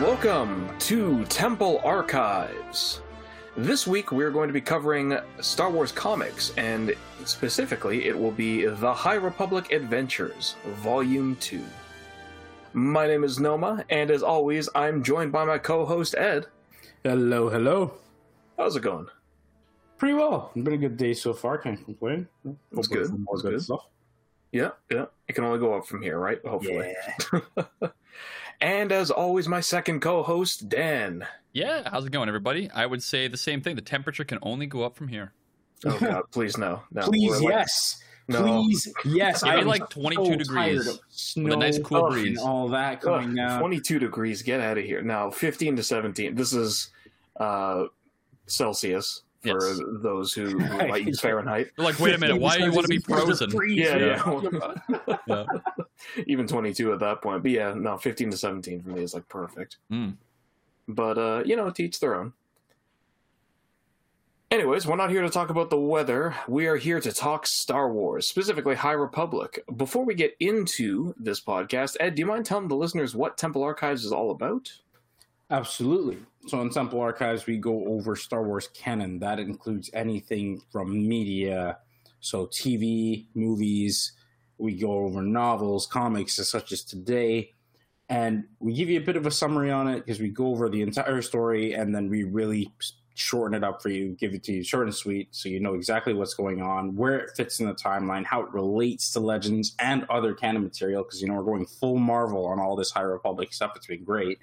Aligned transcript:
welcome 0.00 0.70
to 0.78 1.24
Temple 1.24 1.80
Archives. 1.82 3.00
This 3.56 3.84
week 3.84 4.12
we're 4.12 4.30
going 4.30 4.48
to 4.48 4.52
be 4.52 4.60
covering 4.60 5.18
Star 5.40 5.70
Wars 5.70 5.90
comics, 5.90 6.52
and 6.56 6.94
specifically 7.24 8.06
it 8.06 8.16
will 8.16 8.30
be 8.30 8.64
The 8.66 8.94
High 8.94 9.14
Republic 9.16 9.72
Adventures, 9.72 10.54
Volume 10.66 11.36
2. 11.40 11.64
My 12.74 13.08
name 13.08 13.24
is 13.24 13.40
Noma, 13.40 13.84
and 13.90 14.12
as 14.12 14.22
always, 14.22 14.68
I'm 14.72 15.02
joined 15.02 15.32
by 15.32 15.44
my 15.44 15.58
co 15.58 15.84
host 15.84 16.14
Ed. 16.16 16.46
Hello, 17.02 17.48
hello. 17.48 17.94
How's 18.56 18.76
it 18.76 18.82
going? 18.82 19.08
Pretty 19.96 20.14
well. 20.14 20.52
It's 20.54 20.64
been 20.64 20.74
a 20.74 20.78
good 20.78 20.96
day 20.96 21.12
so 21.12 21.32
far. 21.32 21.58
Can't 21.58 21.84
complain. 21.84 22.28
Hoping 22.72 22.90
good. 22.92 23.06
for 23.08 23.12
More 23.14 23.34
That's 23.34 23.42
good 23.42 23.50
good. 23.50 23.62
stuff. 23.62 23.86
Yeah, 24.52 24.70
yeah. 24.92 25.06
It 25.26 25.32
can 25.32 25.42
only 25.42 25.58
go 25.58 25.74
up 25.74 25.86
from 25.86 26.02
here, 26.02 26.18
right? 26.20 26.38
Hopefully. 26.46 26.94
Yeah. 27.32 27.40
and 28.60 28.92
as 28.92 29.10
always, 29.10 29.48
my 29.48 29.60
second 29.60 30.00
co 30.00 30.22
host, 30.22 30.68
Dan. 30.68 31.26
Yeah, 31.52 31.88
how's 31.90 32.06
it 32.06 32.12
going, 32.12 32.28
everybody? 32.28 32.70
I 32.72 32.86
would 32.86 33.02
say 33.02 33.26
the 33.28 33.36
same 33.36 33.60
thing. 33.60 33.74
The 33.76 33.82
temperature 33.82 34.24
can 34.24 34.38
only 34.42 34.66
go 34.66 34.82
up 34.82 34.96
from 34.96 35.08
here. 35.08 35.32
Oh, 35.86 35.98
God, 36.00 36.22
please 36.30 36.56
no. 36.58 36.82
no 36.92 37.02
Please, 37.02 37.40
like- 37.40 37.52
yes. 37.52 38.02
No. 38.30 38.42
Please, 38.42 38.92
yes. 39.06 39.42
I'm 39.42 39.66
like 39.66 39.88
22 39.88 40.24
so 40.24 40.36
degrees 40.36 40.84
tired 40.86 40.98
Snow 41.08 41.44
with 41.44 41.52
a 41.54 41.56
nice 41.56 41.78
cool 41.78 42.06
and 42.06 42.12
breeze. 42.14 42.38
all 42.38 42.68
that 42.68 42.96
Ugh, 42.96 43.00
coming 43.00 43.34
down. 43.34 43.58
22 43.58 43.98
degrees. 43.98 44.42
Get 44.42 44.60
out 44.60 44.76
of 44.76 44.84
here. 44.84 45.00
Now, 45.00 45.30
15 45.30 45.76
to 45.76 45.82
17. 45.82 46.34
This 46.34 46.52
is 46.52 46.90
uh, 47.40 47.84
Celsius 48.46 49.22
for 49.40 49.48
Yes. 49.48 49.80
those 50.02 50.32
who, 50.32 50.58
who 50.58 50.88
might 50.88 51.04
use 51.06 51.20
Fahrenheit. 51.20 51.70
You're 51.76 51.86
like, 51.86 51.98
wait 52.00 52.14
a 52.14 52.18
minute, 52.18 52.40
why 52.40 52.58
do 52.58 52.64
you 52.64 52.72
want 52.72 52.84
to 52.84 52.88
be 52.88 52.98
frozen? 52.98 53.50
Yeah, 53.68 53.96
Yeah, 53.96 54.40
yeah. 55.08 55.16
Yeah. 55.26 55.44
Even 56.26 56.46
22 56.46 56.92
at 56.92 57.00
that 57.00 57.22
point. 57.22 57.42
But 57.42 57.52
yeah, 57.52 57.72
no, 57.74 57.96
15 57.96 58.30
to 58.32 58.36
17 58.36 58.82
for 58.82 58.88
me 58.90 59.02
is 59.02 59.14
like 59.14 59.28
perfect. 59.28 59.76
Mm. 59.92 60.16
But, 60.88 61.18
uh, 61.18 61.42
you 61.44 61.54
know, 61.56 61.70
teach 61.70 62.00
their 62.00 62.14
own. 62.14 62.32
Anyways, 64.50 64.86
we're 64.86 64.96
not 64.96 65.10
here 65.10 65.20
to 65.20 65.28
talk 65.28 65.50
about 65.50 65.68
the 65.68 65.78
weather. 65.78 66.34
We 66.48 66.66
are 66.68 66.76
here 66.76 67.00
to 67.00 67.12
talk 67.12 67.46
Star 67.46 67.92
Wars, 67.92 68.26
specifically 68.26 68.74
High 68.74 68.92
Republic. 68.92 69.62
Before 69.76 70.06
we 70.06 70.14
get 70.14 70.34
into 70.40 71.14
this 71.18 71.38
podcast, 71.38 71.98
Ed, 72.00 72.14
do 72.14 72.20
you 72.20 72.26
mind 72.26 72.46
telling 72.46 72.66
the 72.68 72.74
listeners 72.74 73.14
what 73.14 73.36
Temple 73.36 73.62
Archives 73.62 74.06
is 74.06 74.12
all 74.12 74.30
about? 74.30 74.72
Absolutely. 75.50 76.18
So 76.46 76.60
in 76.60 76.70
Temple 76.70 77.00
Archives, 77.00 77.46
we 77.46 77.56
go 77.56 77.86
over 77.88 78.16
Star 78.16 78.42
Wars 78.42 78.68
canon. 78.74 79.18
That 79.20 79.38
includes 79.38 79.90
anything 79.94 80.60
from 80.70 81.08
media, 81.08 81.78
so 82.20 82.46
TV, 82.46 83.26
movies. 83.34 84.12
We 84.58 84.78
go 84.78 84.92
over 84.92 85.22
novels, 85.22 85.86
comics, 85.86 86.34
such 86.36 86.72
as 86.72 86.82
today, 86.82 87.54
and 88.08 88.44
we 88.58 88.74
give 88.74 88.90
you 88.90 88.98
a 88.98 89.04
bit 89.04 89.16
of 89.16 89.24
a 89.24 89.30
summary 89.30 89.70
on 89.70 89.88
it 89.88 90.04
because 90.04 90.20
we 90.20 90.28
go 90.28 90.48
over 90.48 90.68
the 90.68 90.82
entire 90.82 91.22
story 91.22 91.72
and 91.74 91.94
then 91.94 92.10
we 92.10 92.24
really 92.24 92.72
shorten 93.14 93.56
it 93.56 93.64
up 93.64 93.82
for 93.82 93.88
you, 93.88 94.16
give 94.18 94.34
it 94.34 94.44
to 94.44 94.52
you 94.52 94.64
short 94.64 94.86
and 94.86 94.94
sweet, 94.94 95.28
so 95.30 95.48
you 95.48 95.60
know 95.60 95.74
exactly 95.74 96.12
what's 96.12 96.34
going 96.34 96.60
on, 96.60 96.94
where 96.94 97.18
it 97.18 97.30
fits 97.36 97.60
in 97.60 97.66
the 97.66 97.74
timeline, 97.74 98.24
how 98.24 98.42
it 98.42 98.52
relates 98.52 99.12
to 99.12 99.20
Legends 99.20 99.74
and 99.78 100.04
other 100.10 100.34
canon 100.34 100.62
material. 100.62 101.04
Because 101.04 101.22
you 101.22 101.28
know 101.28 101.34
we're 101.34 101.42
going 101.42 101.66
full 101.66 101.96
Marvel 101.96 102.46
on 102.46 102.60
all 102.60 102.76
this 102.76 102.90
High 102.90 103.02
Republic 103.02 103.52
stuff. 103.52 103.72
It's 103.76 103.86
been 103.86 104.04
great 104.04 104.38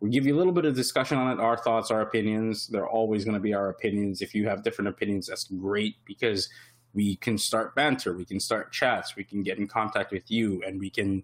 we 0.00 0.10
give 0.10 0.26
you 0.26 0.34
a 0.34 0.38
little 0.38 0.52
bit 0.52 0.64
of 0.64 0.74
discussion 0.74 1.18
on 1.18 1.32
it 1.32 1.40
our 1.40 1.56
thoughts 1.56 1.90
our 1.90 2.02
opinions. 2.02 2.68
They're 2.68 2.88
always 2.88 3.24
going 3.24 3.34
to 3.34 3.40
be 3.40 3.54
our 3.54 3.68
opinions. 3.68 4.22
If 4.22 4.34
you 4.34 4.48
have 4.48 4.62
different 4.62 4.88
opinions 4.88 5.26
that's 5.26 5.44
great 5.44 5.96
because 6.04 6.48
we 6.94 7.16
can 7.16 7.36
start 7.36 7.74
banter 7.74 8.14
we 8.14 8.24
can 8.24 8.40
start 8.40 8.72
chats 8.72 9.14
we 9.14 9.22
can 9.22 9.42
get 9.42 9.58
in 9.58 9.68
contact 9.68 10.10
with 10.10 10.30
you 10.30 10.62
and 10.66 10.80
we 10.80 10.88
can 10.88 11.22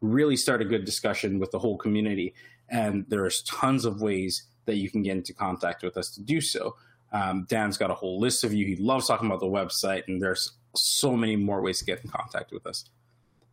really 0.00 0.36
start 0.36 0.60
a 0.60 0.64
good 0.64 0.84
discussion 0.84 1.38
with 1.38 1.50
the 1.50 1.58
whole 1.58 1.76
community. 1.76 2.34
And 2.68 3.04
there's 3.08 3.42
tons 3.42 3.84
of 3.84 4.00
ways 4.00 4.44
that 4.66 4.76
you 4.76 4.90
can 4.90 5.02
get 5.02 5.16
into 5.16 5.34
contact 5.34 5.82
with 5.82 5.96
us 5.96 6.10
to 6.10 6.22
do 6.22 6.40
so. 6.40 6.76
Um, 7.12 7.46
dan's 7.48 7.76
got 7.76 7.90
a 7.90 7.94
whole 7.94 8.18
list 8.18 8.44
of 8.44 8.52
you. 8.52 8.66
He 8.66 8.76
loves 8.76 9.06
talking 9.06 9.26
about 9.26 9.40
the 9.40 9.46
website 9.46 10.04
and 10.08 10.20
there's 10.20 10.52
so 10.74 11.16
many 11.16 11.36
more 11.36 11.62
ways 11.62 11.78
to 11.78 11.84
get 11.84 12.04
in 12.04 12.10
contact 12.10 12.52
with 12.52 12.66
us. 12.66 12.84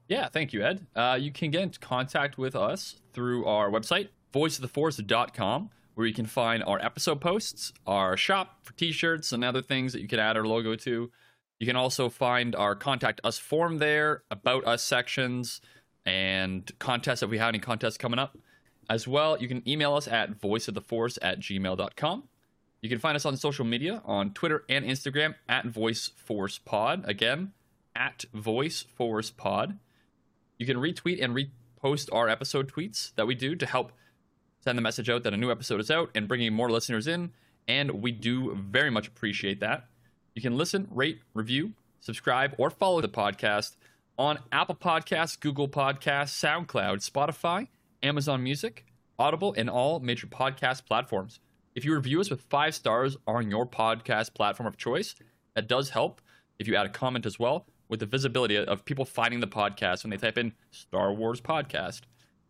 Yeah, 0.07 0.27
thank 0.27 0.51
you, 0.51 0.63
Ed. 0.63 0.85
Uh, 0.95 1.17
you 1.19 1.31
can 1.31 1.51
get 1.51 1.61
in 1.61 1.71
contact 1.79 2.37
with 2.37 2.55
us 2.55 2.95
through 3.13 3.45
our 3.45 3.69
website, 3.69 4.09
voiceoftheforce.com, 4.33 5.69
where 5.95 6.07
you 6.07 6.13
can 6.13 6.25
find 6.25 6.63
our 6.63 6.79
episode 6.79 7.21
posts, 7.21 7.73
our 7.85 8.15
shop 8.17 8.59
for 8.63 8.73
t-shirts 8.73 9.31
and 9.31 9.43
other 9.43 9.61
things 9.61 9.93
that 9.93 10.01
you 10.01 10.07
can 10.07 10.19
add 10.19 10.37
our 10.37 10.45
logo 10.45 10.75
to. 10.75 11.11
You 11.59 11.67
can 11.67 11.75
also 11.75 12.09
find 12.09 12.55
our 12.55 12.75
contact 12.75 13.21
us 13.23 13.37
form 13.37 13.77
there, 13.77 14.23
about 14.31 14.65
us 14.65 14.81
sections, 14.81 15.61
and 16.05 16.69
contests 16.79 17.21
if 17.21 17.29
we 17.29 17.37
have 17.37 17.49
any 17.49 17.59
contests 17.59 17.97
coming 17.97 18.19
up. 18.19 18.37
As 18.89 19.07
well, 19.07 19.39
you 19.39 19.47
can 19.47 19.67
email 19.69 19.93
us 19.93 20.07
at 20.07 20.39
voiceoftheforce 20.39 21.19
at 21.21 21.39
gmail.com. 21.39 22.23
You 22.81 22.89
can 22.89 22.97
find 22.97 23.15
us 23.15 23.25
on 23.25 23.37
social 23.37 23.63
media 23.63 24.01
on 24.05 24.33
Twitter 24.33 24.63
and 24.67 24.83
Instagram 24.83 25.35
at 25.47 25.67
VoiceForcePod. 25.67 27.07
Again, 27.07 27.53
at 27.95 28.25
VoiceForcePod. 28.35 29.77
You 30.57 30.65
can 30.65 30.77
retweet 30.77 31.23
and 31.23 31.35
repost 31.35 32.09
our 32.11 32.27
episode 32.27 32.71
tweets 32.71 33.13
that 33.15 33.27
we 33.27 33.35
do 33.35 33.55
to 33.55 33.65
help 33.65 33.91
send 34.61 34.77
the 34.77 34.81
message 34.81 35.09
out 35.09 35.23
that 35.23 35.33
a 35.33 35.37
new 35.37 35.51
episode 35.51 35.79
is 35.79 35.91
out 35.91 36.09
and 36.15 36.27
bringing 36.27 36.53
more 36.53 36.71
listeners 36.71 37.07
in. 37.07 37.31
And 37.67 38.01
we 38.01 38.11
do 38.11 38.55
very 38.55 38.89
much 38.89 39.07
appreciate 39.07 39.59
that. 39.59 39.87
You 40.35 40.41
can 40.41 40.57
listen, 40.57 40.87
rate, 40.89 41.19
review, 41.33 41.73
subscribe, 41.99 42.55
or 42.57 42.69
follow 42.69 43.01
the 43.01 43.09
podcast 43.09 43.75
on 44.17 44.39
Apple 44.51 44.75
Podcasts, 44.75 45.39
Google 45.39 45.67
Podcasts, 45.67 46.33
SoundCloud, 46.39 47.07
Spotify, 47.07 47.67
Amazon 48.03 48.43
Music, 48.43 48.85
Audible, 49.19 49.53
and 49.57 49.69
all 49.69 49.99
major 49.99 50.27
podcast 50.27 50.85
platforms. 50.85 51.39
If 51.75 51.85
you 51.85 51.93
review 51.93 52.19
us 52.19 52.29
with 52.29 52.41
five 52.41 52.75
stars 52.75 53.17
on 53.27 53.49
your 53.49 53.65
podcast 53.65 54.33
platform 54.33 54.67
of 54.67 54.77
choice, 54.77 55.15
that 55.55 55.67
does 55.67 55.89
help. 55.89 56.21
If 56.59 56.67
you 56.67 56.75
add 56.75 56.85
a 56.85 56.89
comment 56.89 57.25
as 57.25 57.39
well, 57.39 57.65
with 57.91 57.99
the 57.99 58.05
visibility 58.05 58.57
of 58.57 58.85
people 58.85 59.05
finding 59.05 59.41
the 59.41 59.47
podcast 59.47 60.03
when 60.03 60.11
they 60.11 60.17
type 60.17 60.37
in 60.37 60.53
Star 60.71 61.13
Wars 61.13 61.41
Podcast, 61.41 62.01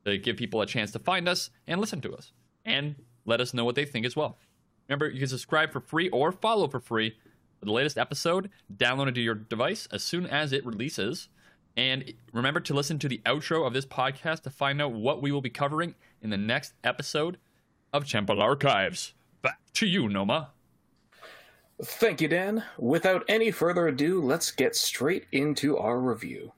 to 0.06 0.18
give 0.18 0.38
people 0.38 0.62
a 0.62 0.66
chance 0.66 0.92
to 0.92 1.00
find 1.00 1.28
us 1.28 1.50
and 1.68 1.80
listen 1.80 2.02
to 2.02 2.14
us 2.14 2.32
and 2.66 2.96
let 3.26 3.42
us 3.42 3.54
know 3.54 3.66
what 3.66 3.76
they 3.76 3.86
think 3.86 4.06
as 4.06 4.16
well. 4.16 4.38
Remember, 4.88 5.10
you 5.10 5.20
can 5.20 5.28
subscribe 5.28 5.72
for 5.72 5.80
free 5.80 6.10
or 6.10 6.32
follow 6.32 6.68
for 6.68 6.80
free 6.80 7.16
for 7.60 7.66
the 7.66 7.72
latest 7.72 7.98
episode, 7.98 8.50
download 8.76 9.10
it 9.10 9.16
to 9.16 9.22
your 9.22 9.36
device 9.36 9.88
as 9.92 10.04
soon 10.04 10.26
as 10.26 10.52
it 10.52 10.66
releases. 10.66 11.30
And 11.78 12.14
remember 12.34 12.60
to 12.62 12.74
listen 12.74 13.00
to 13.00 13.08
the 13.08 13.22
outro 13.26 13.66
of 13.66 13.74
this 13.74 13.86
podcast 13.86 14.42
to 14.42 14.50
find 14.50 14.82
out 14.82 14.92
what 14.92 15.22
we 15.22 15.32
will 15.32 15.42
be 15.42 15.50
covering 15.50 15.96
in 16.22 16.32
the 16.32 16.38
next 16.38 16.74
episode 16.84 17.38
of 17.94 18.10
Temple 18.10 18.42
Archives. 18.42 19.14
Back 19.42 19.60
to 19.76 19.86
you, 19.86 20.10
Noma. 20.10 20.50
Thank 21.84 22.22
you, 22.22 22.28
Dan. 22.28 22.64
Without 22.78 23.24
any 23.28 23.52
further 23.52 23.88
ado, 23.88 24.22
let's 24.22 24.52
get 24.52 24.76
straight 24.76 25.26
into 25.32 25.78
our 25.78 26.00
review. 26.00 26.52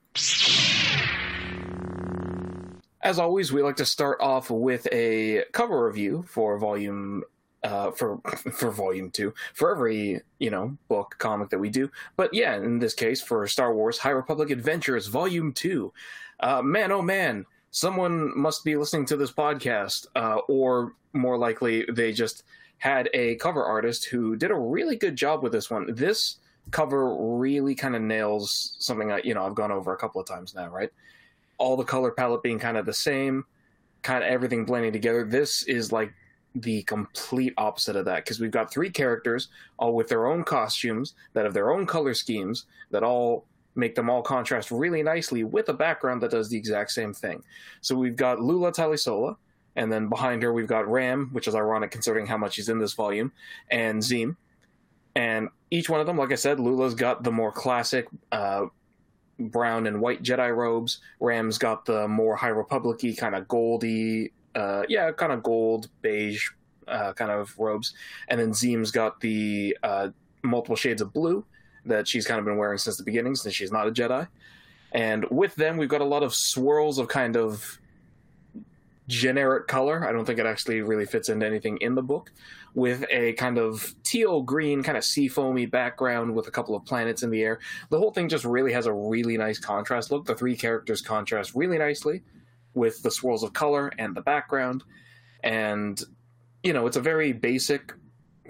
As 3.04 3.18
always, 3.18 3.52
we 3.52 3.62
like 3.62 3.76
to 3.76 3.84
start 3.84 4.18
off 4.22 4.50
with 4.50 4.88
a 4.90 5.44
cover 5.52 5.86
review 5.86 6.24
for 6.26 6.58
volume 6.58 7.22
uh, 7.62 7.90
for 7.90 8.18
for 8.52 8.70
volume 8.70 9.10
two 9.10 9.34
for 9.52 9.70
every 9.70 10.22
you 10.38 10.50
know 10.50 10.76
book 10.88 11.14
comic 11.18 11.50
that 11.50 11.58
we 11.58 11.68
do. 11.68 11.90
But 12.16 12.32
yeah, 12.32 12.56
in 12.56 12.78
this 12.78 12.94
case 12.94 13.20
for 13.20 13.46
Star 13.46 13.74
Wars 13.74 13.98
High 13.98 14.10
Republic 14.10 14.48
Adventures 14.50 15.06
Volume 15.08 15.52
Two. 15.52 15.92
Uh, 16.40 16.62
man, 16.62 16.90
oh 16.92 17.02
man, 17.02 17.44
someone 17.70 18.36
must 18.38 18.64
be 18.64 18.74
listening 18.74 19.04
to 19.06 19.18
this 19.18 19.30
podcast, 19.32 20.06
uh, 20.16 20.38
or 20.48 20.94
more 21.12 21.36
likely, 21.36 21.84
they 21.92 22.10
just 22.10 22.42
had 22.78 23.10
a 23.12 23.36
cover 23.36 23.62
artist 23.62 24.06
who 24.06 24.34
did 24.34 24.50
a 24.50 24.54
really 24.54 24.96
good 24.96 25.14
job 25.14 25.42
with 25.42 25.52
this 25.52 25.70
one. 25.70 25.94
This 25.94 26.38
cover 26.70 27.14
really 27.36 27.74
kind 27.74 27.94
of 27.94 28.00
nails 28.00 28.76
something 28.78 29.08
that 29.08 29.26
you 29.26 29.34
know 29.34 29.44
I've 29.44 29.54
gone 29.54 29.72
over 29.72 29.92
a 29.92 29.98
couple 29.98 30.22
of 30.22 30.26
times 30.26 30.54
now, 30.54 30.68
right? 30.68 30.90
All 31.58 31.76
the 31.76 31.84
color 31.84 32.10
palette 32.10 32.42
being 32.42 32.58
kind 32.58 32.76
of 32.76 32.86
the 32.86 32.94
same, 32.94 33.44
kind 34.02 34.22
of 34.22 34.30
everything 34.30 34.64
blending 34.64 34.92
together. 34.92 35.24
This 35.24 35.62
is 35.64 35.92
like 35.92 36.12
the 36.54 36.82
complete 36.84 37.52
opposite 37.56 37.96
of 37.96 38.04
that 38.04 38.24
because 38.24 38.38
we've 38.38 38.50
got 38.50 38.70
three 38.70 38.90
characters 38.90 39.48
all 39.76 39.94
with 39.94 40.08
their 40.08 40.26
own 40.26 40.44
costumes 40.44 41.14
that 41.32 41.44
have 41.44 41.54
their 41.54 41.72
own 41.72 41.84
color 41.84 42.14
schemes 42.14 42.66
that 42.90 43.02
all 43.02 43.44
make 43.74 43.94
them 43.94 44.08
all 44.08 44.22
contrast 44.22 44.70
really 44.70 45.02
nicely 45.02 45.42
with 45.42 45.68
a 45.68 45.72
background 45.72 46.22
that 46.22 46.30
does 46.30 46.48
the 46.48 46.56
exact 46.56 46.92
same 46.92 47.12
thing. 47.12 47.42
So 47.80 47.96
we've 47.96 48.14
got 48.14 48.40
Lula 48.40 48.70
Talisola, 48.70 49.36
and 49.74 49.92
then 49.92 50.08
behind 50.08 50.42
her 50.44 50.52
we've 50.52 50.68
got 50.68 50.88
Ram, 50.88 51.30
which 51.32 51.48
is 51.48 51.56
ironic 51.56 51.90
considering 51.90 52.26
how 52.26 52.38
much 52.38 52.56
he's 52.56 52.68
in 52.68 52.78
this 52.78 52.92
volume, 52.92 53.32
and 53.70 54.02
Zim. 54.02 54.36
And 55.16 55.48
each 55.70 55.88
one 55.88 56.00
of 56.00 56.06
them, 56.06 56.18
like 56.18 56.32
I 56.32 56.36
said, 56.36 56.60
Lula's 56.60 56.94
got 56.94 57.24
the 57.24 57.32
more 57.32 57.52
classic 57.52 58.06
uh, 58.30 58.66
brown 59.38 59.86
and 59.86 60.00
white 60.00 60.22
Jedi 60.22 60.54
robes. 60.54 61.00
Ram's 61.20 61.58
got 61.58 61.84
the 61.84 62.08
more 62.08 62.36
High 62.36 62.48
Republic-y, 62.48 63.14
kind 63.18 63.34
of 63.34 63.48
goldy, 63.48 64.32
uh, 64.54 64.84
yeah, 64.88 65.10
kind 65.12 65.32
of 65.32 65.42
gold, 65.42 65.88
beige 66.02 66.48
uh, 66.88 67.12
kind 67.12 67.30
of 67.30 67.56
robes. 67.58 67.94
And 68.28 68.40
then 68.40 68.54
Zim's 68.54 68.90
got 68.90 69.20
the 69.20 69.76
uh, 69.82 70.08
multiple 70.42 70.76
shades 70.76 71.02
of 71.02 71.12
blue 71.12 71.44
that 71.86 72.08
she's 72.08 72.26
kind 72.26 72.38
of 72.38 72.44
been 72.44 72.56
wearing 72.56 72.78
since 72.78 72.96
the 72.96 73.04
beginning, 73.04 73.34
since 73.34 73.54
she's 73.54 73.72
not 73.72 73.88
a 73.88 73.90
Jedi. 73.90 74.26
And 74.92 75.24
with 75.30 75.54
them, 75.56 75.76
we've 75.76 75.88
got 75.88 76.00
a 76.00 76.04
lot 76.04 76.22
of 76.22 76.34
swirls 76.34 76.98
of 76.98 77.08
kind 77.08 77.36
of 77.36 77.78
generic 79.08 79.66
color. 79.66 80.06
I 80.06 80.12
don't 80.12 80.24
think 80.24 80.38
it 80.38 80.46
actually 80.46 80.80
really 80.80 81.06
fits 81.06 81.28
into 81.28 81.46
anything 81.46 81.78
in 81.78 81.94
the 81.94 82.02
book. 82.02 82.32
With 82.74 83.04
a 83.10 83.34
kind 83.34 83.58
of 83.58 83.94
teal 84.02 84.42
green, 84.42 84.82
kind 84.82 84.98
of 84.98 85.04
sea 85.04 85.28
foamy 85.28 85.66
background 85.66 86.34
with 86.34 86.48
a 86.48 86.50
couple 86.50 86.74
of 86.74 86.84
planets 86.84 87.22
in 87.22 87.30
the 87.30 87.42
air. 87.42 87.60
The 87.90 87.98
whole 87.98 88.10
thing 88.10 88.28
just 88.28 88.44
really 88.44 88.72
has 88.72 88.86
a 88.86 88.92
really 88.92 89.36
nice 89.36 89.60
contrast 89.60 90.10
look. 90.10 90.24
The 90.24 90.34
three 90.34 90.56
characters 90.56 91.00
contrast 91.00 91.54
really 91.54 91.78
nicely 91.78 92.22
with 92.74 93.00
the 93.02 93.10
swirls 93.10 93.44
of 93.44 93.52
color 93.52 93.92
and 93.98 94.14
the 94.14 94.22
background. 94.22 94.82
And, 95.44 96.02
you 96.64 96.72
know, 96.72 96.86
it's 96.86 96.96
a 96.96 97.00
very 97.00 97.32
basic 97.32 97.92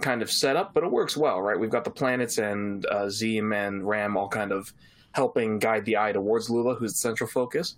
kind 0.01 0.23
of 0.23 0.31
setup, 0.31 0.73
but 0.73 0.85
it 0.85 0.91
works 0.91 1.17
well, 1.17 1.43
right? 1.43 1.59
We've 1.59 1.69
got 1.69 1.85
the 1.85 1.91
planets 1.91 2.39
and 2.39 2.87
uh, 2.87 3.09
Zeen 3.09 3.53
and 3.53 3.87
Ram 3.87 4.17
all 4.17 4.29
kind 4.29 4.53
of 4.53 4.73
helping 5.13 5.59
guide 5.59 5.85
the 5.85 5.99
eye 5.99 6.13
towards 6.13 6.49
Lula, 6.49 6.75
who's 6.75 6.93
the 6.93 6.99
central 6.99 7.29
focus. 7.29 7.77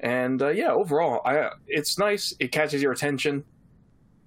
And 0.00 0.40
uh, 0.40 0.48
yeah, 0.48 0.70
overall, 0.70 1.20
I 1.24 1.50
it's 1.66 1.98
nice. 1.98 2.34
It 2.38 2.52
catches 2.52 2.82
your 2.82 2.92
attention. 2.92 3.44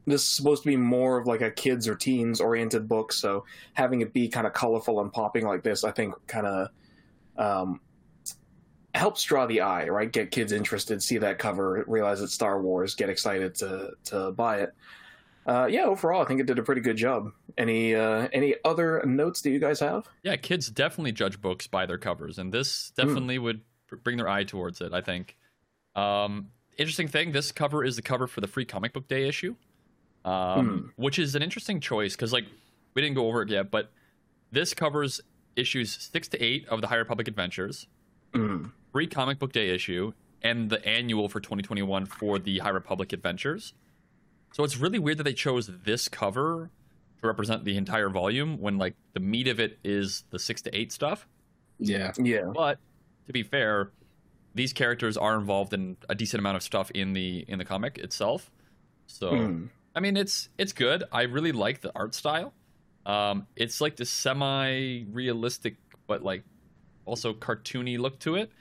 This 0.05 0.23
is 0.23 0.27
supposed 0.27 0.63
to 0.63 0.69
be 0.69 0.75
more 0.75 1.17
of 1.17 1.27
like 1.27 1.41
a 1.41 1.51
kids 1.51 1.87
or 1.87 1.95
teens 1.95 2.41
oriented 2.41 2.87
book, 2.87 3.13
so 3.13 3.45
having 3.73 4.01
it 4.01 4.13
be 4.13 4.27
kind 4.27 4.47
of 4.47 4.53
colorful 4.53 4.99
and 4.99 5.13
popping 5.13 5.45
like 5.45 5.63
this, 5.63 5.83
I 5.83 5.91
think, 5.91 6.15
kind 6.27 6.47
of 6.47 6.69
um, 7.37 7.81
helps 8.93 9.23
draw 9.23 9.45
the 9.45 9.61
eye, 9.61 9.87
right? 9.87 10.11
Get 10.11 10.31
kids 10.31 10.51
interested, 10.51 11.01
see 11.01 11.19
that 11.19 11.37
cover, 11.39 11.83
realize 11.87 12.21
it's 12.21 12.33
Star 12.33 12.61
Wars, 12.61 12.95
get 12.95 13.09
excited 13.09 13.55
to 13.55 13.91
to 14.05 14.31
buy 14.31 14.61
it. 14.61 14.73
Uh, 15.45 15.67
yeah, 15.69 15.85
overall, 15.85 16.21
I 16.21 16.25
think 16.25 16.39
it 16.39 16.45
did 16.45 16.59
a 16.59 16.63
pretty 16.63 16.81
good 16.81 16.97
job. 16.97 17.31
Any 17.57 17.95
uh, 17.95 18.27
any 18.33 18.55
other 18.65 19.03
notes 19.05 19.41
that 19.41 19.51
you 19.51 19.59
guys 19.59 19.79
have? 19.79 20.07
Yeah, 20.23 20.35
kids 20.35 20.69
definitely 20.69 21.13
judge 21.13 21.39
books 21.39 21.67
by 21.67 21.85
their 21.85 21.97
covers, 21.97 22.37
and 22.37 22.51
this 22.51 22.91
definitely 22.95 23.37
mm. 23.37 23.43
would 23.43 23.61
bring 24.03 24.17
their 24.17 24.27
eye 24.29 24.43
towards 24.43 24.81
it. 24.81 24.93
I 24.93 25.01
think. 25.01 25.37
Um, 25.95 26.47
interesting 26.77 27.07
thing, 27.07 27.31
this 27.31 27.51
cover 27.51 27.83
is 27.83 27.95
the 27.95 28.01
cover 28.01 28.27
for 28.27 28.41
the 28.41 28.47
free 28.47 28.65
comic 28.65 28.93
book 28.93 29.07
day 29.07 29.27
issue, 29.27 29.55
um, 30.25 30.33
mm. 30.33 30.89
which 30.95 31.19
is 31.19 31.35
an 31.35 31.41
interesting 31.41 31.79
choice 31.79 32.15
because 32.15 32.33
like 32.33 32.45
we 32.93 33.01
didn't 33.01 33.15
go 33.15 33.27
over 33.27 33.41
it 33.41 33.49
yet, 33.49 33.71
but 33.71 33.91
this 34.51 34.73
covers 34.73 35.21
issues 35.55 36.09
six 36.11 36.27
to 36.29 36.43
eight 36.43 36.67
of 36.67 36.81
the 36.81 36.87
High 36.87 36.95
Republic 36.97 37.27
Adventures, 37.27 37.87
mm. 38.33 38.71
free 38.91 39.07
comic 39.07 39.39
book 39.39 39.51
day 39.51 39.69
issue, 39.69 40.13
and 40.41 40.69
the 40.69 40.85
annual 40.85 41.29
for 41.29 41.39
2021 41.39 42.05
for 42.05 42.39
the 42.39 42.59
High 42.59 42.69
Republic 42.69 43.13
Adventures. 43.13 43.73
So 44.53 44.63
it's 44.63 44.77
really 44.77 44.99
weird 44.99 45.17
that 45.17 45.23
they 45.23 45.33
chose 45.33 45.69
this 45.83 46.07
cover 46.07 46.69
to 47.21 47.27
represent 47.27 47.63
the 47.63 47.77
entire 47.77 48.09
volume 48.09 48.59
when 48.59 48.77
like 48.77 48.95
the 49.13 49.19
meat 49.19 49.47
of 49.47 49.59
it 49.59 49.79
is 49.83 50.25
the 50.31 50.39
six 50.39 50.61
to 50.63 50.75
eight 50.77 50.91
stuff. 50.91 51.27
Yeah. 51.79 52.11
Yeah. 52.17 52.51
But 52.53 52.79
to 53.27 53.33
be 53.33 53.43
fair, 53.43 53.91
these 54.53 54.73
characters 54.73 55.17
are 55.17 55.37
involved 55.37 55.73
in 55.73 55.97
a 56.09 56.15
decent 56.15 56.39
amount 56.39 56.57
of 56.57 56.63
stuff 56.63 56.91
in 56.91 57.13
the 57.13 57.45
in 57.47 57.57
the 57.59 57.65
comic 57.65 57.97
itself. 57.97 58.51
So 59.07 59.31
mm. 59.31 59.69
I 59.95 59.99
mean 59.99 60.17
it's 60.17 60.49
it's 60.57 60.73
good. 60.73 61.03
I 61.11 61.23
really 61.23 61.51
like 61.51 61.81
the 61.81 61.91
art 61.95 62.15
style. 62.15 62.53
Um 63.05 63.47
it's 63.55 63.81
like 63.81 63.95
the 63.95 64.05
semi 64.05 65.03
realistic 65.11 65.77
but 66.07 66.23
like 66.23 66.43
also 67.05 67.33
cartoony 67.33 67.97
look 67.97 68.19
to 68.19 68.35
it. 68.35 68.51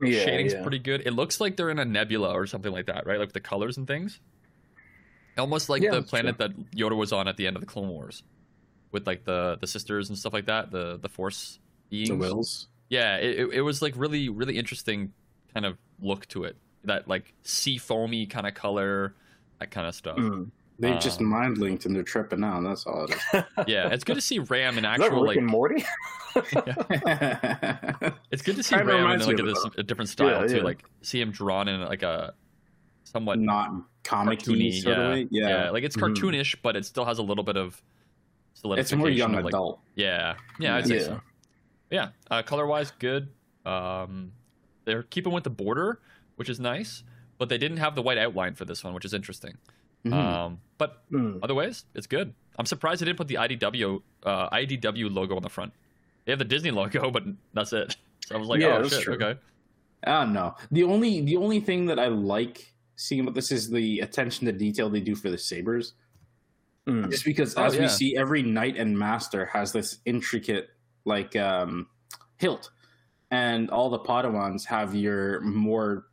Yeah, 0.00 0.24
Shading's 0.24 0.52
yeah. 0.52 0.62
pretty 0.62 0.78
good. 0.78 1.02
It 1.06 1.12
looks 1.12 1.40
like 1.40 1.56
they're 1.56 1.70
in 1.70 1.78
a 1.78 1.84
nebula 1.84 2.32
or 2.32 2.46
something 2.46 2.72
like 2.72 2.86
that, 2.86 3.06
right? 3.06 3.18
Like 3.18 3.32
the 3.32 3.40
colors 3.40 3.76
and 3.76 3.86
things. 3.86 4.20
Almost 5.38 5.68
like 5.68 5.82
yeah, 5.82 5.92
the 5.92 6.02
planet 6.02 6.38
true. 6.38 6.48
that 6.48 6.70
Yoda 6.72 6.96
was 6.96 7.12
on 7.12 7.28
at 7.28 7.36
the 7.36 7.46
end 7.46 7.56
of 7.56 7.60
the 7.60 7.66
Clone 7.66 7.88
Wars, 7.88 8.22
with 8.90 9.06
like 9.06 9.24
the 9.24 9.58
the 9.60 9.66
sisters 9.66 10.08
and 10.08 10.18
stuff 10.18 10.32
like 10.32 10.46
that. 10.46 10.70
The 10.70 10.98
the 11.00 11.08
Force 11.08 11.58
beings. 11.90 12.08
The 12.08 12.14
Whills. 12.16 12.66
Yeah, 12.88 13.16
it, 13.16 13.50
it 13.52 13.60
was 13.62 13.82
like 13.82 13.94
really 13.96 14.28
really 14.28 14.58
interesting 14.58 15.12
kind 15.56 15.64
of 15.64 15.78
look 16.00 16.28
to 16.28 16.44
it. 16.44 16.56
That 16.84 17.08
like 17.08 17.32
sea 17.42 17.78
foamy 17.78 18.26
kind 18.26 18.46
of 18.46 18.52
color, 18.52 19.14
that 19.58 19.70
kind 19.70 19.86
of 19.86 19.94
stuff. 19.94 20.18
Mm. 20.18 20.50
They 20.78 20.92
um, 20.92 21.00
just 21.00 21.22
mind 21.22 21.56
linked 21.56 21.86
and 21.86 21.96
they're 21.96 22.02
tripping 22.02 22.44
out. 22.44 22.62
That's 22.62 22.86
all 22.86 23.04
it 23.04 23.12
is. 23.12 23.44
yeah, 23.66 23.88
it's 23.88 24.04
good 24.04 24.16
to 24.16 24.20
see 24.20 24.38
Ram 24.40 24.76
in 24.76 24.84
actual 24.84 25.24
like 25.24 25.40
Morty. 25.40 25.82
it's 28.30 28.42
good 28.42 28.56
to 28.56 28.62
see 28.62 28.76
Ram 28.76 29.10
in 29.12 29.26
like 29.26 29.38
a, 29.38 29.54
a, 29.78 29.82
different 29.82 30.10
style 30.10 30.42
yeah, 30.42 30.46
too. 30.46 30.56
Yeah. 30.58 30.62
Like 30.62 30.84
see 31.00 31.18
him 31.18 31.30
drawn 31.30 31.68
in 31.68 31.80
like 31.80 32.02
a 32.02 32.34
somewhat 33.04 33.38
not 33.38 33.70
comic 34.04 34.40
cartoony. 34.40 34.84
Yeah. 34.84 35.14
yeah. 35.30 35.48
yeah, 35.48 35.70
like 35.70 35.82
it's 35.82 35.96
mm-hmm. 35.96 36.12
cartoonish, 36.12 36.56
mm-hmm. 36.56 36.60
but 36.62 36.76
it 36.76 36.84
still 36.84 37.06
has 37.06 37.18
a 37.18 37.22
little 37.22 37.44
bit 37.44 37.56
of 37.56 37.82
It's 38.62 38.92
more 38.92 39.08
young 39.08 39.32
like, 39.32 39.46
adult. 39.46 39.80
Yeah, 39.94 40.34
yeah, 40.60 40.76
I'd 40.76 40.86
say 40.86 40.98
so. 40.98 41.22
Yeah, 41.90 42.08
uh, 42.30 42.42
color 42.42 42.66
wise, 42.66 42.92
good. 42.98 43.30
Um, 43.64 44.32
they're 44.86 45.02
keeping 45.02 45.32
with 45.32 45.44
the 45.44 45.50
border, 45.50 46.00
which 46.36 46.48
is 46.48 46.58
nice, 46.58 47.02
but 47.36 47.50
they 47.50 47.58
didn't 47.58 47.76
have 47.76 47.94
the 47.94 48.02
white 48.02 48.16
outline 48.16 48.54
for 48.54 48.64
this 48.64 48.82
one, 48.82 48.94
which 48.94 49.04
is 49.04 49.12
interesting. 49.12 49.58
Mm-hmm. 50.06 50.14
Um, 50.14 50.60
but 50.78 51.02
mm. 51.10 51.38
otherwise, 51.42 51.84
it's 51.94 52.06
good. 52.06 52.32
I'm 52.58 52.66
surprised 52.66 53.02
they 53.02 53.06
didn't 53.06 53.18
put 53.18 53.28
the 53.28 53.34
IDW 53.34 54.00
uh, 54.22 54.50
IDW 54.50 55.14
logo 55.14 55.36
on 55.36 55.42
the 55.42 55.50
front. 55.50 55.72
They 56.24 56.32
have 56.32 56.38
the 56.38 56.44
Disney 56.44 56.70
logo, 56.70 57.10
but 57.10 57.24
that's 57.52 57.72
it. 57.72 57.96
So 58.26 58.34
I 58.34 58.38
was 58.38 58.48
like, 58.48 58.60
yeah, 58.60 58.78
oh 58.78 58.88
shit, 58.88 59.02
true. 59.02 59.14
okay. 59.14 59.38
I 60.04 60.20
don't 60.20 60.32
know. 60.32 60.54
The 60.70 60.84
only 60.84 61.20
the 61.20 61.36
only 61.36 61.60
thing 61.60 61.86
that 61.86 61.98
I 61.98 62.06
like 62.06 62.72
seeing 62.96 63.20
about 63.20 63.34
this 63.34 63.52
is 63.52 63.68
the 63.68 64.00
attention 64.00 64.46
to 64.46 64.52
detail 64.52 64.88
they 64.88 65.00
do 65.00 65.14
for 65.14 65.30
the 65.30 65.38
sabers. 65.38 65.94
Mm. 66.88 67.10
Just 67.10 67.24
because, 67.24 67.56
oh, 67.56 67.64
as 67.64 67.74
yeah. 67.74 67.82
we 67.82 67.88
see, 67.88 68.16
every 68.16 68.42
knight 68.42 68.76
and 68.76 68.96
master 68.96 69.46
has 69.46 69.72
this 69.72 69.98
intricate 70.04 70.70
like 71.04 71.34
um, 71.36 71.88
hilt, 72.36 72.70
and 73.30 73.70
all 73.70 73.90
the 73.90 73.98
Padawans 73.98 74.66
have 74.66 74.94
your 74.94 75.40
more. 75.40 76.06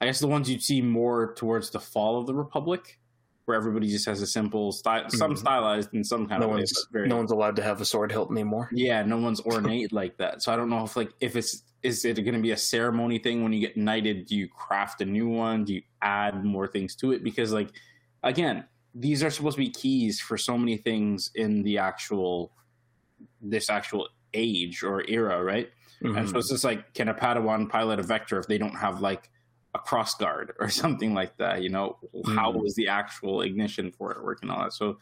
I 0.00 0.06
guess 0.06 0.20
the 0.20 0.28
ones 0.28 0.48
you'd 0.48 0.62
see 0.62 0.80
more 0.80 1.34
towards 1.34 1.70
the 1.70 1.80
fall 1.80 2.18
of 2.18 2.26
the 2.26 2.34
Republic, 2.34 2.98
where 3.44 3.56
everybody 3.56 3.88
just 3.88 4.06
has 4.06 4.22
a 4.22 4.26
simple 4.26 4.72
style, 4.72 5.02
mm-hmm. 5.02 5.16
some 5.16 5.36
stylized 5.36 5.92
and 5.92 6.06
some 6.06 6.26
kind 6.26 6.40
no 6.40 6.46
of 6.46 6.52
one's, 6.52 6.72
way, 6.72 7.00
very, 7.00 7.08
No 7.08 7.16
one's 7.16 7.32
allowed 7.32 7.56
to 7.56 7.62
have 7.62 7.80
a 7.80 7.84
sword 7.84 8.12
hilt 8.12 8.30
anymore. 8.30 8.70
Yeah, 8.72 9.02
no 9.02 9.16
one's 9.26 9.40
ornate 9.40 9.92
like 9.92 10.16
that. 10.18 10.42
So 10.42 10.52
I 10.52 10.56
don't 10.56 10.70
know 10.70 10.84
if 10.84 10.96
like 10.96 11.12
if 11.20 11.36
it's 11.36 11.62
is 11.82 12.04
it 12.04 12.14
going 12.14 12.34
to 12.34 12.40
be 12.40 12.50
a 12.50 12.56
ceremony 12.56 13.18
thing 13.18 13.42
when 13.42 13.52
you 13.52 13.60
get 13.60 13.76
knighted? 13.76 14.26
Do 14.26 14.36
you 14.36 14.48
craft 14.48 15.00
a 15.00 15.04
new 15.04 15.28
one? 15.28 15.64
Do 15.64 15.74
you 15.74 15.82
add 16.02 16.44
more 16.44 16.66
things 16.66 16.94
to 16.96 17.12
it? 17.12 17.24
Because 17.24 17.52
like 17.52 17.70
again, 18.22 18.64
these 18.94 19.22
are 19.22 19.30
supposed 19.30 19.56
to 19.56 19.62
be 19.62 19.70
keys 19.70 20.20
for 20.20 20.36
so 20.36 20.56
many 20.56 20.76
things 20.76 21.30
in 21.34 21.62
the 21.62 21.78
actual 21.78 22.52
this 23.40 23.70
actual 23.70 24.08
age 24.34 24.82
or 24.82 25.04
era, 25.08 25.42
right? 25.42 25.70
Mm-hmm. 26.02 26.16
And 26.16 26.28
so 26.28 26.38
it's 26.38 26.48
just 26.48 26.64
like, 26.64 26.94
can 26.94 27.08
a 27.08 27.14
Padawan 27.14 27.68
pilot 27.68 28.00
a 28.00 28.02
vector 28.02 28.38
if 28.38 28.46
they 28.46 28.58
don't 28.58 28.76
have 28.76 29.00
like 29.00 29.30
a 29.74 29.78
cross 29.78 30.14
guard 30.14 30.52
or 30.60 30.68
something 30.68 31.14
like 31.14 31.36
that? 31.38 31.62
You 31.62 31.70
know, 31.70 31.98
mm-hmm. 32.14 32.36
how 32.36 32.62
is 32.64 32.74
the 32.74 32.88
actual 32.88 33.42
ignition 33.42 33.92
for 33.92 34.12
it 34.12 34.22
working? 34.22 34.50
All 34.50 34.62
that. 34.62 34.72
So 34.72 34.98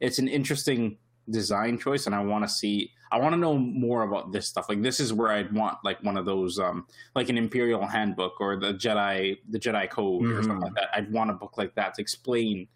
it's 0.00 0.18
an 0.18 0.28
interesting 0.28 0.98
design 1.30 1.78
choice, 1.78 2.06
and 2.06 2.14
I 2.14 2.22
want 2.22 2.44
to 2.44 2.48
see. 2.48 2.92
I 3.12 3.18
want 3.20 3.34
to 3.34 3.36
know 3.36 3.56
more 3.56 4.02
about 4.02 4.32
this 4.32 4.48
stuff. 4.48 4.68
Like 4.68 4.82
this 4.82 4.98
is 4.98 5.12
where 5.12 5.30
I'd 5.30 5.52
want 5.52 5.78
like 5.84 6.02
one 6.02 6.16
of 6.16 6.26
those, 6.26 6.58
um, 6.58 6.86
like 7.14 7.28
an 7.28 7.38
Imperial 7.38 7.86
Handbook 7.86 8.40
or 8.40 8.56
the 8.56 8.74
Jedi, 8.74 9.38
the 9.48 9.60
Jedi 9.60 9.88
Code 9.88 10.22
mm-hmm. 10.22 10.36
or 10.36 10.42
something 10.42 10.60
like 10.60 10.74
that. 10.74 10.88
I'd 10.92 11.12
want 11.12 11.30
a 11.30 11.34
book 11.34 11.56
like 11.56 11.74
that 11.76 11.94
to 11.94 12.02
explain 12.02 12.66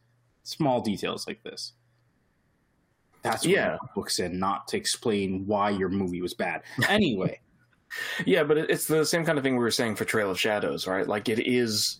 small 0.44 0.80
details 0.80 1.26
like 1.26 1.42
this. 1.42 1.72
That's 3.22 3.44
what 3.44 3.52
yeah. 3.52 3.76
books 3.94 4.18
in, 4.18 4.38
not 4.38 4.68
to 4.68 4.76
explain 4.76 5.46
why 5.46 5.70
your 5.70 5.88
movie 5.88 6.22
was 6.22 6.34
bad. 6.34 6.62
Anyway. 6.88 7.40
Yeah, 8.26 8.42
but 8.42 8.58
it's 8.58 8.86
the 8.86 9.04
same 9.04 9.24
kind 9.24 9.38
of 9.38 9.44
thing 9.44 9.54
we 9.54 9.62
were 9.62 9.70
saying 9.70 9.96
for 9.96 10.04
Trail 10.04 10.30
of 10.30 10.38
Shadows, 10.38 10.86
right? 10.86 11.06
Like 11.06 11.28
it 11.28 11.46
is, 11.46 11.98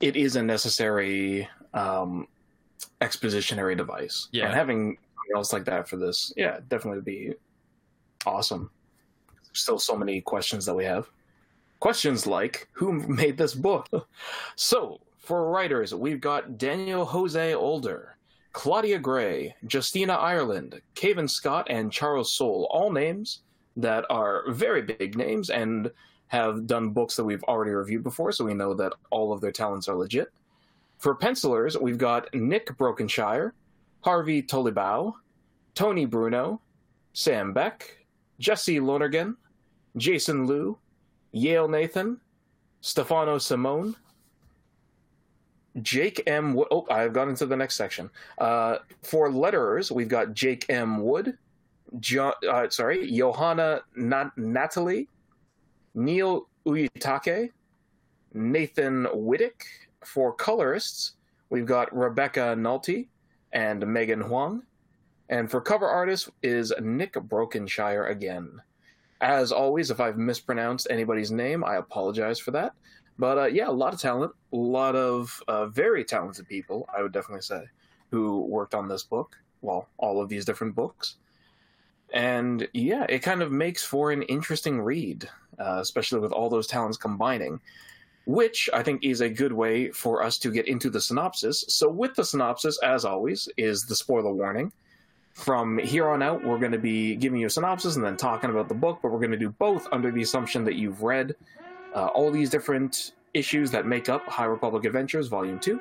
it 0.00 0.16
is 0.16 0.36
a 0.36 0.42
necessary 0.42 1.48
um, 1.74 2.26
expositionary 3.00 3.76
device. 3.76 4.28
Yeah, 4.32 4.46
and 4.46 4.54
having 4.54 4.98
else 5.34 5.52
like 5.52 5.64
that 5.64 5.88
for 5.88 5.96
this, 5.96 6.32
yeah, 6.36 6.58
definitely 6.68 6.98
would 6.98 7.04
be 7.04 7.34
awesome. 8.26 8.70
Still, 9.52 9.78
so 9.78 9.96
many 9.96 10.20
questions 10.20 10.66
that 10.66 10.74
we 10.74 10.84
have. 10.84 11.08
Questions 11.80 12.26
like 12.26 12.68
who 12.72 12.92
made 12.92 13.36
this 13.36 13.54
book? 13.54 13.88
so, 14.56 15.00
for 15.18 15.50
writers, 15.50 15.94
we've 15.94 16.20
got 16.20 16.58
Daniel 16.58 17.04
Jose 17.04 17.54
Older, 17.54 18.16
Claudia 18.52 18.98
Gray, 18.98 19.54
Justina 19.72 20.14
Ireland, 20.14 20.80
Cavan 20.94 21.28
Scott, 21.28 21.66
and 21.70 21.92
Charles 21.92 22.34
Soule. 22.34 22.66
All 22.70 22.90
names 22.90 23.40
that 23.80 24.04
are 24.10 24.50
very 24.50 24.82
big 24.82 25.16
names 25.16 25.50
and 25.50 25.90
have 26.28 26.66
done 26.66 26.90
books 26.90 27.16
that 27.16 27.24
we've 27.24 27.42
already 27.44 27.72
reviewed 27.72 28.02
before, 28.02 28.30
so 28.32 28.44
we 28.44 28.54
know 28.54 28.74
that 28.74 28.92
all 29.10 29.32
of 29.32 29.40
their 29.40 29.52
talents 29.52 29.88
are 29.88 29.96
legit. 29.96 30.28
For 30.98 31.14
pencilers, 31.14 31.76
we've 31.76 31.98
got 31.98 32.32
Nick 32.34 32.76
Brokenshire, 32.76 33.52
Harvey 34.02 34.42
Tolibao, 34.42 35.14
Toni 35.74 36.04
Bruno, 36.04 36.60
Sam 37.12 37.52
Beck, 37.52 38.06
Jesse 38.38 38.80
Lonergan, 38.80 39.36
Jason 39.96 40.46
Liu, 40.46 40.78
Yale 41.32 41.68
Nathan, 41.68 42.20
Stefano 42.80 43.36
Simeone, 43.36 43.94
Jake 45.82 46.22
M. 46.26 46.54
Wood. 46.54 46.68
Oh, 46.70 46.86
I've 46.90 47.12
gone 47.12 47.28
into 47.28 47.46
the 47.46 47.56
next 47.56 47.76
section. 47.76 48.10
Uh, 48.38 48.78
for 49.02 49.30
letterers, 49.30 49.90
we've 49.90 50.08
got 50.08 50.34
Jake 50.34 50.66
M. 50.68 51.02
Wood, 51.02 51.38
jo- 51.98 52.34
uh, 52.48 52.68
sorry, 52.70 53.10
Johanna 53.10 53.80
Nat- 53.96 54.36
Nattalie, 54.36 55.08
Neil 55.94 56.48
Uyetake, 56.66 57.50
Nathan 58.32 59.06
Widick, 59.06 59.62
for 60.04 60.32
colorists, 60.32 61.14
we've 61.50 61.66
got 61.66 61.94
Rebecca 61.94 62.54
Nalty 62.56 63.08
and 63.52 63.86
Megan 63.86 64.20
Huang. 64.20 64.62
And 65.28 65.50
for 65.50 65.60
cover 65.60 65.86
artist 65.86 66.30
is 66.42 66.72
Nick 66.80 67.14
Brokenshire 67.14 68.08
again. 68.10 68.60
As 69.20 69.52
always, 69.52 69.90
if 69.90 70.00
I've 70.00 70.16
mispronounced 70.16 70.88
anybody's 70.90 71.30
name, 71.30 71.62
I 71.64 71.76
apologize 71.76 72.38
for 72.38 72.50
that. 72.52 72.72
But 73.18 73.38
uh, 73.38 73.46
yeah, 73.46 73.68
a 73.68 73.70
lot 73.70 73.92
of 73.92 74.00
talent, 74.00 74.32
a 74.52 74.56
lot 74.56 74.96
of 74.96 75.42
uh, 75.46 75.66
very 75.66 76.04
talented 76.04 76.48
people, 76.48 76.88
I 76.96 77.02
would 77.02 77.12
definitely 77.12 77.42
say, 77.42 77.64
who 78.10 78.40
worked 78.46 78.74
on 78.74 78.88
this 78.88 79.04
book. 79.04 79.36
Well, 79.60 79.88
all 79.98 80.22
of 80.22 80.28
these 80.28 80.44
different 80.46 80.74
books. 80.74 81.16
And 82.12 82.68
yeah, 82.72 83.06
it 83.08 83.20
kind 83.20 83.42
of 83.42 83.52
makes 83.52 83.84
for 83.84 84.10
an 84.10 84.22
interesting 84.22 84.80
read, 84.80 85.28
uh, 85.58 85.78
especially 85.80 86.20
with 86.20 86.32
all 86.32 86.48
those 86.48 86.66
talents 86.66 86.96
combining, 86.96 87.60
which 88.26 88.68
I 88.72 88.82
think 88.82 89.04
is 89.04 89.20
a 89.20 89.28
good 89.28 89.52
way 89.52 89.90
for 89.90 90.22
us 90.22 90.38
to 90.38 90.50
get 90.50 90.66
into 90.66 90.90
the 90.90 91.00
synopsis. 91.00 91.64
So, 91.68 91.88
with 91.88 92.14
the 92.14 92.24
synopsis, 92.24 92.78
as 92.82 93.04
always, 93.04 93.48
is 93.56 93.84
the 93.84 93.94
spoiler 93.94 94.32
warning. 94.32 94.72
From 95.34 95.78
here 95.78 96.08
on 96.08 96.22
out, 96.22 96.44
we're 96.44 96.58
going 96.58 96.72
to 96.72 96.78
be 96.78 97.14
giving 97.14 97.40
you 97.40 97.46
a 97.46 97.50
synopsis 97.50 97.96
and 97.96 98.04
then 98.04 98.16
talking 98.16 98.50
about 98.50 98.68
the 98.68 98.74
book, 98.74 98.98
but 99.00 99.12
we're 99.12 99.20
going 99.20 99.30
to 99.30 99.38
do 99.38 99.50
both 99.50 99.86
under 99.92 100.10
the 100.10 100.22
assumption 100.22 100.64
that 100.64 100.74
you've 100.74 101.02
read 101.02 101.34
uh, 101.94 102.06
all 102.06 102.30
these 102.30 102.50
different 102.50 103.12
issues 103.32 103.70
that 103.70 103.86
make 103.86 104.08
up 104.08 104.26
High 104.26 104.44
Republic 104.44 104.84
Adventures 104.84 105.28
Volume 105.28 105.58
2. 105.60 105.80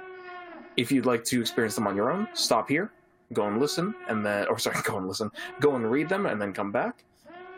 If 0.77 0.91
you'd 0.91 1.05
like 1.05 1.23
to 1.25 1.41
experience 1.41 1.75
them 1.75 1.87
on 1.87 1.95
your 1.95 2.11
own, 2.11 2.27
stop 2.33 2.69
here, 2.69 2.91
go 3.33 3.47
and 3.47 3.59
listen, 3.59 3.93
and 4.07 4.25
then, 4.25 4.47
or 4.47 4.57
sorry, 4.57 4.77
go 4.83 4.97
and 4.97 5.07
listen, 5.07 5.31
go 5.59 5.75
and 5.75 5.89
read 5.89 6.09
them, 6.09 6.25
and 6.25 6.41
then 6.41 6.53
come 6.53 6.71
back. 6.71 7.03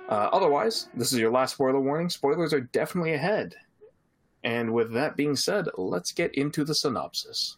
Uh, 0.10 0.30
otherwise, 0.34 0.90
this 0.94 1.14
is 1.14 1.20
your 1.20 1.32
last 1.32 1.54
spoiler 1.54 1.80
warning. 1.80 2.10
Spoilers 2.10 2.54
are 2.54 2.62
definitely 2.62 3.14
ahead. 3.14 3.56
And 4.44 4.74
with 4.74 4.92
that 4.94 5.16
being 5.16 5.36
said, 5.36 5.68
let's 5.78 6.12
get 6.12 6.34
into 6.36 6.64
the 6.64 6.74
synopsis. 6.76 7.58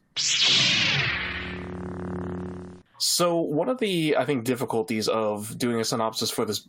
So, 2.99 3.37
one 3.37 3.69
of 3.69 3.79
the, 3.79 4.15
I 4.17 4.25
think, 4.25 4.43
difficulties 4.43 5.07
of 5.07 5.57
doing 5.57 5.79
a 5.79 5.83
synopsis 5.83 6.29
for 6.29 6.45
this 6.45 6.67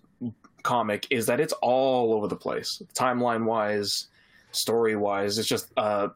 comic 0.63 1.07
is 1.11 1.27
that 1.27 1.41
it's 1.41 1.53
all 1.63 2.15
over 2.15 2.27
the 2.29 2.37
place, 2.37 2.83
timeline 2.95 3.45
wise, 3.45 4.09
story 4.51 4.97
wise. 4.97 5.39
It's 5.39 5.49
just, 5.49 5.71
uh, 5.77 6.09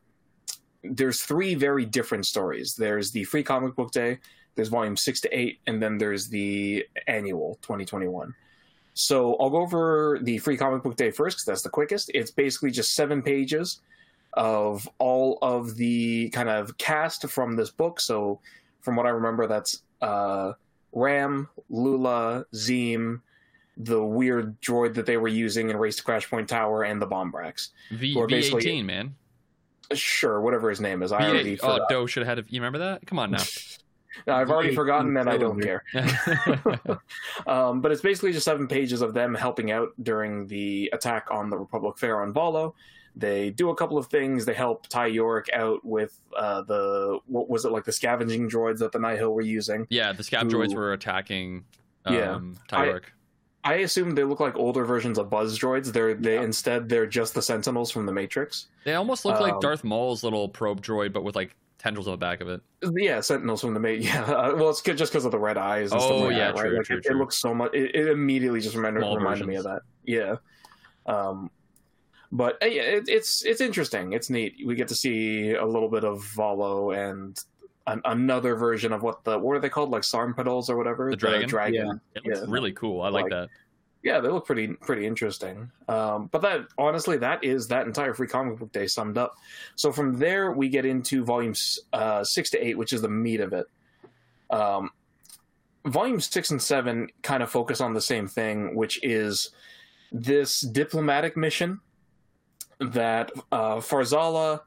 there's 0.83 1.23
three 1.23 1.55
very 1.55 1.85
different 1.85 2.27
stories. 2.27 2.75
There's 2.75 3.11
the 3.11 3.25
free 3.25 3.43
comic 3.43 3.77
book 3.77 3.91
day, 3.91 4.19
there's 4.59 4.69
volume 4.69 4.97
six 4.97 5.21
to 5.21 5.29
eight, 5.39 5.61
and 5.69 5.81
then 5.81 5.99
there's 5.99 6.29
the 6.29 6.85
annual 7.07 7.59
2021. 7.63 8.35
So 8.95 9.37
I'll 9.37 9.51
go 9.51 9.59
over 9.59 10.19
the 10.21 10.39
free 10.39 10.57
comic 10.57 10.83
book 10.83 10.97
day 10.97 11.13
first 11.13 11.37
because 11.37 11.45
that's 11.45 11.63
the 11.63 11.69
quickest. 11.71 12.11
It's 12.13 12.33
basically 12.33 12.73
just 12.73 12.95
seven 12.95 13.23
pages 13.23 13.81
of 14.33 14.89
all 14.99 15.39
of 15.43 15.77
the 15.77 16.29
kind 16.31 16.49
of 16.49 16.77
cast 16.77 17.29
from 17.29 17.55
this 17.55 17.71
book. 17.71 18.01
So 18.01 18.41
from 18.81 18.97
what 18.97 19.07
I 19.07 19.11
remember, 19.11 19.47
that's 19.47 19.83
uh, 20.03 20.55
Ram, 20.91 21.49
Lula, 21.71 22.45
Zim, 22.57 23.23
the 23.77 24.03
weird 24.05 24.61
droid 24.61 24.95
that 24.95 25.07
they 25.07 25.19
were 25.19 25.29
using 25.29 25.71
in 25.71 25.77
Race 25.77 25.95
to 25.99 26.03
Crash 26.03 26.29
Point 26.29 26.49
Tower, 26.49 26.83
and 26.83 27.01
the 27.01 27.07
Bombrax. 27.07 27.69
V 27.93 28.17
Or 28.17 28.27
basically- 28.27 28.65
V18, 28.65 28.85
man. 28.85 29.15
Sure, 29.95 30.41
whatever 30.41 30.69
his 30.69 30.81
name 30.81 31.03
is. 31.05 31.13
I 31.13 31.29
already 31.29 31.57
V8. 31.57 31.61
Oh. 31.63 31.87
Doe 31.89 32.07
should 32.07 32.27
have 32.27 32.39
had. 32.39 32.45
A, 32.45 32.49
you 32.51 32.61
remember 32.61 32.79
that? 32.81 33.07
Come 33.07 33.21
on 33.21 33.31
now. 33.31 33.43
I've 34.27 34.51
already 34.51 34.75
forgotten, 34.75 35.17
and 35.17 35.29
I 35.29 35.37
don't 35.37 35.61
care. 35.61 35.85
Um, 37.47 37.81
but 37.81 37.93
it's 37.93 38.03
basically 38.03 38.33
just 38.33 38.45
seven 38.45 38.67
pages 38.67 39.03
of 39.03 39.15
them 39.15 39.35
helping 39.35 39.71
out 39.71 39.91
during 40.03 40.47
the 40.47 40.91
attack 40.93 41.29
on 41.31 41.51
the 41.51 41.57
Republic 41.59 41.99
Fair 41.99 42.21
on 42.23 42.33
Valo. 42.33 42.75
They 43.17 43.51
do 43.51 43.71
a 43.71 43.75
couple 43.75 43.99
of 43.99 44.07
things. 44.07 44.45
They 44.45 44.55
help 44.55 44.87
Ty 44.89 45.11
Yorrick 45.11 45.53
out 45.53 45.85
with 45.85 46.19
uh, 46.37 46.63
the 46.63 47.19
what 47.27 47.49
was 47.49 47.65
it 47.65 47.73
like 47.73 47.85
the 47.85 47.93
scavenging 47.93 48.49
droids 48.49 48.79
that 48.79 48.93
the 48.93 48.99
Nihil 48.99 49.33
were 49.33 49.41
using. 49.43 49.87
yeah, 49.91 50.13
the 50.13 50.23
scab 50.23 50.49
droids 50.49 50.75
were 50.75 50.93
attacking. 50.93 51.65
Um, 52.05 52.15
Yeah. 52.15 52.39
Tyrick. 52.71 53.05
I 53.65 53.75
assume 53.77 54.15
they 54.15 54.23
look 54.25 54.41
like 54.41 54.55
older 54.57 54.85
versions 54.85 55.19
of 55.19 55.29
Buzz 55.31 55.59
droids. 55.59 55.93
They're 55.93 56.15
they 56.15 56.35
Yeah. 56.35 56.43
instead 56.43 56.89
they're 56.89 57.07
just 57.07 57.35
the 57.35 57.43
Sentinels 57.43 57.91
from 57.91 58.07
the 58.07 58.13
Matrix. 58.13 58.69
They 58.85 58.95
almost 58.95 59.25
look 59.25 59.41
like 59.41 59.55
Um, 59.55 59.61
Darth 59.61 59.83
Maul's 59.85 60.23
little 60.23 60.49
probe 60.49 60.81
droid, 60.81 61.13
but 61.13 61.25
with 61.25 61.35
like 61.35 61.57
tendrils 61.79 62.07
on 62.09 62.13
the 62.13 62.17
back 62.19 62.41
of 62.41 62.49
it. 62.49 62.61
Yeah, 62.95 63.21
Sentinels 63.21 63.61
from 63.61 63.75
the 63.75 63.81
Matrix. 63.81 64.07
Yeah, 64.15 64.23
uh, 64.23 64.55
well, 64.57 64.71
it's 64.71 64.83
good 64.83 64.99
just 64.99 65.13
because 65.13 65.25
of 65.25 65.31
the 65.33 65.39
red 65.39 65.57
eyes. 65.57 65.93
And 65.93 66.01
Oh, 66.01 66.07
stuff 66.07 66.21
like 66.23 66.37
yeah, 66.37 66.39
that, 66.53 66.55
right? 66.57 66.61
true, 66.69 66.77
Like, 66.77 66.87
true, 66.87 66.97
it, 66.99 67.05
true. 67.05 67.15
it 67.15 67.19
looks 67.19 67.37
so 67.37 67.55
much. 67.55 67.73
It, 67.75 67.95
it 67.95 68.09
immediately 68.09 68.61
just 68.61 68.75
reminded, 68.77 69.01
reminded 69.01 69.47
me 69.47 69.57
of 69.57 69.65
that. 69.65 69.81
Yeah, 70.05 70.37
um, 71.07 71.51
but 72.33 72.63
uh, 72.63 72.67
yeah, 72.67 72.83
it, 72.83 73.09
it's 73.09 73.45
it's 73.45 73.61
interesting. 73.61 74.13
It's 74.13 74.29
neat. 74.31 74.57
We 74.67 74.75
get 74.75 74.89
to 74.89 74.95
see 74.95 75.53
a 75.55 75.65
little 75.65 75.89
bit 75.89 76.05
of 76.05 76.19
Valo 76.37 76.95
and 76.97 77.39
an, 77.87 78.03
another 78.05 78.55
version 78.55 78.93
of 78.93 79.03
what 79.03 79.25
the 79.25 79.39
what 79.39 79.57
are 79.57 79.61
they 79.61 79.71
called, 79.71 79.91
like 79.91 80.03
Sarmpedals 80.03 80.69
or 80.69 80.77
whatever. 80.77 81.11
The 81.11 81.17
dragon? 81.17 81.49
dragon. 81.49 82.01
It 82.15 82.25
looks 82.27 82.41
Yeah. 82.41 82.45
really 82.49 82.73
cool. 82.73 83.01
I 83.03 83.09
like, 83.09 83.25
Like- 83.25 83.31
that. 83.33 83.49
Yeah, 84.03 84.21
they 84.21 84.29
look 84.29 84.47
pretty 84.47 84.69
pretty 84.69 85.07
interesting. 85.07 85.71
Um, 85.89 86.29
but 86.31 86.43
that 86.43 86.67
honestly, 86.79 87.17
that 87.19 87.43
is 87.43 87.69
that 87.69 87.87
entire 87.87 88.15
free 88.15 88.29
comic 88.29 88.59
book 88.59 88.73
day 88.73 88.87
summed 88.87 89.19
up. 89.19 89.35
So 89.75 89.91
from 89.91 90.19
there, 90.19 90.53
we 90.53 90.69
get 90.69 90.87
into 90.87 91.25
volumes 91.25 91.81
uh, 91.93 92.23
six 92.23 92.51
to 92.51 92.65
eight, 92.65 92.79
which 92.79 92.93
is 92.93 93.03
the 93.03 93.09
meat 93.09 93.41
of 93.41 93.53
it. 93.53 93.67
Um, 94.51 94.91
volumes 95.85 96.27
six 96.27 96.51
and 96.51 96.63
seven 96.63 97.09
kind 97.23 97.43
of 97.43 97.51
focus 97.51 97.81
on 97.81 97.93
the 97.93 98.01
same 98.01 98.29
thing, 98.29 98.77
which 98.77 99.01
is 99.03 99.51
this 100.13 100.61
diplomatic 100.61 101.37
mission 101.37 101.81
that 102.81 103.33
uh, 103.51 103.77
Farzala, 103.77 104.61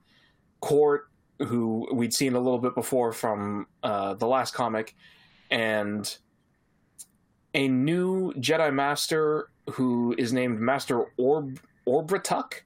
Qort, 0.62 1.04
who 1.40 1.88
we'd 1.94 2.14
seen 2.14 2.36
a 2.36 2.40
little 2.40 2.60
bit 2.60 2.76
before 2.76 3.14
from 3.14 3.68
uh, 3.82 4.14
the 4.16 4.28
last 4.28 4.54
comic, 4.54 4.96
and 5.50 6.18
a 7.53 7.67
new 7.67 8.34
Jedi 8.34 8.74
Master 8.74 9.50
who 9.72 10.15
is 10.17 10.34
named 10.34 10.60
Master 10.60 11.05
Orb 11.17 11.60
Orbratuk. 11.88 12.62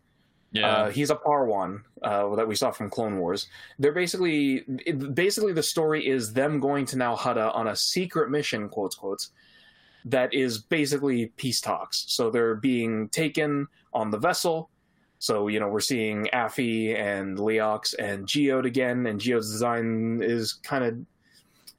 Yeah. 0.52 0.68
Uh, 0.68 0.90
he's 0.90 1.10
a 1.10 1.16
Parwan 1.16 1.82
uh, 2.02 2.34
that 2.36 2.48
we 2.48 2.56
saw 2.56 2.72
from 2.72 2.90
Clone 2.90 3.20
Wars. 3.20 3.48
They're 3.78 3.92
basically, 3.92 4.64
it, 4.86 5.14
basically, 5.14 5.52
the 5.52 5.64
story 5.64 6.08
is 6.08 6.32
them 6.32 6.62
going 6.62 6.86
to 6.88 6.98
Nal 6.98 7.18
Hutta 7.18 7.54
on 7.54 7.68
a 7.68 7.76
secret 7.76 8.30
mission, 8.30 8.70
quotes 8.70 8.96
quotes, 8.96 9.32
that 10.06 10.34
is 10.34 10.60
basically 10.60 11.28
peace 11.36 11.60
talks. 11.60 12.06
So 12.08 12.30
they're 12.30 12.56
being 12.56 13.10
taken 13.10 13.68
on 13.94 14.12
the 14.12 14.18
vessel. 14.18 14.70
So 15.20 15.48
you 15.48 15.60
know 15.60 15.68
we're 15.68 15.80
seeing 15.80 16.28
Affy 16.34 16.96
and 16.96 17.38
Leox 17.38 17.96
and 17.98 18.28
Geode 18.28 18.66
again, 18.66 19.08
and 19.08 19.20
Geode's 19.20 19.52
design 19.52 20.22
is 20.22 20.54
kind 20.54 20.84
of 20.84 20.98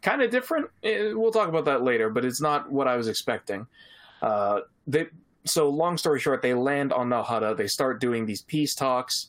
kind 0.02 0.22
of 0.22 0.30
different. 0.30 0.68
Eh, 0.82 1.12
We'll 1.12 1.32
talk 1.32 1.48
about 1.48 1.64
that 1.66 1.82
later, 1.82 2.10
but 2.10 2.24
it's 2.24 2.40
not 2.40 2.70
what 2.70 2.88
I 2.88 2.96
was 2.96 3.08
expecting. 3.08 3.66
Uh, 4.22 4.60
they 4.86 5.06
so 5.44 5.68
long 5.68 5.96
story 5.96 6.18
short, 6.18 6.42
they 6.42 6.54
land 6.54 6.92
on 6.92 7.08
Nal 7.08 7.24
Hutta. 7.24 7.56
They 7.56 7.68
start 7.68 8.00
doing 8.00 8.26
these 8.26 8.42
peace 8.42 8.74
talks. 8.74 9.28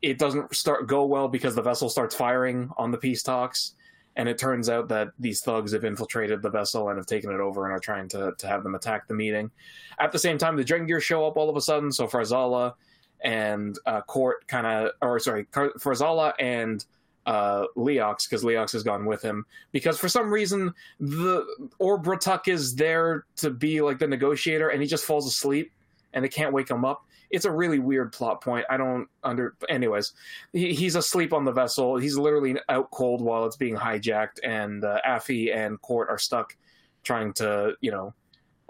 It 0.00 0.18
doesn't 0.18 0.54
start 0.54 0.86
go 0.86 1.04
well 1.06 1.28
because 1.28 1.54
the 1.54 1.62
vessel 1.62 1.88
starts 1.88 2.14
firing 2.14 2.70
on 2.76 2.92
the 2.92 2.98
peace 2.98 3.22
talks, 3.22 3.74
and 4.14 4.28
it 4.28 4.38
turns 4.38 4.68
out 4.68 4.88
that 4.88 5.08
these 5.18 5.40
thugs 5.40 5.72
have 5.72 5.84
infiltrated 5.84 6.40
the 6.40 6.50
vessel 6.50 6.88
and 6.88 6.98
have 6.98 7.06
taken 7.06 7.32
it 7.32 7.40
over 7.40 7.64
and 7.64 7.72
are 7.74 7.80
trying 7.80 8.08
to 8.10 8.32
to 8.38 8.46
have 8.46 8.62
them 8.62 8.74
attack 8.74 9.08
the 9.08 9.14
meeting. 9.14 9.50
At 9.98 10.12
the 10.12 10.18
same 10.18 10.38
time, 10.38 10.56
the 10.56 10.64
Drengir 10.64 11.02
show 11.02 11.26
up 11.26 11.36
all 11.36 11.50
of 11.50 11.56
a 11.56 11.60
sudden. 11.60 11.90
So 11.90 12.06
Farzala 12.06 12.74
and 13.22 13.76
uh, 13.86 14.02
Qort 14.08 14.46
kind 14.46 14.66
of, 14.66 14.92
or 15.02 15.18
sorry, 15.18 15.44
Farzala 15.46 16.34
and 16.38 16.84
uh, 17.28 17.66
Leox, 17.76 18.28
because 18.28 18.42
Leox 18.42 18.72
has 18.72 18.82
gone 18.82 19.04
with 19.04 19.20
him, 19.20 19.44
because 19.70 19.98
for 19.98 20.08
some 20.08 20.30
reason 20.30 20.72
the 20.98 21.44
Orbratuk 21.78 22.48
is 22.48 22.74
there 22.74 23.26
to 23.36 23.50
be 23.50 23.82
like 23.82 23.98
the 23.98 24.08
negotiator, 24.08 24.70
and 24.70 24.80
he 24.80 24.88
just 24.88 25.04
falls 25.04 25.26
asleep, 25.26 25.70
and 26.14 26.24
they 26.24 26.28
can't 26.30 26.54
wake 26.54 26.70
him 26.70 26.86
up. 26.86 27.04
It's 27.30 27.44
a 27.44 27.50
really 27.50 27.78
weird 27.78 28.12
plot 28.12 28.40
point. 28.40 28.64
I 28.70 28.78
don't 28.78 29.06
under. 29.22 29.54
Anyways, 29.68 30.14
he, 30.54 30.72
he's 30.72 30.96
asleep 30.96 31.34
on 31.34 31.44
the 31.44 31.52
vessel. 31.52 31.98
He's 31.98 32.16
literally 32.16 32.56
out 32.70 32.90
cold 32.90 33.20
while 33.20 33.44
it's 33.44 33.58
being 33.58 33.76
hijacked, 33.76 34.38
and 34.42 34.82
uh, 34.82 34.98
Affy 35.06 35.52
and 35.52 35.78
Qort 35.82 36.08
are 36.08 36.18
stuck 36.18 36.56
trying 37.04 37.34
to, 37.34 37.74
you 37.82 37.90
know, 37.90 38.14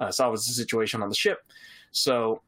uh, 0.00 0.10
salvage 0.10 0.44
the 0.46 0.52
situation 0.52 1.00
on 1.00 1.08
the 1.08 1.14
ship. 1.14 1.38
So 1.92 2.42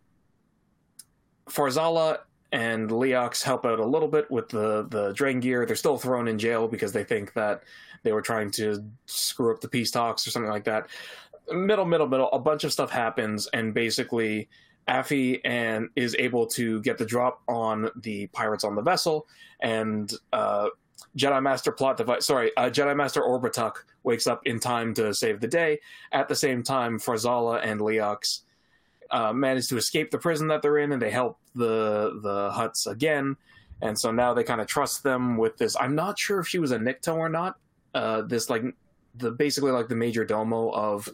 Farzala 1.48 2.18
and 2.52 2.90
Leox 2.90 3.42
help 3.42 3.64
out 3.64 3.78
a 3.78 3.84
little 3.84 4.08
bit 4.08 4.30
with 4.30 4.48
the 4.48 4.86
the 4.88 5.12
gear 5.40 5.66
They're 5.66 5.76
still 5.76 5.96
thrown 5.96 6.28
in 6.28 6.38
jail 6.38 6.68
because 6.68 6.92
they 6.92 7.04
think 7.04 7.32
that 7.34 7.62
they 8.02 8.12
were 8.12 8.22
trying 8.22 8.50
to 8.52 8.84
screw 9.06 9.52
up 9.54 9.60
the 9.60 9.68
peace 9.68 9.90
talks 9.90 10.26
or 10.26 10.30
something 10.30 10.50
like 10.50 10.64
that. 10.64 10.88
Middle, 11.52 11.84
middle, 11.84 12.08
middle. 12.08 12.30
A 12.32 12.38
bunch 12.38 12.64
of 12.64 12.72
stuff 12.72 12.90
happens, 12.90 13.48
and 13.48 13.74
basically, 13.74 14.48
Affy 14.88 15.40
and 15.44 15.88
is 15.96 16.16
able 16.18 16.46
to 16.48 16.80
get 16.82 16.98
the 16.98 17.04
drop 17.04 17.42
on 17.48 17.90
the 17.96 18.28
pirates 18.28 18.64
on 18.64 18.74
the 18.74 18.82
vessel, 18.82 19.26
and 19.60 20.12
uh, 20.32 20.68
Jedi 21.16 21.42
Master 21.42 21.72
plot 21.72 21.96
device. 21.96 22.26
Sorry, 22.26 22.50
uh, 22.56 22.70
Jedi 22.70 22.96
Master 22.96 23.20
Orbituk 23.20 23.76
wakes 24.02 24.26
up 24.26 24.46
in 24.46 24.60
time 24.60 24.94
to 24.94 25.12
save 25.12 25.40
the 25.40 25.48
day. 25.48 25.80
At 26.12 26.28
the 26.28 26.36
same 26.36 26.62
time, 26.62 26.98
Farzala 26.98 27.60
and 27.64 27.80
Leox 27.80 28.40
uh, 29.10 29.32
manage 29.32 29.68
to 29.68 29.76
escape 29.76 30.10
the 30.10 30.18
prison 30.18 30.48
that 30.48 30.62
they're 30.62 30.78
in, 30.78 30.92
and 30.92 31.00
they 31.02 31.10
help 31.10 31.38
the 31.54 32.18
the 32.22 32.50
Hutts 32.50 32.86
again. 32.86 33.36
and 33.82 33.98
so 33.98 34.10
now 34.12 34.34
they 34.34 34.44
kind 34.44 34.60
of 34.60 34.66
trust 34.66 35.02
them 35.02 35.36
with 35.36 35.56
this. 35.56 35.76
I'm 35.80 35.94
not 35.94 36.18
sure 36.18 36.38
if 36.40 36.46
she 36.48 36.58
was 36.58 36.70
a 36.70 36.78
Nikto 36.78 37.14
or 37.16 37.28
not. 37.28 37.56
Uh, 37.94 38.22
this 38.22 38.48
like 38.50 38.62
the 39.16 39.30
basically 39.32 39.72
like 39.72 39.88
the 39.88 39.96
major 39.96 40.24
domo 40.24 40.70
of 40.70 41.08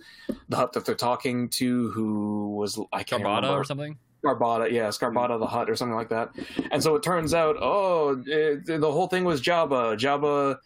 the 0.50 0.56
hutt 0.56 0.72
that 0.74 0.84
they're 0.84 0.94
talking 0.94 1.48
to, 1.48 1.90
who 1.92 2.54
was 2.56 2.78
I 2.92 3.02
can't 3.02 3.22
Carbata 3.22 3.36
remember 3.42 3.60
or 3.60 3.64
something. 3.64 3.98
Scarbata, 4.24 4.70
yeah, 4.72 4.88
Scarbata 4.88 5.38
the 5.38 5.46
Hutt 5.46 5.70
or 5.70 5.76
something 5.76 5.94
like 5.94 6.08
that. 6.08 6.32
And 6.72 6.82
so 6.82 6.96
it 6.96 7.02
turns 7.02 7.32
out, 7.32 7.56
oh, 7.60 8.20
it, 8.26 8.66
the 8.66 8.90
whole 8.92 9.06
thing 9.06 9.24
was 9.24 9.40
Jabba. 9.40 9.96
Jabba 9.96 10.58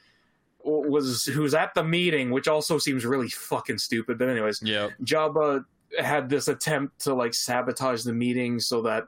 was 0.64 1.25
who's 1.26 1.54
at 1.54 1.75
the 1.75 1.84
meeting, 1.84 2.30
which 2.30 2.49
also 2.49 2.78
seems 2.78 3.04
really 3.04 3.28
fucking 3.28 3.78
stupid. 3.78 4.18
But 4.18 4.28
anyways, 4.30 4.60
Yeah. 4.62 4.88
Jabba 5.04 5.64
had 5.99 6.28
this 6.28 6.49
attempt 6.49 7.00
to 7.00 7.14
like 7.14 7.35
sabotage 7.35 8.02
the 8.04 8.12
meeting 8.12 8.61
so 8.61 8.82
that 8.82 9.06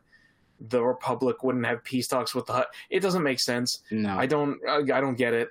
the 0.69 0.83
Republic 0.83 1.43
wouldn't 1.43 1.67
have 1.67 1.83
peace 1.85 2.07
talks 2.09 2.35
with 2.35 2.47
the 2.47 2.53
Hutt. 2.53 2.69
It 2.91 3.01
doesn't 3.01 3.23
make 3.23 3.41
sense. 3.41 3.83
No, 3.91 4.17
I 4.17 4.27
don't. 4.27 4.59
I, 4.69 4.77
I 4.79 5.01
don't 5.01 5.17
get 5.17 5.35
it. 5.35 5.51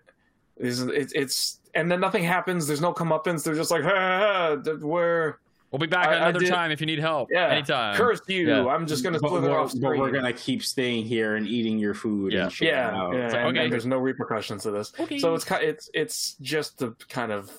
It's, 0.57 0.79
it's, 0.79 1.13
it's 1.13 1.59
and 1.73 1.89
then 1.91 2.00
nothing 2.00 2.23
happens. 2.23 2.67
There's 2.67 2.81
no 2.81 2.93
comeuppance. 2.93 3.43
They're 3.43 3.55
just 3.55 3.71
like, 3.71 3.83
ha, 3.83 3.89
ha, 3.89 4.57
ha, 4.63 4.71
where 4.85 5.39
We'll 5.71 5.79
be 5.79 5.88
back 5.88 6.07
I- 6.07 6.11
I 6.11 6.15
another 6.17 6.39
did- 6.41 6.50
time 6.50 6.71
if 6.71 6.81
you 6.81 6.85
need 6.85 7.00
help. 7.00 7.29
yeah, 7.31 7.47
Anytime. 7.47 7.95
curse 7.95 8.19
you. 8.27 8.45
Yeah. 8.50 8.67
I'm 8.67 8.85
just 8.85 9.05
gonna 9.05 9.19
but, 9.21 9.29
slither 9.29 9.51
we're, 9.51 9.57
off 9.59 9.71
but 9.79 9.97
we're 9.97 10.11
gonna 10.11 10.33
keep 10.33 10.63
staying 10.63 11.05
here 11.05 11.38
and 11.38 11.47
eating 11.47 11.79
your 11.79 11.93
food. 11.93 12.33
Yeah. 12.33 12.43
and 12.43 12.51
shit 12.51 12.67
Yeah, 12.67 12.89
out. 12.89 13.13
yeah, 13.15 13.27
like, 13.27 13.35
and, 13.35 13.47
okay. 13.47 13.63
and 13.63 13.71
there's 13.71 13.85
no 13.85 13.97
repercussions 13.97 14.63
to 14.63 14.71
this. 14.71 14.91
Okay. 15.00 15.17
So 15.19 15.33
it's 15.33 15.45
ki- 15.45 15.55
it's 15.61 15.89
it's 15.93 16.35
just 16.41 16.81
a 16.81 16.93
kind 17.07 17.31
of 17.31 17.50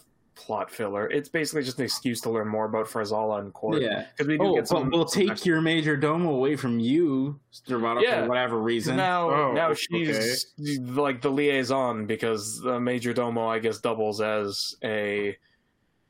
plot 0.45 0.71
filler. 0.71 1.09
It's 1.11 1.29
basically 1.29 1.63
just 1.63 1.79
an 1.79 1.85
excuse 1.85 2.21
to 2.23 2.31
learn 2.31 2.49
more 2.49 2.65
about 2.67 2.87
Farzala 2.87 3.41
and 3.41 3.53
Qort. 3.55 3.81
Yeah. 3.81 4.07
because 4.11 4.27
we 4.27 4.37
do 4.39 4.45
Oh, 4.45 4.55
get 4.57 4.69
some. 4.69 4.91
but 4.91 4.97
we'll 4.97 5.07
some 5.09 5.29
take 5.29 5.47
your 5.47 5.61
major 5.61 5.97
domo 5.97 6.31
away 6.35 6.57
from 6.57 6.79
you, 6.81 7.39
Stravata, 7.53 8.03
Yeah. 8.03 8.23
for 8.23 8.29
whatever 8.29 8.59
reason. 8.61 8.97
now. 8.97 9.31
Oh, 9.31 9.53
now 9.53 9.71
okay. 9.71 9.81
she's 9.81 10.47
like 10.81 11.21
the 11.23 11.31
liaison 11.31 12.07
because 12.07 12.61
the 12.61 12.81
major 12.81 13.13
domo, 13.13 13.47
I 13.49 13.59
guess, 13.61 13.79
doubles 13.79 14.21
as 14.21 14.75
a 14.83 15.37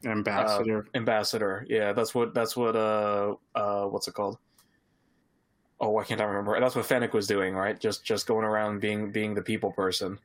ambassador. 0.05 0.87
ambassador. 0.95 1.67
Yeah, 1.69 1.93
that's 1.93 2.15
what 2.15 2.35
that's 2.35 2.57
what 2.57 2.75
uh 2.75 3.35
uh 3.55 3.85
what's 3.87 4.09
it 4.09 4.15
called? 4.15 4.39
Oh, 5.81 5.99
I 5.99 6.05
can't 6.05 6.21
remember? 6.21 6.59
That's 6.61 6.75
what 6.77 6.87
Fennec 6.87 7.13
was 7.13 7.27
doing, 7.27 7.55
right? 7.55 7.79
Just 7.79 8.05
just 8.05 8.27
going 8.27 8.45
around 8.45 8.81
being 8.81 9.11
being 9.11 9.35
the 9.35 9.43
people 9.43 9.73
person. 9.73 10.19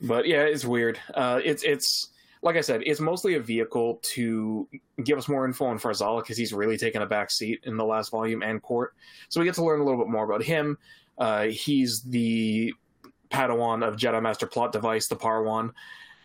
But 0.00 0.26
yeah, 0.26 0.42
it's 0.42 0.64
weird. 0.64 0.98
Uh, 1.14 1.40
it's 1.44 1.62
it's 1.64 2.10
like 2.42 2.56
I 2.56 2.60
said, 2.60 2.82
it's 2.86 3.00
mostly 3.00 3.34
a 3.34 3.40
vehicle 3.40 4.00
to 4.02 4.68
give 5.04 5.18
us 5.18 5.28
more 5.28 5.44
info 5.44 5.66
on 5.66 5.78
Farzala 5.78 6.22
because 6.22 6.36
he's 6.36 6.52
really 6.52 6.76
taken 6.76 7.02
a 7.02 7.06
back 7.06 7.30
seat 7.30 7.60
in 7.64 7.76
the 7.76 7.84
last 7.84 8.10
volume 8.10 8.42
and 8.42 8.62
Qort. 8.62 8.88
So 9.28 9.40
we 9.40 9.46
get 9.46 9.54
to 9.56 9.64
learn 9.64 9.80
a 9.80 9.84
little 9.84 9.98
bit 9.98 10.10
more 10.10 10.24
about 10.24 10.42
him. 10.42 10.78
Uh, 11.16 11.44
he's 11.44 12.02
the 12.02 12.72
Padawan 13.30 13.86
of 13.86 13.96
Jedi 13.96 14.22
Master 14.22 14.46
Plot 14.46 14.72
Device, 14.72 15.08
the 15.08 15.16
Parwan, 15.16 15.72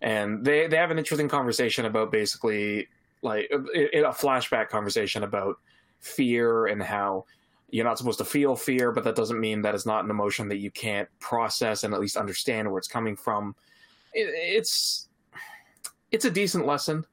and 0.02 0.44
they 0.44 0.66
they 0.66 0.76
have 0.76 0.90
an 0.90 0.98
interesting 0.98 1.28
conversation 1.28 1.84
about 1.84 2.12
basically 2.12 2.88
like 3.22 3.48
it- 3.50 4.04
a 4.04 4.10
flashback 4.10 4.68
conversation 4.68 5.24
about 5.24 5.58
fear 6.00 6.66
and 6.66 6.82
how 6.82 7.24
you're 7.70 7.84
not 7.84 7.98
supposed 7.98 8.18
to 8.18 8.24
feel 8.24 8.54
fear, 8.54 8.92
but 8.92 9.02
that 9.02 9.16
doesn't 9.16 9.40
mean 9.40 9.62
that 9.62 9.74
it's 9.74 9.86
not 9.86 10.04
an 10.04 10.10
emotion 10.10 10.48
that 10.48 10.58
you 10.58 10.70
can't 10.70 11.08
process 11.18 11.82
and 11.82 11.92
at 11.92 12.00
least 12.00 12.16
understand 12.16 12.70
where 12.70 12.78
it's 12.78 12.86
coming 12.86 13.16
from. 13.16 13.56
It, 14.12 14.28
it's 14.32 15.08
it's 16.14 16.24
a 16.24 16.30
decent 16.30 16.64
lesson, 16.64 17.04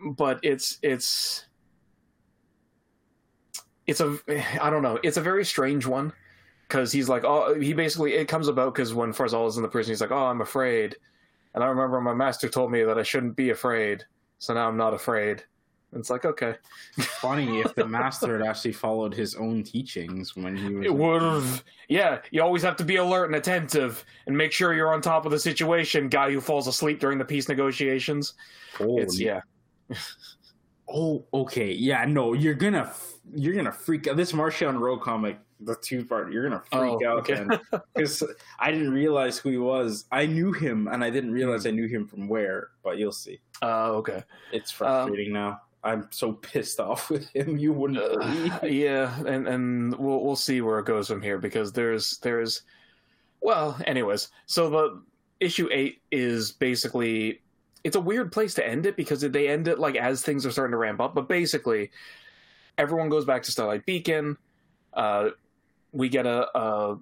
but 0.00 0.38
it's 0.44 0.78
it's 0.82 1.46
it's 3.88 4.00
a 4.00 4.16
I 4.62 4.70
don't 4.70 4.82
know. 4.82 5.00
It's 5.02 5.16
a 5.16 5.20
very 5.20 5.44
strange 5.44 5.84
one 5.84 6.12
because 6.68 6.92
he's 6.92 7.08
like, 7.08 7.24
oh, 7.24 7.58
he 7.58 7.72
basically 7.72 8.14
it 8.14 8.28
comes 8.28 8.46
about 8.46 8.72
because 8.72 8.94
when 8.94 9.12
Farzal 9.12 9.48
is 9.48 9.56
in 9.56 9.64
the 9.64 9.68
prison, 9.68 9.90
he's 9.90 10.00
like, 10.00 10.12
oh, 10.12 10.26
I'm 10.26 10.42
afraid, 10.42 10.94
and 11.54 11.64
I 11.64 11.66
remember 11.66 12.00
my 12.00 12.14
master 12.14 12.48
told 12.48 12.70
me 12.70 12.84
that 12.84 12.98
I 12.98 13.02
shouldn't 13.02 13.34
be 13.34 13.50
afraid, 13.50 14.04
so 14.38 14.54
now 14.54 14.68
I'm 14.68 14.76
not 14.76 14.94
afraid. 14.94 15.42
It's 15.94 16.10
like, 16.10 16.26
okay, 16.26 16.54
Funny 16.98 17.60
if 17.60 17.74
the 17.74 17.86
master 17.86 18.38
had 18.38 18.46
actually 18.46 18.72
followed 18.74 19.14
his 19.14 19.34
own 19.36 19.62
teachings 19.62 20.36
when 20.36 20.54
he 20.54 20.74
was. 20.74 20.84
it 20.84 20.94
would 20.94 21.22
have. 21.22 21.64
Yeah, 21.88 22.20
you 22.30 22.42
always 22.42 22.62
have 22.62 22.76
to 22.76 22.84
be 22.84 22.96
alert 22.96 23.24
and 23.26 23.34
attentive 23.36 24.04
and 24.26 24.36
make 24.36 24.52
sure 24.52 24.74
you're 24.74 24.92
on 24.92 25.00
top 25.00 25.24
of 25.24 25.32
the 25.32 25.38
situation. 25.38 26.08
Guy 26.10 26.30
who 26.30 26.40
falls 26.42 26.66
asleep 26.68 27.00
during 27.00 27.16
the 27.18 27.24
peace 27.24 27.48
negotiations. 27.48 28.34
Holy- 28.76 29.02
It's 29.02 29.18
yeah, 29.18 29.40
Oh, 30.90 31.24
okay. 31.34 31.72
Yeah, 31.72 32.04
no, 32.06 32.32
you're 32.32 32.54
gonna 32.54 32.92
you're 33.34 33.54
gonna 33.54 33.72
freak 33.72 34.06
out. 34.08 34.16
This 34.16 34.32
Marchion 34.32 34.78
Ro 34.80 34.96
comic, 34.98 35.38
the 35.60 35.76
two 35.76 36.04
part, 36.04 36.32
you're 36.32 36.48
gonna 36.48 36.62
freak 36.72 37.02
Oh, 37.02 37.06
out 37.06 37.18
okay. 37.30 37.46
because 37.94 38.22
I 38.58 38.70
didn't 38.70 38.92
realize 38.92 39.36
who 39.38 39.50
he 39.50 39.58
was. 39.58 40.06
I 40.10 40.24
knew 40.24 40.52
him, 40.52 40.88
and 40.88 41.04
I 41.04 41.10
didn't 41.10 41.32
realize 41.32 41.66
I 41.66 41.72
knew 41.72 41.86
him 41.88 42.06
from 42.06 42.26
where. 42.26 42.68
But 42.82 42.96
you'll 42.96 43.12
see. 43.12 43.38
uh, 43.62 43.90
okay. 43.96 44.22
It's 44.52 44.70
frustrating 44.70 45.32
now. 45.32 45.60
I'm 45.84 46.08
so 46.10 46.32
pissed 46.32 46.80
off 46.80 47.08
with 47.10 47.28
him. 47.30 47.56
You 47.56 47.72
wouldn't 47.72 47.98
Uh, 48.00 48.16
believe. 48.18 48.72
yeah, 48.72 49.16
and 49.26 49.46
and 49.46 49.96
we'll 49.96 50.24
we'll 50.24 50.36
see 50.36 50.60
where 50.60 50.78
it 50.78 50.86
goes 50.86 51.08
from 51.08 51.22
here 51.22 51.38
because 51.38 51.72
there's 51.72 52.18
there's 52.18 52.62
well, 53.40 53.78
anyways, 53.86 54.28
so 54.46 54.68
the 54.68 55.02
issue 55.40 55.68
eight 55.70 56.00
is 56.10 56.50
basically 56.52 57.40
it's 57.84 57.94
a 57.94 58.00
weird 58.00 58.32
place 58.32 58.54
to 58.54 58.66
end 58.66 58.86
it 58.86 58.96
because 58.96 59.20
they 59.20 59.48
end 59.48 59.68
it 59.68 59.78
like 59.78 59.94
as 59.94 60.20
things 60.22 60.44
are 60.44 60.50
starting 60.50 60.72
to 60.72 60.76
ramp 60.78 61.00
up, 61.00 61.14
but 61.14 61.28
basically 61.28 61.90
everyone 62.76 63.08
goes 63.08 63.24
back 63.24 63.42
to 63.44 63.52
Starlight 63.52 63.86
Beacon. 63.86 64.36
Uh, 64.92 65.30
we 65.92 66.08
get 66.08 66.26
a, 66.26 66.48
a 66.58 66.98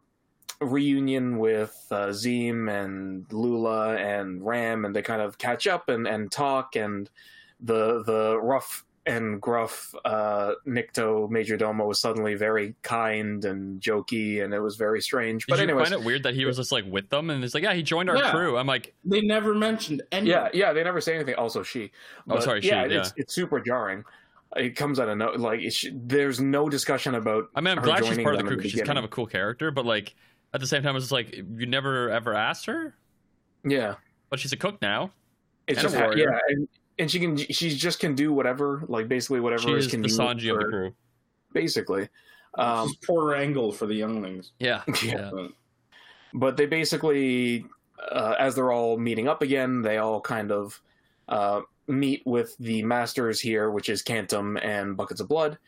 reunion 0.60 1.38
with 1.38 1.74
uh, 1.90 2.08
Zeen 2.12 2.68
and 2.68 3.24
Lula 3.32 3.96
and 3.96 4.44
Ram, 4.44 4.84
and 4.84 4.94
they 4.94 5.02
kind 5.02 5.22
of 5.22 5.38
catch 5.38 5.66
up 5.66 5.88
and, 5.88 6.06
and 6.06 6.30
talk. 6.30 6.76
And 6.76 7.08
the 7.60 8.02
the 8.04 8.38
rough 8.40 8.84
and 9.06 9.40
gruff 9.40 9.94
uh, 10.04 10.54
Nikto 10.66 11.30
Major 11.30 11.56
Domo 11.56 11.86
was 11.86 12.00
suddenly 12.00 12.34
very 12.34 12.74
kind 12.82 13.44
and 13.44 13.80
jokey, 13.80 14.42
and 14.42 14.52
it 14.52 14.58
was 14.58 14.74
very 14.76 15.00
strange. 15.00 15.46
Did 15.46 15.52
But 15.56 15.68
you 15.68 15.78
find 15.78 15.92
it 15.92 16.02
weird 16.02 16.24
that 16.24 16.34
he 16.34 16.44
was 16.44 16.56
just 16.56 16.72
like 16.72 16.84
with 16.86 17.08
them 17.08 17.30
and 17.30 17.44
it's 17.44 17.54
like, 17.54 17.62
yeah, 17.62 17.72
he 17.74 17.84
joined 17.84 18.10
our 18.10 18.16
Yeah. 18.16 18.32
crew. 18.32 18.56
I'm 18.58 18.66
like, 18.66 18.94
They 19.04 19.20
never 19.20 19.54
mentioned 19.54 20.02
any. 20.10 20.28
yeah, 20.30 20.48
yeah, 20.52 20.72
they 20.72 20.82
never 20.82 21.00
say 21.00 21.14
anything. 21.14 21.36
Also, 21.36 21.62
she. 21.62 21.92
Oh, 22.28 22.40
sorry, 22.40 22.62
she, 22.62 22.68
Yeah, 22.68 22.84
yeah. 22.86 22.98
it's 22.98 23.12
it's 23.16 23.32
super 23.34 23.60
jarring. 23.60 24.02
It 24.56 24.74
comes 24.74 24.98
out 24.98 25.08
of 25.08 25.16
no 25.18 25.30
like 25.32 25.60
it's, 25.60 25.84
there's 25.92 26.40
no 26.40 26.68
discussion 26.68 27.14
about. 27.14 27.48
I 27.54 27.60
mean, 27.60 27.78
I'm 27.78 27.84
glad 27.84 28.04
she's 28.04 28.18
part 28.18 28.34
of 28.34 28.38
the 28.38 28.44
crew 28.44 28.52
in 28.54 28.58
because 28.58 28.72
she's 28.72 28.82
kind 28.82 28.98
of 28.98 29.04
a 29.04 29.08
cool 29.08 29.26
character, 29.26 29.70
but 29.70 29.86
like 29.86 30.14
at 30.52 30.60
the 30.60 30.66
same 30.66 30.82
time, 30.82 30.96
it's 30.96 31.04
just 31.04 31.12
like 31.12 31.32
you 31.36 31.66
never 31.66 32.10
ever 32.10 32.34
asked 32.34 32.66
her, 32.66 32.94
Yeah, 33.64 33.96
but 34.30 34.40
she's 34.40 34.52
a 34.52 34.56
cook 34.56 34.82
now. 34.82 35.12
it's 35.68 35.78
a 35.78 35.82
just 35.82 35.96
warrior. 35.96 36.30
yeah, 36.30 36.38
and, 36.48 36.68
and 36.98 37.10
she 37.10 37.18
can 37.20 37.36
she 37.36 37.70
just 37.76 37.98
can 38.00 38.14
do 38.14 38.32
whatever 38.32 38.82
like 38.88 39.08
basically 39.08 39.40
whatever 39.40 39.62
She 39.62 39.72
is 39.72 39.84
is 39.86 39.90
the 39.92 39.96
convenient 39.98 40.20
Sanji 40.40 40.50
of 40.52 40.58
the 40.58 40.64
for- 40.64 40.70
crew. 40.70 40.94
basically. 41.52 42.08
Um, 42.58 42.88
She's 42.88 42.96
Porter 43.06 43.34
Engle 43.34 43.70
for 43.72 43.86
the 43.86 43.94
younglings. 43.94 44.52
Yeah, 44.58 44.82
Yeah. 45.04 45.30
yeah. 45.34 45.46
but 46.32 46.56
they 46.56 46.66
basically 46.66 47.66
uh, 48.10 48.34
as 48.38 48.54
they're 48.54 48.72
all 48.72 48.96
meeting 48.98 49.28
up 49.28 49.42
again 49.42 49.82
they 49.82 49.98
all 49.98 50.20
kind 50.20 50.50
of 50.52 50.80
uh, 51.28 51.60
meet 51.86 52.22
with 52.26 52.56
the 52.58 52.82
masters 52.82 53.40
here 53.40 53.70
which 53.70 53.88
is 53.88 54.02
Kantam 54.02 54.62
and 54.62 54.96
buckets 54.96 55.20
of 55.20 55.28
blood 55.28 55.58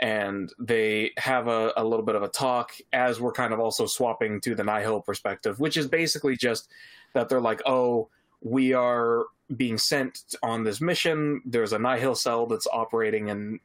and 0.00 0.50
they 0.58 1.12
have 1.18 1.48
a, 1.48 1.72
a 1.76 1.84
little 1.84 2.04
bit 2.04 2.14
of 2.14 2.22
a 2.22 2.28
talk 2.28 2.72
as 2.92 3.20
we're 3.20 3.32
kind 3.32 3.52
of 3.52 3.60
also 3.60 3.86
swapping 3.86 4.40
to 4.40 4.54
the 4.54 4.64
nihil 4.64 5.00
perspective 5.02 5.60
which 5.60 5.76
is 5.76 5.86
basically 5.86 6.36
just 6.36 6.68
that 7.14 7.28
they're 7.28 7.40
like 7.40 7.60
oh 7.66 8.08
we 8.42 8.72
are 8.72 9.24
being 9.56 9.76
sent 9.78 10.20
on 10.42 10.64
this 10.64 10.80
mission 10.80 11.40
there's 11.44 11.72
a 11.72 11.78
nihil 11.78 12.14
cell 12.14 12.46
that's 12.46 12.66
operating 12.72 13.30
and 13.30 13.60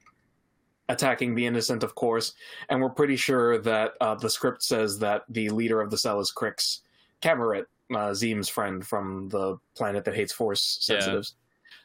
attacking 0.89 1.35
the 1.35 1.45
innocent 1.45 1.83
of 1.83 1.95
course 1.95 2.33
and 2.69 2.81
we're 2.81 2.89
pretty 2.89 3.15
sure 3.15 3.57
that 3.57 3.93
uh, 4.01 4.15
the 4.15 4.29
script 4.29 4.63
says 4.63 4.99
that 4.99 5.23
the 5.29 5.49
leader 5.49 5.81
of 5.81 5.89
the 5.91 5.97
cell 5.97 6.19
is 6.19 6.31
Krix 6.35 6.79
Cameron, 7.21 7.65
uh, 7.93 8.13
Zeen's 8.13 8.47
friend 8.49 8.85
from 8.85 9.27
the 9.29 9.57
planet 9.75 10.05
that 10.05 10.15
hates 10.15 10.31
force 10.31 10.85
Yeah. 10.87 10.99
sensitives. 10.99 11.35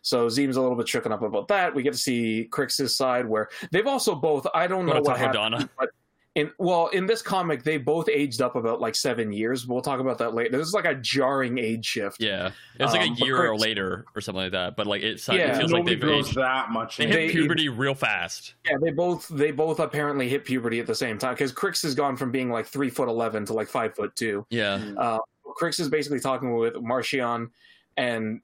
So 0.02 0.28
Zeen's 0.28 0.56
a 0.56 0.60
little 0.60 0.76
bit 0.76 0.86
shooken 0.86 1.10
up 1.12 1.22
about 1.22 1.48
that. 1.48 1.74
We 1.74 1.82
get 1.82 1.92
to 1.92 1.98
see 1.98 2.48
Krix's 2.50 2.96
side 2.96 3.26
where 3.26 3.48
they've 3.70 3.86
also 3.86 4.14
both 4.14 4.46
I 4.52 4.66
don't 4.66 4.84
know 4.84 5.00
what 5.00 5.16
happened, 5.18 5.68
but 5.78 5.90
in 6.34 6.50
well 6.58 6.86
in 6.88 7.04
this 7.04 7.20
comic 7.20 7.62
they 7.62 7.76
both 7.76 8.08
aged 8.08 8.40
up 8.40 8.56
about 8.56 8.80
like 8.80 8.94
seven 8.94 9.32
years. 9.32 9.66
We'll 9.66 9.82
talk 9.82 10.00
about 10.00 10.16
that 10.18 10.34
later. 10.34 10.50
There's 10.52 10.72
like 10.72 10.86
a 10.86 10.94
jarring 10.94 11.58
age 11.58 11.84
shift. 11.84 12.22
Yeah, 12.22 12.52
it's 12.80 12.92
like 12.92 13.02
Um, 13.02 13.08
a 13.08 13.16
but 13.18 13.26
year 13.26 13.46
or 13.50 13.56
later 13.58 14.06
or 14.14 14.20
something 14.22 14.42
like 14.44 14.52
that. 14.52 14.74
But 14.76 14.86
like 14.86 15.02
it, 15.02 15.22
Yeah, 15.28 15.34
it 15.54 15.58
feels 15.58 15.72
like 15.72 15.84
they've 15.84 16.00
grows 16.00 16.28
aged. 16.28 16.38
that 16.38 16.70
much. 16.70 16.96
They 16.96 17.04
in 17.04 17.10
hit 17.10 17.16
They- 17.16 17.28
puberty 17.32 17.68
real 17.68 17.94
fast. 17.94 18.54
Yeah, 18.64 18.78
they 18.80 18.92
both 18.92 19.28
they 19.28 19.50
both 19.50 19.78
apparently 19.78 20.28
hit 20.28 20.46
puberty 20.46 20.80
at 20.80 20.86
the 20.86 20.94
same 20.94 21.18
time 21.18 21.34
because 21.34 21.52
Krix 21.52 21.82
has 21.82 21.94
gone 21.94 22.16
from 22.16 22.30
being 22.30 22.50
like 22.50 22.66
three 22.66 22.88
foot 22.88 23.08
eleven 23.08 23.44
to 23.46 23.52
like 23.52 23.68
five 23.68 23.94
foot 23.94 24.16
two. 24.16 24.46
Yeah, 24.48 24.80
uh, 24.96 25.18
Krix 25.60 25.78
is 25.80 25.90
basically 25.90 26.20
talking 26.20 26.54
with 26.56 26.72
Marchion, 26.76 27.50
and 27.98 28.40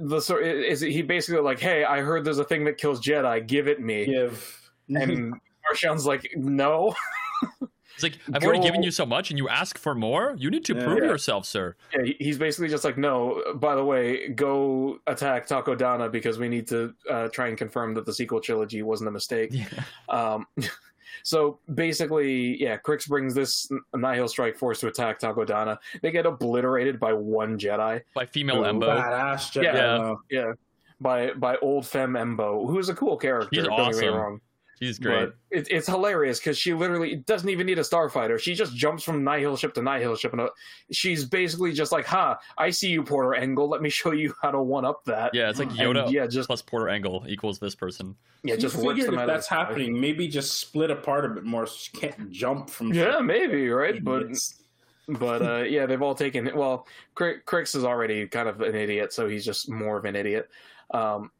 the 0.00 0.20
sort 0.20 0.42
is 0.42 0.80
he 0.80 1.02
basically 1.02 1.42
like, 1.42 1.60
"Hey, 1.60 1.84
I 1.84 2.00
heard 2.00 2.24
there's 2.24 2.38
a 2.38 2.44
thing 2.44 2.64
that 2.64 2.78
kills 2.78 2.98
Jedi. 3.04 3.46
Give 3.46 3.68
it 3.68 3.78
me." 3.78 4.06
give. 4.06 4.70
And 4.88 5.34
Marchion's 5.70 6.06
like, 6.06 6.30
"No." 6.34 6.94
It's 7.96 8.02
like 8.02 8.18
I've 8.32 8.44
already 8.44 8.62
given 8.62 8.82
you 8.82 8.90
so 8.90 9.04
much, 9.06 9.30
and 9.30 9.38
you 9.38 9.48
ask 9.48 9.78
for 9.78 9.94
more. 9.94 10.34
You 10.38 10.50
need 10.50 10.64
to 10.66 10.74
Yeah. 10.76 10.84
prove 10.84 10.98
Yeah. 10.98 11.04
yourself, 11.06 11.46
sir. 11.46 11.76
Yeah, 11.94 12.12
he's 12.18 12.36
basically 12.38 12.68
just 12.68 12.84
like, 12.84 12.98
no. 12.98 13.42
By 13.56 13.74
the 13.74 13.84
way, 13.84 14.28
go 14.28 14.98
attack 15.06 15.48
Takodana 15.48 16.12
because 16.12 16.38
we 16.38 16.48
need 16.50 16.68
to 16.68 16.94
uh, 17.10 17.28
try 17.28 17.48
and 17.48 17.56
confirm 17.56 17.94
that 17.94 18.04
the 18.04 18.12
sequel 18.12 18.38
trilogy 18.40 18.82
wasn't 18.82 19.08
a 19.08 19.10
mistake. 19.10 19.48
Yeah. 19.52 19.66
Um, 20.10 20.46
so 21.22 21.58
basically, 21.74 22.60
yeah, 22.62 22.76
Krix 22.76 23.08
brings 23.08 23.34
this 23.34 23.68
Nihil 23.94 24.28
Strike 24.28 24.56
Force 24.58 24.80
to 24.80 24.88
attack 24.88 25.18
Takodana. 25.18 25.78
They 26.02 26.10
get 26.10 26.26
obliterated 26.26 27.00
by 27.00 27.14
one 27.14 27.58
Jedi. 27.58 28.02
By 28.14 28.26
female 28.26 28.58
Ooh, 28.58 28.66
Embo. 28.66 28.88
Badass 28.88 29.52
Jedi. 29.52 29.62
Yeah. 29.64 29.72
though. 29.72 30.20
Yeah, 30.30 30.52
by 31.00 31.32
by 31.32 31.56
old 31.62 31.86
Femme 31.86 32.12
Embo, 32.12 32.66
who's 32.68 32.90
a 32.90 32.94
cool 32.94 33.16
character. 33.16 33.48
She's 33.54 33.64
don't 33.64 33.76
get 33.92 34.00
me 34.02 34.08
awesome. 34.08 34.40
Wrong. 34.80 34.88
She's 34.88 34.98
great. 34.98 35.26
But 35.26 35.34
it, 35.50 35.68
it's 35.70 35.86
hilarious 35.86 36.38
because 36.38 36.58
she 36.58 36.74
literally 36.74 37.16
doesn't 37.16 37.48
even 37.48 37.66
need 37.66 37.78
a 37.78 37.82
starfighter. 37.82 38.38
She 38.38 38.54
just 38.54 38.76
jumps 38.76 39.02
from 39.02 39.24
Nihil 39.24 39.56
ship 39.56 39.72
to 39.74 39.82
Nihil 39.82 40.16
ship, 40.16 40.32
and 40.32 40.42
uh, 40.42 40.48
she's 40.92 41.24
basically 41.24 41.72
just 41.72 41.92
like, 41.92 42.04
"Ha! 42.06 42.38
I 42.58 42.68
see 42.70 42.90
you, 42.90 43.02
Porter 43.02 43.34
Engle. 43.34 43.68
Let 43.68 43.80
me 43.80 43.88
show 43.90 44.12
you 44.12 44.34
how 44.42 44.50
to 44.50 44.60
one 44.60 44.84
up 44.84 45.04
that." 45.06 45.30
Yeah, 45.34 45.48
it's 45.48 45.58
like 45.58 45.70
And 45.70 45.78
Yoda 45.78 46.10
yeah, 46.10 46.26
just 46.26 46.48
plus 46.48 46.60
Porter 46.62 46.88
Engle 46.90 47.24
equals 47.26 47.58
this 47.58 47.74
person. 47.74 48.14
yeah, 48.44 48.56
just 48.56 48.76
rips 48.76 48.86
figured 48.88 49.06
them 49.12 49.18
if 49.18 49.26
that's 49.26 49.46
of 49.46 49.50
the 49.50 49.54
happening, 49.64 50.00
maybe 50.00 50.28
just 50.28 50.60
split 50.60 50.90
apart 50.90 51.24
a 51.24 51.28
bit 51.30 51.44
more 51.44 51.66
so 51.66 51.74
she 51.78 51.92
can't 51.96 52.30
jump 52.30 52.68
from. 52.68 52.92
Yeah, 52.92 53.20
maybe 53.20 53.68
right, 53.70 54.04
but 54.04 54.24
Idiots. 54.24 54.62
but 55.08 55.40
uh, 55.40 55.62
yeah, 55.62 55.86
they've 55.86 56.02
all 56.02 56.14
taken. 56.14 56.50
Well, 56.54 56.86
Cri- 57.14 57.40
Krix 57.46 57.74
is 57.74 57.84
already 57.84 58.26
kind 58.26 58.48
of 58.48 58.60
an 58.60 58.74
idiot, 58.74 59.12
so 59.14 59.26
he's 59.26 59.44
just 59.44 59.70
more 59.70 59.96
of 59.96 60.04
an 60.04 60.16
idiot. 60.16 60.50
Um, 60.90 61.30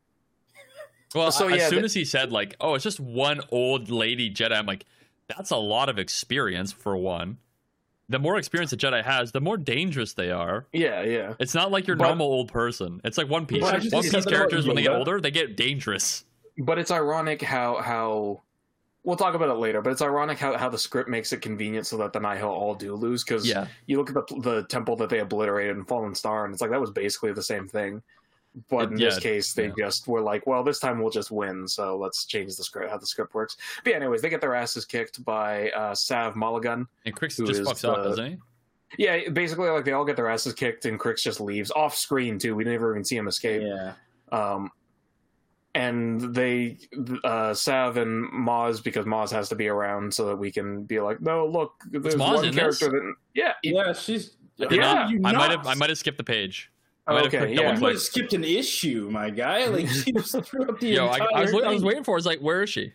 Well, 1.17 1.33
So, 1.33 1.49
as 1.49 1.57
yeah, 1.59 1.69
soon 1.69 1.79
the- 1.81 1.85
as 1.87 1.95
he 1.95 2.05
said 2.05 2.31
like, 2.33 2.55
"Oh, 2.61 2.75
it's 2.75 2.85
just 2.85 3.01
one 3.01 3.41
old 3.51 3.91
lady 3.91 4.31
Jedi," 4.31 4.53
I'm 4.57 4.67
like, 4.67 4.85
"That's 5.29 5.51
a 5.51 5.57
lot 5.57 5.89
of 5.89 5.99
experience 5.99 6.73
for 6.73 6.97
one." 6.97 7.39
The 8.09 8.19
more 8.21 8.37
experience 8.37 8.73
a 8.73 8.77
Jedi 8.77 9.03
has, 9.03 9.33
the 9.33 9.41
more 9.41 9.57
dangerous 9.57 10.13
they 10.13 10.31
are. 10.31 10.67
yeah, 10.73 11.03
yeah. 11.03 11.35
It's 11.41 11.55
not 11.57 11.73
like 11.73 11.89
your 11.89 11.97
But- 11.97 12.07
normal 12.07 12.27
old 12.27 12.53
person. 12.53 13.01
It's 13.03 13.19
like 13.19 13.29
One 13.29 13.47
Piece. 13.47 13.63
One 13.63 13.81
Piece 13.81 13.91
said 13.91 14.03
that 14.03 14.15
about 14.21 14.31
characters, 14.31 14.67
when 14.67 14.77
they 14.77 14.83
get 14.83 14.93
older, 14.95 15.21
they 15.21 15.33
get 15.33 15.57
dangerous. 15.57 16.25
but 16.59 16.79
it's 16.79 16.91
ironic 16.93 17.43
how 17.43 17.77
how 17.83 18.43
we'll 19.03 19.17
talk 19.17 19.35
about 19.35 19.49
it 19.49 19.55
later. 19.59 19.83
But 19.83 19.91
it's 19.91 20.03
ironic 20.03 20.39
how, 20.39 20.57
how 20.57 20.69
the 20.69 20.79
script 20.79 21.09
makes 21.09 21.33
it 21.33 21.41
convenient 21.43 21.87
so 21.87 21.97
that 21.99 22.13
the 22.13 22.19
Nihil 22.21 22.49
all 22.49 22.75
do 22.75 22.95
lose 22.95 23.25
because 23.25 23.47
Yeah, 23.47 23.67
you 23.87 23.99
look 23.99 24.09
at 24.09 24.15
the 24.15 24.41
the 24.41 24.63
temple 24.69 24.95
that 24.97 25.11
they 25.11 25.19
obliterated 25.21 25.77
in 25.77 25.85
Fallen 25.85 26.15
Star, 26.15 26.45
and 26.45 26.53
it's 26.55 26.61
like 26.63 26.71
that 26.71 26.81
was 26.81 26.91
basically 26.93 27.33
the 27.33 27.43
same 27.43 27.67
thing. 27.69 28.03
But 28.71 28.85
It- 28.85 28.93
in 28.93 28.95
this 28.99 29.19
case, 29.19 29.53
they 29.53 29.67
yeah. 29.67 29.73
just 29.77 30.09
were 30.09 30.21
like, 30.23 30.47
"Well, 30.47 30.65
this 30.65 30.79
time 30.79 31.01
we'll 31.01 31.11
just 31.11 31.31
win, 31.31 31.69
so 31.69 31.97
let's 31.99 32.25
change 32.25 32.57
the 32.57 32.65
script 32.65 32.91
how 32.91 32.97
the 32.97 33.07
script 33.07 33.35
works." 33.35 33.57
But 33.85 33.91
yeah, 33.91 33.97
anyways, 33.97 34.23
they 34.23 34.31
get 34.31 34.41
their 34.41 34.55
asses 34.55 34.85
kicked 34.87 35.25
by 35.25 35.71
uh, 35.71 35.95
Sav 35.95 36.37
Mulligan. 36.37 36.89
and 37.05 37.15
Krix 37.15 37.37
Who 37.37 37.47
just 37.47 37.61
is 37.61 37.69
fucks 37.69 37.87
up, 37.89 38.03
the- 38.03 38.09
doesn't 38.09 38.27
he? 38.33 38.37
Yeah, 38.99 39.29
basically, 39.31 39.69
like 39.69 39.85
they 39.85 39.93
all 39.93 40.05
get 40.05 40.17
their 40.17 40.29
asses 40.29 40.55
kicked, 40.55 40.87
and 40.87 40.99
Krix 40.99 41.21
just 41.23 41.41
leaves 41.41 41.71
off 41.73 41.95
screen 41.97 42.39
too. 42.39 42.55
We 42.55 42.65
never 42.65 42.93
even 42.93 43.05
see 43.05 43.17
him 43.17 43.29
escape. 43.29 43.63
yeah. 43.63 43.93
Um, 44.33 44.71
and 45.75 46.35
they, 46.35 46.79
uh, 47.25 47.53
Sav 47.53 47.99
and 47.99 48.25
Maz, 48.33 48.83
because 48.83 49.05
Maz 49.05 49.31
has 49.31 49.51
to 49.51 49.55
be 49.57 49.69
around 49.69 50.15
so 50.15 50.25
that 50.27 50.37
we 50.37 50.51
can 50.51 50.85
be 50.85 51.01
like, 51.01 51.21
no, 51.21 51.47
look, 51.47 51.75
there's 51.91 52.15
Maz 52.15 52.37
one 52.37 52.53
character 52.55 52.87
this? 52.87 52.93
that, 52.93 53.15
yeah, 53.35 53.53
Yeah, 53.63 53.93
she's. 53.93 54.37
I 54.59 54.69
Yeah, 54.71 54.81
not- 54.95 55.11
you 55.11 55.21
I 55.23 55.33
might 55.33 55.51
have. 55.51 55.67
I 55.67 55.75
might 55.75 55.91
have 55.91 55.99
skipped 55.99 56.17
the 56.17 56.25
page. 56.25 56.71
I 57.07 57.21
okay, 57.27 57.39
clicked 57.39 57.53
yeah. 57.55 57.63
double 57.63 57.73
You 57.73 57.79
click. 57.79 57.93
have 57.93 58.01
skipped 58.03 58.33
an 58.33 58.45
issue, 58.45 59.09
my 59.13 59.31
guy. 59.31 59.67
Like 59.67 59.89
she 60.05 60.13
just 60.13 60.35
threw 60.45 60.69
up 60.69 60.81
the 60.81 60.89
Yo, 60.89 61.07
entire 61.07 61.29
I 61.35 61.43
was. 61.43 61.55
I 61.55 61.69
was 61.73 61.85
waiting 61.85 62.05
for. 62.05 62.13
it. 62.13 62.15
I 62.15 62.17
was 62.19 62.27
like, 62.27 62.41
"Where 62.41 62.63
is 62.63 62.71
she?" 62.71 62.93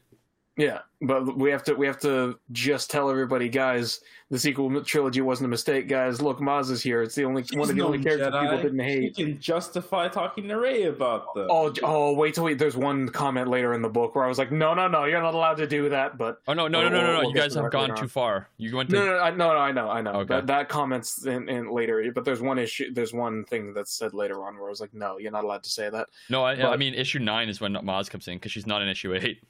Yeah, 0.57 0.79
but 1.01 1.37
we 1.37 1.49
have 1.49 1.63
to 1.63 1.73
we 1.75 1.87
have 1.87 1.99
to 2.01 2.37
just 2.51 2.91
tell 2.91 3.09
everybody, 3.09 3.47
guys. 3.47 4.01
The 4.29 4.39
sequel 4.39 4.81
trilogy 4.83 5.19
wasn't 5.21 5.45
a 5.45 5.49
mistake, 5.49 5.87
guys. 5.89 6.21
Look, 6.21 6.39
Maz 6.39 6.69
is 6.71 6.81
here. 6.81 7.01
It's 7.01 7.15
the 7.15 7.25
only 7.25 7.43
She's 7.43 7.57
one 7.57 7.69
of 7.69 7.75
the 7.75 7.81
no 7.81 7.87
only 7.87 7.99
characters 8.01 8.27
Jedi. 8.33 8.41
people 8.41 8.57
didn't 8.61 8.77
You 8.79 8.83
hate. 8.83 9.15
can 9.15 9.39
justify 9.39 10.07
talking 10.07 10.47
to 10.47 10.55
Rey 10.55 10.83
about 10.83 11.33
them. 11.33 11.47
Oh, 11.49 11.73
oh, 11.83 12.13
wait 12.13 12.35
till 12.35 12.45
we, 12.45 12.53
there's 12.53 12.77
one 12.77 13.09
comment 13.09 13.49
later 13.49 13.73
in 13.73 13.81
the 13.81 13.89
book 13.89 14.15
where 14.15 14.23
I 14.23 14.29
was 14.29 14.37
like, 14.37 14.49
no, 14.51 14.73
no, 14.73 14.87
no, 14.87 15.03
you're 15.03 15.21
not 15.21 15.33
allowed 15.33 15.55
to 15.57 15.67
do 15.67 15.89
that. 15.89 16.17
But 16.17 16.41
Oh 16.47 16.53
no, 16.53 16.67
no, 16.69 16.81
no, 16.81 16.89
We'll- 16.89 17.01
no, 17.01 17.07
no, 17.07 17.13
no! 17.13 17.19
we'll 17.21 17.29
You 17.31 17.35
guys 17.35 17.55
have 17.55 17.71
gone 17.71 17.93
too 17.95 18.07
far. 18.07 18.47
You 18.57 18.75
went 18.75 18.89
to. 18.91 18.95
no, 18.97 19.05
no, 19.05 19.19
I, 19.19 19.31
no, 19.31 19.53
no, 19.53 19.57
I 19.59 19.71
know, 19.73 19.89
I 19.89 20.01
know. 20.01 20.11
Okay. 20.21 20.35
That 20.35 20.47
that 20.47 20.69
comments 20.69 21.25
in, 21.25 21.49
in 21.49 21.69
later, 21.71 22.09
but 22.13 22.23
there's 22.23 22.41
one 22.41 22.57
issue, 22.59 22.93
there's 22.93 23.13
one 23.13 23.43
thing 23.45 23.73
that's 23.73 23.91
said 23.93 24.13
later 24.13 24.45
on 24.45 24.55
where 24.55 24.67
I 24.67 24.69
was 24.69 24.79
like, 24.81 24.93
no, 24.93 25.17
you're 25.17 25.31
not 25.31 25.43
allowed 25.43 25.63
to 25.63 25.69
say 25.69 25.89
that. 25.89 26.07
No, 26.29 26.43
I, 26.43 26.71
I 26.71 26.77
mean 26.77 26.93
issue 26.93 27.19
nine 27.19 27.49
is 27.49 27.59
when 27.59 27.73
Maz 27.73 28.09
comes 28.09 28.27
in 28.29 28.35
because 28.37 28.51
she's 28.53 28.67
not 28.67 28.81
in 28.81 28.87
issue 28.87 29.13
eight. 29.13 29.43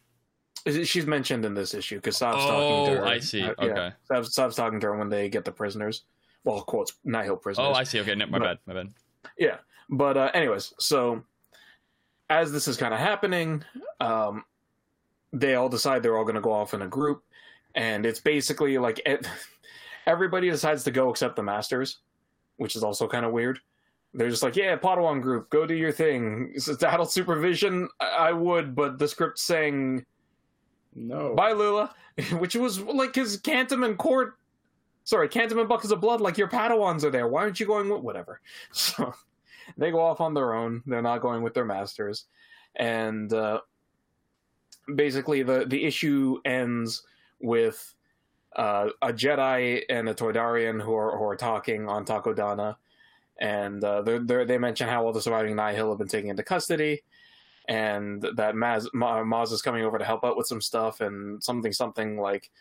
She's 0.84 1.06
mentioned 1.08 1.43
in 1.45 1.54
this 1.54 1.74
issue 1.74 1.95
because 1.95 2.17
Sav's 2.17 2.38
Oh, 2.41 2.47
talking 2.47 2.93
to 2.95 3.00
her. 3.02 3.06
I 3.08 3.19
see. 3.19 3.43
Uh, 3.43 3.54
Okay. 3.60 3.91
Sav's 4.24 4.56
talking 4.56 4.80
to 4.82 4.88
her 4.88 4.97
when 4.97 5.10
they 5.10 5.28
get 5.30 5.43
the 5.45 5.52
prisoners. 5.52 6.04
Well, 6.43 6.62
quotes 6.62 6.93
Nihil 7.04 7.38
prisoners. 7.38 7.67
Oh, 7.69 7.74
I 7.74 7.84
see. 7.84 8.00
Okay, 8.02 8.15
no, 8.15 8.26
my 8.28 8.39
But- 8.39 8.45
bad, 8.45 8.60
my 8.65 8.74
bad. 8.74 8.93
Yeah, 9.38 9.58
but 9.89 10.17
uh, 10.17 10.32
anyways, 10.34 10.74
so 10.80 11.24
as 12.30 12.52
this 12.52 12.67
is 12.67 12.78
kind 12.78 12.93
of 12.93 13.00
happening, 13.00 13.63
um, 14.00 14.43
they 15.34 15.56
all 15.56 15.69
decide 15.69 16.04
they're 16.04 16.17
all 16.17 16.24
going 16.24 16.36
to 16.36 16.41
go 16.41 16.52
off 16.52 16.74
in 16.74 16.82
a 16.82 16.88
group, 16.88 17.24
and 17.76 18.06
it's 18.06 18.19
basically 18.19 18.78
like 18.78 19.02
it, 19.06 19.28
everybody 20.06 20.50
decides 20.50 20.84
to 20.84 20.91
go 20.91 21.10
except 21.10 21.36
the 21.36 21.43
masters, 21.43 22.00
which 22.58 22.76
is 22.76 22.84
also 22.84 23.08
kind 23.08 23.26
of 23.26 23.32
weird. 23.32 23.60
They're 24.13 24.30
just 24.30 24.43
like, 24.43 24.56
yeah, 24.58 24.76
Padawan 24.76 25.21
group, 25.21 25.50
go 25.50 25.65
do 25.65 25.74
your 25.76 25.91
thing. 25.93 26.52
Is 26.54 26.67
it 26.67 26.84
adult 26.84 27.12
supervision? 27.12 27.88
I, 28.00 28.06
I 28.08 28.32
would, 28.34 28.76
but 28.76 29.00
the 29.00 29.08
script's 29.08 29.43
saying 29.43 30.06
no. 30.96 31.36
bye, 31.36 31.54
Lula, 31.54 31.94
which 32.34 32.56
was 32.56 32.80
like 32.80 33.16
his 33.16 33.38
Kantam 33.38 33.86
and 33.86 33.98
Court. 33.98 34.36
Sorry, 35.04 35.28
Kantam 35.28 35.60
and 35.60 35.70
Buckets 35.70 35.92
of 35.92 36.00
Blood, 36.00 36.22
like 36.22 36.38
your 36.38 36.48
Padawans 36.48 37.04
are 37.04 37.10
there. 37.10 37.28
Why 37.28 37.42
aren't 37.42 37.60
you 37.60 37.66
going 37.66 37.90
with 37.90 38.02
whatever? 38.02 38.42
So 38.72 39.14
they 39.78 39.92
go 39.92 40.00
off 40.00 40.22
on 40.22 40.34
their 40.34 40.54
own. 40.54 40.84
They're 40.86 41.02
not 41.02 41.22
going 41.22 41.44
with 41.44 41.54
their 41.54 41.66
masters, 41.66 42.26
and 42.76 43.32
uh, 43.34 43.62
basically 44.96 45.44
the 45.44 45.66
the 45.66 45.84
issue 45.84 46.40
ends 46.46 47.04
with 47.40 47.94
uh, 48.56 48.90
a 49.02 49.14
Jedi 49.14 49.84
and 49.90 50.10
a 50.10 50.14
Toydarian 50.14 50.82
who 50.82 50.94
are 50.94 51.18
who 51.18 51.24
are 51.24 51.36
talking 51.36 51.88
on 51.88 52.06
Takodana, 52.06 52.76
and 53.40 53.84
uh, 53.84 54.02
they're, 54.02 54.20
they're, 54.20 54.46
they 54.46 54.58
mention 54.58 54.88
how 54.88 55.06
all 55.06 55.14
the 55.14 55.22
surviving 55.22 55.56
Nihil 55.56 55.90
have 55.90 55.98
been 55.98 56.08
taken 56.08 56.30
into 56.30 56.44
custody, 56.44 57.04
and 57.72 58.22
that 58.36 58.54
Maz, 58.54 58.86
Ma, 58.94 59.24
Maz 59.24 59.54
is 59.54 59.62
coming 59.62 59.86
over 59.86 59.98
to 59.98 60.04
help 60.04 60.26
out 60.26 60.36
with 60.36 60.46
some 60.46 60.60
stuff, 60.60 61.00
and 61.00 61.42
something 61.42 61.72
something 61.72 62.20
like 62.20 62.52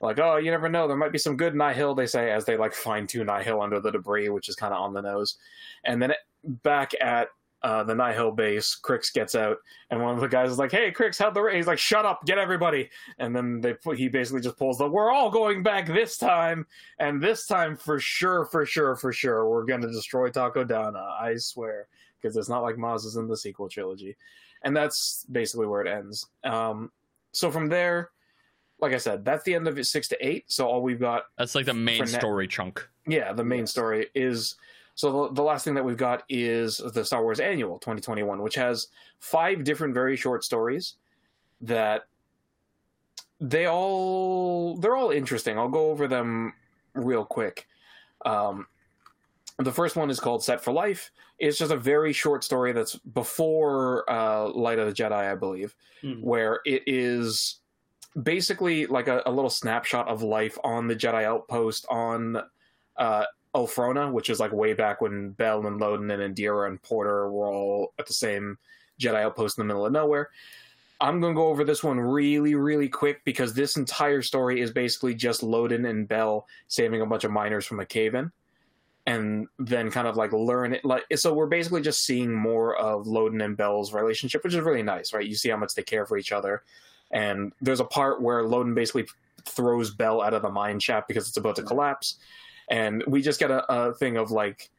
like 0.00 0.18
oh 0.18 0.36
you 0.36 0.50
never 0.50 0.68
know 0.68 0.88
there 0.88 0.96
might 0.96 1.12
be 1.12 1.18
some 1.18 1.36
good 1.36 1.54
Nihil 1.54 1.94
they 1.94 2.06
say 2.06 2.32
as 2.32 2.44
they 2.44 2.56
like 2.56 2.74
fine 2.74 3.06
tune 3.06 3.28
Nihil 3.28 3.62
under 3.62 3.78
the 3.78 3.92
debris, 3.92 4.30
which 4.30 4.48
is 4.48 4.56
kind 4.56 4.74
of 4.74 4.80
on 4.80 4.92
the 4.92 5.00
nose, 5.00 5.38
and 5.84 6.02
then 6.02 6.12
back 6.44 6.92
at 7.00 7.28
uh, 7.62 7.84
the 7.84 7.94
Nihil 7.94 8.32
base, 8.32 8.78
Krix 8.80 9.12
gets 9.12 9.36
out, 9.36 9.58
and 9.90 10.00
one 10.02 10.14
of 10.14 10.20
the 10.20 10.28
guys 10.28 10.50
is 10.50 10.58
like, 10.58 10.72
"Hey, 10.72 10.90
Krix, 10.90 11.18
how'd 11.20 11.34
the 11.34 11.42
raid?" 11.42 11.56
He's 11.56 11.66
like, 11.68 11.78
"Shut 11.78 12.04
up, 12.04 12.24
get 12.24 12.38
everybody!" 12.38 12.90
And 13.18 13.34
then 13.34 13.60
they 13.60 13.74
put, 13.74 13.96
he 13.96 14.08
basically 14.08 14.40
just 14.40 14.58
pulls 14.58 14.78
the, 14.78 14.88
"We're 14.88 15.10
all 15.12 15.30
going 15.30 15.62
back 15.62 15.86
this 15.86 16.18
time, 16.18 16.66
and 16.98 17.22
this 17.22 17.46
time 17.46 17.76
for 17.76 18.00
sure, 18.00 18.44
for 18.46 18.66
sure, 18.66 18.96
for 18.96 19.12
sure, 19.12 19.48
we're 19.48 19.64
gonna 19.64 19.88
destroy 19.88 20.30
Takodana. 20.30 21.20
I 21.20 21.36
swear." 21.36 21.86
Because 22.20 22.36
it's 22.36 22.48
not 22.48 22.64
like 22.64 22.74
Maz 22.74 23.04
is 23.04 23.14
in 23.14 23.28
the 23.28 23.36
sequel 23.36 23.68
trilogy, 23.68 24.16
and 24.62 24.76
that's 24.76 25.24
basically 25.30 25.66
where 25.66 25.82
it 25.82 25.88
ends. 25.88 26.26
Um, 26.44 26.90
so 27.32 27.50
from 27.50 27.68
there, 27.68 28.10
like 28.80 28.92
I 28.92 28.98
said, 28.98 29.24
that's 29.24 29.44
the 29.44 29.54
end 29.54 29.66
of 29.68 29.78
it, 29.78 29.86
six 29.86 30.08
to 30.08 30.26
eight. 30.26 30.44
So 30.48 30.66
all 30.66 30.82
we've 30.82 31.00
got 31.00 31.24
That's 31.36 31.54
like 31.54 31.66
the 31.66 31.74
main 31.74 31.98
For 32.04 32.10
ne- 32.10 32.18
story 32.18 32.46
chunk. 32.46 32.86
yeah, 33.06 33.32
the 33.32 33.44
main 33.44 33.66
story 33.66 34.06
is 34.14 34.56
so 34.94 35.28
the, 35.28 35.34
the 35.34 35.42
last 35.42 35.64
thing 35.64 35.74
that 35.74 35.84
we've 35.84 35.96
got 35.96 36.24
is 36.28 36.78
the 36.78 37.04
Star 37.04 37.22
Wars 37.22 37.38
Annual 37.40 37.78
2021, 37.78 38.42
which 38.42 38.56
has 38.56 38.88
five 39.20 39.62
different 39.64 39.94
very 39.94 40.16
short 40.16 40.42
stories 40.44 40.94
that 41.60 42.02
they 43.40 43.66
all 43.66 44.76
they're 44.78 44.96
all 44.96 45.10
interesting. 45.10 45.58
I'll 45.58 45.68
go 45.68 45.90
over 45.90 46.08
them 46.08 46.52
real 46.94 47.24
quick. 47.24 47.66
Um, 48.26 48.66
the 49.58 49.72
first 49.72 49.96
one 49.96 50.08
is 50.10 50.20
called 50.20 50.42
Set 50.42 50.60
for 50.60 50.72
Life. 50.72 51.10
It's 51.38 51.58
just 51.58 51.72
a 51.72 51.76
very 51.76 52.12
short 52.12 52.44
story 52.44 52.72
that's 52.72 52.96
before 52.96 54.08
uh, 54.10 54.48
Light 54.50 54.78
of 54.78 54.86
the 54.86 54.92
Jedi, 54.92 55.12
I 55.12 55.34
believe, 55.34 55.74
Mhm. 56.02 56.22
where 56.22 56.60
it 56.64 56.82
is 56.86 57.56
basically 58.22 58.86
like 58.86 59.08
a, 59.08 59.22
a 59.26 59.32
little 59.32 59.50
snapshot 59.50 60.06
of 60.08 60.22
life 60.22 60.56
on 60.64 60.86
the 60.86 60.94
Jedi 60.96 61.24
outpost 61.24 61.86
on 61.90 62.40
uh, 62.96 63.24
Elphrona, 63.54 64.12
which 64.12 64.30
is 64.30 64.38
like 64.40 64.52
way 64.52 64.74
back 64.74 65.00
when 65.00 65.30
Bell 65.30 65.66
and 65.66 65.80
Loden 65.80 66.12
and 66.12 66.34
Indeera 66.36 66.68
and 66.68 66.80
Porter 66.82 67.30
were 67.30 67.48
all 67.48 67.92
at 67.98 68.06
the 68.06 68.12
same 68.14 68.58
Jedi 69.00 69.22
outpost 69.22 69.58
in 69.58 69.62
the 69.62 69.66
middle 69.72 69.86
of 69.86 69.92
nowhere. 69.92 70.30
I'm 71.00 71.20
going 71.20 71.32
to 71.32 71.36
go 71.36 71.46
over 71.46 71.62
this 71.62 71.84
one 71.84 71.98
really, 72.00 72.56
really 72.56 72.88
quick 72.88 73.24
because 73.24 73.54
this 73.54 73.76
entire 73.76 74.20
story 74.22 74.60
is 74.60 74.72
basically 74.72 75.14
just 75.14 75.42
Loden 75.42 75.88
and 75.88 76.08
Bell 76.08 76.46
saving 76.66 77.00
a 77.02 77.06
bunch 77.06 77.22
of 77.22 77.30
miners 77.30 77.64
from 77.66 77.78
a 77.78 77.86
cave 77.86 78.14
in. 78.16 78.32
And 79.08 79.48
then 79.58 79.90
kind 79.90 80.06
of 80.06 80.16
like 80.16 80.32
learn 80.32 80.74
it. 80.74 80.84
Like 80.84 81.04
so, 81.16 81.32
we're 81.32 81.46
basically 81.46 81.80
just 81.80 82.04
seeing 82.04 82.32
more 82.32 82.76
of 82.76 83.06
Loden 83.06 83.42
and 83.42 83.56
Bell's 83.56 83.92
relationship, 83.94 84.44
which 84.44 84.54
is 84.54 84.60
really 84.60 84.82
nice, 84.82 85.14
right? 85.14 85.26
You 85.26 85.34
see 85.34 85.48
how 85.48 85.56
much 85.56 85.74
they 85.74 85.82
care 85.82 86.04
for 86.04 86.18
each 86.18 86.30
other, 86.30 86.62
and 87.10 87.52
there's 87.62 87.80
a 87.80 87.86
part 87.86 88.20
where 88.20 88.44
Loden 88.44 88.74
basically 88.74 89.06
throws 89.44 89.90
Bell 89.94 90.20
out 90.20 90.34
of 90.34 90.42
the 90.42 90.50
mine 90.50 90.78
shaft 90.78 91.08
because 91.08 91.26
it's 91.26 91.38
about 91.38 91.56
to 91.56 91.62
mm-hmm. 91.62 91.68
collapse, 91.68 92.18
and 92.70 93.02
we 93.06 93.22
just 93.22 93.40
get 93.40 93.50
a, 93.50 93.64
a 93.72 93.94
thing 93.94 94.16
of 94.16 94.30
like. 94.30 94.70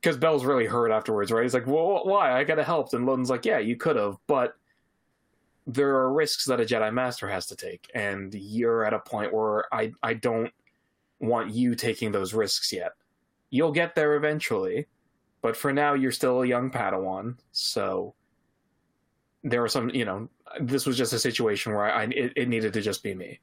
Because 0.00 0.16
Bell's 0.16 0.44
really 0.44 0.66
hurt 0.66 0.90
afterwards, 0.90 1.30
right? 1.30 1.44
He's 1.44 1.54
like, 1.54 1.68
"Well, 1.68 2.02
why? 2.04 2.36
I 2.36 2.44
could 2.44 2.58
have 2.58 2.66
helped." 2.66 2.92
And 2.94 3.06
Loden's 3.06 3.30
like, 3.30 3.44
"Yeah, 3.44 3.58
you 3.58 3.76
could 3.76 3.94
have, 3.94 4.16
but 4.26 4.56
there 5.66 5.94
are 5.96 6.12
risks 6.12 6.46
that 6.46 6.60
a 6.60 6.64
Jedi 6.64 6.92
Master 6.92 7.28
has 7.28 7.46
to 7.46 7.56
take, 7.56 7.88
and 7.94 8.34
you're 8.34 8.84
at 8.84 8.94
a 8.94 8.98
point 8.98 9.32
where 9.32 9.72
I 9.72 9.92
I 10.02 10.14
don't 10.14 10.52
want 11.20 11.52
you 11.52 11.74
taking 11.76 12.10
those 12.10 12.34
risks 12.34 12.72
yet. 12.72 12.92
You'll 13.52 13.70
get 13.70 13.94
there 13.94 14.16
eventually, 14.16 14.86
but 15.42 15.56
for 15.56 15.72
now 15.72 15.92
you're 15.92 16.10
still 16.10 16.40
a 16.42 16.46
young 16.46 16.70
Padawan, 16.70 17.36
so 17.52 18.14
there 19.44 19.62
are 19.62 19.68
some, 19.68 19.90
you 19.90 20.06
know, 20.06 20.28
this 20.60 20.86
was 20.86 20.96
just 20.96 21.12
a 21.12 21.18
situation 21.18 21.74
where 21.74 21.92
I 21.92 22.04
it, 22.04 22.32
it 22.34 22.48
needed 22.48 22.72
to 22.72 22.80
just 22.80 23.02
be 23.02 23.14
me, 23.14 23.40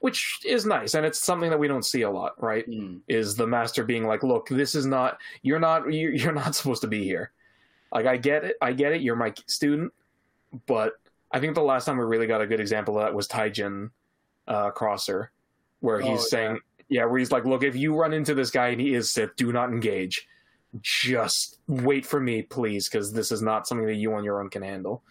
which 0.00 0.40
is 0.44 0.66
nice, 0.66 0.94
and 0.94 1.06
it's 1.06 1.20
something 1.20 1.48
that 1.48 1.58
we 1.58 1.68
don't 1.68 1.84
see 1.84 2.02
a 2.02 2.10
lot, 2.10 2.40
right? 2.42 2.68
Mm. 2.68 3.00
Is 3.08 3.34
the 3.34 3.46
master 3.46 3.82
being 3.82 4.06
like, 4.06 4.22
look, 4.22 4.48
this 4.48 4.74
is 4.74 4.84
not 4.84 5.18
you're 5.40 5.58
not 5.58 5.90
you're 5.92 6.12
you're 6.12 6.32
not 6.32 6.54
supposed 6.54 6.82
to 6.82 6.88
be 6.88 7.04
here. 7.04 7.32
Like 7.92 8.06
I 8.06 8.18
get 8.18 8.44
it, 8.44 8.56
I 8.60 8.72
get 8.72 8.92
it. 8.92 9.00
You're 9.00 9.16
my 9.16 9.32
student, 9.46 9.92
but 10.66 10.92
I 11.32 11.40
think 11.40 11.54
the 11.54 11.62
last 11.62 11.86
time 11.86 11.96
we 11.96 12.04
really 12.04 12.26
got 12.26 12.42
a 12.42 12.46
good 12.46 12.60
example 12.60 12.98
of 12.98 13.04
that 13.04 13.14
was 13.14 13.26
Taijin 13.26 13.90
uh, 14.48 14.70
Crosser, 14.70 15.30
where 15.80 16.00
he's 16.00 16.20
Oh, 16.20 16.28
saying, 16.28 16.58
yeah, 16.88 17.04
where 17.04 17.18
he's 17.18 17.32
like, 17.32 17.44
look, 17.44 17.62
if 17.62 17.76
you 17.76 17.94
run 17.94 18.12
into 18.12 18.34
this 18.34 18.50
guy 18.50 18.68
and 18.68 18.80
he 18.80 18.94
is 18.94 19.12
Sith, 19.12 19.36
do 19.36 19.52
not 19.52 19.70
engage. 19.70 20.26
Just 20.82 21.58
wait 21.66 22.04
for 22.04 22.20
me, 22.20 22.42
please, 22.42 22.88
because 22.88 23.12
this 23.12 23.32
is 23.32 23.42
not 23.42 23.66
something 23.66 23.86
that 23.86 23.94
you 23.94 24.12
on 24.14 24.24
your 24.24 24.40
own 24.40 24.50
can 24.50 24.62
handle. 24.62 25.02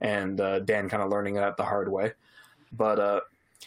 And 0.00 0.40
uh, 0.40 0.60
Dan 0.60 0.88
kind 0.88 1.02
of 1.02 1.10
learning 1.10 1.34
that 1.34 1.56
the 1.56 1.64
hard 1.64 1.90
way, 1.90 2.12
but 2.72 2.98
uh, 2.98 3.20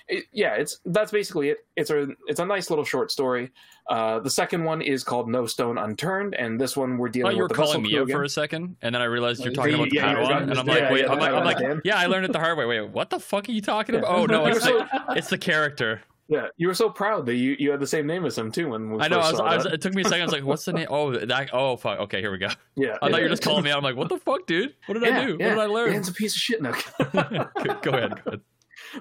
it, 0.08 0.26
yeah, 0.32 0.56
it's 0.56 0.80
that's 0.86 1.12
basically 1.12 1.50
it. 1.50 1.66
It's 1.76 1.90
a 1.90 2.08
it's 2.28 2.40
a 2.40 2.46
nice 2.46 2.70
little 2.70 2.84
short 2.84 3.12
story. 3.12 3.52
Uh, 3.90 4.20
the 4.20 4.30
second 4.30 4.64
one 4.64 4.82
is 4.82 5.04
called 5.04 5.30
No 5.30 5.46
Stone 5.46 5.78
Unturned, 5.78 6.36
and 6.36 6.60
this 6.60 6.76
one 6.76 6.98
we're 6.98 7.08
Oh, 7.08 7.12
dealing 7.12 7.36
you 7.38 7.44
were 7.44 7.48
with 7.48 7.58
calling 7.58 7.82
me 7.82 7.98
out 7.98 8.10
for 8.10 8.24
a 8.24 8.30
second, 8.30 8.76
and 8.82 8.94
then 8.94 9.02
I 9.02 9.06
realized 9.06 9.44
you're 9.44 9.54
talking 9.54 9.76
about 9.76 9.90
the 9.90 9.96
yeah, 9.98 10.16
Padawan, 10.16 10.50
and 10.50 10.60
I'm 10.60 10.66
like, 10.66 10.80
yeah, 10.80 10.92
wait, 10.92 11.10
I'm 11.10 11.20
like, 11.20 11.32
I'm 11.32 11.46
like, 11.46 11.82
yeah, 11.86 11.98
I 11.98 12.08
learned 12.08 12.26
it 12.26 12.34
the 12.34 12.40
hard 12.40 12.58
way. 12.58 12.66
Wait, 12.66 12.82
what 12.90 13.10
the 13.10 13.20
fuck 13.20 13.48
are 13.48 13.52
you 13.52 13.62
talking 13.62 13.96
about? 13.96 14.12
Oh 14.12 14.26
no, 14.26 14.46
it's 14.48 14.66
the, 14.66 14.88
it's 15.10 15.30
the 15.30 15.38
character. 15.38 16.02
Yeah, 16.28 16.48
you 16.58 16.68
were 16.68 16.74
so 16.74 16.90
proud 16.90 17.28
that 17.28 17.36
you, 17.36 17.56
you 17.60 17.70
had 17.70 17.80
the 17.80 17.86
same 17.88 18.08
name 18.08 18.26
as 18.26 18.36
him 18.36 18.52
too 18.52 18.70
when 18.70 18.90
we 18.90 19.00
I 19.00 19.08
know. 19.08 19.20
I 19.20 19.32
was, 19.32 19.40
I 19.40 19.56
was, 19.58 19.66
it 19.68 19.82
took 19.82 19.94
me 19.94 20.02
a 20.02 20.06
second. 20.06 20.22
I 20.22 20.26
was 20.26 20.34
like, 20.34 20.44
what's 20.44 20.66
the 20.66 20.74
name? 20.74 20.88
Oh, 20.90 21.12
that. 21.12 21.50
Oh, 21.54 21.78
fuck. 21.78 22.00
Okay, 22.00 22.20
here 22.20 22.32
we 22.32 22.40
go. 22.40 22.50
Yeah, 22.76 22.98
I 23.02 23.10
thought 23.10 23.18
you 23.18 23.24
were 23.24 23.30
just 23.30 23.44
calling 23.44 23.64
me 23.64 23.70
out. 23.70 23.78
I'm 23.78 23.84
like, 23.84 23.96
what 23.96 24.10
the 24.10 24.18
fuck, 24.18 24.48
dude? 24.48 24.74
What 24.88 24.96
did 24.96 25.04
yeah, 25.04 25.20
I 25.20 25.26
do? 25.26 25.38
yeah. 25.40 25.50
What 25.50 25.56
did 25.56 25.60
I 25.62 25.66
learn? 25.68 25.92
Dan's 25.92 26.10
a 26.10 26.14
piece 26.14 26.34
of 26.34 26.40
shit 26.42 26.64
go 26.64 26.72
go 27.12 27.12
ahead. 27.12 27.82
Go 27.84 27.92
ahead. 27.92 28.42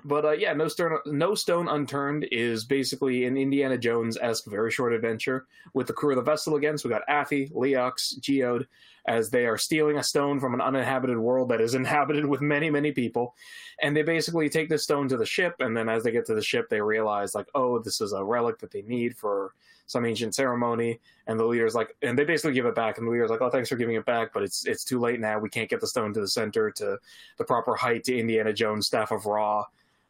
But 0.04 0.24
uh, 0.24 0.32
yeah, 0.32 0.52
no 0.52 0.68
stone, 0.68 0.98
no 1.06 1.34
stone 1.34 1.68
unturned 1.68 2.26
is 2.32 2.64
basically 2.64 3.24
an 3.24 3.36
Indiana 3.36 3.78
Jones 3.78 4.16
esque 4.20 4.46
very 4.46 4.70
short 4.70 4.92
adventure 4.92 5.46
with 5.72 5.86
the 5.86 5.92
crew 5.92 6.10
of 6.10 6.16
the 6.16 6.22
vessel 6.22 6.56
again. 6.56 6.78
So 6.78 6.88
we 6.88 6.94
got 6.94 7.08
Affy, 7.08 7.50
Leox, 7.50 8.18
Geode, 8.20 8.66
as 9.06 9.30
they 9.30 9.46
are 9.46 9.58
stealing 9.58 9.98
a 9.98 10.02
stone 10.02 10.40
from 10.40 10.54
an 10.54 10.60
uninhabited 10.60 11.18
world 11.18 11.50
that 11.50 11.60
is 11.60 11.74
inhabited 11.74 12.24
with 12.24 12.40
many, 12.40 12.70
many 12.70 12.90
people, 12.90 13.34
and 13.82 13.96
they 13.96 14.02
basically 14.02 14.48
take 14.48 14.68
this 14.68 14.84
stone 14.84 15.08
to 15.08 15.16
the 15.16 15.26
ship. 15.26 15.56
And 15.60 15.76
then 15.76 15.88
as 15.88 16.02
they 16.02 16.10
get 16.10 16.24
to 16.26 16.34
the 16.34 16.42
ship, 16.42 16.68
they 16.68 16.80
realize 16.80 17.34
like, 17.34 17.48
oh, 17.54 17.78
this 17.78 18.00
is 18.00 18.12
a 18.12 18.24
relic 18.24 18.58
that 18.60 18.70
they 18.70 18.82
need 18.82 19.16
for 19.16 19.52
some 19.86 20.06
ancient 20.06 20.34
ceremony. 20.34 21.00
And 21.26 21.38
the 21.38 21.44
leader's 21.44 21.74
like, 21.74 21.94
and 22.02 22.18
they 22.18 22.24
basically 22.24 22.54
give 22.54 22.66
it 22.66 22.74
back. 22.74 22.96
And 22.96 23.06
the 23.06 23.10
leader's 23.10 23.30
like, 23.30 23.42
oh, 23.42 23.50
thanks 23.50 23.68
for 23.68 23.76
giving 23.76 23.96
it 23.96 24.06
back, 24.06 24.32
but 24.32 24.42
it's 24.42 24.66
it's 24.66 24.84
too 24.84 24.98
late 24.98 25.20
now. 25.20 25.38
We 25.38 25.50
can't 25.50 25.68
get 25.68 25.80
the 25.80 25.86
stone 25.86 26.14
to 26.14 26.20
the 26.20 26.28
center 26.28 26.70
to 26.70 26.98
the 27.36 27.44
proper 27.44 27.74
height 27.74 28.04
to 28.04 28.18
Indiana 28.18 28.52
Jones 28.52 28.86
staff 28.86 29.10
of 29.10 29.26
Ra 29.26 29.64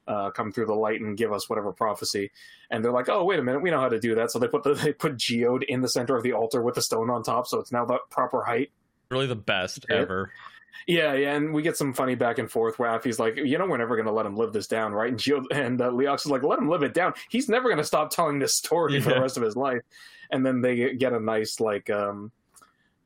uh, 0.06 0.30
come 0.30 0.52
through 0.52 0.66
the 0.66 0.74
light 0.74 1.00
and 1.00 1.16
give 1.16 1.32
us 1.32 1.48
whatever 1.48 1.72
prophecy. 1.72 2.30
And 2.70 2.84
they're 2.84 2.92
like, 2.92 3.08
oh, 3.08 3.24
wait 3.24 3.38
a 3.38 3.42
minute, 3.42 3.62
we 3.62 3.70
know 3.70 3.80
how 3.80 3.88
to 3.88 4.00
do 4.00 4.14
that. 4.16 4.30
So 4.30 4.38
they 4.38 4.48
put 4.48 4.62
the, 4.62 4.74
they 4.74 4.92
put 4.92 5.16
Geode 5.16 5.64
in 5.64 5.80
the 5.80 5.88
center 5.88 6.16
of 6.16 6.22
the 6.22 6.32
altar 6.32 6.62
with 6.62 6.74
the 6.74 6.82
stone 6.82 7.10
on 7.10 7.22
top, 7.22 7.46
so 7.46 7.58
it's 7.60 7.72
now 7.72 7.84
the 7.84 7.98
proper 8.10 8.42
height. 8.42 8.70
Really 9.10 9.26
the 9.26 9.34
best 9.36 9.86
Yeah. 9.88 9.96
ever. 9.96 10.30
Yeah, 10.86 11.14
yeah, 11.14 11.34
and 11.34 11.54
we 11.54 11.62
get 11.62 11.78
some 11.78 11.94
funny 11.94 12.14
back 12.14 12.38
and 12.38 12.50
forth 12.50 12.78
where 12.78 12.90
Affy's 12.90 13.18
like, 13.18 13.36
you 13.36 13.56
know, 13.56 13.66
we're 13.66 13.78
never 13.78 13.96
going 13.96 14.06
to 14.06 14.12
let 14.12 14.26
him 14.26 14.36
live 14.36 14.52
this 14.52 14.66
down, 14.66 14.92
right? 14.92 15.08
And 15.08 15.18
Geode 15.18 15.46
and 15.52 15.80
uh, 15.80 15.90
Leox 15.90 16.26
is 16.26 16.26
like, 16.26 16.42
let 16.42 16.58
him 16.58 16.68
live 16.68 16.82
it 16.82 16.92
down. 16.92 17.14
He's 17.30 17.48
never 17.48 17.68
going 17.68 17.78
to 17.78 17.84
stop 17.84 18.10
telling 18.10 18.38
this 18.38 18.56
story 18.56 19.00
for 19.00 19.10
the 19.10 19.20
rest 19.20 19.36
of 19.36 19.42
his 19.42 19.56
life. 19.56 19.80
And 20.30 20.44
then 20.44 20.60
they 20.60 20.94
get 20.94 21.12
a 21.12 21.20
nice 21.20 21.60
like 21.60 21.88
um, 21.90 22.32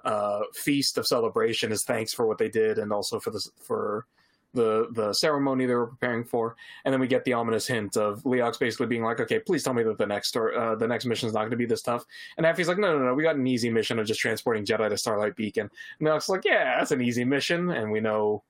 uh, 0.05 0.41
feast 0.55 0.99
of 0.99 1.07
celebration 1.07 1.71
as 1.71 1.85
thanks 1.85 2.13
for 2.13 2.27
what 2.27 2.39
they 2.39 2.49
did, 2.49 2.79
and 2.79 2.93
also 2.93 3.21
for 3.21 3.31
the 3.31 3.41
for 3.63 4.07
the 4.55 4.89
the 4.93 5.13
ceremony 5.13 5.67
they 5.67 5.75
were 5.75 5.87
preparing 5.87 6.25
for. 6.25 6.57
And 6.85 6.93
then 6.93 7.01
we 7.01 7.07
get 7.07 7.25
the 7.25 7.33
ominous 7.35 7.67
hint 7.67 7.97
of 7.97 8.23
Leox 8.23 8.59
basically 8.59 8.87
being 8.87 9.03
like, 9.03 9.21
"Okay, 9.21 9.39
please 9.41 9.63
tell 9.63 9.75
me 9.75 9.83
that 9.83 9.99
the 9.99 10.07
next 10.07 10.37
or 10.37 10.57
uh, 10.57 10.75
the 10.75 10.89
next 10.89 11.05
mission 11.05 11.29
is 11.29 11.35
not 11.35 11.41
going 11.41 11.51
to 11.51 11.57
be 11.57 11.67
this 11.67 11.83
tough." 11.83 12.05
And 12.37 12.47
Affy's 12.47 12.69
like, 12.69 12.79
"No, 12.79 12.99
no, 12.99 13.05
no, 13.05 13.15
we 13.15 13.23
got 13.23 13.37
an 13.37 13.47
easy 13.47 13.71
mission 13.71 13.99
of 13.99 14.07
just 14.07 14.21
transporting 14.21 14.65
Jedi 14.65 14.89
to 14.89 14.97
Starlight 14.97 15.37
Beacon." 15.37 15.71
And 15.99 16.09
Leox 16.09 16.23
is 16.23 16.29
like, 16.29 16.45
"Yeah, 16.45 16.79
that's 16.79 16.93
an 16.93 17.03
easy 17.03 17.25
mission," 17.25 17.71
and 17.71 17.91
we 17.91 18.01
know 18.01 18.43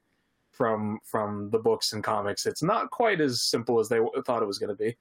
from 0.53 0.99
from 1.05 1.51
the 1.51 1.59
books 1.59 1.93
and 1.93 2.03
comics 2.03 2.45
it's 2.45 2.65
not 2.65 2.91
quite 2.91 3.21
as 3.21 3.43
simple 3.43 3.79
as 3.79 3.89
they 3.89 3.99
w- 3.99 4.23
thought 4.25 4.43
it 4.43 4.47
was 4.47 4.59
going 4.59 4.77
to 4.77 4.83
be. 4.83 4.97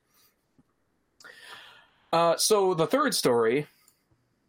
Uh, 2.13 2.38
so 2.38 2.73
the 2.73 2.88
third 2.88 3.13
story 3.13 3.67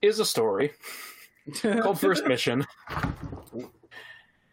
is 0.02 0.18
a 0.18 0.24
story 0.24 0.72
called 1.62 1.98
First 1.98 2.26
Mission. 2.26 2.66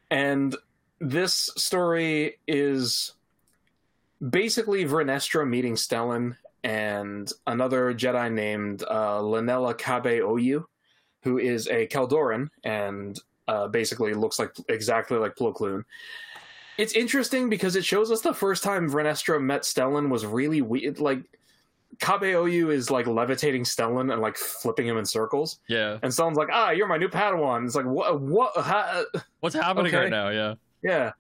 And 0.10 0.56
this 1.00 1.52
story 1.58 2.38
is 2.48 3.14
basically 4.30 4.86
Vernestra 4.86 5.48
meeting 5.48 5.76
Stellan 5.76 6.38
and 6.64 7.32
another 7.48 7.94
Jedi 7.94 8.32
named 8.32 8.84
uh, 8.84 9.20
Lanella 9.20 9.78
Kabe 9.78 10.22
Oyu, 10.22 10.64
who 11.22 11.38
is 11.38 11.68
a 11.68 11.88
Caldoran 11.88 12.50
and 12.64 13.20
uh, 13.48 13.68
basically 13.68 14.14
looks 14.14 14.40
like 14.40 14.52
exactly 14.70 15.18
like 15.18 15.36
Plo 15.36 15.54
Koon. 15.54 15.86
It's 16.78 16.94
interesting 16.94 17.50
because 17.50 17.76
it 17.76 17.86
shows 17.86 18.12
us 18.12 18.22
the 18.22 18.34
first 18.34 18.64
time 18.64 18.90
Vernestra 18.90 19.42
met 19.42 19.62
Stellan 19.62 20.10
was 20.10 20.26
really 20.26 20.62
weird. 20.62 21.00
Like 21.00 21.22
Kabe 22.00 22.34
Oyu 22.34 22.74
is 22.74 22.90
like 22.92 23.08
levitating 23.08 23.64
Stellan 23.64 24.12
and 24.12 24.22
like 24.22 24.36
flipping 24.36 24.88
him 24.88 24.98
in 24.98 25.06
circles, 25.06 25.60
Yeah. 25.70 26.00
and 26.04 26.12
Stellan's 26.12 26.36
like, 26.36 26.50
"Ah, 26.52 26.72
you're 26.72 26.88
my 26.88 26.98
new 26.98 27.08
Padawan." 27.08 27.66
It's 27.66 27.76
like, 27.76 27.86
"What? 27.86 28.20
What? 28.20 28.52
How? 28.58 29.06
What's 29.40 29.56
happening 29.56 29.88
Okay. 29.94 30.04
right 30.04 30.10
now? 30.10 30.30
Yeah. 30.30 30.56
Yeah. 30.86 31.12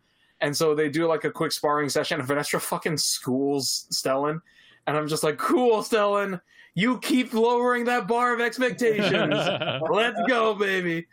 And 0.41 0.56
so 0.56 0.75
they 0.75 0.89
do 0.89 1.08
like 1.08 1.23
a 1.23 1.32
quick 1.32 1.51
sparring 1.51 1.89
session, 1.89 2.19
and 2.19 2.28
Vanessa 2.28 2.60
fucking 2.60 2.97
schools 2.97 3.88
Stellan. 3.91 4.39
And 4.88 4.95
I'm 4.95 5.08
just 5.08 5.23
like, 5.23 5.38
cool, 5.38 5.82
Stellan. 5.82 6.39
You 6.75 6.99
keep 6.99 7.34
lowering 7.34 7.86
that 7.86 8.08
bar 8.08 8.34
of 8.34 8.41
expectations. 8.41 9.34
Let's 9.89 10.19
go, 10.28 10.54
baby. 10.54 11.08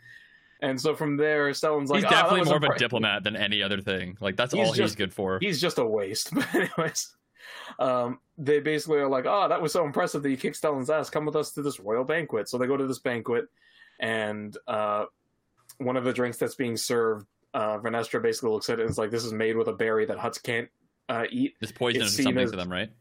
And 0.61 0.79
so 0.79 0.93
from 0.95 1.17
there, 1.17 1.49
Stellan's 1.51 1.89
like, 1.89 2.03
he's 2.03 2.05
"Ah, 2.05 2.09
definitely 2.09 2.39
was 2.41 2.49
more 2.49 2.57
of 2.57 2.63
a 2.63 2.77
diplomat 2.77 3.23
than 3.23 3.35
any 3.35 3.61
other 3.63 3.81
thing. 3.81 4.17
Like 4.21 4.35
that's 4.35 4.53
He's 4.53 4.59
all 4.59 4.73
he's 4.73 4.77
just- 4.77 4.97
good 4.97 5.13
for. 5.13 5.39
He's 5.41 5.59
just 5.59 5.77
a 5.77 5.85
waste. 5.85 6.31
But 6.35 6.53
anyways, 6.53 7.15
um, 7.79 8.19
they 8.37 8.59
basically 8.59 8.99
are 8.99 9.09
like, 9.09 9.25
oh, 9.25 9.47
that 9.49 9.61
was 9.61 9.71
so 9.73 9.85
impressive 9.85 10.21
that 10.23 10.29
you 10.29 10.37
kicked 10.37 10.61
Stellan's 10.61 10.89
ass. 10.89 11.09
Come 11.09 11.25
with 11.25 11.35
us 11.35 11.51
to 11.53 11.61
this 11.61 11.79
royal 11.79 12.03
banquet. 12.03 12.49
So 12.49 12.57
they 12.57 12.67
go 12.67 12.77
to 12.77 12.85
this 12.87 12.99
banquet, 12.99 13.45
and 13.99 14.55
uh, 14.67 15.05
one 15.79 15.97
of 15.97 16.03
the 16.03 16.13
drinks 16.13 16.37
that's 16.37 16.55
being 16.55 16.77
served, 16.77 17.25
uh, 17.53 17.77
Vernestra 17.79 18.21
basically 18.21 18.51
looks 18.51 18.69
at 18.69 18.79
it 18.79 18.83
and 18.83 18.91
is 18.91 18.97
like, 18.97 19.11
this 19.11 19.25
is 19.25 19.33
made 19.33 19.55
with 19.55 19.67
a 19.67 19.73
berry 19.73 20.05
that 20.05 20.17
Hutts 20.17 20.41
can't 20.41 20.69
uh, 21.09 21.25
eat. 21.29 21.55
It's 21.61 21.71
poisonous 21.71 22.07
it's 22.07 22.15
or 22.15 22.17
seen 22.17 22.23
something 22.25 22.43
as- 22.43 22.51
to 22.51 22.57
them, 22.57 22.71
right? 22.71 22.91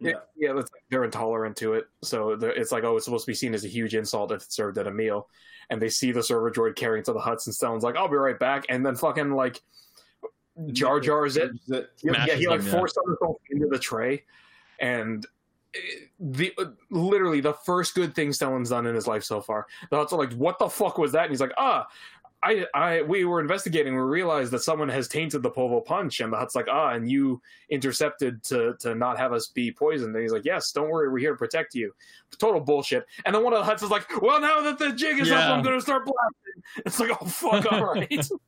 Yeah, 0.00 0.12
yeah, 0.36 0.52
that's, 0.52 0.70
they're 0.90 1.02
intolerant 1.02 1.56
to 1.56 1.74
it. 1.74 1.86
So 2.02 2.30
it's 2.40 2.70
like, 2.70 2.84
oh, 2.84 2.96
it's 2.96 3.04
supposed 3.04 3.24
to 3.24 3.30
be 3.30 3.34
seen 3.34 3.52
as 3.52 3.64
a 3.64 3.68
huge 3.68 3.96
insult 3.96 4.30
if 4.30 4.42
it's 4.42 4.54
served 4.54 4.78
at 4.78 4.86
a 4.86 4.92
meal. 4.92 5.28
And 5.70 5.82
they 5.82 5.88
see 5.88 6.12
the 6.12 6.22
server 6.22 6.52
droid 6.52 6.76
carrying 6.76 7.04
to 7.04 7.12
the 7.12 7.18
hutts, 7.18 7.46
and 7.46 7.54
Stellan's 7.54 7.82
like, 7.82 7.96
I'll 7.96 8.08
be 8.08 8.14
right 8.14 8.38
back. 8.38 8.66
And 8.68 8.86
then 8.86 8.94
fucking 8.94 9.32
like 9.32 9.60
Jar 10.72 11.00
Jar's 11.00 11.36
it. 11.36 11.50
Yeah, 11.66 11.80
yeah, 12.04 12.34
he 12.34 12.46
like 12.46 12.60
them, 12.60 12.68
yeah. 12.68 12.72
forced 12.72 12.96
himself 13.04 13.36
into 13.50 13.66
the 13.66 13.78
tray, 13.78 14.24
and 14.80 15.26
eh, 15.74 15.78
the 16.18 16.52
uh, 16.58 16.66
literally 16.90 17.40
the 17.40 17.52
first 17.52 17.94
good 17.94 18.14
thing 18.14 18.30
Stellan's 18.30 18.70
done 18.70 18.86
in 18.86 18.94
his 18.94 19.06
life 19.06 19.24
so 19.24 19.40
far. 19.40 19.66
The 19.90 19.96
Hutts 19.96 20.12
are 20.12 20.18
like, 20.18 20.32
"What 20.32 20.58
the 20.58 20.68
fuck 20.68 20.96
was 20.96 21.12
that?" 21.12 21.22
And 21.24 21.30
he's 21.30 21.40
like, 21.40 21.52
"Ah." 21.58 21.86
I, 22.42 22.64
I, 22.72 23.02
we 23.02 23.24
were 23.24 23.40
investigating. 23.40 23.94
We 23.94 24.00
realized 24.00 24.52
that 24.52 24.62
someone 24.62 24.88
has 24.90 25.08
tainted 25.08 25.42
the 25.42 25.50
Povo 25.50 25.84
punch, 25.84 26.20
and 26.20 26.32
the 26.32 26.36
Hutt's 26.36 26.54
like, 26.54 26.68
ah, 26.70 26.90
and 26.90 27.10
you 27.10 27.42
intercepted 27.68 28.42
to 28.44 28.74
to 28.80 28.94
not 28.94 29.18
have 29.18 29.32
us 29.32 29.48
be 29.48 29.72
poisoned. 29.72 30.14
And 30.14 30.22
he's 30.22 30.32
like, 30.32 30.44
yes, 30.44 30.70
don't 30.70 30.88
worry, 30.88 31.08
we're 31.10 31.18
here 31.18 31.32
to 31.32 31.36
protect 31.36 31.74
you. 31.74 31.92
Total 32.38 32.60
bullshit. 32.60 33.06
And 33.24 33.34
then 33.34 33.42
one 33.42 33.54
of 33.54 33.64
the 33.66 33.70
Hutts 33.72 33.82
is 33.82 33.90
like, 33.90 34.22
well, 34.22 34.40
now 34.40 34.60
that 34.60 34.78
the 34.78 34.92
jig 34.92 35.18
is 35.18 35.28
Yeah. 35.28 35.48
up, 35.50 35.56
I'm 35.58 35.64
gonna 35.64 35.80
start 35.80 36.04
blasting. 36.04 36.62
It's 36.86 37.00
like, 37.00 37.10
oh 37.20 37.26
fuck, 37.26 37.72
all 37.72 37.84
right. 37.94 38.28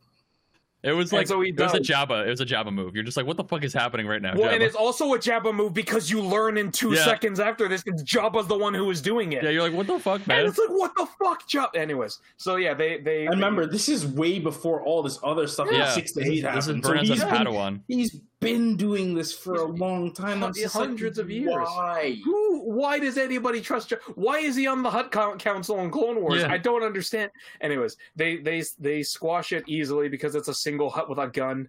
It 0.82 0.92
was 0.92 1.12
like 1.12 1.26
so 1.26 1.40
he 1.42 1.50
it 1.50 1.60
was 1.60 1.74
a. 1.74 1.80
Jabba. 1.80 2.26
It 2.26 2.30
was 2.30 2.40
a 2.40 2.46
Jabba 2.46 2.72
move. 2.72 2.94
You're 2.94 3.04
just 3.04 3.16
like, 3.16 3.26
what 3.26 3.36
the 3.36 3.44
fuck 3.44 3.62
is 3.64 3.74
happening 3.74 4.06
right 4.06 4.22
now? 4.22 4.32
Well, 4.34 4.48
Jabba? 4.48 4.54
and 4.54 4.62
it's 4.62 4.74
also 4.74 5.12
a 5.12 5.18
Jabba 5.18 5.54
move 5.54 5.74
because 5.74 6.10
you 6.10 6.22
learn 6.22 6.56
in 6.56 6.72
two 6.72 6.92
Yeah. 6.94 7.04
seconds 7.04 7.38
after 7.38 7.68
this 7.68 7.82
that 7.82 7.96
Jabba's 8.04 8.46
the 8.46 8.56
one 8.56 8.72
who 8.72 8.86
was 8.86 9.02
doing 9.02 9.32
it. 9.34 9.42
yeah, 9.42 9.50
you're 9.50 9.62
like, 9.62 9.74
what 9.74 9.86
the 9.86 9.98
fuck, 9.98 10.26
man? 10.26 10.38
and 10.40 10.48
it's 10.48 10.58
like, 10.58 10.70
what 10.70 10.92
the 10.96 11.06
fuck, 11.22 11.46
Jabba? 11.46 11.76
Anyways, 11.76 12.20
so 12.38 12.56
yeah, 12.56 12.72
they 12.72 12.98
they 12.98 13.26
And 13.26 13.34
remember, 13.34 13.66
this 13.66 13.88
is 13.90 14.06
way 14.06 14.38
before 14.38 14.82
all 14.82 15.02
this 15.02 15.18
other 15.22 15.46
stuff 15.46 15.68
Yeah. 15.70 15.90
six 15.90 16.12
to 16.12 16.20
eight 16.20 16.24
is- 16.24 16.30
this 16.30 16.38
is 16.38 16.44
happened. 16.44 16.84
So 16.84 16.88
Bernard's 16.90 17.08
he's 17.10 17.24
been- 17.24 17.28
Padawan. 17.34 17.80
He's 17.86 18.20
been 18.40 18.74
doing 18.76 19.14
this 19.14 19.32
for 19.32 19.54
a 19.56 19.64
long 19.64 20.12
time. 20.12 20.42
I'm 20.42 20.52
just 20.54 20.74
like, 20.74 20.86
Hundreds 20.88 21.18
of 21.18 21.30
years. 21.30 21.52
Why? 21.54 22.18
Who? 22.24 22.62
Why 22.72 22.98
does 22.98 23.18
anybody 23.18 23.60
trust? 23.60 23.90
Jar- 23.90 24.00
Why 24.14 24.38
is 24.38 24.56
he 24.56 24.66
on 24.66 24.82
the 24.82 24.90
Hutt 24.90 25.10
Council 25.12 25.78
in 25.80 25.90
Clone 25.90 26.20
Wars? 26.20 26.40
Yeah. 26.40 26.50
I 26.50 26.56
don't 26.58 26.82
understand. 26.82 27.30
Anyways, 27.60 27.96
they 28.16 28.38
they 28.38 28.64
they 28.78 29.02
squash 29.02 29.52
it 29.52 29.64
easily 29.66 30.08
because 30.08 30.34
it's 30.34 30.48
a 30.48 30.54
single 30.54 30.88
hutt 30.90 31.08
with 31.10 31.18
a 31.18 31.26
gun, 31.28 31.68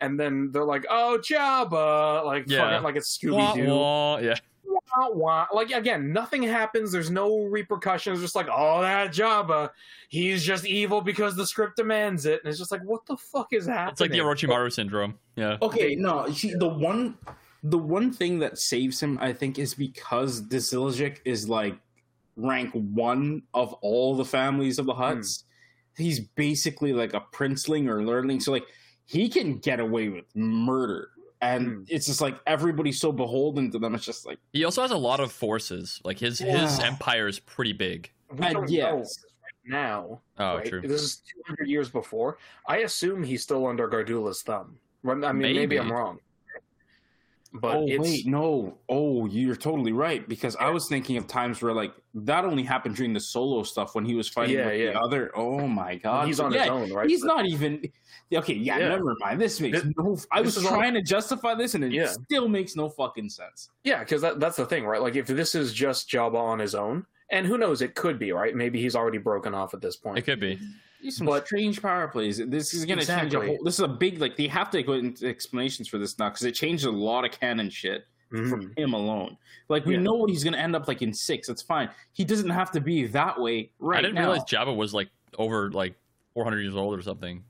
and 0.00 0.18
then 0.18 0.50
they're 0.52 0.64
like, 0.64 0.84
"Oh, 0.90 1.18
Jabba!" 1.22 2.24
Like, 2.24 2.44
Yeah. 2.48 2.68
fucking 2.70 2.82
like 2.84 2.96
it's 2.96 3.16
Scooby 3.16 3.54
Doo. 3.54 4.26
Yeah. 4.26 4.34
Wah, 4.68 5.08
wah. 5.10 5.46
Like 5.52 5.70
again, 5.70 6.12
nothing 6.12 6.42
happens. 6.42 6.92
There's 6.92 7.10
no 7.10 7.44
repercussions. 7.44 8.20
Just 8.20 8.34
like, 8.34 8.48
oh, 8.52 8.82
that 8.82 9.12
Jabba, 9.12 9.70
he's 10.08 10.44
just 10.44 10.66
evil 10.66 11.00
because 11.00 11.36
the 11.36 11.46
script 11.46 11.76
demands 11.76 12.26
it. 12.26 12.40
And 12.42 12.50
it's 12.50 12.58
just 12.58 12.70
like, 12.70 12.82
what 12.84 13.06
the 13.06 13.16
fuck 13.16 13.52
is 13.52 13.66
happening? 13.66 13.92
It's 13.92 14.00
like 14.00 14.10
the 14.10 14.18
Orochimaru 14.18 14.72
syndrome. 14.72 15.18
Yeah. 15.36 15.56
Okay, 15.62 15.94
no. 15.94 16.30
See, 16.30 16.54
the 16.54 16.68
one, 16.68 17.16
the 17.62 17.78
one 17.78 18.12
thing 18.12 18.38
that 18.40 18.58
saves 18.58 19.00
him, 19.02 19.18
I 19.20 19.32
think, 19.32 19.58
is 19.58 19.74
because 19.74 20.42
Disiljik 20.42 21.18
is 21.24 21.48
like 21.48 21.78
rank 22.36 22.70
one 22.72 23.42
of 23.54 23.72
all 23.74 24.14
the 24.14 24.24
families 24.24 24.78
of 24.78 24.86
the 24.86 24.94
hmm. 24.94 25.02
Hutts. 25.02 25.44
He's 25.96 26.20
basically 26.20 26.92
like 26.92 27.14
a 27.14 27.24
princeling 27.32 27.88
or 27.88 28.00
lordling, 28.02 28.40
so 28.40 28.52
like 28.52 28.66
he 29.06 29.28
can 29.28 29.58
get 29.58 29.80
away 29.80 30.08
with 30.08 30.24
murder. 30.36 31.08
And 31.40 31.66
Hmm. 31.68 31.82
it's 31.88 32.06
just 32.06 32.20
like 32.20 32.38
everybody's 32.46 33.00
so 33.00 33.12
beholden 33.12 33.70
to 33.70 33.78
them. 33.78 33.94
It's 33.94 34.04
just 34.04 34.26
like, 34.26 34.38
He 34.52 34.64
also 34.64 34.82
has 34.82 34.90
a 34.90 34.96
lot 34.96 35.20
of 35.20 35.30
forces. 35.30 36.00
Like 36.04 36.18
his 36.18 36.38
his 36.40 36.80
empire 36.80 37.28
is 37.28 37.38
pretty 37.38 37.72
big. 37.72 38.10
We 38.32 38.48
don't 38.52 38.68
yes. 38.68 38.84
know 38.90 38.96
right 38.98 39.06
now. 39.64 40.20
Oh, 40.38 40.56
right? 40.56 40.66
true. 40.66 40.80
This 40.82 41.02
is 41.02 41.22
200 41.46 41.68
years 41.68 41.88
before. 41.90 42.38
I 42.66 42.78
assume 42.78 43.22
he's 43.22 43.42
still 43.42 43.66
under 43.66 43.88
Gardulla's 43.88 44.42
thumb. 44.42 44.78
I 45.06 45.14
mean, 45.14 45.38
maybe, 45.38 45.54
Maybe. 45.60 45.78
I'm 45.78 45.90
wrong. 45.92 46.18
But 47.54 47.76
oh 47.76 47.86
it's, 47.88 48.02
wait, 48.02 48.26
no, 48.26 48.76
oh 48.90 49.24
you're 49.26 49.56
totally 49.56 49.92
right 49.92 50.28
because 50.28 50.54
I 50.56 50.68
was 50.68 50.86
thinking 50.86 51.16
of 51.16 51.26
times 51.26 51.62
where 51.62 51.72
like 51.72 51.94
that 52.14 52.44
only 52.44 52.62
happened 52.62 52.94
during 52.96 53.14
the 53.14 53.20
solo 53.20 53.62
stuff 53.62 53.94
when 53.94 54.04
he 54.04 54.14
was 54.14 54.28
fighting 54.28 54.56
Yeah, 54.56 54.66
with 54.66 54.92
the 54.92 55.00
other. 55.00 55.32
Oh 55.34 55.66
my 55.66 55.94
god, 55.96 56.26
he's 56.26 56.36
So, 56.36 56.44
on 56.44 56.52
yeah, 56.52 56.64
his 56.64 56.70
own, 56.70 56.92
right? 56.92 57.08
He's 57.08 57.22
But- 57.22 57.28
not 57.28 57.46
even 57.46 57.82
okay. 58.34 58.52
Yeah, 58.52 58.78
Yeah. 58.78 58.88
never 58.90 59.14
mind. 59.20 59.40
This 59.40 59.60
makes 59.60 59.82
This- 59.82 59.94
no. 59.96 60.18
I 60.30 60.42
was 60.42 60.58
is 60.58 60.66
all- 60.66 60.72
trying 60.72 60.92
to 60.92 61.02
justify 61.02 61.54
this, 61.54 61.74
and 61.74 61.82
it 61.82 61.92
Yeah. 61.92 62.08
still 62.08 62.48
makes 62.48 62.76
no 62.76 62.90
fucking 62.90 63.30
sense. 63.30 63.70
Yeah, 63.82 64.00
because 64.00 64.20
that, 64.20 64.40
that's 64.40 64.56
the 64.56 64.66
thing, 64.66 64.84
right? 64.84 65.00
Like, 65.00 65.16
if 65.16 65.26
this 65.26 65.54
is 65.54 65.72
just 65.72 66.10
Jabba 66.10 66.34
on 66.36 66.58
his 66.58 66.74
own, 66.74 67.06
and 67.30 67.46
who 67.46 67.56
knows, 67.56 67.80
it 67.80 67.94
could 67.94 68.18
be, 68.18 68.30
right? 68.32 68.54
Maybe 68.54 68.78
he's 68.80 68.94
already 68.94 69.18
broken 69.18 69.54
off 69.54 69.72
at 69.72 69.80
this 69.80 69.96
point. 69.96 70.18
It 70.18 70.22
could 70.26 70.40
be. 70.40 70.58
These 71.02 71.16
some 71.18 71.26
But- 71.26 71.46
strange 71.46 71.80
power 71.80 72.08
plays. 72.08 72.38
This 72.38 72.74
is 72.74 72.84
going 72.84 72.98
to 72.98 73.06
change 73.06 73.34
a 73.34 73.40
whole. 73.40 73.58
This 73.64 73.74
is 73.74 73.80
a 73.80 73.88
big 73.88 74.20
like. 74.20 74.36
They 74.36 74.48
have 74.48 74.70
to 74.70 74.82
go 74.82 74.94
into 74.94 75.26
explanations 75.26 75.88
for 75.88 75.98
this 75.98 76.18
now 76.18 76.28
because 76.30 76.44
it 76.44 76.52
changed 76.52 76.84
a 76.86 76.90
lot 76.90 77.24
of 77.24 77.30
canon 77.30 77.70
shit 77.70 78.06
Mhm. 78.32 78.50
from 78.50 78.72
him 78.76 78.92
alone. 78.94 79.36
Like 79.68 79.86
we 79.86 79.94
Yeah. 79.94 80.00
know 80.00 80.14
what 80.14 80.30
he's 80.30 80.42
going 80.44 80.54
to 80.54 80.58
end 80.58 80.74
up 80.74 80.88
like 80.88 81.00
in 81.02 81.12
six. 81.14 81.48
It's 81.48 81.62
fine. 81.62 81.88
He 82.12 82.24
doesn't 82.24 82.50
have 82.50 82.70
to 82.72 82.80
be 82.80 83.06
that 83.08 83.40
way 83.40 83.70
right 83.78 83.98
I 83.98 84.02
didn't 84.02 84.16
now. 84.16 84.22
realize 84.30 84.44
Jabba 84.44 84.74
was 84.74 84.92
like 84.92 85.08
over 85.38 85.70
like 85.70 85.94
400 86.34 86.60
years 86.60 86.74
old 86.74 86.98
or 86.98 87.02
something. 87.02 87.42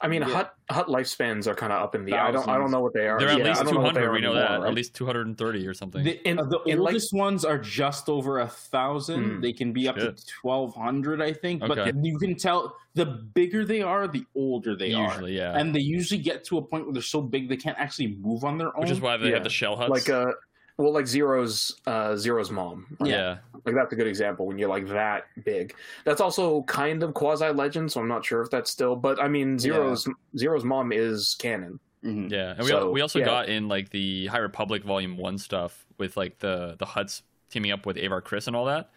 I 0.00 0.08
mean, 0.08 0.22
Yeah. 0.22 0.28
hutt 0.28 0.54
hutt 0.70 0.88
lifespans 0.88 1.46
are 1.46 1.54
kind 1.54 1.72
of 1.72 1.82
up 1.82 1.94
in 1.94 2.04
the. 2.04 2.14
I 2.14 2.30
don't. 2.30 2.46
I 2.48 2.58
don't 2.58 2.70
know 2.70 2.80
what 2.80 2.92
they 2.94 3.06
are. 3.08 3.18
They're 3.18 3.28
at 3.30 3.38
Yeah, 3.38 3.44
least 3.48 3.62
don't 3.64 3.74
know 3.74 3.80
what 3.80 3.94
they 3.94 4.00
200. 4.00 4.12
We 4.12 4.20
know 4.20 4.34
that. 4.34 4.60
right? 4.60 4.68
At 4.68 4.74
least 4.74 4.94
230 4.94 5.66
or 5.66 5.72
something. 5.74 6.04
The, 6.04 6.28
In- 6.28 6.38
uh, 6.38 6.44
the 6.44 6.60
in, 6.66 6.78
like- 6.78 6.92
oldest 6.94 7.12
ones 7.14 7.44
are 7.44 7.58
just 7.58 8.08
over 8.08 8.40
a 8.40 8.48
thousand. 8.48 9.24
Mm. 9.24 9.42
They 9.42 9.52
can 9.52 9.72
be 9.72 9.88
up 9.88 9.98
Shit. 9.98 10.16
to 10.16 10.26
twelve 10.40 10.74
hundred, 10.74 11.22
I 11.22 11.32
think. 11.32 11.60
But 11.66 11.94
you 12.04 12.18
can 12.18 12.36
tell 12.36 12.76
the 12.94 13.06
bigger 13.06 13.64
they 13.64 13.82
are, 13.82 14.06
the 14.08 14.24
older 14.34 14.76
they 14.76 14.92
are, 14.94 15.08
Usually, 15.12 15.36
yeah. 15.36 15.56
and 15.58 15.74
they 15.74 15.80
usually 15.80 16.20
get 16.20 16.44
to 16.44 16.58
a 16.58 16.62
point 16.62 16.84
where 16.84 16.92
they're 16.92 17.02
so 17.02 17.20
big 17.22 17.48
they 17.48 17.56
can't 17.56 17.78
actually 17.78 18.16
move 18.20 18.44
on 18.44 18.58
their 18.58 18.74
own. 18.76 18.82
Which 18.82 18.90
is 18.90 19.00
why 19.00 19.16
they 19.16 19.28
Yeah. 19.28 19.34
have 19.34 19.44
the 19.44 19.50
shell 19.50 19.76
hutts. 19.76 19.88
like 19.88 20.08
uh, 20.10 20.32
well, 20.76 20.92
like 20.92 21.04
Ziro's 21.04 21.74
uh 21.86 22.10
Ziro's 22.10 22.50
mom. 22.50 22.86
right? 23.00 23.10
yeah. 23.10 23.36
Like 23.64 23.74
that's 23.74 23.92
a 23.92 23.96
good 23.96 24.06
example 24.06 24.46
when 24.46 24.58
you're 24.58 24.68
like 24.68 24.86
that 24.88 25.24
big. 25.44 25.74
That's 26.04 26.20
also 26.20 26.62
kind 26.64 27.02
of 27.02 27.14
quasi 27.14 27.46
legend, 27.48 27.90
so 27.92 28.00
I'm 28.00 28.08
not 28.08 28.24
sure 28.24 28.42
if 28.42 28.50
that's 28.50 28.70
still. 28.70 28.96
But 28.96 29.22
I 29.22 29.28
mean, 29.28 29.56
Ziro's 29.58 30.08
Ziro's 30.36 30.64
mom 30.64 30.92
is 30.92 31.36
canon. 31.38 31.80
Mhm. 32.04 32.30
Yeah, 32.30 32.50
and 32.50 32.60
we, 32.60 32.68
So, 32.68 32.78
al- 32.80 32.92
we 32.92 33.00
also 33.00 33.18
yeah. 33.20 33.24
got 33.24 33.48
in 33.48 33.68
like 33.68 33.88
the 33.90 34.26
High 34.26 34.38
Republic 34.38 34.84
Volume 34.84 35.16
One 35.16 35.38
stuff 35.38 35.86
with 35.96 36.16
like 36.16 36.38
the 36.40 36.76
the 36.78 36.84
Hutts 36.84 37.22
teaming 37.50 37.70
up 37.72 37.86
with 37.86 37.96
Avar 37.96 38.20
Kriss 38.20 38.46
and 38.46 38.54
all 38.56 38.66
that. 38.66 38.90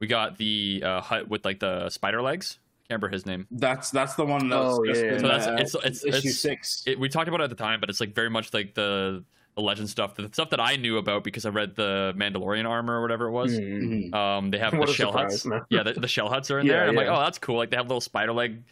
We 0.00 0.06
got 0.06 0.38
the 0.38 0.82
uh, 0.84 1.00
Hutt 1.02 1.28
with 1.28 1.44
like 1.44 1.60
the 1.60 1.90
spider 1.90 2.22
legs. 2.22 2.58
Can't 2.88 3.00
remember 3.02 3.08
his 3.12 3.26
name. 3.26 3.46
That's 3.50 3.90
that's 3.90 4.14
the 4.14 4.24
one. 4.24 4.48
That's 4.48 4.78
Oh, 4.78 4.84
just 4.86 5.02
yeah, 5.02 5.12
in, 5.14 5.20
So 5.20 5.28
that's 5.28 5.46
uh, 5.46 5.56
it's 5.58 5.74
it's, 5.74 6.04
issue 6.06 6.28
it's 6.28 6.38
six. 6.38 6.82
it, 6.86 6.98
we 6.98 7.08
talked 7.10 7.28
about 7.28 7.40
it 7.40 7.44
at 7.44 7.50
the 7.50 7.56
time, 7.56 7.80
but 7.80 7.90
it's 7.90 8.00
like 8.00 8.14
very 8.14 8.30
much 8.30 8.52
like 8.54 8.74
the 8.74 9.24
the 9.56 9.62
legend 9.62 9.88
stuff, 9.88 10.16
the 10.16 10.28
stuff 10.32 10.50
that 10.50 10.60
I 10.60 10.76
knew 10.76 10.98
about 10.98 11.22
because 11.22 11.46
I 11.46 11.50
read 11.50 11.76
the 11.76 12.12
Mandalorian 12.16 12.68
armor 12.68 12.98
or 12.98 13.02
whatever 13.02 13.26
it 13.28 13.30
was. 13.30 13.52
Mhm. 13.52 14.10
Mhm. 14.10 14.14
Um, 14.14 14.50
they 14.50 14.58
have 14.58 14.72
What 14.74 14.88
the 14.88 14.92
shell 14.94 15.12
surprise, 15.12 15.42
hutts. 15.42 15.46
man. 15.46 15.62
Yeah, 15.70 15.82
the, 15.84 15.92
the 15.92 16.08
shell 16.08 16.28
hutts 16.28 16.50
are 16.50 16.58
in 16.58 16.66
Yeah, 16.66 16.72
there. 16.72 16.80
And 16.82 16.90
I'm 16.90 16.96
like, 16.96 17.06
oh, 17.06 17.20
that's 17.20 17.38
cool. 17.38 17.56
Like 17.56 17.70
they 17.70 17.76
have 17.76 17.86
little 17.86 18.00
spider 18.00 18.32
leg 18.32 18.62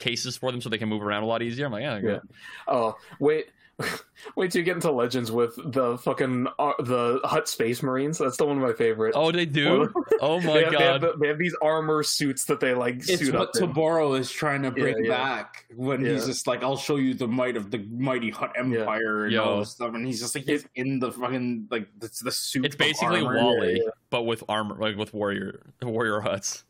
cases 0.00 0.36
for 0.36 0.50
them 0.50 0.60
so 0.60 0.68
they 0.68 0.78
can 0.78 0.88
move 0.88 1.02
around 1.02 1.22
a 1.22 1.26
lot 1.26 1.42
easier. 1.42 1.66
I'm 1.66 1.72
like, 1.72 1.82
yeah, 1.82 1.94
Yeah. 1.94 2.00
good. 2.00 2.20
Oh 2.66 2.96
wait, 3.20 3.50
wait 4.36 4.50
till 4.50 4.60
you 4.60 4.64
get 4.64 4.76
into 4.76 4.90
legends 4.90 5.30
with 5.32 5.54
the 5.72 5.98
fucking 5.98 6.46
uh, 6.58 6.72
the 6.80 7.20
Hutt 7.24 7.48
Space 7.48 7.82
Marines. 7.82 8.18
That's 8.18 8.36
the 8.36 8.46
one 8.46 8.56
of 8.56 8.62
my 8.62 8.72
favorite. 8.72 9.14
Oh, 9.16 9.30
they 9.32 9.46
do. 9.46 9.92
Oh 10.20 10.40
my 10.42 10.52
they, 10.54 10.64
have, 10.64 10.72
they, 10.72 10.78
have 10.84 11.00
god. 11.00 11.00
the- 11.00 11.18
they 11.18 11.28
have 11.28 11.38
these 11.38 11.56
armor 11.60 12.02
suits 12.02 12.44
that 12.44 12.60
they 12.60 12.74
like 12.74 12.96
It's 12.96 13.18
suit 13.18 13.34
what 13.34 13.48
up. 13.48 13.50
in. 13.56 13.68
Taboro 13.72 14.16
is 14.18 14.30
trying 14.30 14.62
to 14.62 14.70
bring 14.70 15.04
yeah. 15.04 15.10
back 15.10 15.64
when 15.74 16.04
Yeah. 16.04 16.12
he's 16.12 16.26
just 16.26 16.46
like, 16.46 16.62
"I'll 16.62 16.76
show 16.76 16.96
you 16.96 17.14
the 17.14 17.26
might 17.26 17.56
of 17.56 17.70
the 17.70 17.78
mighty 17.90 18.30
Hutt 18.30 18.52
Empire 18.56 19.24
and 19.24 19.32
Yo. 19.32 19.42
all 19.42 19.58
this 19.60 19.70
stuff," 19.72 19.94
and 19.94 20.06
he's 20.06 20.20
just 20.20 20.34
like, 20.34 20.44
he's 20.44 20.64
in 20.76 21.00
the 21.00 21.10
fucking 21.10 21.66
like 21.70 21.88
the, 21.98 22.08
the 22.22 22.30
suit. 22.30 22.64
It's 22.64 22.76
basically 22.76 23.22
armor. 23.22 23.42
Wally, 23.42 23.80
yeah. 23.82 23.90
but 24.10 24.22
with 24.22 24.44
armor, 24.48 24.76
like 24.76 24.96
with 24.96 25.12
warrior 25.12 25.60
warrior 25.82 26.20
hutts. 26.20 26.62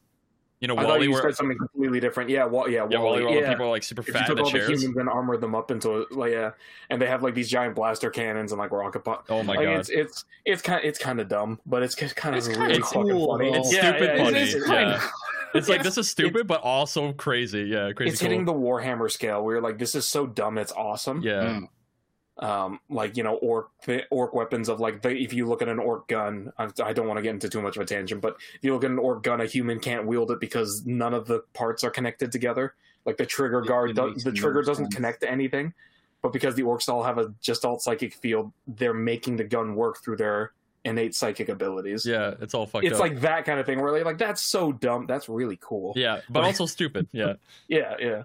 You 0.63 0.69
know, 0.69 0.77
I 0.77 0.83
thought 0.83 0.89
Wally, 0.91 1.07
you 1.07 1.13
where 1.13 1.23
said 1.23 1.35
something 1.35 1.59
completely 1.59 1.99
different. 1.99 2.31
Yeah, 2.31 2.45
well, 2.45 2.69
yeah, 2.69 2.87
yeah, 2.89 3.01
Wally, 3.01 3.23
Wally. 3.23 3.25
all 3.25 3.35
the 3.35 3.41
yeah. 3.41 3.51
people 3.51 3.67
are 3.67 3.71
like 3.71 3.83
super 3.83 4.03
if 4.03 4.07
you 4.07 4.13
fat 4.15 4.21
in 4.21 4.27
took 4.29 4.37
the 4.37 4.43
all 4.45 4.51
the 4.53 4.59
humans 4.61 4.97
and 4.97 5.09
armored 5.09 5.41
them 5.41 5.57
up 5.57 5.73
into 5.73 6.07
like 6.13 6.31
yeah, 6.31 6.53
and 6.89 7.03
they 7.03 7.07
have 7.07 7.25
like 7.25 7.35
these 7.35 7.51
giant 7.51 7.75
blaster 7.75 8.11
cannons 8.11 8.53
and 8.53 8.61
like 8.61 8.71
rocket 8.71 9.01
pop. 9.01 9.27
Oh 9.29 9.43
my 9.43 9.57
like, 9.57 9.67
god, 9.67 9.81
It's 9.81 9.89
it's 9.89 10.25
it's 10.45 10.63
kind 10.63 10.85
it's 10.85 11.01
kind 11.01 11.21
of 11.21 11.27
dumb, 11.27 11.59
but 11.67 11.83
it's 11.83 11.97
kind 11.97 12.37
of 12.37 12.39
It's 12.39 12.47
really 12.57 12.75
kinda 12.75 12.87
fucking 12.87 13.11
cool, 13.11 13.37
funny. 13.37 13.53
it's 13.53 13.75
Yeah, 13.75 13.81
stupid 13.91 14.17
yeah, 14.17 14.25
funny. 14.25 14.39
It's, 14.39 14.55
it's 14.55 14.69
yeah. 14.69 14.75
kinda- 14.75 15.01
It's 15.55 15.69
like 15.69 15.83
this 15.83 15.99
is 15.99 16.09
stupid, 16.09 16.47
but 16.47 16.63
also 16.63 17.13
crazy. 17.13 17.65
Yeah, 17.65 17.91
crazy. 17.93 18.13
it's 18.13 18.21
cool. 18.21 18.31
hitting 18.31 18.45
the 18.45 18.55
Warhammer 18.55 19.11
scale. 19.11 19.45
where 19.45 19.57
you're 19.57 19.63
like, 19.63 19.79
this 19.79 19.95
is 19.97 20.09
so 20.09 20.27
dumb, 20.27 20.59
it's 20.59 20.73
awesome. 20.73 21.23
yeah. 21.23 21.43
Mm. 21.43 21.69
Um, 22.39 22.81
like 22.89 23.17
you 23.17 23.23
know 23.23 23.35
orc 23.37 23.69
the 23.85 24.05
orc 24.11 24.33
weapons 24.35 24.69
of 24.69 24.81
like 24.81 25.03
the, 25.03 25.11
if 25.11 25.33
you 25.33 25.47
look 25.47 25.61
at 25.63 25.69
an 25.69 25.79
orc 25.79 26.09
gun 26.09 26.51
I, 26.59 26.69
I 26.83 26.93
don't 26.93 27.07
want 27.07 27.19
to 27.19 27.23
get 27.23 27.31
into 27.31 27.49
too 27.49 27.61
much 27.61 27.77
of 27.77 27.83
a 27.83 27.87
tangent 27.87 28.23
but 28.23 28.37
if 28.55 28.61
you 28.65 28.73
look 28.73 28.85
at 28.85 28.91
an 28.91 28.99
orc 28.99 29.23
gun 29.23 29.41
a 29.43 29.47
human 29.47 29.79
can't 29.81 30.07
wield 30.07 30.31
it 30.31 30.41
because 30.41 30.85
none 30.87 31.13
of 31.13 31.27
the 31.27 31.41
parts 31.53 31.85
are 31.85 31.91
connected 31.91 32.33
together 32.33 32.75
like 33.05 33.19
the 33.19 33.27
trigger 33.27 33.61
It- 33.61 33.69
guard 33.69 33.95
the 33.97 34.33
trigger 34.35 34.63
doesn't 34.63 34.87
sense. 34.87 34.95
connect 34.95 35.21
to 35.21 35.31
anything 35.31 35.75
but 36.23 36.33
because 36.33 36.55
the 36.55 36.63
orcs 36.63 36.89
all 36.89 37.03
have 37.03 37.19
a 37.19 37.35
just 37.43 37.65
all 37.67 37.79
psychic 37.79 38.15
field 38.15 38.51
they're 38.67 38.95
making 38.95 39.37
the 39.37 39.45
gun 39.45 39.75
work 39.75 40.03
through 40.03 40.17
their 40.17 40.53
innate 40.85 41.15
psychic 41.15 41.49
abilities 41.49 42.05
Yeah, 42.05 42.35
it's 42.41 42.55
all 42.55 42.67
fucked 42.67 42.85
it's 42.85 42.95
up. 42.95 43.01
like 43.01 43.21
that 43.21 43.45
kind 43.45 43.61
of 43.61 43.67
thing 43.67 43.81
where 43.81 43.93
they're 43.93 44.05
like 44.05 44.19
that's 44.19 44.43
so 44.43 44.73
dumb 44.73 45.07
that's 45.07 45.29
really 45.29 45.57
cool 45.61 45.93
yeah, 45.97 46.21
but 46.29 46.43
also 46.45 46.67
stupid. 46.67 47.07
Yeah, 47.13 47.35
yeah, 47.69 47.95
yeah. 48.01 48.23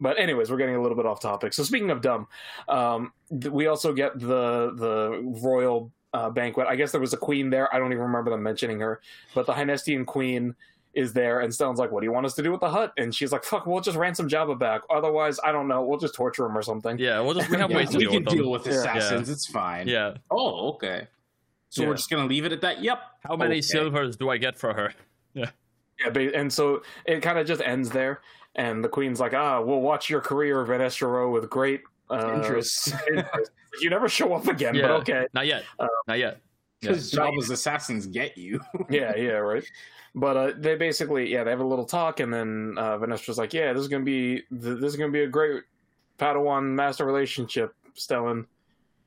But 0.00 0.18
anyways, 0.18 0.50
we're 0.50 0.56
getting 0.56 0.76
a 0.76 0.82
little 0.82 0.96
bit 0.96 1.06
off 1.06 1.20
topic. 1.20 1.52
So 1.52 1.62
speaking 1.62 1.90
of 1.90 2.00
dumb, 2.00 2.26
um, 2.68 3.12
th- 3.28 3.52
we 3.52 3.66
also 3.66 3.92
get 3.92 4.18
the 4.18 4.72
the 4.74 5.20
royal 5.42 5.92
uh, 6.12 6.30
banquet. 6.30 6.66
I 6.68 6.74
guess 6.76 6.90
there 6.90 7.00
was 7.00 7.12
a 7.12 7.16
queen 7.18 7.50
there. 7.50 7.72
I 7.74 7.78
don't 7.78 7.92
even 7.92 8.02
remember 8.04 8.30
them 8.30 8.42
mentioning 8.42 8.80
her, 8.80 9.00
but 9.34 9.46
the 9.46 9.52
Hynestian 9.52 10.04
queen 10.06 10.54
is 10.94 11.12
there, 11.12 11.38
and 11.40 11.52
Stellan's 11.52 11.78
like, 11.78 11.92
"What 11.92 12.00
do 12.00 12.06
you 12.06 12.12
want 12.12 12.26
us 12.26 12.34
to 12.34 12.42
do 12.42 12.50
with 12.50 12.60
the 12.60 12.70
hutt?" 12.70 12.92
And 12.96 13.14
she's 13.14 13.30
like, 13.30 13.44
"Fuck, 13.44 13.66
we'll 13.66 13.80
just 13.80 13.96
ransom 13.96 14.28
Jabba 14.28 14.58
back. 14.58 14.80
Otherwise, 14.90 15.38
I 15.44 15.52
don't 15.52 15.68
know. 15.68 15.84
We'll 15.84 16.00
just 16.00 16.14
torture 16.14 16.46
him 16.46 16.56
or 16.58 16.62
something." 16.62 16.98
yeah. 16.98 17.20
We'll 17.20 17.34
just 17.34 17.48
we 17.50 17.58
have 17.58 17.70
Yeah, 17.70 17.76
ways 17.76 17.90
to 17.90 17.98
we 17.98 18.04
deal 18.04 18.12
can 18.14 18.24
with 18.24 18.34
deal 18.34 18.50
with 18.50 18.66
Yeah. 18.66 18.72
assassins. 18.72 19.28
It's 19.28 19.46
fine. 19.46 19.86
Yeah. 19.86 20.14
Oh, 20.32 20.70
okay. 20.74 21.06
So 21.70 21.82
Yeah. 21.82 21.88
we're 21.88 21.94
just 21.96 22.10
gonna 22.10 22.26
leave 22.26 22.44
it 22.44 22.52
at 22.52 22.60
that. 22.60 22.82
Yep. 22.82 23.00
How 23.24 23.36
many 23.36 23.54
Okay. 23.56 23.60
silvers 23.62 24.16
do 24.16 24.28
I 24.28 24.36
get 24.36 24.58
for 24.58 24.74
her? 24.74 24.92
Yeah, 25.34 26.08
ba- 26.12 26.34
and 26.34 26.50
so 26.52 26.82
it 27.04 27.20
kind 27.20 27.38
of 27.38 27.46
just 27.46 27.60
ends 27.62 27.90
there. 27.90 28.20
And 28.56 28.82
the 28.82 28.88
queen's 28.88 29.20
like, 29.20 29.34
"Ah, 29.34 29.60
we'll 29.60 29.80
watch 29.82 30.08
your 30.10 30.20
career, 30.22 30.64
Vernestra 30.64 31.06
Rwoh, 31.08 31.32
with 31.32 31.48
great 31.50 31.82
uh, 32.10 32.32
Interest. 32.36 32.88
interest. 33.08 33.52
You 33.82 33.90
never 33.90 34.08
show 34.08 34.32
up 34.34 34.48
again, 34.48 34.74
Yeah. 34.74 34.88
but 34.88 34.90
okay." 35.02 35.26
Not 35.34 35.46
yet. 35.46 35.64
Uh, 35.78 35.86
Not 36.08 36.18
yet. 36.18 36.40
Because 36.80 37.12
Jabba's 37.12 37.50
assassins 37.50 38.06
get 38.06 38.36
you. 38.38 38.60
yeah, 38.90 39.14
yeah, 39.14 39.32
right. 39.32 39.62
But 40.14 40.36
uh, 40.36 40.52
they 40.56 40.74
basically, 40.74 41.30
yeah, 41.30 41.44
they 41.44 41.50
have 41.50 41.60
a 41.60 41.64
little 41.64 41.84
talk, 41.84 42.18
and 42.18 42.32
then 42.34 42.74
uh, 42.78 42.96
Vernestra's 42.98 43.36
like, 43.38 43.52
"Yeah, 43.52 43.72
this 43.74 43.82
is 43.82 43.88
gonna 43.88 44.02
be 44.04 44.42
this 44.50 44.82
is 44.82 44.96
gonna 44.96 45.12
be 45.12 45.22
a 45.22 45.28
great 45.28 45.62
Padawan 46.18 46.64
master 46.64 47.04
relationship." 47.04 47.74
Stellan 47.94 48.46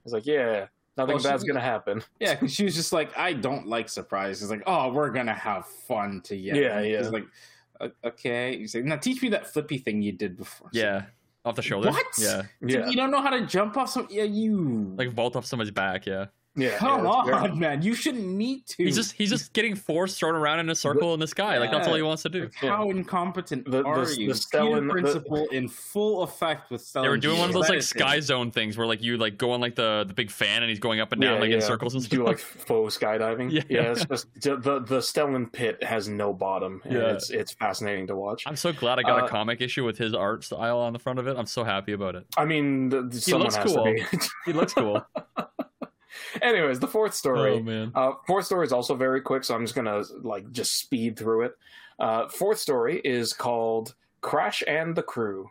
is 0.06 0.14
like, 0.14 0.26
"Yeah, 0.28 0.68
nothing 0.98 1.16
Well, 1.16 1.24
she- 1.24 1.30
bad's 1.30 1.44
gonna 1.44 1.60
happen." 1.60 2.04
yeah, 2.20 2.34
because 2.36 2.54
she 2.54 2.64
was 2.64 2.76
just 2.76 2.94
like, 2.94 3.18
I 3.18 3.34
don't 3.34 3.68
like 3.68 3.90
surprises. 3.90 4.50
Like, 4.50 4.64
oh, 4.68 4.92
we're 4.92 5.10
gonna 5.10 5.34
have 5.34 5.66
fun 5.68 6.22
together. 6.22 6.60
Yeah, 6.62 6.80
yeah. 6.82 6.98
He's 7.00 7.10
like, 7.10 7.26
okay. 8.04 8.58
He's 8.58 8.76
like, 8.76 8.86
now 8.86 8.98
teach 8.98 9.22
me 9.22 9.30
that 9.30 9.48
flippy 9.52 9.78
thing 9.78 10.02
you 10.02 10.12
did 10.12 10.38
before. 10.38 10.68
It's 10.70 10.78
like, 10.78 10.84
Yeah. 10.84 11.02
off 11.46 11.56
the 11.56 11.62
shoulder. 11.62 11.90
What? 11.90 12.06
Yeah, 12.18 12.44
Yeah, 12.62 12.88
You 12.90 12.96
don't 12.96 13.12
know 13.12 13.22
how 13.22 13.30
to 13.32 13.46
jump 13.46 13.76
off 13.78 13.90
some. 13.90 14.08
Yeah, 14.10 14.24
you. 14.24 14.94
like 14.98 15.10
vault 15.14 15.36
off 15.36 15.46
somebody's 15.46 15.72
back. 15.72 16.06
Yeah, 16.06 16.26
yeah. 16.56 16.78
Come 16.78 17.04
yeah, 17.04 17.10
on, 17.10 17.28
that's 17.32 17.56
man. 17.56 17.82
You 17.82 17.94
shouldn't 17.96 18.26
need 18.28 18.66
to. 18.68 18.84
he's 18.84 18.96
just 18.96 19.14
he's 19.14 19.30
just 19.30 19.54
getting 19.54 19.76
force 19.76 20.18
thrown 20.18 20.36
around 20.36 20.60
in 20.60 20.70
a 20.70 20.76
circle 20.76 21.14
in 21.14 21.20
the 21.20 21.28
sky. 21.28 21.58
Like 21.58 21.72
that's 21.72 21.88
all 21.88 21.96
he 21.96 22.02
wants 22.02 22.24
to 22.24 22.30
do. 22.30 22.44
Like, 22.44 22.54
how 22.56 22.90
incompetent 22.90 23.66
The- 23.66 23.82
the- 23.82 23.84
are 23.84 24.06
the 24.06 24.22
you? 24.22 24.30
Stellan- 24.32 24.74
Peter 24.74 24.82
the- 24.86 24.92
principle 24.92 25.48
in 25.52 25.68
full 25.68 26.24
effect 26.24 26.70
with 26.72 26.82
Stellan. 26.82 27.02
They 27.04 27.10
were 27.10 27.18
doing 27.18 27.40
one 27.40 27.50
of 27.50 27.54
those 27.54 27.70
like 27.70 27.82
sky 27.82 28.20
zone 28.20 28.52
things 28.52 28.78
where 28.78 28.86
like 28.88 29.02
you 29.02 29.18
like 29.18 29.38
go 29.38 29.52
on 29.52 29.62
like 29.62 29.76
the 29.76 30.04
the 30.08 30.14
big 30.14 30.30
fan 30.32 30.62
and 30.64 30.70
he's 30.70 30.80
going 30.80 31.00
up 31.00 31.12
and 31.12 31.22
down 31.22 31.36
Yeah, 31.36 31.40
like 31.42 31.52
in 31.52 31.62
circles 31.62 31.96
and 31.96 32.08
do 32.10 32.18
stuff. 32.18 32.28
like 32.28 32.38
faux 32.40 32.98
skydiving. 32.98 33.52
Yeah. 33.52 33.62
Yeah, 33.70 33.92
it's 33.92 34.06
just 34.06 34.28
the 34.42 34.56
the 34.58 34.80
the 34.80 35.00
Stellan 35.00 35.52
pit 35.52 35.84
has 35.84 36.08
no 36.08 36.34
bottom. 36.34 36.82
and 36.86 36.94
Yeah. 36.94 37.14
it's 37.14 37.30
it's 37.30 37.52
fascinating 37.54 38.08
to 38.08 38.16
watch. 38.16 38.44
I'm 38.46 38.56
so 38.56 38.72
glad 38.74 39.00
I 39.00 39.04
got 39.04 39.20
a 39.22 39.26
Uh, 39.26 39.28
comic 39.28 39.62
issue 39.62 39.84
with 39.86 39.98
his 39.98 40.14
art 40.14 40.44
style 40.44 40.78
on 40.80 40.94
the 40.94 41.00
front 41.00 41.20
of 41.20 41.28
it. 41.28 41.36
I'm 41.38 41.46
so 41.46 41.64
happy 41.64 41.94
about 41.94 42.16
it. 42.16 42.26
I 42.38 42.46
mean, 42.46 42.90
the, 42.90 43.02
the- 43.04 43.20
someone 43.22 43.44
looks 43.44 43.56
has 43.56 43.74
cool. 43.74 43.86
to 43.86 43.94
be. 43.94 44.04
He 44.46 44.54
looks 44.54 44.74
cool. 44.74 45.06
Anyways, 46.42 46.80
the 46.80 46.88
fourth 46.88 47.14
story. 47.14 47.54
oh 47.54 47.60
man. 47.64 47.92
Uh, 47.96 48.14
fourth 48.28 48.46
story 48.46 48.66
is 48.66 48.74
also 48.74 48.96
very 48.96 49.22
quick, 49.22 49.44
so 49.44 49.56
I'm 49.56 49.64
just 49.64 49.76
gonna 49.76 50.04
like 50.22 50.52
just 50.52 50.80
speed 50.80 51.18
through 51.18 51.44
it. 51.44 51.58
Uh, 52.00 52.28
fourth 52.28 52.60
story 52.60 53.00
is 53.04 53.34
called 53.34 53.96
"Crash 54.22 54.64
and 54.68 54.96
the 54.96 55.04
Crew 55.04 55.50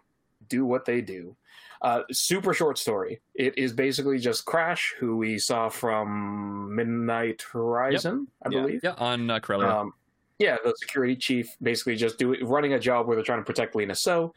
Do 0.49 0.65
What 0.67 0.85
They 0.85 1.01
Do." 1.01 1.37
Uh, 1.83 2.03
super 2.13 2.55
short 2.55 2.79
story. 2.79 3.21
It 3.35 3.59
is 3.59 3.73
basically 3.73 4.19
just 4.19 4.45
Crash, 4.45 4.95
who 5.01 5.17
we 5.17 5.37
saw 5.39 5.69
from 5.69 6.73
Midnight 6.75 7.43
Horizon, 7.53 8.29
I 8.45 8.51
Yeah. 8.51 8.61
believe. 8.61 8.81
Yeah, 8.85 8.95
on 8.99 9.29
uh, 9.31 9.41
Corellia. 9.41 9.69
Um, 9.69 9.93
yeah, 10.39 10.59
the 10.65 10.75
security 10.79 11.17
chief 11.17 11.57
basically 11.61 11.97
just 11.97 12.19
do 12.19 12.37
running 12.45 12.75
a 12.75 12.79
job 12.79 13.07
where 13.07 13.17
they're 13.17 13.25
trying 13.25 13.41
to 13.41 13.45
protect 13.45 13.75
Lina 13.75 13.95
Soh. 13.97 14.33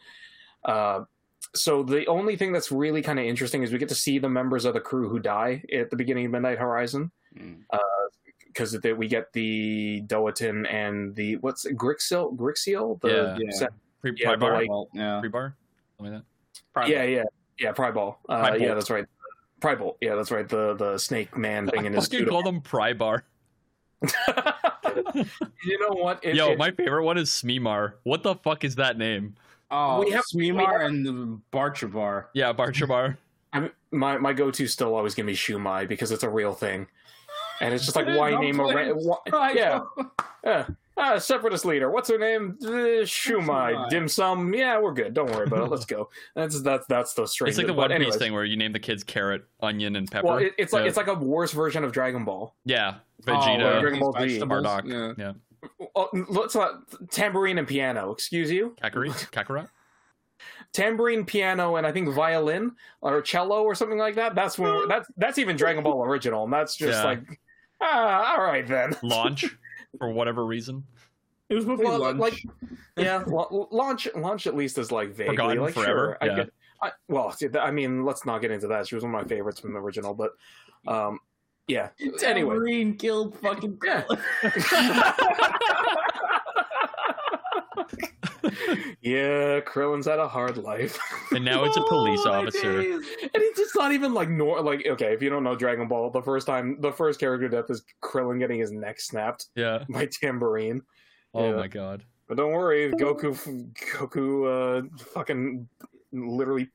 Uh, 0.63 1.03
so 1.55 1.83
the 1.83 2.05
only 2.07 2.35
thing 2.35 2.51
that's 2.51 2.71
really 2.71 3.01
kind 3.01 3.17
of 3.19 3.25
interesting 3.25 3.63
is 3.63 3.71
we 3.71 3.77
get 3.77 3.89
to 3.89 3.95
see 3.95 4.19
the 4.19 4.29
members 4.29 4.65
of 4.65 4.73
the 4.73 4.79
crew 4.81 5.09
who 5.09 5.19
die 5.19 5.63
at 5.73 5.89
the 5.89 5.95
beginning 5.95 6.25
of 6.25 6.31
Midnight 6.31 6.57
Horizon 6.59 7.11
Mm. 7.37 7.61
because 8.47 8.77
we 8.97 9.07
get 9.09 9.33
the 9.33 10.01
Doatin 10.07 10.65
and 10.71 11.13
the 11.15 11.35
what's 11.37 11.65
it, 11.65 11.75
Grixil 11.77 12.35
Grixiel 12.37 12.99
the 13.01 13.09
Yeah. 13.09 13.37
Yeah. 13.39 13.51
set- 13.51 13.73
Pre 14.01 14.13
yeah, 14.15 14.27
pry 14.27 14.35
but 14.35 14.39
bar. 14.39 14.53
like- 14.61 14.69
Well, 14.69 14.89
yeah. 14.93 15.19
Pre 15.19 15.29
bar. 15.29 15.55
Like 15.99 16.21
Probably. 16.73 16.93
yeah 16.93 17.03
yeah 17.03 17.23
yeah 17.59 17.71
Pryball 17.73 18.17
uh, 18.29 18.49
Prybolt. 18.51 18.59
yeah 18.61 18.73
that's 18.73 18.89
right 18.89 19.05
Prybolt 19.61 19.95
yeah 20.01 20.15
that's 20.15 20.31
right 20.31 20.47
the 20.47 20.75
the 20.75 20.97
snake 20.97 21.35
man 21.37 21.65
that. 21.67 21.73
thing 21.75 21.85
in 21.85 21.93
I 21.93 21.95
his 21.97 22.05
fucking 22.05 22.19
suit. 22.19 22.29
call 22.29 22.43
them 22.43 22.61
pry 22.61 22.93
bar. 22.93 23.23
you 25.63 25.79
know 25.79 25.95
what 25.95 26.23
It- 26.23 26.35
Yo, 26.35 26.51
it- 26.51 26.57
my 26.57 26.71
favorite 26.71 27.03
one 27.03 27.17
is 27.17 27.29
Smemar. 27.29 27.93
What 28.03 28.23
the 28.23 28.35
fuck 28.35 28.63
is 28.63 28.75
that 28.75 28.97
name? 28.97 29.35
Oh, 29.71 29.99
We 30.01 30.11
have- 30.11 30.23
Sweemar 30.33 30.57
we 30.57 30.63
have- 30.65 30.81
and 30.81 31.05
the 31.05 31.39
Barchabar. 31.51 32.25
Yeah, 32.33 32.53
Barchabar. 32.53 33.17
I'm, 33.53 33.71
my 33.91 34.17
my 34.17 34.33
go 34.33 34.51
to 34.51 34.67
still 34.67 34.95
always 34.95 35.15
gonna 35.15 35.27
be 35.27 35.33
Shumai 35.33 35.87
because 35.87 36.11
it's 36.11 36.23
a 36.23 36.29
real 36.29 36.53
thing, 36.53 36.87
and 37.61 37.73
it's 37.73 37.85
just 37.85 37.95
like 37.95 38.05
why 38.17 38.37
name 38.39 38.59
a 38.59 38.63
play- 38.63 38.91
ra- 38.91 39.17
why, 39.29 39.51
yeah 39.53 39.79
yeah 40.43 40.67
uh, 40.97 41.17
separatist 41.19 41.63
leader 41.65 41.89
what's 41.89 42.09
her 42.09 42.17
name 42.17 42.57
uh, 42.63 42.67
Shumai 43.05 43.73
Shumai. 43.75 43.89
dim 43.89 44.07
sum 44.09 44.53
yeah 44.53 44.77
we're 44.79 44.91
good 44.93 45.13
don't 45.13 45.31
worry 45.31 45.45
about 45.47 45.63
it 45.63 45.71
let's 45.71 45.85
go 45.85 46.09
that's 46.35 46.61
that's 46.61 46.85
that's 46.87 47.13
the 47.13 47.25
strange 47.25 47.49
It's 47.51 47.57
like 47.57 47.67
the 47.67 47.73
but 47.73 47.89
One 47.89 47.89
Piece 47.91 47.95
anyways. 47.95 48.15
thing 48.17 48.33
where 48.33 48.43
you 48.43 48.57
name 48.57 48.73
the 48.73 48.79
kids 48.79 49.03
carrot, 49.05 49.45
onion, 49.61 49.95
and 49.95 50.09
pepper. 50.11 50.27
well 50.27 50.37
it, 50.37 50.53
it's 50.57 50.73
like 50.73 50.81
Yeah. 50.83 50.87
it's 50.89 50.97
like 50.97 51.07
a 51.07 51.13
worse 51.13 51.53
version 51.53 51.83
of 51.85 51.91
Dragon 51.93 52.25
Ball 52.25 52.53
yeah, 52.65 52.95
Oh, 53.27 53.31
Vegeta, 53.31 53.79
Dragon 53.81 53.99
Ball 53.99 54.11
Z. 54.13 54.19
vegetables? 54.19 54.63
Bardock. 54.65 54.83
Yeah. 54.85 55.13
Yeah, 55.17 55.33
oh, 55.95 56.09
let's 56.29 56.55
not 56.55 56.81
tambourine 57.11 57.57
and 57.57 57.67
piano 57.67 58.11
excuse 58.11 58.51
you 58.51 58.75
Kakarot, 58.81 59.11
Kakarot. 59.31 59.67
tambourine 60.73 61.25
piano 61.25 61.75
and 61.77 61.85
I 61.87 61.91
think 61.91 62.09
violin 62.13 62.71
or 63.01 63.21
cello 63.21 63.63
or 63.63 63.75
something 63.75 63.97
like 63.97 64.15
that 64.15 64.35
that's 64.35 64.57
when 64.57 64.87
that's 64.87 65.09
that's 65.17 65.37
even 65.37 65.55
Dragon 65.55 65.83
Ball 65.83 66.03
original 66.03 66.43
and 66.43 66.53
that's 66.53 66.75
just 66.75 66.99
Yeah. 66.99 67.03
like 67.05 67.39
ah 67.81 68.35
all 68.37 68.43
right 68.43 68.67
then 68.67 68.95
Launch 69.03 69.45
for 69.99 70.11
whatever 70.11 70.45
reason. 70.45 70.83
It 71.49 71.55
was 71.55 71.65
movie 71.65 71.83
Well, 71.83 71.99
lunch. 71.99 72.19
like- 72.19 72.43
yeah, 72.97 73.23
well, 73.27 73.67
launch 73.71 74.07
launch 74.15 74.47
at 74.47 74.55
least 74.55 74.77
is 74.77 74.91
like 74.91 75.09
vaguely 75.09 75.35
Forgotten 75.35 75.59
like 75.61 75.73
forever, 75.73 75.89
sure. 75.89 76.17
I 76.21 76.25
yeah. 76.25 76.35
get, 76.37 76.49
I, 76.81 76.91
well, 77.07 77.35
I 77.61 77.71
mean, 77.71 78.03
let's 78.03 78.25
not 78.25 78.41
get 78.41 78.51
into 78.51 78.67
that. 78.67 78.87
She 78.87 78.95
was 78.95 79.03
one 79.03 79.13
of 79.15 79.21
my 79.21 79.27
favorites 79.27 79.59
from 79.59 79.73
the 79.73 79.79
original, 79.79 80.13
but 80.13 80.31
um, 80.87 81.19
yeah. 81.67 81.89
Anyway, 81.99 82.17
Tambourine 82.19 82.95
killed 82.97 83.37
fucking 83.39 83.77
Yeah. 83.83 84.03
yeah, 89.01 89.59
Krillin's 89.61 90.05
had 90.05 90.19
a 90.19 90.27
hard 90.27 90.57
life, 90.57 90.97
And 91.31 91.43
now 91.45 91.63
it's 91.63 91.77
a 91.77 91.81
police 91.87 92.21
Oh, 92.25 92.31
officer. 92.33 92.79
and 92.79 93.03
he's 93.33 93.57
just 93.57 93.75
not 93.75 93.91
even 93.91 94.13
like 94.13 94.29
nor 94.29 94.61
like 94.61 94.85
okay. 94.87 95.13
If 95.13 95.21
you 95.21 95.29
don't 95.29 95.43
know 95.43 95.55
Dragon 95.55 95.87
Ball, 95.87 96.09
the 96.09 96.21
first 96.21 96.47
time, 96.47 96.77
the 96.81 96.91
first 96.91 97.19
character 97.19 97.47
death 97.49 97.69
is 97.69 97.83
Krillin 98.03 98.39
getting 98.39 98.59
his 98.59 98.71
neck 98.71 98.99
snapped 98.99 99.47
Yeah. 99.55 99.83
by 99.89 100.05
Tambourine. 100.07 100.81
Oh 101.33 101.49
Yeah. 101.49 101.55
my 101.55 101.67
god. 101.67 102.03
But 102.27 102.37
don't 102.37 102.51
worry, 102.53 102.91
Goku, 102.93 103.35
Goku, 103.93 104.83
uh, 104.83 104.87
fucking 105.13 105.67
literally, 106.11 106.69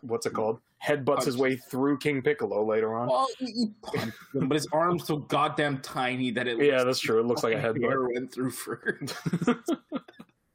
what's 0.00 0.26
it 0.26 0.32
called? 0.32 0.60
Headbutts 0.86 1.24
his 1.24 1.36
way 1.36 1.56
through 1.56 1.98
King 1.98 2.22
Piccolo 2.22 2.64
later 2.64 2.94
on. 2.94 3.08
Well, 3.08 3.26
he- 3.38 3.46
he 3.52 3.66
punched 3.82 4.16
him, 4.34 4.48
but 4.48 4.54
his 4.54 4.66
arm's 4.72 5.06
so 5.06 5.16
goddamn 5.16 5.80
tiny 5.80 6.30
that 6.32 6.46
it 6.46 6.58
Yeah, 6.58 6.74
looks 6.74 6.84
that's 6.84 7.00
true. 7.00 7.18
It 7.20 7.26
looks 7.26 7.42
like 7.42 7.54
a 7.54 7.60
headbutt. 7.60 8.14
went 8.14 8.32
through 8.32 8.50
first. 8.50 9.14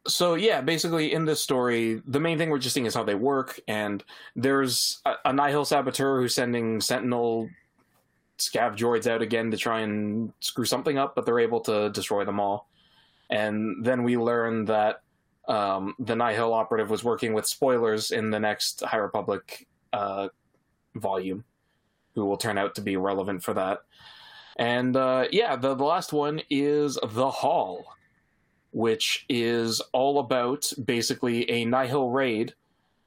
So 0.07 0.33
yeah, 0.33 0.61
basically 0.61 1.13
in 1.13 1.25
this 1.25 1.39
story, 1.41 2.01
the 2.07 2.19
main 2.19 2.39
thing 2.39 2.49
we're 2.49 2.57
just 2.57 2.73
seeing 2.73 2.87
is 2.87 2.95
how 2.95 3.03
they 3.03 3.13
work, 3.13 3.59
and 3.67 4.03
there's 4.35 4.99
a, 5.05 5.13
a 5.25 5.31
Nihil 5.33 5.63
saboteur 5.63 6.19
who's 6.19 6.33
sending 6.33 6.81
Sentinel 6.81 7.47
scav 8.39 8.75
droids 8.75 9.05
out 9.05 9.21
again 9.21 9.51
to 9.51 9.57
try 9.57 9.81
and 9.81 10.33
screw 10.39 10.65
something 10.65 10.97
up, 10.97 11.13
but 11.13 11.27
they're 11.27 11.39
able 11.39 11.59
to 11.61 11.91
destroy 11.91 12.25
them 12.25 12.39
all. 12.39 12.67
And 13.29 13.85
then 13.85 14.01
we 14.01 14.17
learn 14.17 14.65
that 14.65 15.03
um, 15.47 15.93
the 15.99 16.15
Nihil 16.15 16.51
operative 16.51 16.89
was 16.89 17.03
working 17.03 17.33
with 17.33 17.45
spoilers 17.45 18.09
in 18.09 18.31
the 18.31 18.39
next 18.39 18.81
High 18.81 18.97
Republic 18.97 19.67
uh, 19.93 20.29
volume, 20.95 21.43
who 22.15 22.25
will 22.25 22.37
turn 22.37 22.57
out 22.57 22.75
to 22.75 22.81
be 22.81 22.97
relevant 22.97 23.43
for 23.43 23.53
that. 23.53 23.79
And 24.57 24.95
uh, 24.95 25.25
yeah, 25.31 25.55
the, 25.55 25.75
the 25.75 25.83
last 25.83 26.13
one 26.13 26.41
is 26.49 26.97
the 27.01 27.29
Hall 27.29 27.85
which 28.71 29.25
is 29.27 29.81
all 29.91 30.19
about 30.19 30.71
basically 30.83 31.49
a 31.49 31.65
Nihil 31.65 32.09
raid 32.09 32.55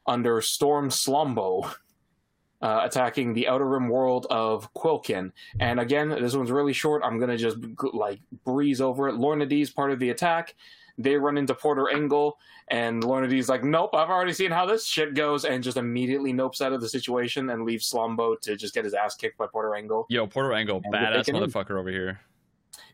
under 0.06 0.40
Storm 0.40 0.90
Slumbo 0.90 1.74
uh, 2.62 2.80
attacking 2.84 3.32
the 3.32 3.48
Outer 3.48 3.66
Rim 3.66 3.88
world 3.88 4.26
of 4.30 4.72
Quilkin. 4.74 5.32
And 5.58 5.80
again, 5.80 6.10
this 6.10 6.34
one's 6.34 6.50
really 6.50 6.72
short. 6.72 7.02
I'm 7.04 7.18
going 7.18 7.30
to 7.30 7.36
just 7.36 7.58
like 7.92 8.20
breeze 8.44 8.80
over 8.80 9.08
it. 9.08 9.16
Lourna 9.16 9.48
Dee's 9.48 9.70
part 9.70 9.90
of 9.90 9.98
the 9.98 10.10
attack. 10.10 10.54
They 10.96 11.16
run 11.16 11.36
into 11.36 11.54
Porter 11.54 11.88
Engle, 11.90 12.38
and 12.68 13.02
Lourna 13.02 13.28
Dee's 13.28 13.48
like, 13.48 13.64
nope, 13.64 13.90
I've 13.94 14.10
already 14.10 14.32
seen 14.32 14.50
how 14.50 14.64
this 14.64 14.86
shit 14.86 15.14
goes, 15.14 15.44
and 15.44 15.62
just 15.62 15.76
immediately 15.76 16.32
nopes 16.32 16.60
out 16.60 16.72
of 16.72 16.80
the 16.80 16.88
situation 16.88 17.50
and 17.50 17.64
leaves 17.64 17.90
Slumbo 17.90 18.40
to 18.42 18.56
just 18.56 18.74
get 18.74 18.84
his 18.84 18.94
ass 18.94 19.16
kicked 19.16 19.36
by 19.38 19.46
Porter 19.46 19.74
Engle. 19.74 20.06
Yo, 20.08 20.26
Porter 20.26 20.52
And 20.52 20.68
we're 20.68 20.80
badass 20.80 21.28
motherfucker 21.28 21.78
over 21.78 21.90
here. 21.90 22.20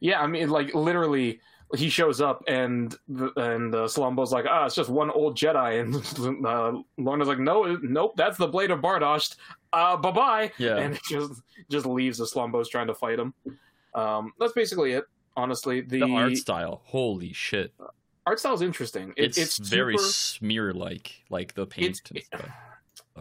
Yeah, 0.01 0.20
I 0.20 0.26
mean, 0.26 0.48
like 0.48 0.74
literally, 0.74 1.40
he 1.76 1.88
shows 1.88 2.20
up 2.20 2.42
and 2.48 2.94
and 3.36 3.74
uh, 3.74 3.86
Slumbo's 3.86 4.32
like, 4.32 4.46
ah, 4.48 4.66
it's 4.66 4.74
just 4.74 4.90
one 4.90 5.11
old 5.11 5.36
Jedi, 5.36 5.80
and 6.26 6.46
uh, 6.46 6.82
Lourna's 6.98 7.28
like, 7.28 7.38
no, 7.38 7.78
nope, 7.82 8.14
that's 8.16 8.38
the 8.38 8.48
blade 8.48 8.70
of 8.70 8.80
Bardosh. 8.80 9.36
Uh, 9.72 9.96
bye 9.96 10.11
bye, 10.11 10.53
Yeah. 10.59 10.78
and 10.78 10.98
just 11.09 11.42
just 11.70 11.86
leaves 11.86 12.18
the 12.18 12.24
Slumbo's 12.24 12.68
trying 12.68 12.86
to 12.88 12.94
fight 12.94 13.18
him. 13.18 13.34
Um, 13.94 14.32
that's 14.38 14.53
basically 14.53 14.92
it. 14.92 15.05
Honestly, 15.36 15.80
the, 15.80 16.00
the 16.00 16.12
art 16.12 16.36
style, 16.36 16.82
holy 16.84 17.32
shit! 17.32 17.72
art 18.26 18.38
style's 18.38 18.62
interesting. 18.62 19.14
It, 19.16 19.24
It's, 19.36 19.38
it's 19.38 19.58
very 19.58 19.96
super- 19.96 20.08
smear 20.10 20.72
like, 20.74 21.22
like 21.30 21.54
the 21.54 21.66
paint 21.66 22.00
It's- 22.14 22.28
the 22.32 22.40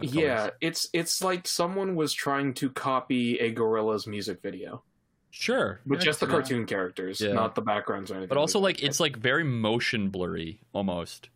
yeah. 0.06 0.50
It's 0.60 0.88
it's 0.92 1.22
like 1.22 1.46
someone 1.46 1.94
was 1.96 2.12
trying 2.12 2.54
to 2.54 2.70
copy 2.70 3.38
a 3.38 3.52
Gorillaz 3.54 4.06
music 4.06 4.40
video, 4.42 4.82
sure, 5.30 5.80
but 5.86 5.98
yeah, 5.98 6.04
just 6.04 6.20
the 6.20 6.26
yeah. 6.26 6.32
cartoon 6.32 6.66
characters, 6.66 7.20
Yeah. 7.20 7.32
not 7.32 7.54
the 7.54 7.62
backgrounds 7.62 8.10
or 8.10 8.14
anything. 8.14 8.28
But 8.28 8.38
also, 8.38 8.58
like, 8.60 8.82
it's 8.82 9.00
like 9.00 9.16
very 9.16 9.44
motion 9.44 10.08
blurry 10.10 10.60
almost. 10.72 11.28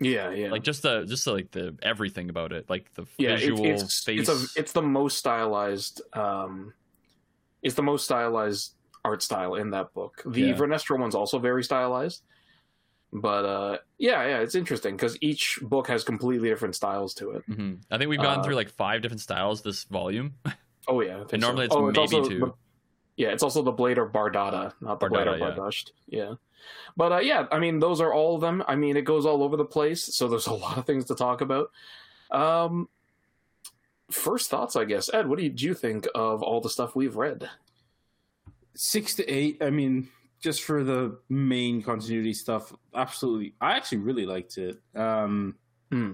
yeah, 0.00 0.30
yeah. 0.30 0.50
Like 0.50 0.62
just 0.62 0.82
the 0.82 1.04
just 1.04 1.26
like 1.26 1.50
the 1.50 1.76
everything 1.82 2.30
about 2.30 2.52
it, 2.52 2.68
like 2.70 2.92
the 2.94 3.04
yeah, 3.18 3.30
it's- 3.30 3.40
visual 3.42 3.64
it's, 3.64 4.02
face. 4.04 4.28
It's, 4.28 4.56
a, 4.56 4.60
it's 4.60 4.72
the 4.72 4.82
most 4.82 5.18
stylized. 5.18 6.02
Um, 6.14 6.72
it's 7.62 7.74
the 7.74 7.82
most 7.82 8.04
stylized 8.06 8.72
art 9.04 9.22
style 9.22 9.54
in 9.54 9.70
that 9.70 9.92
book. 9.94 10.22
The 10.26 10.40
Yeah. 10.42 10.54
Vernestra 10.54 10.98
one's 10.98 11.14
also 11.14 11.38
very 11.38 11.62
stylized, 11.64 12.22
but 13.12 13.44
uh, 13.44 13.78
yeah, 13.98 14.26
yeah, 14.26 14.38
it's 14.40 14.54
interesting 14.54 14.96
because 14.96 15.16
each 15.20 15.58
book 15.62 15.88
has 15.88 16.04
completely 16.04 16.48
different 16.48 16.74
styles 16.74 17.14
to 17.14 17.30
it. 17.32 17.48
Mhm. 17.48 17.78
I 17.90 17.98
think 17.98 18.10
we've 18.10 18.20
gone 18.20 18.40
Uh, 18.40 18.42
through 18.42 18.54
like 18.56 18.70
five 18.70 19.02
different 19.02 19.20
styles 19.20 19.62
this 19.62 19.84
volume. 19.84 20.34
Oh 20.88 21.02
yeah, 21.02 21.18
And 21.20 21.30
so. 21.30 21.36
normally 21.36 21.66
it's 21.66 21.74
oh, 21.76 21.86
maybe 21.86 21.98
also 22.00 22.24
two. 22.24 22.54
yeah, 23.16 23.28
it's 23.28 23.42
also 23.42 23.62
the 23.62 23.70
Blade 23.70 23.98
of 23.98 24.08
Bardotta, 24.12 24.72
not 24.80 24.98
the 24.98 25.08
Blade 25.08 25.28
or 25.28 25.36
yeah. 25.36 25.50
Bardasht. 25.50 25.90
Yeah. 26.08 26.34
But 26.96 27.12
uh, 27.12 27.18
yeah, 27.18 27.46
I 27.52 27.58
mean, 27.60 27.78
those 27.78 28.00
are 28.00 28.12
all 28.12 28.34
of 28.34 28.40
them. 28.40 28.64
I 28.66 28.74
mean, 28.76 28.96
it 28.96 29.02
goes 29.04 29.24
all 29.26 29.42
over 29.42 29.56
the 29.56 29.64
place, 29.64 30.02
so 30.02 30.26
there's 30.26 30.46
a 30.48 30.52
lot 30.66 30.78
of 30.78 30.86
things 30.86 31.04
to 31.04 31.14
talk 31.14 31.42
about. 31.42 31.70
Um, 32.30 32.88
first 34.10 34.50
thoughts, 34.50 34.74
I 34.74 34.84
guess. 34.84 35.12
Ed, 35.12 35.28
what 35.28 35.38
do 35.38 35.44
you, 35.44 35.50
do 35.50 35.66
you 35.66 35.74
think 35.74 36.08
of 36.14 36.42
all 36.42 36.60
the 36.60 36.70
stuff 36.70 36.96
we've 36.96 37.14
read? 37.16 37.48
Six 38.82 39.14
to 39.16 39.30
eight. 39.30 39.58
I 39.60 39.68
mean, 39.68 40.08
just 40.40 40.62
for 40.62 40.82
the 40.82 41.18
main 41.28 41.82
continuity 41.82 42.32
stuff, 42.32 42.72
absolutely. 42.94 43.54
I 43.60 43.76
actually 43.76 43.98
really 43.98 44.24
liked 44.24 44.56
it. 44.56 44.80
Um, 44.96 45.56
Hmm. 45.90 46.12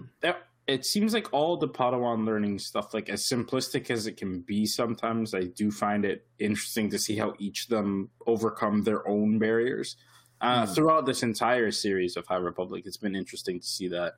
it, 0.67 0.85
seems 0.85 1.15
like 1.15 1.33
all 1.33 1.57
the 1.59 1.69
Padawan 1.69 2.27
learning 2.27 2.59
stuff, 2.59 2.93
like 2.93 3.09
as 3.09 3.23
simplistic 3.23 3.89
as 3.89 4.09
it 4.09 4.17
can 4.17 4.41
be, 4.41 4.67
sometimes 4.67 5.33
I 5.33 5.45
do 5.45 5.71
find 5.71 6.05
it 6.05 6.27
interesting 6.41 6.91
to 6.91 6.99
see 6.99 7.17
how 7.17 7.35
each 7.39 7.67
of 7.67 7.69
them 7.69 8.11
overcome 8.27 8.83
their 8.83 9.07
own 9.07 9.39
barriers. 9.39 9.95
Uh, 10.41 10.67
Hmm. 10.67 10.73
Throughout 10.73 11.07
this 11.07 11.23
entire 11.23 11.71
series 11.71 12.17
of 12.17 12.27
High 12.27 12.35
Republic, 12.37 12.83
it's 12.85 12.97
been 12.97 13.15
interesting 13.15 13.61
to 13.61 13.67
see 13.67 13.87
that. 13.89 14.15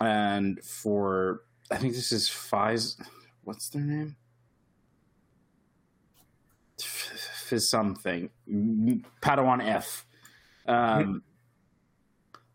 And 0.00 0.58
for, 0.64 1.44
I 1.70 1.76
think 1.76 1.94
this 1.94 2.10
is 2.10 2.28
Fiz, 2.28 2.96
what's 3.44 3.68
their 3.68 3.82
name? 3.82 4.16
Fiz 7.50 7.68
something. 7.68 8.30
Padawan 9.20 9.66
F. 9.66 10.06
Um, 10.66 11.22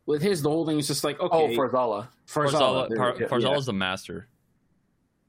with 0.05 0.21
his, 0.21 0.41
the 0.41 0.49
whole 0.49 0.65
thing 0.65 0.79
is 0.79 0.87
just 0.87 1.03
like, 1.03 1.19
okay. 1.19 1.35
Oh, 1.35 1.47
Farzala. 1.59 2.07
Farzala. 2.27 2.89
Farzala, 2.89 2.97
Par- 3.27 3.41
yeah. 3.41 3.59
The 3.59 3.73
master. 3.73 4.27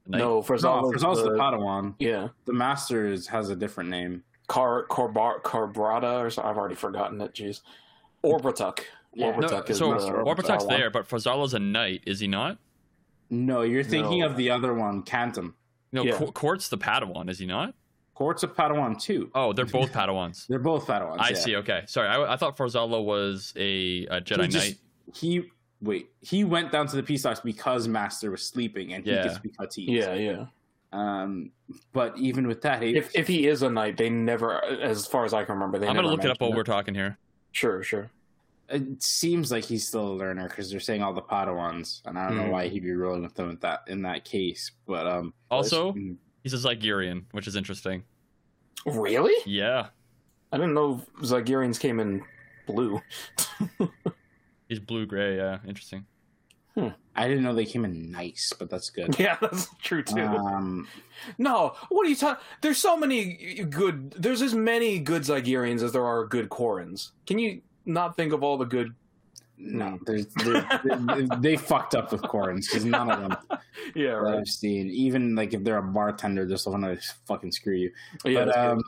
The 0.05 0.11
knight? 0.11 0.17
No, 0.19 0.35
No, 0.35 0.41
Farzala's 0.41 1.03
Farzala's 1.03 1.23
the, 1.23 1.31
the, 1.31 1.37
Padawan. 1.37 1.95
yeah. 1.99 2.29
The 2.45 2.53
Master 2.53 3.07
is, 3.07 3.27
has 3.27 3.49
a 3.49 3.55
different 3.57 3.89
name. 3.89 4.23
Car 4.47 4.85
Corbar 4.89 5.41
Carbrata 5.41 6.21
or 6.23 6.29
something. 6.29 6.49
I've 6.49 6.57
already 6.57 6.75
forgotten 6.75 7.19
it. 7.19 7.33
Jeez. 7.33 7.59
Orbituk. 8.23 8.79
Yeah. 9.13 9.31
No, 9.31 9.47
Orbituk 9.49 9.69
is 9.69 9.77
so 9.79 9.89
the 9.93 9.99
Orbituk's 10.11 10.63
Farzala. 10.63 10.69
there, 10.69 10.89
but 10.89 11.09
Farzala's 11.09 11.53
a 11.53 11.59
knight, 11.59 12.03
is 12.07 12.21
he 12.21 12.27
not? 12.27 12.57
No, 13.29 13.63
you're 13.63 13.83
thinking 13.83 14.21
No. 14.21 14.27
of 14.27 14.37
the 14.37 14.49
other 14.51 14.73
one, 14.73 15.03
Kantam. 15.03 15.53
No, 15.91 16.03
Yeah. 16.05 16.15
Qu- 16.17 16.31
Qort's 16.31 16.69
the 16.69 16.77
Padawan, 16.77 17.29
is 17.29 17.39
he 17.39 17.45
not? 17.45 17.73
Qort's 18.17 18.41
of 18.41 18.55
Padawan 18.55 18.99
too. 18.99 19.29
Oh, 19.35 19.53
they're 19.53 19.65
both 19.65 19.91
Padawans. 19.93 20.47
They're 20.49 20.57
both 20.57 20.87
Padawans. 20.87 21.17
I 21.19 21.29
yeah. 21.29 21.35
see. 21.35 21.55
Okay, 21.57 21.83
sorry. 21.85 22.07
I, 22.07 22.33
I 22.33 22.35
thought 22.35 22.57
Farzala 22.57 23.03
was 23.03 23.53
a, 23.55 24.07
a 24.07 24.21
Jedi 24.21 24.41
He 24.43 24.47
just- 24.47 24.67
Knight. 24.67 24.77
He 25.15 25.43
wait. 25.81 26.09
He 26.21 26.43
went 26.43 26.71
down 26.71 26.87
to 26.87 26.95
the 26.95 27.03
peace 27.03 27.19
stocks 27.21 27.41
because 27.41 27.87
Master 27.87 28.31
was 28.31 28.41
sleeping, 28.41 28.93
and 28.93 29.05
he 29.05 29.11
Yeah. 29.11 29.21
gets 29.23 29.35
to 29.35 29.41
be 29.41 29.49
Huttese. 29.49 29.85
Yeah, 29.87 30.13
yeah. 30.15 30.45
Um, 30.91 31.51
but 31.93 32.17
even 32.17 32.47
with 32.47 32.61
that, 32.63 32.81
he, 32.81 32.95
If 32.97 33.15
if 33.15 33.27
he 33.27 33.45
is 33.45 33.61
a 33.61 33.69
knight, 33.69 33.97
they 33.97 34.09
never, 34.09 34.63
as 34.65 35.05
far 35.05 35.23
as 35.23 35.33
I 35.35 35.43
can 35.43 35.53
remember, 35.53 35.77
they. 35.77 35.87
I'm 35.87 35.95
gonna 35.95 36.07
look 36.07 36.23
it 36.25 36.31
up 36.31 36.41
while 36.41 36.49
mention 36.49 36.57
we're 36.57 36.63
talking 36.63 36.95
here. 36.95 37.17
Sure, 37.51 37.83
sure. 37.83 38.09
it 38.69 39.01
seems 39.03 39.51
like 39.51 39.63
he's 39.63 39.87
still 39.87 40.07
a 40.07 40.15
learner 40.15 40.47
because 40.49 40.71
they're 40.71 40.79
saying 40.79 41.03
all 41.03 41.13
the 41.13 41.21
Padawans, 41.21 42.01
and 42.05 42.17
I 42.17 42.27
don't 42.27 42.37
know 42.37 42.43
Hmm. 42.45 42.51
why 42.51 42.67
he'd 42.67 42.83
be 42.83 42.91
rolling 42.93 43.21
with 43.21 43.35
them 43.35 43.51
at 43.51 43.61
that 43.61 43.83
in 43.87 44.01
that 44.01 44.25
case. 44.25 44.71
But 44.87 45.05
um, 45.07 45.33
Also, 45.51 45.93
mm, 45.93 46.17
he's 46.51 46.65
a 46.65 46.69
Zygerian, 46.69 47.23
which 47.31 47.47
is 47.47 47.55
interesting. 47.55 48.03
Really? 48.85 49.35
Yeah, 49.45 49.87
I 50.51 50.57
didn't 50.57 50.73
know 50.73 51.01
Zygerians 51.21 51.79
came 51.79 51.99
in 51.99 52.23
blue. 52.65 53.01
he's 54.69 54.79
blue 54.79 55.05
gray. 55.05 55.35
Yeah, 55.37 55.59
interesting. 55.67 56.05
I 57.15 57.27
didn't 57.27 57.43
know 57.43 57.55
they 57.55 57.65
came 57.65 57.85
in 57.85 58.11
nice, 58.11 58.53
but 58.57 58.69
that's 58.69 58.91
good. 58.91 59.17
yeah, 59.19 59.37
that's 59.41 59.67
true 59.81 60.03
too. 60.03 60.21
Um, 60.21 60.87
no, 61.39 61.73
what 61.89 62.05
are 62.05 62.09
you 62.09 62.15
talking? 62.15 62.43
There's 62.61 62.77
so 62.77 62.95
many 62.95 63.65
good. 63.69 64.11
There's 64.11 64.43
as 64.43 64.53
many 64.53 64.99
good 64.99 65.23
Zygerians 65.23 65.81
as 65.81 65.91
there 65.91 66.05
are 66.05 66.25
good 66.27 66.49
Korans. 66.49 67.11
Can 67.25 67.39
you 67.39 67.61
not 67.85 68.15
think 68.15 68.31
of 68.31 68.43
all 68.43 68.57
the 68.57 68.65
good? 68.65 68.93
No, 69.57 69.99
there's, 70.05 70.27
there 70.27 70.67
they, 71.39 71.57
fucked 71.57 71.95
up 71.95 72.11
with 72.11 72.21
Corins 72.21 72.67
because 72.67 72.85
none 72.85 73.09
of 73.09 73.19
them 73.49 73.59
Yeah, 73.95 74.11
that 74.11 74.17
right. 74.17 74.39
I've 74.39 74.47
seen. 74.47 74.87
Even 74.89 75.35
like 75.35 75.53
if 75.53 75.63
they're 75.63 75.77
a 75.77 75.83
bartender, 75.83 76.45
they're 76.45 76.57
still 76.57 76.73
gonna 76.73 76.97
fucking 77.25 77.51
screw 77.51 77.75
you. 77.75 77.91
Yeah, 78.23 78.45
But, 78.45 78.57
um. 78.57 78.81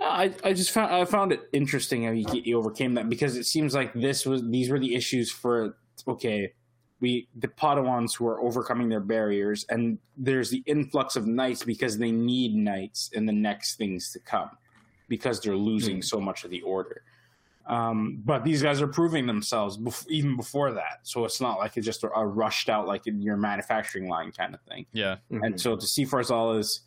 I, 0.00 0.34
I 0.42 0.52
just 0.52 0.72
found 0.72 0.92
I 0.92 1.04
found 1.04 1.32
it 1.32 1.48
interesting 1.52 2.04
how 2.04 2.12
he, 2.12 2.24
he 2.42 2.54
overcame 2.54 2.94
that 2.94 3.08
because 3.08 3.36
it 3.36 3.44
seems 3.44 3.74
like 3.74 3.92
this 3.94 4.26
was 4.26 4.42
these 4.48 4.68
were 4.68 4.78
the 4.78 4.94
issues 4.94 5.30
for 5.30 5.76
okay 6.06 6.52
we 7.00 7.28
the 7.36 7.48
Padawans 7.48 8.16
who 8.16 8.26
are 8.26 8.40
overcoming 8.40 8.88
their 8.88 9.00
barriers 9.00 9.64
and 9.70 9.98
there's 10.16 10.50
the 10.50 10.62
influx 10.66 11.16
of 11.16 11.26
knights 11.26 11.62
because 11.62 11.96
they 11.96 12.10
need 12.10 12.54
knights 12.54 13.10
in 13.12 13.24
the 13.24 13.32
next 13.32 13.76
things 13.76 14.12
to 14.12 14.18
come 14.18 14.50
because 15.08 15.40
they're 15.40 15.56
losing 15.56 16.02
so 16.02 16.20
much 16.20 16.44
of 16.44 16.50
the 16.50 16.62
order. 16.62 17.02
Um, 17.66 18.20
but 18.24 18.44
these 18.44 18.62
guys 18.62 18.82
are 18.82 18.86
proving 18.86 19.26
themselves 19.26 19.78
bef- 19.78 20.06
even 20.08 20.36
before 20.36 20.72
that, 20.72 21.00
so 21.02 21.24
it's 21.24 21.40
not 21.40 21.58
like 21.58 21.76
it's 21.78 21.86
just 21.86 22.04
a, 22.04 22.10
a 22.14 22.26
rushed 22.26 22.68
out 22.68 22.86
like 22.86 23.06
in 23.06 23.22
your 23.22 23.36
manufacturing 23.38 24.08
line 24.08 24.32
kind 24.32 24.54
of 24.54 24.60
thing. 24.62 24.84
Yeah, 24.92 25.16
And 25.30 25.58
so 25.58 25.74
to 25.74 25.86
see 25.86 26.04
Farzala's 26.04 26.80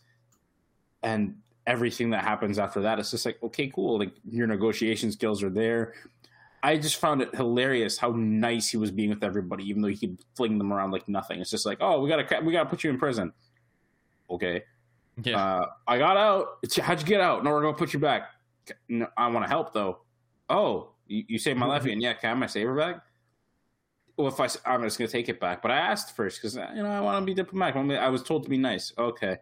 and 1.04 1.38
everything 1.66 2.12
that 2.12 2.24
happens 2.24 2.60
after 2.60 2.82
that, 2.82 3.00
it's 3.00 3.12
just 3.12 3.26
like, 3.26 3.42
okay, 3.44 3.68
cool. 3.68 3.98
Like 4.00 4.14
your 4.30 4.46
negotiation 4.48 5.12
skills 5.12 5.42
are 5.44 5.50
there. 5.50 5.94
I 6.64 6.78
just 6.78 6.98
found 6.98 7.22
it 7.22 7.34
hilarious 7.36 7.98
how 7.98 8.12
nice 8.16 8.70
he 8.70 8.78
was 8.78 8.92
being 8.92 9.10
with 9.10 9.24
everybody, 9.24 9.64
even 9.70 9.82
though 9.82 9.88
he 9.90 9.98
could 9.98 10.18
fling 10.36 10.58
them 10.58 10.72
around 10.74 10.92
like 10.92 11.08
nothing. 11.08 11.40
It's 11.40 11.52
just 11.52 11.66
like, 11.66 11.78
oh, 11.82 12.02
we 12.02 12.10
gotta 12.10 12.42
we 12.44 12.52
gotta 12.52 12.70
put 12.70 12.84
you 12.84 12.90
in 12.90 12.98
prison. 12.98 13.32
Okay, 14.30 14.64
yeah. 15.24 15.38
uh, 15.44 15.66
I 15.88 15.98
got 15.98 16.18
out. 16.18 16.58
It's- 16.64 16.84
How'd 16.86 17.00
you 17.00 17.06
get 17.08 17.22
out? 17.22 17.44
No, 17.44 17.52
we're 17.52 17.62
gonna 17.62 17.78
put 17.78 17.94
you 17.94 18.00
back. 18.00 18.30
No, 18.90 19.08
I 19.18 19.28
want 19.28 19.46
to 19.46 19.50
help 19.50 19.72
though. 19.74 20.00
Oh, 20.50 20.90
you, 21.08 21.24
you 21.28 21.38
saved 21.40 21.60
my 21.60 21.66
life 21.66 21.84
again. 21.86 22.02
Yeah, 22.02 22.14
can 22.14 22.28
I 22.28 22.30
have 22.30 22.38
my 22.38 22.48
saber 22.48 22.76
back? 22.76 23.02
Well, 24.18 24.28
if 24.30 24.40
I, 24.40 24.48
I'm 24.66 24.82
just 24.84 24.98
gonna 24.98 25.08
take 25.10 25.30
it 25.30 25.40
back, 25.40 25.62
but 25.62 25.70
I 25.72 25.78
asked 25.78 26.16
first 26.16 26.42
because 26.42 26.56
you 26.56 26.82
know 26.84 26.90
I 26.92 27.00
want 27.02 27.22
to 27.22 27.26
be 27.26 27.34
diplomatic. 27.36 27.76
I 27.76 27.84
be- 27.84 27.98
I 27.98 28.10
was 28.10 28.24
told 28.24 28.44
to 28.44 28.50
be 28.50 28.58
nice. 28.58 28.92
Okay, 28.98 29.38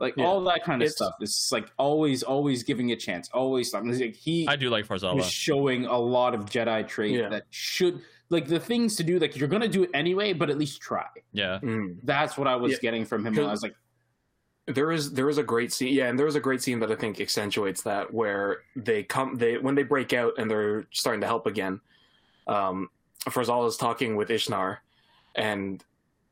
like 0.00 0.14
Yeah. 0.16 0.24
all 0.26 0.42
that 0.44 0.64
kind 0.64 0.82
of 0.82 0.86
It's- 0.86 0.96
stuff. 0.96 1.14
It's 1.20 1.52
like 1.52 1.70
always, 1.78 2.22
always 2.24 2.62
giving 2.64 2.90
a 2.92 2.96
chance. 2.96 3.28
Always 3.32 3.70
something. 3.70 3.96
Like 3.98 4.16
he 4.16 4.46
I 4.48 4.56
do 4.56 4.70
like 4.70 4.88
was 4.90 5.02
Farzala. 5.02 5.22
showing 5.22 5.86
a 5.86 5.98
lot 5.98 6.34
of 6.34 6.46
Jedi 6.46 6.86
trait 6.88 7.12
Yeah. 7.14 7.28
that 7.28 7.44
should 7.50 8.00
like 8.30 8.48
the 8.48 8.58
things 8.60 8.96
to 8.96 9.04
do. 9.04 9.18
Like 9.20 9.36
you're 9.36 9.48
gonna 9.48 9.68
do 9.68 9.84
it 9.84 9.90
anyway, 9.94 10.32
but 10.32 10.50
at 10.50 10.58
least 10.58 10.80
try. 10.80 11.06
Yeah, 11.32 11.60
Mm. 11.62 11.98
That's 12.02 12.36
what 12.36 12.48
I 12.48 12.56
was 12.56 12.72
Yeah. 12.72 12.78
getting 12.82 13.04
from 13.04 13.24
him. 13.24 13.38
I 13.38 13.50
was 13.50 13.62
like, 13.62 13.76
there 14.68 14.92
is 14.92 15.12
there 15.12 15.28
is 15.28 15.38
a 15.38 15.42
great 15.42 15.72
scene 15.72 15.94
yeah 15.94 16.08
and 16.08 16.18
there 16.18 16.26
is 16.26 16.34
a 16.34 16.40
great 16.40 16.62
scene 16.62 16.78
that 16.78 16.92
i 16.92 16.94
think 16.94 17.20
accentuates 17.20 17.82
that 17.82 18.12
where 18.12 18.58
they 18.76 19.02
come 19.02 19.34
they 19.34 19.56
when 19.56 19.74
they 19.74 19.82
break 19.82 20.12
out 20.12 20.34
and 20.38 20.50
they're 20.50 20.86
starting 20.92 21.20
to 21.20 21.26
help 21.26 21.46
again 21.46 21.80
um 22.46 22.88
Farzal 23.24 23.66
is 23.66 23.76
talking 23.76 24.14
with 24.14 24.30
ishnar 24.30 24.78
and 25.34 25.82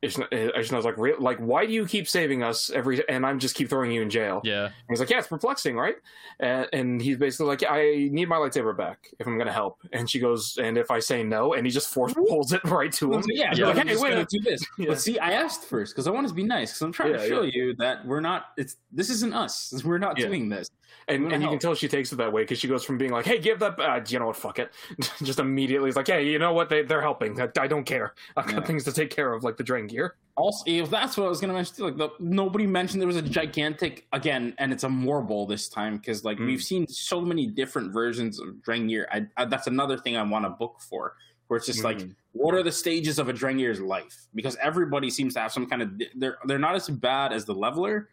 Ishnar, 0.03 0.27
Ishnar's 0.31 0.85
like 0.85 0.95
"Re- 0.97 1.15
like 1.17 1.39
why 1.39 1.65
do 1.65 1.73
you 1.73 1.87
keep 1.87 2.07
saving 2.07 2.43
us 2.43 2.69
every 2.69 3.07
and 3.09 3.25
i'm 3.25 3.39
just 3.39 3.55
keep 3.55 3.67
throwing 3.67 3.91
you 3.91 4.03
in 4.03 4.11
jail 4.11 4.41
yeah. 4.43 4.65
and 4.65 4.73
he's 4.89 4.99
like 4.99 5.09
yeah 5.09 5.17
it's 5.17 5.27
perplexing 5.27 5.75
right 5.75 5.95
and, 6.39 6.67
and 6.71 7.01
he's 7.01 7.17
basically 7.17 7.47
like 7.47 7.63
i 7.67 8.07
need 8.11 8.29
my 8.29 8.35
lightsaber 8.35 8.77
back 8.77 9.09
if 9.19 9.25
i'm 9.25 9.39
gonna 9.39 9.51
help 9.51 9.79
and 9.93 10.07
she 10.07 10.19
goes 10.19 10.59
and 10.61 10.77
if 10.77 10.91
i 10.91 10.99
say 10.99 11.23
no 11.23 11.53
and 11.55 11.65
he 11.65 11.71
just 11.71 11.91
force 11.91 12.13
pulls 12.13 12.53
it 12.53 12.63
right 12.65 12.91
to 12.91 13.11
him 13.11 13.23
yeah, 13.27 13.51
Yeah. 13.55 13.65
like, 13.67 13.77
Like, 13.77 13.87
hey, 13.87 13.95
hey, 13.95 14.01
wait, 14.01 14.15
wait, 14.15 14.27
do 14.29 14.39
this. 14.41 14.63
Yeah. 14.77 14.89
But 14.89 15.01
see, 15.01 15.17
I 15.17 15.31
asked 15.31 15.63
first 15.63 15.95
because 15.95 16.05
I 16.05 16.11
wanted 16.11 16.27
to 16.27 16.33
be 16.35 16.43
nice 16.43 16.69
because 16.71 16.81
I'm 16.83 16.91
trying 16.91 17.13
Yeah, 17.13 17.17
to 17.17 17.27
show 17.27 17.41
yeah. 17.41 17.51
you 17.55 17.75
that 17.77 18.05
we're 18.05 18.19
not. 18.19 18.49
It's 18.57 18.75
this 18.91 19.09
isn't 19.09 19.33
us. 19.33 19.73
We're 19.83 19.97
not 19.97 20.19
Yeah. 20.19 20.27
doing 20.27 20.47
this. 20.49 20.69
And, 21.07 21.31
and 21.31 21.41
you 21.41 21.49
can 21.49 21.59
tell 21.59 21.73
she 21.75 21.87
takes 21.87 22.11
it 22.11 22.17
that 22.17 22.31
way 22.33 22.41
because 22.43 22.59
she 22.59 22.67
goes 22.67 22.83
from 22.83 22.97
being 22.97 23.11
like, 23.11 23.25
"Hey, 23.25 23.39
give 23.39 23.59
that, 23.59 23.79
uh, 23.79 24.01
you 24.07 24.19
know 24.19 24.27
what, 24.27 24.35
fuck 24.35 24.59
it," 24.59 24.71
just 25.23 25.39
immediately 25.39 25.89
is 25.89 25.95
like, 25.95 26.07
"Hey, 26.07 26.27
you 26.27 26.37
know 26.39 26.53
what? 26.53 26.69
They 26.69 26.81
they're 26.83 27.01
helping. 27.01 27.39
I, 27.41 27.47
I 27.59 27.67
don't 27.67 27.85
care. 27.85 28.13
I've 28.35 28.45
got 28.45 28.55
Yeah. 28.61 28.65
things 28.65 28.83
to 28.85 28.91
take 28.91 29.09
care 29.09 29.33
of, 29.33 29.43
like 29.43 29.57
the 29.57 29.63
Drengir." 29.63 30.11
Also, 30.35 30.63
if 30.67 30.89
that's 30.91 31.17
what 31.17 31.25
I 31.25 31.29
was 31.29 31.39
going 31.39 31.49
to 31.49 31.55
mention, 31.55 31.75
too, 31.77 31.83
like 31.85 31.97
the, 31.97 32.09
nobody 32.19 32.67
mentioned 32.67 33.01
there 33.01 33.07
was 33.07 33.15
a 33.15 33.21
gigantic 33.23 34.05
again, 34.13 34.53
and 34.59 34.71
it's 34.71 34.83
a 34.83 34.89
Morble 34.89 35.47
this 35.47 35.67
time 35.69 35.97
because 35.97 36.23
like 36.23 36.37
Mm. 36.37 36.45
we've 36.47 36.61
seen 36.63 36.85
so 36.87 37.21
many 37.21 37.47
different 37.47 37.91
versions 37.91 38.39
of 38.39 38.49
Drengir. 38.67 39.05
I, 39.11 39.25
I, 39.35 39.45
that's 39.45 39.67
another 39.67 39.97
thing 39.97 40.15
I 40.17 40.21
want 40.23 40.45
to 40.45 40.49
book 40.51 40.75
for, 40.87 41.13
where 41.47 41.57
it's 41.57 41.65
just 41.65 41.83
like 41.83 41.97
Mm. 41.97 42.15
what 42.33 42.53
are 42.53 42.61
the 42.61 42.71
stages 42.71 43.17
of 43.17 43.29
a 43.29 43.33
Drengir's 43.33 43.79
life? 43.81 44.27
Because 44.35 44.55
everybody 44.61 45.09
seems 45.09 45.33
to 45.33 45.39
have 45.39 45.51
some 45.51 45.65
kind 45.65 45.81
of 45.81 45.91
they're 46.15 46.37
they're 46.45 46.59
not 46.59 46.75
as 46.75 46.87
bad 46.89 47.33
as 47.33 47.45
the 47.45 47.55
leveler, 47.55 48.09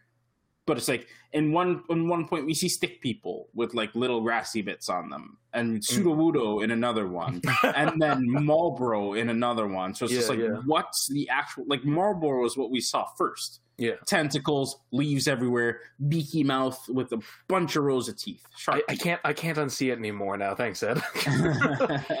but 0.65 0.77
it's 0.77 0.87
like 0.87 1.07
in 1.33 1.51
one 1.51 1.83
in 1.89 2.07
one 2.07 2.27
point 2.27 2.45
we 2.45 2.53
see 2.53 2.67
stick 2.67 3.01
people 3.01 3.49
with 3.53 3.73
like 3.73 3.93
little 3.93 4.21
grassy 4.21 4.61
bits 4.61 4.89
on 4.89 5.09
them, 5.09 5.37
and 5.53 5.79
mm. 5.79 5.83
Sudowoodo 5.83 6.63
in 6.63 6.71
another 6.71 7.07
one, 7.07 7.41
and 7.75 8.01
then 8.01 8.27
Malboro 8.27 9.19
in 9.19 9.29
another 9.29 9.67
one. 9.67 9.93
So 9.93 10.05
it's 10.05 10.13
just 10.13 10.29
like 10.29 10.39
yeah. 10.39 10.61
what's 10.65 11.07
the 11.07 11.29
actual 11.29 11.65
like 11.67 11.83
Malboro 11.83 12.45
is 12.45 12.57
what 12.57 12.71
we 12.71 12.81
saw 12.81 13.05
first. 13.17 13.61
Yeah, 13.77 13.95
Tentacles, 14.05 14.77
leaves 14.93 15.27
everywhere, 15.27 15.81
beaky 16.07 16.45
mouth 16.45 16.81
with 16.87 17.11
a 17.11 17.19
bunch 17.49 17.75
of 17.75 17.83
rows 17.83 18.07
of 18.07 18.17
teeth. 18.17 18.41
I, 18.69 18.81
I 18.87 18.95
can't 18.95 19.19
I 19.25 19.33
can't 19.33 19.57
unsee 19.57 19.91
it 19.91 19.99
anymore 19.99 20.37
now. 20.37 20.55
Thanks, 20.55 20.81
Ed. 20.81 21.01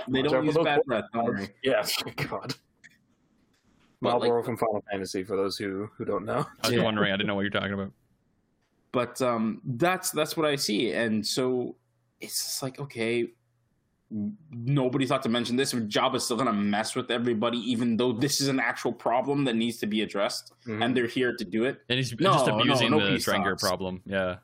they 0.09 0.21
don't 0.21 0.31
for 0.31 0.43
use 0.43 0.53
those 0.53 0.65
bad 0.65 0.75
wolf 0.75 0.85
breath. 0.85 1.05
Don't 1.13 1.23
worry. 1.23 1.49
yeah, 1.63 1.85
God. 2.17 2.53
But, 4.01 4.19
like- 4.19 4.29
Malboro 4.29 4.43
from 4.43 4.57
Final 4.57 4.83
Fantasy, 4.91 5.23
for 5.23 5.37
those 5.37 5.57
who 5.57 5.89
who 5.97 6.03
don't 6.03 6.25
know. 6.25 6.45
I 6.61 6.67
was 6.67 6.75
Yeah. 6.75 6.83
wondering. 6.83 7.13
I 7.13 7.15
didn't 7.15 7.27
know 7.27 7.35
what 7.35 7.41
you're 7.41 7.49
talking 7.49 7.73
about. 7.73 7.93
But 8.95 9.21
um 9.21 9.61
that's 9.65 10.09
that's 10.11 10.37
what 10.37 10.45
i 10.45 10.55
see 10.55 10.93
and 10.93 11.25
so 11.35 11.75
it's 12.21 12.37
just 12.45 12.63
like 12.63 12.79
okay 12.79 13.27
nobody 14.51 15.05
thought 15.05 15.23
to 15.23 15.29
mention 15.29 15.55
this. 15.55 15.73
Jabba's 15.73 16.23
still 16.23 16.37
gonna 16.37 16.53
mess 16.53 16.95
with 16.95 17.09
everybody, 17.11 17.57
even 17.57 17.97
though 17.97 18.13
this 18.13 18.39
is 18.39 18.47
an 18.47 18.59
actual 18.59 18.93
problem 18.93 19.43
that 19.45 19.55
needs 19.55 19.77
to 19.79 19.87
be 19.87 20.03
addressed, 20.03 20.53
Mhm. 20.67 20.83
and 20.83 20.95
they're 20.95 21.07
here 21.07 21.35
to 21.35 21.43
do 21.43 21.65
it. 21.65 21.81
And 21.89 21.97
he's 21.97 22.13
No, 22.19 22.33
just 22.33 22.47
abusing 22.47 22.91
no 22.91 22.99
the 22.99 23.17
Drengir 23.17 23.59
problem. 23.59 24.01
Yeah. 24.05 24.37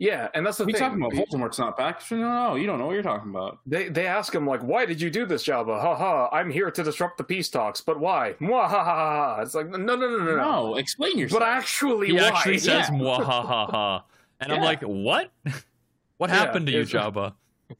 Yeah, 0.00 0.28
and 0.32 0.46
that's 0.46 0.56
the 0.56 0.64
thing. 0.64 0.72
we 0.72 0.78
thing. 0.78 0.98
talking 0.98 1.02
about 1.02 1.12
Voldemort's 1.12 1.58
not 1.58 1.76
back? 1.76 2.00
No, 2.10 2.16
no, 2.16 2.54
you 2.54 2.66
don't 2.66 2.78
know 2.78 2.86
what 2.86 2.94
you're 2.94 3.02
talking 3.02 3.28
about. 3.28 3.58
They 3.66 3.90
they 3.90 4.06
ask 4.06 4.34
him 4.34 4.46
like, 4.46 4.62
"Why 4.62 4.86
did 4.86 4.98
you 4.98 5.10
do 5.10 5.26
this, 5.26 5.44
Jabba?" 5.44 5.78
Ha 5.78 5.94
ha! 5.94 6.30
I'm 6.32 6.50
here 6.50 6.70
to 6.70 6.82
disrupt 6.82 7.18
the 7.18 7.24
peace 7.24 7.50
talks, 7.50 7.82
but 7.82 8.00
why? 8.00 8.34
Mwah, 8.40 8.62
ha 8.66 8.82
ha 8.82 8.84
ha! 8.84 9.34
ha. 9.36 9.42
It's 9.42 9.54
like 9.54 9.68
no 9.68 9.76
no 9.76 9.96
no 9.96 10.08
no 10.18 10.24
no. 10.24 10.36
No, 10.36 10.76
explain 10.76 11.18
yourself. 11.18 11.40
But 11.40 11.48
actually, 11.48 12.06
He 12.06 12.12
why? 12.14 12.28
actually 12.28 12.56
says 12.56 12.88
Yeah. 12.90 12.96
"mwahaha," 12.98 14.02
and 14.40 14.50
I'm 14.52 14.62
like, 14.62 14.80
"What? 14.80 15.32
what 16.16 16.30
Yeah, 16.30 16.36
happened 16.36 16.66
to 16.68 16.72
you, 16.72 16.82
Jabba? 16.84 17.34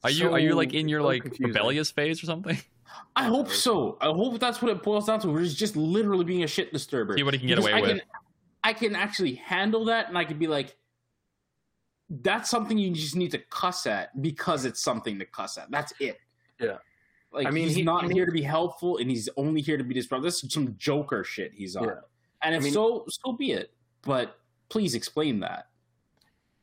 Are 0.04 0.10
you 0.10 0.30
are 0.30 0.38
you 0.38 0.54
like 0.54 0.74
in 0.74 0.88
your 0.88 1.00
so 1.00 1.06
like 1.06 1.22
confusing. 1.22 1.46
rebellious 1.54 1.90
phase 1.90 2.22
or 2.22 2.26
something? 2.26 2.58
I 3.16 3.24
hope 3.24 3.48
so. 3.50 3.96
I 4.02 4.06
hope 4.06 4.38
that's 4.38 4.60
what 4.60 4.70
it 4.70 4.82
boils 4.82 5.06
down 5.06 5.20
to. 5.20 5.28
We're 5.30 5.46
just 5.46 5.74
literally 5.74 6.24
being 6.26 6.42
a 6.42 6.46
shit 6.46 6.70
disturber. 6.70 7.16
See 7.16 7.22
what 7.22 7.32
he 7.32 7.38
can 7.38 7.48
get 7.48 7.56
Because 7.56 7.70
away 7.70 7.78
I 7.78 7.80
with." 7.80 7.90
Can, 7.90 8.00
I 8.62 8.72
can 8.74 8.94
actually 8.94 9.36
handle 9.36 9.86
that, 9.86 10.08
and 10.08 10.18
I 10.18 10.24
can 10.26 10.38
be 10.38 10.46
like, 10.46 10.76
"That's 12.10 12.50
something 12.50 12.76
you 12.76 12.90
just 12.90 13.16
need 13.16 13.30
to 13.30 13.38
cuss 13.38 13.86
at 13.86 14.20
because 14.20 14.64
it's 14.64 14.82
something 14.82 15.18
to 15.18 15.24
cuss 15.24 15.56
at." 15.58 15.70
That's 15.70 15.92
it. 16.00 16.18
Yeah. 16.60 16.78
Like 17.32 17.46
I 17.46 17.50
mean, 17.50 17.68
he's 17.68 17.76
he- 17.76 17.82
not 17.84 18.02
I 18.04 18.08
mean- 18.08 18.16
here 18.16 18.26
to 18.26 18.32
be 18.32 18.42
helpful, 18.42 18.98
and 18.98 19.08
he's 19.08 19.28
only 19.36 19.60
here 19.60 19.76
to 19.76 19.84
be 19.84 19.94
disruptive. 19.94 20.24
This 20.24 20.42
is 20.44 20.52
some 20.52 20.74
Joker 20.76 21.22
shit 21.24 21.52
he's 21.54 21.76
on. 21.76 21.84
Yeah. 21.84 21.94
And 22.42 22.54
if 22.54 22.60
I 22.62 22.64
mean- 22.64 22.72
so, 22.72 23.04
so 23.08 23.32
be 23.32 23.52
it. 23.52 23.72
But 24.02 24.38
please 24.68 24.94
explain 24.94 25.40
that. 25.40 25.68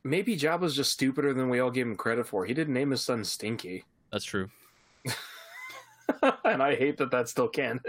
Maybe 0.04 0.36
Jabba's 0.36 0.76
just 0.76 0.92
stupider 0.92 1.32
than 1.34 1.48
we 1.48 1.60
all 1.60 1.70
gave 1.70 1.86
him 1.86 1.96
credit 1.96 2.26
for. 2.26 2.44
He 2.46 2.54
didn't 2.54 2.74
name 2.74 2.90
his 2.90 3.02
son 3.02 3.24
Stinky, 3.24 3.84
That's 4.12 4.24
true. 4.24 4.48
and 6.44 6.62
I 6.62 6.74
hate 6.74 6.96
that 6.98 7.10
that's 7.10 7.30
still 7.30 7.48
canon. 7.48 7.80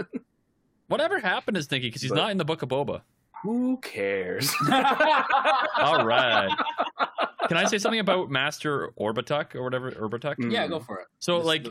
Whatever 0.87 1.19
happened 1.19 1.55
to 1.55 1.63
Stinky? 1.63 1.87
Because 1.87 2.01
he's 2.01 2.11
But- 2.11 2.15
not 2.17 2.31
in 2.31 2.37
the 2.37 2.45
Book 2.45 2.61
of 2.61 2.69
Boba. 2.69 3.01
Who 3.43 3.77
cares? 3.77 4.53
All 5.77 6.03
right. 6.05 6.49
Can 7.49 7.57
I 7.57 7.65
say 7.65 7.77
something 7.77 7.99
about 7.99 8.29
Master 8.31 8.91
Orbituk 8.97 9.55
or 9.55 9.63
whatever 9.63 9.91
Orbituk? 9.91 10.37
Mm. 10.37 10.51
yeah, 10.53 10.67
go 10.67 10.79
for 10.79 10.99
it. 10.99 11.07
So 11.19 11.39
This- 11.39 11.45
like, 11.47 11.67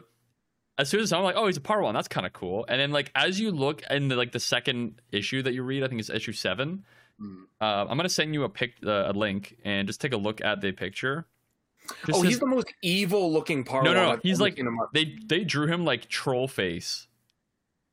as 0.76 0.88
soon 0.88 1.00
as 1.00 1.12
I'm 1.12 1.22
like, 1.22 1.34
oh, 1.36 1.46
he's 1.46 1.56
a 1.56 1.60
Parwan, 1.60 1.94
that's 1.94 2.06
kind 2.08 2.26
of 2.26 2.32
cool. 2.32 2.64
And 2.68 2.78
then 2.80 2.90
like, 2.92 3.10
as 3.14 3.40
you 3.40 3.50
look 3.50 3.82
in 3.90 4.08
the, 4.08 4.16
like 4.16 4.32
the 4.32 4.38
second 4.40 5.00
issue 5.10 5.42
that 5.42 5.54
you 5.54 5.62
read, 5.62 5.82
I 5.82 5.88
think 5.88 6.00
it's 6.00 6.10
issue 6.10 6.32
seven. 6.32 6.84
Mm. 7.20 7.44
Uh, 7.60 7.86
I'm 7.88 7.96
gonna 7.96 8.08
send 8.08 8.32
you 8.34 8.44
a 8.44 8.48
pic, 8.48 8.74
uh, 8.86 9.10
a 9.10 9.12
link, 9.12 9.56
and 9.64 9.88
just 9.88 10.00
take 10.00 10.12
a 10.12 10.16
look 10.16 10.40
at 10.44 10.60
the 10.60 10.70
picture. 10.70 11.26
Just 12.06 12.18
oh, 12.18 12.22
his- 12.22 12.32
he's 12.32 12.38
the 12.38 12.46
most 12.46 12.72
evil-looking 12.82 13.64
part. 13.64 13.84
no, 13.84 13.92
no, 13.92 14.12
no. 14.12 14.20
He's 14.22 14.40
like 14.40 14.60
they 14.94 15.16
they 15.26 15.42
drew 15.42 15.66
him 15.66 15.84
like 15.84 16.08
troll 16.08 16.46
face, 16.46 17.07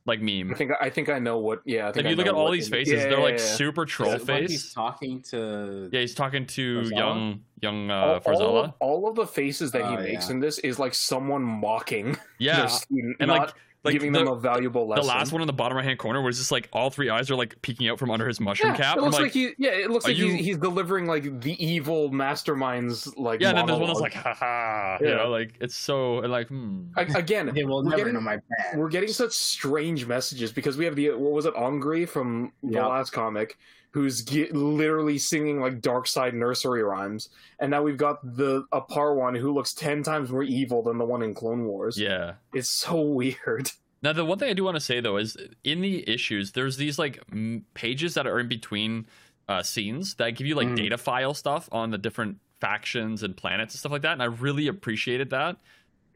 like 0.08 0.22
meme. 0.22 0.51
I 0.51 0.56
think 0.56 0.72
I 0.80 0.89
think 0.89 1.10
I 1.10 1.20
know 1.20 1.38
what. 1.39 1.62
Yeah, 1.66 1.88
I 1.88 1.91
think 1.91 2.06
If 2.06 2.06
I 2.08 2.10
you 2.12 2.16
look 2.16 2.28
at 2.28 2.34
all 2.34 2.51
these 2.51 2.70
faces, 2.70 2.93
Yeah, 2.93 2.99
they're 3.10 3.12
yeah, 3.18 3.24
like 3.24 3.39
yeah. 3.39 3.45
super 3.45 3.86
troll 3.86 4.14
Is 4.14 4.22
it 4.22 4.26
face. 4.26 4.49
He's 4.51 4.74
talking 4.74 5.22
to. 5.32 5.89
Yeah, 5.91 6.01
he's 6.01 6.14
talking 6.14 6.45
to 6.45 6.82
Farzala? 6.82 6.91
young 6.97 7.41
young 7.62 7.89
all, 7.91 8.10
uh, 8.10 8.14
all, 8.14 8.20
Farzala. 8.20 8.64
of, 8.66 8.74
all 8.80 9.10
of 9.10 9.16
the 9.16 9.26
faces 9.26 9.72
that 9.72 9.82
he 9.89 9.97
Oh, 9.97 10.01
makes 10.01 10.28
yeah. 10.28 10.36
in 10.36 10.39
this 10.39 10.60
is 10.60 10.78
like 10.78 10.93
someone 10.93 11.41
mocking 11.43 12.16
Yeah, 12.38 12.66
student, 12.68 13.18
and 13.20 13.30
not 13.30 13.39
like 13.39 13.56
like 13.86 13.94
giving 13.94 14.12
the, 14.12 14.20
them 14.20 14.28
a 14.28 14.36
valuable 14.36 14.88
the 14.94 15.02
last 15.02 15.32
one 15.32 15.42
in 15.42 15.48
the 15.48 15.54
bottom 15.54 15.78
right 15.78 15.86
hand 15.86 16.00
corner 16.00 16.22
was 16.22 16.38
just 16.38 16.52
like 16.52 16.68
all 16.74 16.90
three 16.90 17.10
eyes 17.10 17.30
are 17.32 17.36
like 17.36 17.62
peeking 17.62 17.88
out 17.88 17.98
from 18.00 18.12
under 18.12 18.28
his 18.28 18.40
mushroom 18.40 18.72
yeah, 18.74 18.78
cap. 18.78 18.98
It 18.98 19.00
I'm 19.00 19.06
looks 19.06 19.14
like, 19.16 19.24
like, 19.24 19.32
he. 19.34 19.54
Yeah, 19.58 19.70
it 19.72 19.90
looks 19.90 20.06
like 20.06 20.18
you- 20.18 20.32
he's, 20.32 20.46
he's 20.46 20.58
delivering 20.58 21.06
like 21.06 21.42
the 21.42 21.64
evil 21.64 22.10
mastermind's 22.12 23.16
like. 23.18 23.42
yeah, 23.42 23.50
and 23.50 23.58
then 23.58 23.66
there's 23.68 23.80
one 23.80 23.88
that's 23.88 24.00
like, 24.00 24.14
haha, 24.14 24.98
you 25.02 25.08
Yeah. 25.10 25.16
know, 25.16 25.30
like 25.30 25.54
it's 25.60 25.76
so 25.76 26.20
and 26.20 26.32
like, 26.32 26.48
hmm. 26.50 26.84
A- 26.98 27.02
again. 27.18 27.52
They 27.54 27.64
will 27.64 27.78
we're 27.84 27.90
never 27.92 27.98
getting- 27.98 28.14
know 28.14 28.22
my 28.22 28.38
bad. 28.38 28.78
We're 28.78 28.90
getting 28.90 29.10
such 29.10 29.32
strange 29.34 30.06
messages 30.06 30.52
because 30.52 30.78
we 30.78 30.86
have 30.86 30.96
the 30.96 31.12
what 31.12 31.32
was 31.32 31.46
it 31.46 31.54
Angry 31.58 32.06
from 32.06 32.52
the 32.64 32.74
Yeah. 32.76 32.88
last 32.88 33.12
comic, 33.12 33.58
who's 33.96 34.22
ge- 34.24 34.52
literally 34.52 35.18
singing 35.18 35.62
like 35.62 35.80
Dark 35.80 36.06
Side 36.06 36.34
nursery 36.34 36.84
rhymes, 36.84 37.30
and 37.60 37.72
now 37.72 37.82
we've 37.82 37.96
got 37.98 38.20
the 38.36 38.66
a 38.74 38.82
Parwan 38.82 39.39
who 39.39 39.54
looks 39.54 39.74
ten 39.74 40.04
times 40.04 40.30
more 40.30 40.43
evil 40.43 40.84
than 40.84 40.98
the 40.98 41.06
one 41.06 41.24
in 41.24 41.34
Clone 41.34 41.66
Wars. 41.66 41.98
yeah. 41.98 42.34
it's 42.54 42.70
so 42.70 43.00
weird. 43.22 43.72
Now, 44.04 44.12
the 44.12 44.26
one 44.26 44.38
thing 44.38 44.50
I 44.50 44.54
do 44.54 44.66
want 44.66 44.76
to 44.76 44.82
say 44.82 45.00
though 45.00 45.16
is 45.18 45.38
in 45.64 45.80
the 45.80 46.08
issues, 46.10 46.52
there's 46.52 46.76
these 46.78 47.00
like 47.00 47.24
m- 47.32 47.66
pages 47.74 48.14
that 48.16 48.28
are 48.28 48.38
in 48.39 48.48
between 48.50 49.06
uh, 49.48 49.64
scenes 49.64 50.16
that 50.16 50.32
give 50.32 50.46
you 50.46 50.56
like 50.56 50.68
Mm. 50.68 50.76
data 50.76 50.98
file 50.98 51.34
stuff 51.34 51.70
on 51.72 51.91
the 51.91 51.98
different 51.98 52.39
factions 52.60 53.24
and 53.24 53.38
planets 53.38 53.74
and 53.74 53.80
stuff 53.80 53.91
like 53.93 54.02
that. 54.02 54.12
And 54.14 54.22
I 54.22 54.26
really 54.26 54.68
appreciated 54.68 55.30
that 55.30 55.56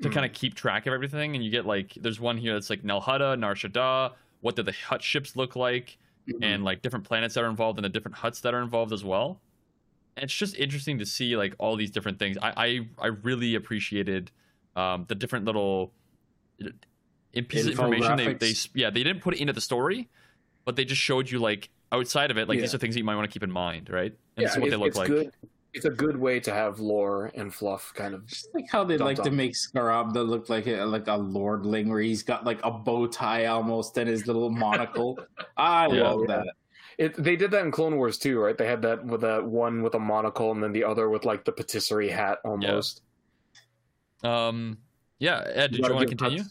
to 0.02 0.10
Mm. 0.10 0.14
kind 0.14 0.26
of 0.26 0.34
keep 0.34 0.54
track 0.56 0.86
of 0.86 0.94
everything. 0.94 1.34
And 1.36 1.44
you 1.44 1.50
get 1.50 1.66
like, 1.66 1.94
there's 2.00 2.20
one 2.20 2.38
here 2.38 2.54
that's 2.54 2.70
like 2.70 2.84
Nal 2.84 3.00
Nar 3.08 3.56
Shaddaa 3.56 4.12
what 4.42 4.56
do 4.56 4.64
the 4.64 4.72
hutt 4.72 5.02
ships 5.04 5.36
look 5.36 5.56
like, 5.56 5.98
Mm-hmm. 6.30 6.44
and 6.44 6.64
like 6.64 6.82
different 6.82 7.06
planets 7.06 7.34
that 7.36 7.44
are 7.44 7.50
involved 7.50 7.78
and 7.78 7.86
the 7.86 7.90
different 7.90 8.18
hutts 8.18 8.42
that 8.42 8.54
are 8.54 8.62
involved 8.62 8.94
as 8.94 9.04
well. 9.04 9.42
And 10.16 10.24
it's 10.24 10.34
just 10.34 10.56
interesting 10.56 11.00
to 11.00 11.06
see 11.06 11.36
like 11.38 11.56
all 11.60 11.76
these 11.76 11.92
different 11.92 12.20
things. 12.20 12.38
I 12.42 12.54
I, 12.56 13.06
I 13.06 13.08
really 13.08 13.56
appreciated 13.56 14.32
um, 14.76 15.06
the 15.08 15.16
different 15.16 15.46
little 15.46 15.94
in 17.34 17.46
pieces 17.46 17.68
of 17.68 17.72
information 17.74 18.18
they, 18.18 18.34
they 18.34 18.54
yeah 18.74 18.90
they 18.90 19.04
didn't 19.04 19.22
put 19.22 19.34
it 19.34 19.40
into 19.40 19.54
the 19.54 19.62
story 19.62 20.10
but 20.66 20.76
they 20.76 20.84
just 20.84 21.02
showed 21.02 21.30
you 21.30 21.40
like 21.40 21.70
outside 21.92 22.32
of 22.32 22.38
it 22.38 22.48
like 22.48 22.58
Yeah. 22.58 22.62
these 22.64 22.74
are 22.76 22.78
things 22.78 22.96
that 22.96 23.00
you 23.00 23.04
might 23.06 23.16
want 23.16 23.30
to 23.30 23.34
keep 23.34 23.44
in 23.44 23.52
mind 23.52 23.90
right 23.90 24.12
and 24.12 24.20
yeah, 24.38 24.48
this 24.48 24.56
is 24.56 24.62
what 24.62 24.70
they 24.70 24.76
look 24.76 24.88
it's 24.90 24.98
like 24.98 25.08
good. 25.08 25.32
It's 25.74 25.86
a 25.86 25.90
good 25.90 26.18
way 26.18 26.40
to 26.42 26.52
have 26.54 26.80
lore 26.80 27.32
and 27.36 27.54
fluff 27.54 27.94
kind 27.96 28.16
of. 28.16 28.26
Just 28.26 28.50
like 28.56 28.66
how 28.72 28.84
they 28.84 28.98
Dump 28.98 29.18
like 29.18 29.24
to 29.24 29.32
make 29.32 29.56
Scarab 29.56 30.14
that 30.14 30.24
look 30.24 30.50
like 30.50 30.66
a, 30.68 30.84
like 30.84 31.08
a 31.08 31.18
lordling, 31.18 31.88
where 31.90 32.02
he's 32.02 32.24
got 32.24 32.44
like 32.46 32.60
a 32.64 32.72
bow 32.72 33.06
tie 33.08 33.46
almost 33.46 33.98
and 33.98 34.10
his 34.10 34.26
little 34.26 34.50
monocle. 34.50 35.20
I 35.58 35.88
Yeah. 35.88 36.10
love 36.10 36.22
Yeah. 36.28 36.36
that. 36.38 36.48
It, 36.98 37.16
they 37.24 37.36
did 37.36 37.52
that 37.52 37.64
in 37.66 37.72
Clone 37.72 37.96
Wars 37.98 38.18
too, 38.18 38.40
right? 38.40 38.58
They 38.58 38.66
had 38.66 38.82
that 38.82 39.06
with 39.06 39.22
that 39.22 39.46
one 39.46 39.84
with 39.84 39.94
a 39.96 40.00
monocle 40.00 40.52
and 40.52 40.62
then 40.62 40.74
the 40.74 40.84
other 40.84 41.08
with 41.10 41.24
like 41.24 41.46
the 41.46 41.52
patisserie 41.52 42.10
hat 42.10 42.40
almost. 42.44 43.04
um 44.24 44.78
yeah 45.20 45.44
ed 45.54 45.72
did 45.72 45.86
you 45.86 45.94
want 45.94 46.10
to 46.10 46.16
continue 46.16 46.44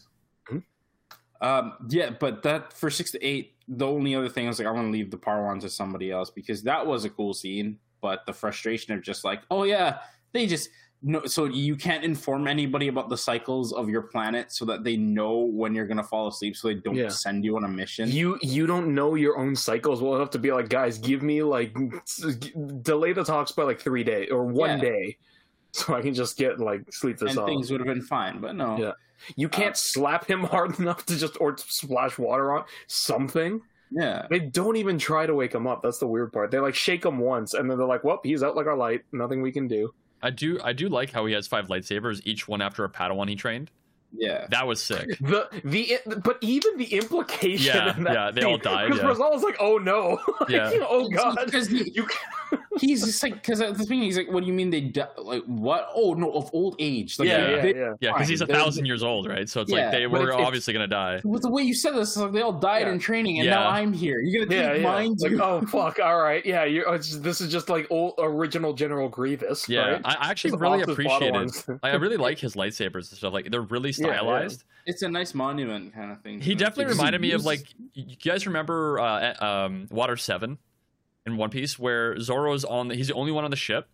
Um, 1.41 1.73
yeah, 1.89 2.09
but 2.09 2.43
that 2.43 2.73
for 2.73 2.89
six 2.89 3.11
to 3.11 3.23
eight, 3.25 3.55
the 3.67 3.87
only 3.87 4.13
other 4.13 4.27
thing 4.27 4.45
I 4.45 4.49
was 4.49 4.59
like, 4.59 4.67
I 4.67 4.71
want 4.71 4.87
to 4.87 4.91
leave 4.91 5.09
the 5.09 5.17
Parwan 5.17 5.61
to 5.61 5.69
somebody 5.69 6.11
else 6.11 6.29
because 6.29 6.63
that 6.63 6.85
was 6.85 7.05
a 7.05 7.09
cool 7.09 7.33
scene. 7.33 7.79
But 8.01 8.25
the 8.25 8.33
frustration 8.33 8.93
of 8.93 9.01
just 9.01 9.23
like, 9.23 9.41
oh 9.51 9.63
yeah, 9.63 9.99
they 10.31 10.45
just 10.47 10.69
no, 11.01 11.25
so 11.25 11.45
you 11.45 11.77
can't 11.77 12.03
inform 12.03 12.45
anybody 12.45 12.89
about 12.89 13.07
the 13.07 13.17
cycles 13.17 13.71
of 13.71 13.87
your 13.87 14.01
planet 14.01 14.51
so 14.51 14.65
that 14.65 14.83
they 14.83 14.97
know 14.97 15.37
when 15.37 15.73
you're 15.73 15.87
gonna 15.87 16.03
fall 16.03 16.27
asleep, 16.27 16.57
so 16.57 16.67
they 16.67 16.73
don't 16.75 16.95
Yeah. 16.95 17.07
send 17.07 17.45
you 17.45 17.55
on 17.55 17.63
a 17.63 17.69
mission. 17.69 18.09
You 18.11 18.37
you 18.41 18.67
don't 18.67 18.93
know 18.93 19.15
your 19.15 19.37
own 19.37 19.55
cycles 19.55 20.01
well 20.01 20.15
enough 20.15 20.29
to 20.31 20.39
be 20.39 20.51
like, 20.51 20.67
guys, 20.67 20.97
give 20.97 21.21
me 21.23 21.41
like 21.41 21.73
delay 22.81 23.13
the 23.13 23.23
talks 23.23 23.51
by 23.51 23.63
like 23.63 23.79
three 23.79 24.03
days 24.03 24.29
or 24.31 24.43
one 24.45 24.71
Yeah. 24.71 24.77
day, 24.77 25.17
so 25.71 25.95
I 25.95 26.01
can 26.01 26.13
just 26.13 26.37
get 26.37 26.59
like 26.59 26.81
sleep 26.91 27.17
this 27.17 27.29
and 27.31 27.39
off. 27.39 27.47
things 27.47 27.71
would 27.71 27.79
have 27.79 27.87
been 27.87 28.01
fine, 28.01 28.39
but 28.41 28.55
no. 28.55 28.77
Yeah. 28.77 28.91
You 29.35 29.49
can't 29.49 29.73
uh, 29.75 29.77
slap 29.77 30.25
him 30.29 30.43
hard 30.55 30.79
enough 30.79 31.05
to 31.07 31.17
just 31.17 31.37
or 31.39 31.55
splash 31.57 32.17
water 32.17 32.51
on 32.53 32.65
something. 32.87 33.61
Yeah. 33.91 34.27
They 34.29 34.39
don't 34.39 34.75
even 34.75 34.97
try 34.99 35.25
to 35.25 35.33
wake 35.33 35.53
him 35.55 35.65
up. 35.67 35.81
That's 35.81 35.97
the 35.99 36.07
weird 36.07 36.31
part. 36.33 36.51
They 36.51 36.59
like 36.59 36.75
shake 36.75 37.05
him 37.05 37.17
once, 37.19 37.53
and 37.53 37.69
then 37.69 37.77
they're 37.77 37.87
like, 37.87 38.03
"Well, 38.03 38.19
he's 38.23 38.43
out 38.43 38.55
like 38.55 38.67
our 38.67 38.75
light. 38.77 39.01
Nothing 39.11 39.41
we 39.41 39.51
can 39.51 39.67
do." 39.67 39.93
i 40.21 40.29
do 40.29 40.59
i 40.65 40.73
do 40.73 40.89
like 40.89 41.11
how 41.13 41.25
he 41.25 41.33
has 41.33 41.47
five 41.47 41.67
lightsabers 41.69 42.19
each 42.25 42.45
one 42.45 42.61
after 42.61 42.83
a 42.83 42.89
padawan 42.89 43.29
he 43.29 43.37
trained 43.37 43.71
Yeah. 44.11 44.47
that 44.49 44.67
was 44.67 44.81
sick 44.83 45.07
The 45.21 45.47
the 45.63 45.97
but 46.25 46.37
even 46.41 46.75
the 46.75 46.93
implication. 46.93 47.73
Yeah, 47.73 47.95
in 47.95 48.03
that 48.03 48.13
yeah, 48.13 48.31
they 48.31 48.41
all 48.43 48.57
died, 48.57 48.91
Because 48.91 49.17
yeah. 49.17 49.29
was 49.29 49.43
like, 49.43 49.55
"Oh 49.61 49.77
no, 49.77 50.19
Like, 50.41 50.49
Yeah. 50.49 50.71
oh 50.81 51.07
god." 51.09 51.37
Because 51.45 51.67
he- 51.69 51.89
You 51.95 52.05
he's 52.79 53.03
just 53.05 53.21
like 53.23 53.33
because 53.35 53.59
the 53.59 53.73
thing 53.85 54.01
he's 54.01 54.17
like, 54.17 54.29
what 54.31 54.41
do 54.41 54.47
you 54.47 54.53
mean 54.53 54.69
they 54.69 54.81
di- 54.81 55.07
like 55.17 55.43
what? 55.45 55.89
Oh 55.93 56.13
no, 56.13 56.31
of 56.31 56.49
old 56.53 56.75
age. 56.79 57.17
Like, 57.19 57.27
Yeah, 57.27 57.37
they- 57.45 57.55
yeah, 57.55 57.61
they- 57.61 57.75
yeah. 57.79 57.93
yeah 57.99 58.13
because 58.13 58.27
he's 58.27 58.41
a 58.41 58.45
thousand 58.47 58.85
years 58.85 59.03
old 59.03 59.27
right 59.27 59.47
so 59.49 59.61
it's 59.61 59.71
Yeah, 59.71 59.83
like 59.83 59.91
they 59.91 60.07
were 60.07 60.17
it's- 60.23 60.33
it's- 60.35 60.45
obviously 60.47 60.73
gonna 60.73 60.87
die 60.87 61.21
With 61.23 61.41
the 61.43 61.49
way 61.51 61.63
you 61.63 61.73
said 61.73 61.95
this, 61.95 62.15
like 62.17 62.31
they 62.31 62.41
all 62.41 62.53
died 62.53 62.83
Yeah. 62.87 62.91
in 62.93 62.99
training, 62.99 63.39
and 63.39 63.45
Yeah. 63.45 63.55
now 63.55 63.69
I'm 63.69 63.93
here. 63.93 64.19
You're 64.21 64.45
gonna 64.45 64.61
Yeah, 64.61 64.73
take 64.73 64.81
yeah. 64.81 64.87
mine 64.91 65.15
Like, 65.19 65.33
oh 65.33 65.61
fuck! 65.67 65.99
All 65.99 66.19
right, 66.21 66.45
yeah. 66.45 66.63
You're, 66.63 66.97
this 66.97 67.41
is 67.41 67.51
just 67.51 67.69
like 67.69 67.87
old 67.89 68.13
original 68.19 68.73
General 68.73 69.09
Grievous. 69.09 69.67
yeah 69.69 69.89
right? 69.93 70.01
i 70.05 70.15
I 70.19 70.29
actually 70.31 70.51
Just 70.51 70.61
really 70.61 70.81
off 70.81 70.87
his 70.87 70.93
appreciated 70.93 71.51
I 71.83 71.89
I 71.91 71.95
really 71.95 72.17
like 72.27 72.39
his 72.39 72.55
lightsabers 72.55 73.09
and 73.09 73.17
stuff. 73.17 73.33
Like 73.33 73.49
they're 73.51 73.61
really 73.61 73.89
Yeah, 73.91 74.07
yeah. 74.07 74.13
stylized. 74.17 74.63
It's 74.85 75.01
a 75.03 75.09
nice 75.09 75.33
monument 75.35 75.93
kind 75.93 76.11
of 76.11 76.21
thing. 76.21 76.41
He 76.41 76.55
definitely 76.55 76.91
reminded 76.93 77.21
me 77.21 77.31
of 77.33 77.45
like 77.45 77.61
you 77.93 78.15
guys 78.15 78.47
remember 78.47 78.99
uh, 78.99 79.33
um, 79.43 79.87
Water 79.91 80.17
Seven 80.17 80.57
in 81.25 81.37
One 81.37 81.49
Piece, 81.49 81.77
where 81.77 82.19
Zoro's 82.19 82.63
on. 82.65 82.87
The, 82.89 82.95
he's 82.95 83.07
the 83.07 83.13
only 83.13 83.31
one 83.31 83.43
on 83.43 83.51
the 83.51 83.57
ship, 83.57 83.87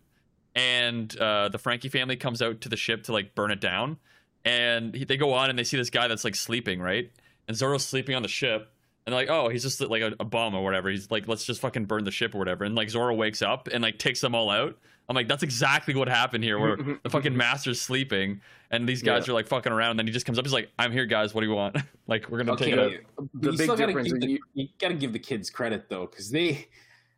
and 0.54 1.16
uh, 1.18 1.48
the 1.48 1.58
Frankie 1.58 1.88
family 1.88 2.16
comes 2.16 2.40
out 2.42 2.60
to 2.62 2.68
the 2.68 2.76
ship 2.76 3.04
to 3.04 3.12
like 3.12 3.34
burn 3.34 3.50
it 3.50 3.60
down, 3.60 3.98
and 4.44 4.94
he, 4.94 5.04
they 5.04 5.16
go 5.16 5.32
on 5.32 5.50
and 5.50 5.58
they 5.58 5.64
see 5.64 5.76
this 5.76 5.90
guy 5.90 6.08
that's 6.08 6.24
like 6.24 6.34
sleeping, 6.34 6.80
right? 6.80 7.10
And 7.48 7.56
Zoro's 7.56 7.84
sleeping 7.84 8.14
on 8.16 8.22
the 8.22 8.28
ship, 8.28 8.72
And 9.06 9.12
they're 9.12 9.20
like, 9.20 9.30
oh, 9.30 9.48
he's 9.48 9.62
just 9.62 9.80
like 9.80 10.02
a, 10.02 10.14
a 10.18 10.24
bum 10.24 10.54
or 10.54 10.64
whatever. 10.64 10.88
He's 10.90 11.10
like, 11.12 11.28
let's 11.28 11.44
just 11.44 11.60
fucking 11.60 11.84
burn 11.84 12.02
the 12.04 12.10
ship 12.10 12.34
or 12.34 12.38
whatever. 12.38 12.64
And 12.64 12.74
like 12.74 12.90
Zoro 12.90 13.14
wakes 13.14 13.40
up 13.40 13.68
and 13.68 13.82
like 13.82 13.98
takes 14.00 14.20
them 14.20 14.34
all 14.34 14.50
out. 14.50 14.76
I'm 15.08 15.14
like, 15.14 15.28
that's 15.28 15.44
exactly 15.44 15.94
what 15.94 16.08
happened 16.08 16.42
here, 16.42 16.58
where 16.58 16.76
the 16.76 17.08
fucking 17.10 17.36
master's 17.36 17.80
sleeping 17.80 18.40
and 18.72 18.88
these 18.88 19.04
guys 19.04 19.28
Yeah. 19.28 19.30
are 19.30 19.34
like 19.34 19.46
fucking 19.46 19.70
around. 19.70 19.90
And 19.90 20.00
then 20.00 20.06
he 20.08 20.12
just 20.12 20.26
comes 20.26 20.36
up, 20.40 20.44
he's 20.44 20.52
like, 20.52 20.72
I'm 20.76 20.90
here, 20.90 21.06
guys. 21.06 21.32
What 21.32 21.42
do 21.42 21.46
you 21.46 21.54
want? 21.54 21.76
like, 22.08 22.28
we're 22.28 22.42
gonna 22.42 22.56
take 22.58 22.72
it 22.72 22.78
out. 22.80 22.90
The 23.34 23.52
you 23.52 23.56
big 23.58 23.60
still 23.60 23.76
gotta 23.76 23.86
difference 23.86 24.08
give 24.08 24.16
is 24.16 24.20
the, 24.22 24.30
you- 24.32 24.40
you 24.54 24.68
gotta 24.80 24.94
give 24.94 25.12
the 25.12 25.20
kids 25.20 25.50
credit 25.50 25.88
though, 25.88 26.06
because 26.06 26.32
they 26.32 26.66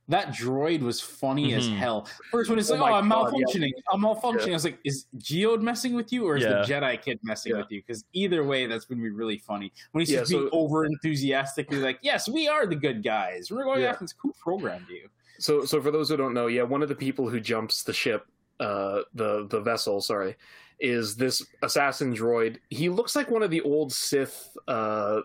that 0.08 0.28
droid 0.28 0.80
was 0.80 1.00
funny 1.00 1.52
as 1.54 1.68
Mhm. 1.68 1.76
hell. 1.76 2.08
First 2.30 2.48
when 2.48 2.58
it's 2.58 2.70
Oh 2.70 2.76
like, 2.76 2.92
oh, 2.92 2.94
I'm 2.94 3.08
God, 3.08 3.32
yeah. 3.36 3.44
malfunctioning, 3.44 3.72
I'm 3.92 4.00
malfunctioning. 4.00 4.50
I 4.50 4.52
was 4.54 4.64
like, 4.64 4.78
is 4.84 5.06
Geode 5.18 5.60
messing 5.60 5.94
with 5.94 6.12
you, 6.12 6.26
or 6.26 6.36
is 6.36 6.44
Yeah. 6.44 6.62
the 6.62 6.72
Jedi 6.72 7.00
kid 7.02 7.20
messing 7.22 7.52
Yeah. 7.52 7.58
with 7.58 7.70
you? 7.70 7.82
Because 7.86 8.04
either 8.14 8.42
way, 8.44 8.66
that's 8.66 8.86
gonna 8.86 9.02
be 9.02 9.10
really 9.10 9.38
funny. 9.38 9.72
When 9.92 10.00
he's 10.00 10.10
Yeah, 10.10 10.20
just 10.20 10.30
being 10.30 10.44
so- 10.44 10.50
over 10.50 10.86
enthusiastically 10.86 11.78
like, 11.78 11.98
yes, 12.02 12.28
we 12.28 12.48
are 12.48 12.66
the 12.66 12.76
good 12.76 13.02
guys. 13.02 13.50
We're 13.50 13.64
going 13.64 13.82
Yeah. 13.82 13.90
after 13.90 14.04
this 14.04 14.14
who 14.18 14.32
programmed 14.42 14.86
you. 14.88 15.08
So, 15.38 15.64
so 15.64 15.80
for 15.80 15.90
those 15.90 16.08
who 16.08 16.16
don't 16.16 16.34
know, 16.34 16.46
yeah, 16.46 16.62
one 16.62 16.82
of 16.82 16.88
the 16.88 16.94
people 16.96 17.28
who 17.28 17.38
jumps 17.38 17.82
the 17.82 17.92
ship, 17.92 18.26
uh, 18.60 19.02
the 19.14 19.46
the 19.48 19.60
vessel, 19.60 20.00
sorry, 20.00 20.36
is 20.80 21.16
this 21.16 21.44
assassin 21.62 22.14
droid. 22.14 22.56
He 22.70 22.88
looks 22.88 23.14
like 23.14 23.30
one 23.30 23.42
of 23.42 23.50
the 23.50 23.60
old 23.60 23.92
Sith, 23.92 24.56
uh, 24.66 25.20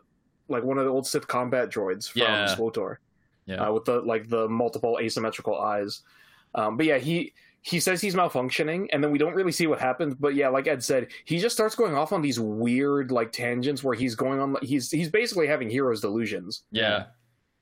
like 0.50 0.64
one 0.64 0.78
of 0.78 0.84
the 0.86 0.92
old 0.92 1.08
Sith 1.08 1.28
combat 1.28 1.70
droids 1.72 2.12
from 2.12 2.22
Yeah. 2.24 2.46
SWTOR, 2.54 2.98
Yeah. 3.46 3.56
uh, 3.56 3.74
with 3.74 3.86
the 3.86 4.02
like 4.02 4.30
the 4.30 4.48
multiple 4.48 5.00
asymmetrical 5.02 5.60
eyes. 5.60 6.02
Um, 6.56 6.78
but 6.78 6.86
yeah, 6.86 6.98
he 6.98 7.34
he 7.62 7.80
says 7.80 8.02
he's 8.02 8.14
malfunctioning, 8.14 8.88
and 8.91 9.04
then 9.04 9.12
we 9.12 9.18
don't 9.18 9.34
really 9.34 9.52
see 9.52 9.68
what 9.68 9.80
happens. 9.80 10.14
But 10.16 10.36
yeah, 10.36 10.50
like 10.50 10.68
Ed 10.68 10.84
said, 10.84 11.08
he 11.26 11.39
just 11.39 11.56
starts 11.56 11.76
going 11.76 11.96
off 11.96 12.12
on 12.12 12.22
these 12.22 12.39
weird 12.39 13.12
like 13.12 13.32
tangents 13.32 13.84
where 13.84 13.96
he's 13.96 14.16
going 14.16 14.39
on. 14.39 14.58
He's 14.62 14.91
he's 14.91 15.10
basically 15.10 15.48
having 15.48 15.70
hero's 15.70 16.02
delusions. 16.02 16.64
Yeah. 16.72 17.06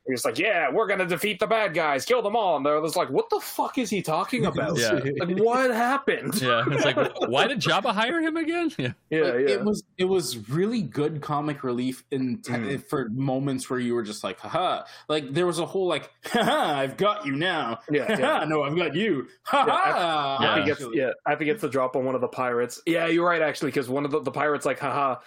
He's 0.08 0.26
like, 0.26 0.39
yeah, 0.39 0.70
we're 0.72 0.88
gonna 0.88 1.06
defeat 1.06 1.39
the 1.39 1.45
bad 1.45 1.76
guys, 1.76 2.06
kill 2.06 2.24
them 2.24 2.36
all, 2.36 2.58
and 2.58 2.66
they're 2.66 2.82
just 2.82 2.95
like, 2.95 3.10
what 3.12 3.30
the 3.30 3.39
fuck 3.39 3.78
is 3.78 3.89
he 3.89 4.02
talking 4.02 4.45
about? 4.47 4.76
Yeah. 4.78 4.93
Like, 5.20 5.38
what 5.38 5.70
happened? 5.70 6.41
Yeah. 6.41 6.64
It's 6.68 6.84
like, 6.84 6.97
why 7.30 7.45
did 7.47 7.60
Jabba 7.60 7.93
hire 7.93 8.20
him 8.20 8.36
again? 8.36 8.72
Yeah. 8.80 8.93
Yeah, 9.12 9.22
Like, 9.22 9.34
yeah. 9.34 9.49
It 9.56 9.64
was 9.64 9.84
it 9.99 10.06
was 10.06 10.49
really 10.49 10.82
good 10.82 11.22
comic 11.22 11.64
relief 11.64 12.04
in 12.12 12.39
te- 12.41 12.52
Mm. 12.52 12.84
for 12.88 13.10
moments 13.10 13.70
where 13.70 13.80
you 13.80 13.93
were 13.93 14.02
just 14.04 14.24
like, 14.24 14.39
haha. 14.39 14.84
Like 15.08 15.34
there 15.34 15.45
was 15.45 15.60
a 15.60 15.66
whole 15.68 15.88
like, 15.88 16.10
haha, 16.26 16.80
I've 16.80 16.97
got 16.97 17.26
you 17.26 17.34
now. 17.34 17.80
Yeah, 17.91 18.18
yeah. 18.20 18.43
No, 18.45 18.64
I've 18.64 18.76
got 18.76 18.95
you. 18.95 19.28
Haha. 19.43 20.66
Yeah. 20.66 20.76
He 20.76 20.97
yeah, 20.97 21.12
I 21.26 21.36
think 21.36 21.49
it's 21.52 21.62
the 21.62 21.70
drop 21.70 21.95
on 21.95 22.06
one 22.06 22.16
of 22.16 22.22
the 22.22 22.28
pirates. 22.28 22.82
Yeah, 22.86 23.06
you're 23.08 23.26
right, 23.28 23.41
actually, 23.41 23.70
because 23.70 23.88
one 23.88 24.06
of 24.06 24.12
the, 24.12 24.22
the 24.22 24.32
pirates 24.32 24.66
like, 24.66 24.80
haha. 24.80 25.18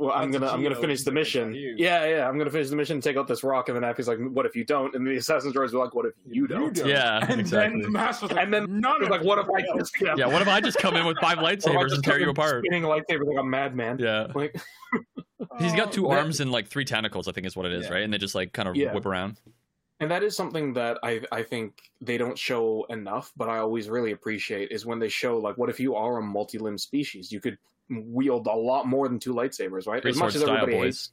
Well, 0.00 0.12
I'm 0.14 0.30
That's 0.32 0.40
gonna, 0.40 0.50
a 0.50 0.54
I'm 0.54 0.62
gonna 0.62 0.74
finish 0.80 1.02
the 1.02 1.12
mission. 1.12 1.54
Yeah, 1.54 2.06
yeah, 2.06 2.26
I'm 2.26 2.38
gonna 2.38 2.50
finish 2.50 2.70
the 2.70 2.76
mission, 2.76 3.02
take 3.02 3.18
out 3.18 3.28
this 3.28 3.44
rock, 3.44 3.68
and 3.68 3.76
then 3.76 3.84
Appy's 3.84 4.08
like, 4.08 4.18
"What 4.18 4.46
if 4.46 4.56
you 4.56 4.64
don't?" 4.64 4.94
And 4.94 5.06
the 5.06 5.16
assassin's 5.16 5.52
droids 5.52 5.74
were 5.74 5.78
like, 5.84 5.94
"What 5.94 6.06
if 6.06 6.14
you 6.26 6.46
don't?" 6.46 6.74
don't. 6.74 6.88
Yeah, 6.88 7.18
And 7.28 7.38
exactly. 7.38 7.82
then 7.82 7.82
the 7.82 7.90
master's 7.90 8.30
like, 8.32 8.42
And 8.42 8.54
then 8.54 8.80
none 8.80 8.96
He's 9.00 9.04
of 9.08 9.10
like, 9.10 9.22
"What 9.22 9.38
if 9.38 9.46
I 9.54 9.60
just, 9.78 9.94
Yeah. 10.16 10.24
What 10.24 10.40
if 10.40 10.48
I 10.48 10.58
just 10.62 10.78
come 10.78 10.96
in 10.96 11.04
with 11.04 11.18
five 11.18 11.36
what 11.42 11.52
if 11.52 11.66
I 11.66 11.70
lightsabers 11.70 11.82
just 11.82 11.94
and 11.96 12.04
tear 12.04 12.18
you 12.18 12.30
apart? 12.30 12.64
Spinning 12.64 12.84
a 12.84 12.88
lightsaber 12.88 13.26
like 13.26 13.38
a 13.40 13.44
madman. 13.44 13.98
Yeah. 13.98 14.28
Like, 14.34 14.56
He's 15.58 15.74
got 15.74 15.92
two 15.92 16.06
oh, 16.06 16.10
that- 16.10 16.20
arms 16.20 16.40
and 16.40 16.50
like 16.50 16.66
three 16.68 16.86
tentacles, 16.86 17.28
I 17.28 17.32
think 17.32 17.46
is 17.46 17.54
what 17.54 17.66
it 17.66 17.72
is, 17.72 17.84
Yeah. 17.86 17.92
right? 17.92 18.02
And 18.02 18.10
they 18.12 18.16
just 18.18 18.34
like 18.34 18.54
kind 18.54 18.70
of 18.70 18.76
Yeah. 18.76 18.94
whip 18.94 19.04
around. 19.04 19.38
and 20.00 20.10
that 20.10 20.22
is 20.22 20.34
something 20.34 20.72
that 20.74 20.96
I 21.02 21.20
I 21.30 21.42
think 21.42 21.74
they 22.00 22.16
don't 22.16 22.38
show 22.38 22.84
enough, 22.88 23.32
but 23.36 23.50
I 23.50 23.58
always 23.58 23.90
really 23.90 24.12
appreciate 24.12 24.70
is 24.70 24.86
when 24.86 24.98
they 24.98 25.10
show 25.10 25.36
like, 25.36 25.58
what 25.58 25.68
if 25.68 25.78
you 25.78 25.94
are 25.94 26.16
a 26.16 26.22
multi-limb 26.22 26.78
species? 26.78 27.30
You 27.30 27.38
could 27.40 27.58
wield 27.90 28.46
a 28.46 28.52
lot 28.54 28.86
more 28.86 29.08
than 29.08 29.18
two 29.18 29.34
lightsabers, 29.34 29.86
right? 29.86 30.00
Three 30.02 30.10
as 30.12 30.16
much 30.18 30.34
as 30.34 30.42
everybody 30.42 30.72
boys. 30.72 30.84
hates, 30.84 31.10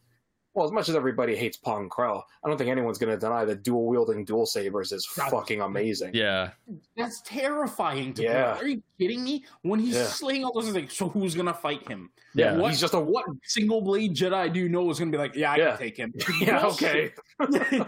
well, 0.53 0.65
as 0.65 0.71
much 0.71 0.89
as 0.89 0.95
everybody 0.95 1.35
hates 1.35 1.55
Pong 1.57 1.87
Krell, 1.87 2.23
I 2.43 2.47
don't 2.47 2.57
think 2.57 2.69
anyone's 2.71 2.97
going 2.97 3.11
to 3.13 3.19
deny 3.19 3.45
that 3.45 3.61
dual 3.63 3.85
wielding 3.85 4.25
dual 4.25 4.45
sabers 4.47 4.91
is 4.91 5.05
God. 5.15 5.29
fucking 5.29 5.61
amazing. 5.61 6.11
Yeah. 6.15 6.49
That's 6.95 7.21
terrifying 7.21 8.13
to 8.15 8.23
Yeah. 8.23 8.53
play. 8.55 8.61
Are 8.61 8.67
you 8.69 8.83
kidding 8.99 9.23
me? 9.23 9.45
When 9.61 9.79
he's 9.79 9.93
Yeah. 9.95 10.05
slaying 10.05 10.43
all 10.45 10.53
those, 10.53 10.67
it's 10.67 10.75
like, 10.75 10.89
so 10.89 11.09
who's 11.09 11.35
gonna 11.35 11.53
fight 11.53 11.87
him? 11.87 12.09
Yeah. 12.33 12.57
What 12.57 12.71
He's 12.71 12.79
just 12.81 12.95
a 12.95 12.99
what? 12.99 13.25
single 13.43 13.81
blade 13.81 14.15
Jedi 14.15 14.51
do 14.51 14.59
you 14.59 14.69
know 14.69 14.89
is 14.89 14.97
gonna 14.97 15.11
be 15.11 15.17
like, 15.19 15.35
yeah, 15.35 15.51
I 15.51 15.57
Yeah. 15.57 15.69
can 15.71 15.77
take 15.77 15.97
him. 15.97 16.13
Yeah, 16.41 16.65
okay. 16.65 17.11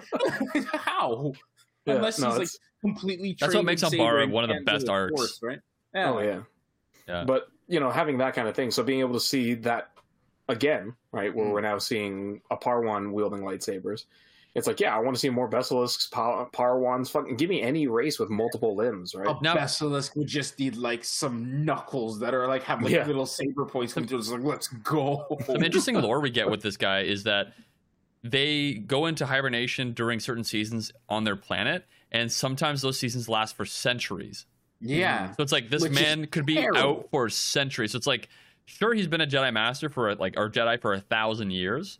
How? 0.74 1.34
Yeah, 1.86 1.96
Unless 1.96 2.20
no, 2.20 2.30
he's 2.32 2.38
like 2.40 2.50
completely. 2.82 3.36
That's 3.40 3.56
what 3.56 3.66
makes 3.66 3.82
in 3.84 3.90
Umbara 3.90 4.30
one 4.30 4.44
of 4.44 4.50
the 4.56 4.64
best 4.64 4.86
the 4.86 4.92
arcs. 4.92 5.12
Force, 5.16 5.40
right? 5.42 5.60
Yeah. 5.94 6.12
Oh 6.12 6.20
yeah. 6.20 6.42
Yeah. 7.08 7.24
But 7.26 7.48
you 7.70 7.80
know, 7.80 7.89
having 7.91 8.17
that 8.17 8.34
kind 8.34 8.47
of 8.47 8.55
thing, 8.55 8.72
so 8.72 8.84
being 8.84 8.99
able 8.99 9.13
to 9.13 9.20
see 9.20 9.53
that 9.53 9.91
again, 10.49 10.93
right, 11.11 11.34
where 11.34 11.45
Mm. 11.45 11.51
we're 11.53 11.61
now 11.61 11.78
seeing 11.78 12.41
a 12.51 12.57
Parwan 12.57 13.11
wielding 13.13 13.41
lightsabers, 13.41 14.05
it's 14.55 14.65
like, 14.65 14.80
yeah, 14.80 14.95
I 14.95 14.99
want 14.99 15.15
to 15.15 15.20
see 15.20 15.30
more 15.30 15.47
Besalisks, 15.47 16.09
Par- 16.09 16.49
Parwans. 16.51 17.07
Fucking 17.11 17.38
give 17.38 17.49
me 17.51 17.61
any 17.61 17.86
race 17.88 18.17
with 18.17 18.32
multiple 18.32 18.76
limbs, 18.76 19.13
right? 19.13 19.28
A 19.28 19.38
Now- 19.43 19.55
Besalisk 19.55 20.15
would 20.17 20.28
just 20.28 20.57
need 20.57 20.76
like 20.76 21.05
some 21.05 21.63
knuckles 21.63 22.20
that 22.20 22.34
are 22.34 22.47
like 22.47 22.63
have 22.63 22.82
like 22.82 22.91
Yeah. 22.91 23.05
little 23.05 23.28
saber 23.28 23.65
points. 23.65 23.95
And 23.95 24.09
just 24.09 24.32
like, 24.32 24.41
let's 24.43 24.67
go. 24.67 25.38
Some 25.45 25.63
interesting 25.63 26.01
lore 26.01 26.20
we 26.20 26.32
get 26.32 26.49
with 26.49 26.63
this 26.63 26.78
guy 26.78 27.01
is 27.01 27.24
that 27.24 27.53
they 28.24 28.74
go 28.74 29.05
into 29.05 29.28
hibernation 29.28 29.93
during 29.93 30.20
certain 30.20 30.43
seasons 30.43 30.91
on 31.07 31.24
their 31.26 31.36
planet, 31.38 31.86
and 32.11 32.32
sometimes 32.32 32.82
those 32.82 32.97
seasons 32.99 33.30
last 33.30 33.55
for 33.55 33.65
centuries. 33.65 34.45
Yeah. 34.82 35.32
So 35.34 35.43
it's 35.43 35.51
like 35.51 35.69
this 35.69 35.82
Which 35.84 35.91
man 35.93 36.25
could 36.27 36.45
be 36.45 36.55
terrible. 36.55 36.80
out 36.80 37.07
for 37.11 37.30
centuries. 37.30 37.91
So 37.91 37.97
it's 37.97 38.07
like, 38.07 38.30
sure, 38.65 38.93
he's 38.93 39.07
been 39.07 39.21
a 39.21 39.27
Jedi 39.27 39.51
Master 39.53 39.89
for 39.89 40.13
like 40.15 40.36
or 40.38 40.49
Jedi 40.49 40.82
for 40.82 40.93
a 40.93 40.99
thousand 41.01 41.51
years, 41.51 41.99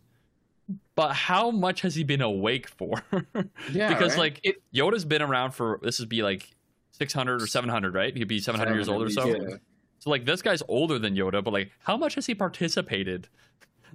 but 0.96 1.14
how 1.14 1.52
much 1.52 1.82
has 1.82 1.96
he 1.96 2.04
been 2.04 2.22
awake 2.22 2.68
for? 2.70 3.04
Yeah. 3.72 3.90
because 3.90 4.12
right? 4.14 4.20
like 4.20 4.40
It- 4.44 4.62
Yoda's 4.74 5.06
been 5.06 5.22
around 5.22 5.52
for 5.52 5.80
this 5.84 6.00
would 6.00 6.10
be 6.10 6.24
like 6.24 6.50
six 6.92 7.14
hundred 7.14 7.42
or 7.42 7.48
seven 7.48 7.70
hundred, 7.70 7.94
right? 7.96 8.16
He'd 8.16 8.28
be 8.28 8.40
seven 8.40 8.60
hundred 8.60 8.76
years 8.76 8.88
old 8.90 9.04
or 9.04 9.10
so. 9.10 9.26
Yeah. 9.28 9.58
So 10.00 10.10
like 10.10 10.26
this 10.26 10.42
guy's 10.42 10.64
older 10.70 10.98
than 10.98 11.16
Yoda, 11.16 11.44
but 11.44 11.52
like 11.52 11.72
how 11.80 11.98
much 11.98 12.16
has 12.16 12.26
he 12.26 12.36
participated? 12.36 13.28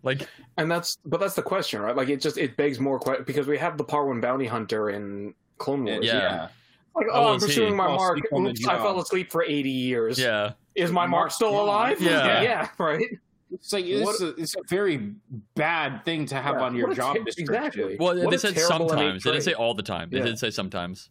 Like 0.03 0.28
And 0.59 0.70
that's, 0.70 0.99
but 1.07 1.18
that's 1.18 1.35
the 1.35 1.41
question, 1.41 1.80
right? 1.80 1.97
Like, 1.97 2.11
it 2.11 2.20
just 2.20 2.37
it 2.37 2.59
begs 2.59 2.78
more 2.78 2.99
questions 2.99 3.26
because 3.26 3.47
we 3.47 3.57
have 3.57 3.78
the 3.78 3.85
Parwan 3.85 4.20
bounty 4.20 4.45
hunter 4.47 4.91
in 4.91 5.32
Clone 5.57 5.82
Wars. 5.85 6.05
Yeah. 6.05 6.49
Like, 6.95 7.07
oh, 7.13 7.21
I'm 7.21 7.27
old 7.33 7.41
he? 7.43 7.47
pursuing 7.49 7.77
my 7.77 7.89
mark. 7.89 8.19
asleep 8.19 8.33
on 8.33 8.45
the 8.45 8.51
Oops, 8.51 8.67
I 8.69 8.77
fell 8.79 9.01
asleep 9.01 9.31
for 9.33 9.43
80 9.43 9.69
years. 9.71 10.19
yeah, 10.19 10.53
Is 10.75 10.93
my 10.93 11.07
mark 11.07 11.31
still 11.31 11.61
alive? 11.61 12.01
Yeah. 12.01 12.43
yeah, 12.43 12.69
right. 12.79 13.07
It's 13.53 13.73
like 13.73 13.85
it's, 13.85 14.05
What- 14.05 14.21
a, 14.21 14.29
it's 14.41 14.55
a 14.57 14.61
very 14.69 15.13
bad 15.55 16.05
thing 16.05 16.27
to 16.27 16.37
have 16.37 16.57
Yeah, 16.57 16.63
on 16.63 16.75
your 16.77 16.93
job 16.95 17.17
ter- 17.17 17.23
description. 17.25 17.55
exactly. 17.55 17.97
well 17.99 18.17
What 18.17 18.31
they 18.31 18.37
said 18.39 18.59
sometimes. 18.59 19.23
They 19.23 19.31
didn't 19.31 19.45
say 19.45 19.53
all 19.55 19.75
the 19.75 19.83
time. 19.83 20.11
They 20.11 20.19
Yeah. 20.19 20.25
did 20.25 20.39
say 20.39 20.51
sometimes. 20.51 21.11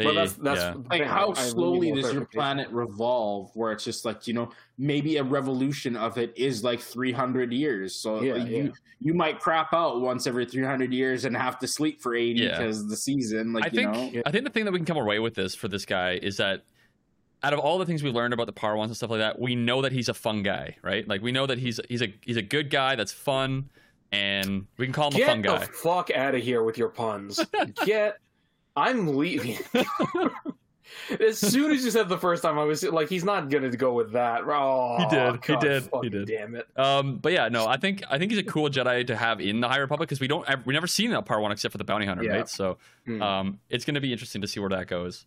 They, 0.00 0.06
But 0.06 0.14
that's 0.14 0.32
that's 0.32 0.60
yeah. 0.60 0.74
Like 0.90 1.02
how 1.04 1.28
I- 1.28 1.32
I 1.32 1.42
slowly 1.42 1.92
need 1.92 2.02
does 2.02 2.14
your 2.14 2.24
planet 2.24 2.68
revolve? 2.70 3.50
Where 3.54 3.70
it's 3.70 3.84
just 3.84 4.06
like 4.06 4.26
you 4.26 4.32
know 4.32 4.50
maybe 4.78 5.18
a 5.18 5.22
revolution 5.22 5.94
of 5.94 6.16
it 6.16 6.32
is 6.36 6.64
like 6.64 6.80
three 6.80 7.12
hundred 7.12 7.52
years. 7.52 7.94
So 7.94 8.22
Yeah, 8.22 8.36
you 8.36 8.62
yeah. 8.64 8.70
you 9.00 9.12
might 9.12 9.38
crap 9.40 9.74
out 9.74 10.00
once 10.00 10.26
every 10.26 10.46
three 10.46 10.64
hundred 10.64 10.94
years 10.94 11.26
and 11.26 11.36
have 11.36 11.58
to 11.58 11.66
sleep 11.68 12.00
for 12.00 12.14
eighty 12.14 12.40
Yeah. 12.44 12.56
because 12.58 12.88
the 12.88 12.96
season. 12.96 13.52
Like 13.52 13.64
I 13.64 13.66
you 13.66 13.72
think 13.90 14.14
know, 14.14 14.22
I 14.24 14.30
think 14.30 14.44
the 14.44 14.50
thing 14.50 14.64
that 14.64 14.72
we 14.72 14.78
can 14.78 14.86
come 14.86 14.96
away 14.96 15.18
with 15.18 15.34
this 15.34 15.54
for 15.54 15.68
this 15.68 15.84
guy 15.84 16.12
is 16.22 16.38
that 16.38 16.62
out 17.42 17.52
of 17.52 17.58
all 17.58 17.78
the 17.78 17.84
things 17.86 18.02
we 18.02 18.10
learned 18.10 18.32
about 18.34 18.46
the 18.46 18.52
Parwans 18.52 18.90
and 18.90 18.96
stuff 18.96 19.10
like 19.10 19.20
that, 19.20 19.38
we 19.38 19.54
know 19.54 19.82
that 19.82 19.92
he's 19.92 20.08
a 20.08 20.14
fun 20.14 20.42
guy, 20.42 20.76
right? 20.82 21.06
Like 21.06 21.20
we 21.22 21.30
know 21.32 21.46
that 21.46 21.58
he's 21.58 21.78
he's 21.90 22.00
a 22.02 22.12
he's 22.24 22.36
a 22.38 22.42
good 22.42 22.70
guy 22.70 22.96
that's 22.96 23.12
fun, 23.12 23.70
and 24.12 24.66
we 24.78 24.86
can 24.86 24.92
call 24.92 25.10
him 25.10 25.18
Get 25.18 25.22
a 25.24 25.26
fun 25.32 25.42
the 25.42 25.48
guy. 25.48 25.66
fuck 25.72 26.10
out 26.10 26.34
of 26.34 26.42
here 26.42 26.62
with 26.62 26.78
your 26.78 26.88
puns. 26.88 27.38
Get. 27.84 28.18
I'm 28.80 29.16
leaving. 29.16 29.58
as 31.20 31.38
soon 31.38 31.70
as 31.72 31.84
you 31.84 31.90
said 31.90 32.08
the 32.08 32.18
first 32.18 32.42
time, 32.42 32.58
I 32.58 32.64
was 32.64 32.82
like, 32.84 33.08
he's 33.08 33.24
not 33.24 33.48
gonna 33.50 33.70
go 33.70 33.92
with 33.92 34.12
that. 34.12 34.42
Oh, 34.46 34.96
He 34.98 35.06
did, 35.16 35.44
he 35.44 35.56
did, 35.56 35.88
he 36.02 36.08
did. 36.08 36.26
Damn 36.28 36.54
it. 36.54 36.66
Um, 36.78 37.16
but 37.16 37.32
yeah, 37.32 37.48
no, 37.48 37.66
I 37.66 37.76
think 37.76 38.02
I 38.10 38.18
think 38.18 38.30
he's 38.30 38.40
a 38.40 38.44
cool 38.44 38.68
Jedi 38.68 39.06
to 39.06 39.16
have 39.16 39.40
in 39.40 39.60
the 39.60 39.68
High 39.68 39.78
Republic 39.78 40.08
because 40.08 40.20
we 40.20 40.26
don't 40.28 40.46
we 40.66 40.74
never 40.74 40.86
seen 40.86 41.10
that 41.10 41.26
part 41.26 41.42
one 41.42 41.52
except 41.52 41.72
for 41.72 41.78
the 41.78 41.84
Bounty 41.84 42.06
Hunter, 42.06 42.24
Yeah. 42.24 42.32
right? 42.36 42.48
So 42.48 42.78
Hmm. 43.06 43.22
um, 43.22 43.60
it's 43.68 43.84
gonna 43.84 44.00
be 44.00 44.12
interesting 44.12 44.40
to 44.42 44.48
see 44.48 44.60
where 44.60 44.70
that 44.70 44.86
goes. 44.86 45.26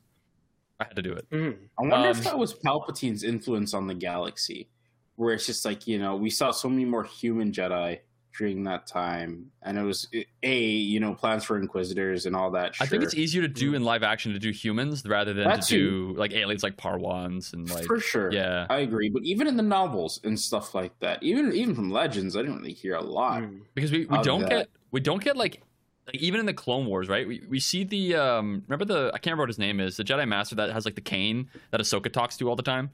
I 0.79 0.85
had 0.85 0.95
to 0.95 1.01
do 1.01 1.13
it. 1.13 1.29
Mm. 1.29 1.55
I 1.77 1.81
wonder 1.81 1.95
Um, 1.95 2.05
if 2.17 2.23
that 2.23 2.37
was 2.37 2.53
Palpatine's 2.53 3.23
influence 3.23 3.73
on 3.73 3.87
the 3.87 3.93
galaxy, 3.93 4.67
where 5.15 5.33
it's 5.33 5.45
just 5.45 5.63
like 5.65 5.87
you 5.87 5.99
know 5.99 6.15
we 6.15 6.29
saw 6.29 6.51
so 6.51 6.67
many 6.69 6.85
more 6.85 7.03
human 7.03 7.51
Jedi 7.51 7.99
during 8.37 8.63
that 8.63 8.87
time, 8.87 9.51
and 9.61 9.77
it 9.77 9.83
was 9.83 10.07
a 10.43 10.57
you 10.61 10.99
know 10.99 11.13
plans 11.13 11.43
for 11.43 11.57
Inquisitors 11.57 12.25
and 12.25 12.35
all 12.35 12.51
that. 12.51 12.75
I 12.79 12.85
think 12.85 13.03
it's 13.03 13.13
easier 13.13 13.41
to 13.41 13.47
do 13.47 13.73
in 13.75 13.83
live 13.83 14.03
action 14.03 14.33
to 14.33 14.39
do 14.39 14.51
humans 14.51 15.03
rather 15.05 15.33
than 15.33 15.45
That 15.45 15.61
to 15.63 15.67
too. 15.67 16.13
do 16.13 16.19
like 16.19 16.33
aliens 16.33 16.63
like 16.63 16.77
Parwans 16.77 17.53
and 17.53 17.69
like 17.69 17.85
for 17.85 17.99
sure. 17.99 18.31
yeah. 18.31 18.65
I 18.69 18.79
agree, 18.79 19.09
but 19.09 19.23
even 19.23 19.47
in 19.47 19.57
the 19.57 19.63
novels 19.63 20.19
and 20.23 20.39
stuff 20.39 20.73
like 20.73 20.97
that, 20.99 21.21
even 21.21 21.53
even 21.53 21.75
from 21.75 21.91
Legends, 21.91 22.35
I 22.35 22.41
didn't 22.41 22.57
really 22.57 22.73
hear 22.73 22.95
a 22.95 23.01
lot. 23.01 23.43
Mm. 23.43 23.61
because 23.75 23.91
we, 23.91 24.05
we 24.05 24.21
don't 24.21 24.41
that. 24.41 24.49
get 24.49 24.69
we 24.91 24.99
don't 24.99 25.23
get 25.23 25.37
like, 25.37 25.61
like 26.07 26.15
even 26.15 26.39
in 26.39 26.45
the 26.45 26.53
Clone 26.53 26.85
Wars, 26.85 27.09
right? 27.09 27.27
We 27.27 27.43
we 27.49 27.59
see 27.59 27.83
the 27.83 28.15
um 28.15 28.63
remember 28.67 28.85
the 28.85 29.07
I 29.13 29.17
can't 29.17 29.27
remember 29.27 29.43
what 29.43 29.49
his 29.49 29.59
name 29.59 29.79
is 29.79 29.97
the 29.97 30.03
Jedi 30.03 30.27
Master 30.27 30.55
that 30.55 30.71
has 30.71 30.85
like 30.85 30.95
the 30.95 31.01
cane 31.01 31.49
that 31.71 31.81
Ahsoka 31.81 32.11
talks 32.11 32.37
to 32.37 32.49
all 32.49 32.55
the 32.55 32.63
time. 32.63 32.91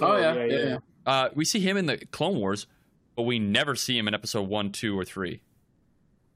Oh, 0.00 0.16
yeah, 0.16 0.34
yeah, 0.34 0.44
yeah. 0.56 0.78
Uh, 1.06 1.28
we 1.34 1.44
see 1.44 1.60
him 1.60 1.76
in 1.76 1.86
the 1.86 1.98
Clone 1.98 2.36
Wars, 2.36 2.66
but 3.16 3.22
we 3.22 3.38
never 3.38 3.74
see 3.76 3.96
him 3.98 4.08
in 4.08 4.14
Episode 4.14 4.48
one, 4.48 4.72
two, 4.72 4.98
or 4.98 5.04
three. 5.04 5.40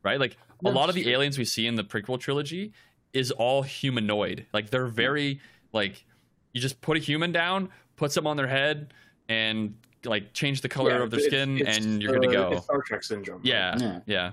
Right? 0.02 0.18
Like 0.20 0.36
a 0.64 0.70
lot 0.70 0.88
of 0.88 0.94
the 0.94 1.10
aliens 1.10 1.36
we 1.38 1.44
see 1.44 1.66
in 1.66 1.74
the 1.74 1.84
prequel 1.84 2.18
trilogy 2.20 2.72
is 3.12 3.30
all 3.30 3.62
humanoid. 3.62 4.46
Like 4.52 4.70
they're 4.70 4.86
very 4.86 5.40
like 5.72 6.04
you 6.52 6.60
just 6.60 6.80
put 6.80 6.96
a 6.96 7.00
human 7.00 7.32
down, 7.32 7.68
put 7.96 8.12
some 8.12 8.26
on 8.26 8.36
their 8.36 8.46
head, 8.46 8.94
and 9.28 9.74
like 10.04 10.32
change 10.32 10.60
the 10.60 10.68
color 10.68 10.92
Yeah, 10.98 11.02
of 11.02 11.10
their 11.10 11.20
it's- 11.20 11.32
skin, 11.32 11.58
it's, 11.58 11.78
and 11.78 12.02
you're 12.02 12.12
good 12.18 12.22
to 12.22 12.28
uh, 12.28 12.48
go. 12.50 12.56
it's 12.56 12.64
Star 12.64 12.82
Trek 12.82 13.02
syndrome. 13.02 13.40
Yeah, 13.44 13.76
Yeah. 13.78 14.00
yeah. 14.06 14.30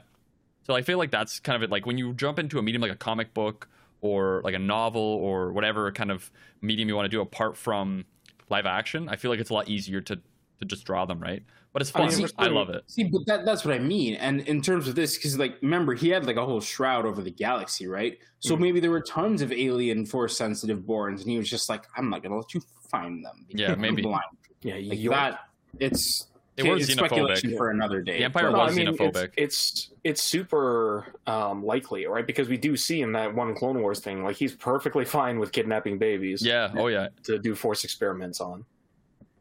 So 0.68 0.74
I 0.76 0.82
feel 0.82 0.98
like 0.98 1.12
that's 1.12 1.40
kind 1.40 1.56
of 1.56 1.64
it. 1.64 1.70
Like 1.72 1.86
when 1.86 1.98
you 1.98 2.14
jump 2.14 2.40
into 2.40 2.58
a 2.58 2.62
medium 2.64 2.82
like 2.82 2.92
a 2.92 2.96
comic 2.96 3.34
book 3.34 3.68
or 4.02 4.42
like 4.44 4.54
a 4.56 4.60
novel 4.60 5.02
or 5.02 5.52
whatever 5.52 5.92
kind 5.92 6.12
of 6.12 6.32
medium 6.62 6.88
you 6.90 6.96
want 6.96 7.06
to 7.06 7.10
do 7.10 7.22
apart 7.22 7.58
from 7.58 8.06
live 8.50 8.66
action, 8.66 9.10
I 9.10 9.16
feel 9.16 9.30
like 9.32 9.40
it's 9.40 9.50
a 9.50 9.54
lot 9.54 9.68
easier 9.68 10.02
to 10.02 10.20
to 10.60 10.66
just 10.66 10.86
draw 10.86 11.06
them, 11.06 11.20
right? 11.20 11.44
But 11.74 11.82
it's 11.82 11.94
I 11.94 12.08
fun. 12.08 12.18
mean, 12.18 12.28
I, 12.38 12.48
love 12.48 12.70
it. 12.70 12.84
See, 12.88 13.04
but 13.04 13.26
that, 13.26 13.46
that's 13.46 13.66
what 13.66 13.74
I 13.74 13.80
mean. 13.80 14.16
And 14.16 14.42
in 14.42 14.62
terms 14.62 14.88
of 14.88 14.96
this, 14.96 15.18
because 15.18 15.38
like, 15.38 15.58
remember, 15.62 15.94
he 15.94 16.08
had 16.10 16.26
like 16.26 16.38
a 16.38 16.46
whole 16.46 16.62
shroud 16.62 17.06
over 17.06 17.22
the 17.22 17.32
galaxy, 17.32 17.86
right? 17.86 18.18
So 18.40 18.56
Mhm. 18.56 18.60
maybe 18.62 18.80
there 18.80 18.92
were 18.92 19.02
tons 19.02 19.42
of 19.42 19.52
alien 19.52 20.06
force 20.06 20.38
sensitive 20.38 20.80
Borns, 20.80 21.20
and 21.22 21.30
he 21.30 21.38
was 21.38 21.50
just 21.50 21.68
like, 21.68 21.84
I'm 21.98 22.10
not 22.10 22.24
gonna 22.24 22.38
let 22.38 22.54
you 22.54 22.62
find 22.90 23.26
them. 23.26 23.46
Yeah, 23.50 23.76
maybe. 23.76 24.02
blind. 24.04 24.24
yeah. 24.62 24.76
Like 24.76 25.00
you 25.00 25.10
that. 25.10 25.40
It's 25.80 26.28
They 26.56 26.64
were 26.64 26.78
it's 26.78 26.90
xenophobic. 26.90 27.08
speculation 27.08 27.58
for 27.58 27.72
another 27.72 28.02
day. 28.02 28.20
The 28.20 28.24
Empire 28.24 28.44
but- 28.46 28.58
No, 28.58 28.64
was 28.64 28.72
I 28.72 28.76
mean, 28.78 28.88
xenophobic. 28.96 29.32
It's, 29.36 29.72
it's 29.74 29.92
it's 30.06 30.24
super 30.24 31.14
um, 31.28 31.66
likely, 31.66 32.06
right? 32.06 32.26
Because 32.26 32.48
we 32.48 32.56
do 32.56 32.78
see 32.78 33.02
in 33.02 33.12
that 33.12 33.36
one 33.36 33.54
Clone 33.54 33.82
Wars 33.82 34.00
thing, 34.00 34.24
like 34.24 34.38
he's 34.38 34.54
perfectly 34.56 35.04
fine 35.04 35.40
with 35.40 35.52
kidnapping 35.52 35.98
babies 35.98 36.42
Yeah. 36.46 36.72
Oh 36.78 36.88
yeah. 36.88 37.10
to 37.24 37.38
do 37.38 37.54
force 37.56 37.84
experiments 37.84 38.40
on. 38.40 38.64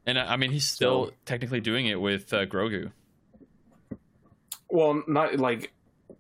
And 0.07 0.19
I 0.19 0.37
mean, 0.37 0.51
he's 0.51 0.67
still 0.69 1.07
So- 1.07 1.13
technically 1.25 1.61
doing 1.61 1.87
it 1.87 2.01
with 2.01 2.33
uh, 2.33 2.47
Grogu. 2.47 2.91
Well, 4.69 5.03
not 5.07 5.37
like 5.39 5.73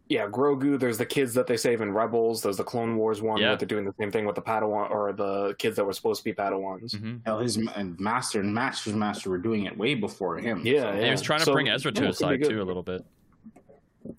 yeah, 0.08 0.26
Grogu. 0.28 0.78
There's 0.78 0.98
the 0.98 1.06
kids 1.06 1.34
that 1.34 1.46
they 1.46 1.56
save 1.56 1.80
in 1.80 1.92
Rebels. 1.92 2.42
There's 2.42 2.58
the 2.58 2.64
Clone 2.64 2.96
Wars 2.96 3.20
one 3.22 3.38
Yeah. 3.40 3.48
where 3.48 3.56
they're 3.56 3.66
doing 3.66 3.84
the 3.84 3.94
same 3.98 4.10
thing 4.10 4.26
with 4.26 4.34
the 4.36 4.42
Padawan 4.42 4.90
or 4.90 5.12
the 5.12 5.54
kids 5.58 5.76
that 5.76 5.84
were 5.84 5.92
supposed 5.92 6.20
to 6.20 6.24
be 6.24 6.32
Padawans. 6.34 6.96
hmm 6.96 7.16
Hell, 7.24 7.38
his 7.40 7.56
and 7.56 7.98
master 7.98 8.40
and 8.40 8.54
master's 8.54 8.94
master 8.94 9.30
were 9.30 9.38
doing 9.38 9.64
it 9.64 9.76
way 9.76 9.94
before 9.94 10.36
him. 10.38 10.62
Yeah, 10.64 10.82
So 10.82 10.92
yeah. 10.98 11.04
He 11.06 11.10
was 11.10 11.22
trying 11.22 11.38
to 11.40 11.46
So, 11.46 11.52
bring 11.52 11.68
Ezra 11.68 11.90
to 11.92 12.00
yeah, 12.02 12.06
his 12.08 12.20
it 12.20 12.24
could 12.24 12.38
be 12.38 12.44
side 12.44 12.50
too 12.50 12.62
a 12.62 12.64
little 12.64 12.82
bit. 12.82 13.04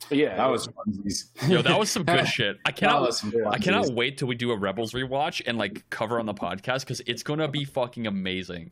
Yeah, 0.10 0.36
that 0.36 0.48
was 0.48 0.68
funsies. 0.68 1.30
Yo, 1.48 1.62
that 1.62 1.78
was 1.80 1.92
some 1.92 2.04
good 2.04 2.28
shit. 2.28 2.58
I 2.66 2.72
That 2.72 2.78
cannot. 2.78 3.02
was 3.04 3.20
some 3.20 3.32
I 3.46 3.52
I 3.52 3.58
cannot 3.60 3.90
wait 3.94 4.18
till 4.18 4.28
we 4.28 4.34
do 4.36 4.52
a 4.52 4.58
Rebels 4.58 4.94
rewatch 4.94 5.44
and 5.46 5.60
like 5.60 5.88
cover 5.92 6.20
on 6.20 6.26
the 6.26 6.34
podcast 6.34 6.80
because 6.82 7.02
it's 7.06 7.22
gonna 7.22 7.48
be 7.48 7.64
fucking 7.64 8.08
amazing. 8.08 8.72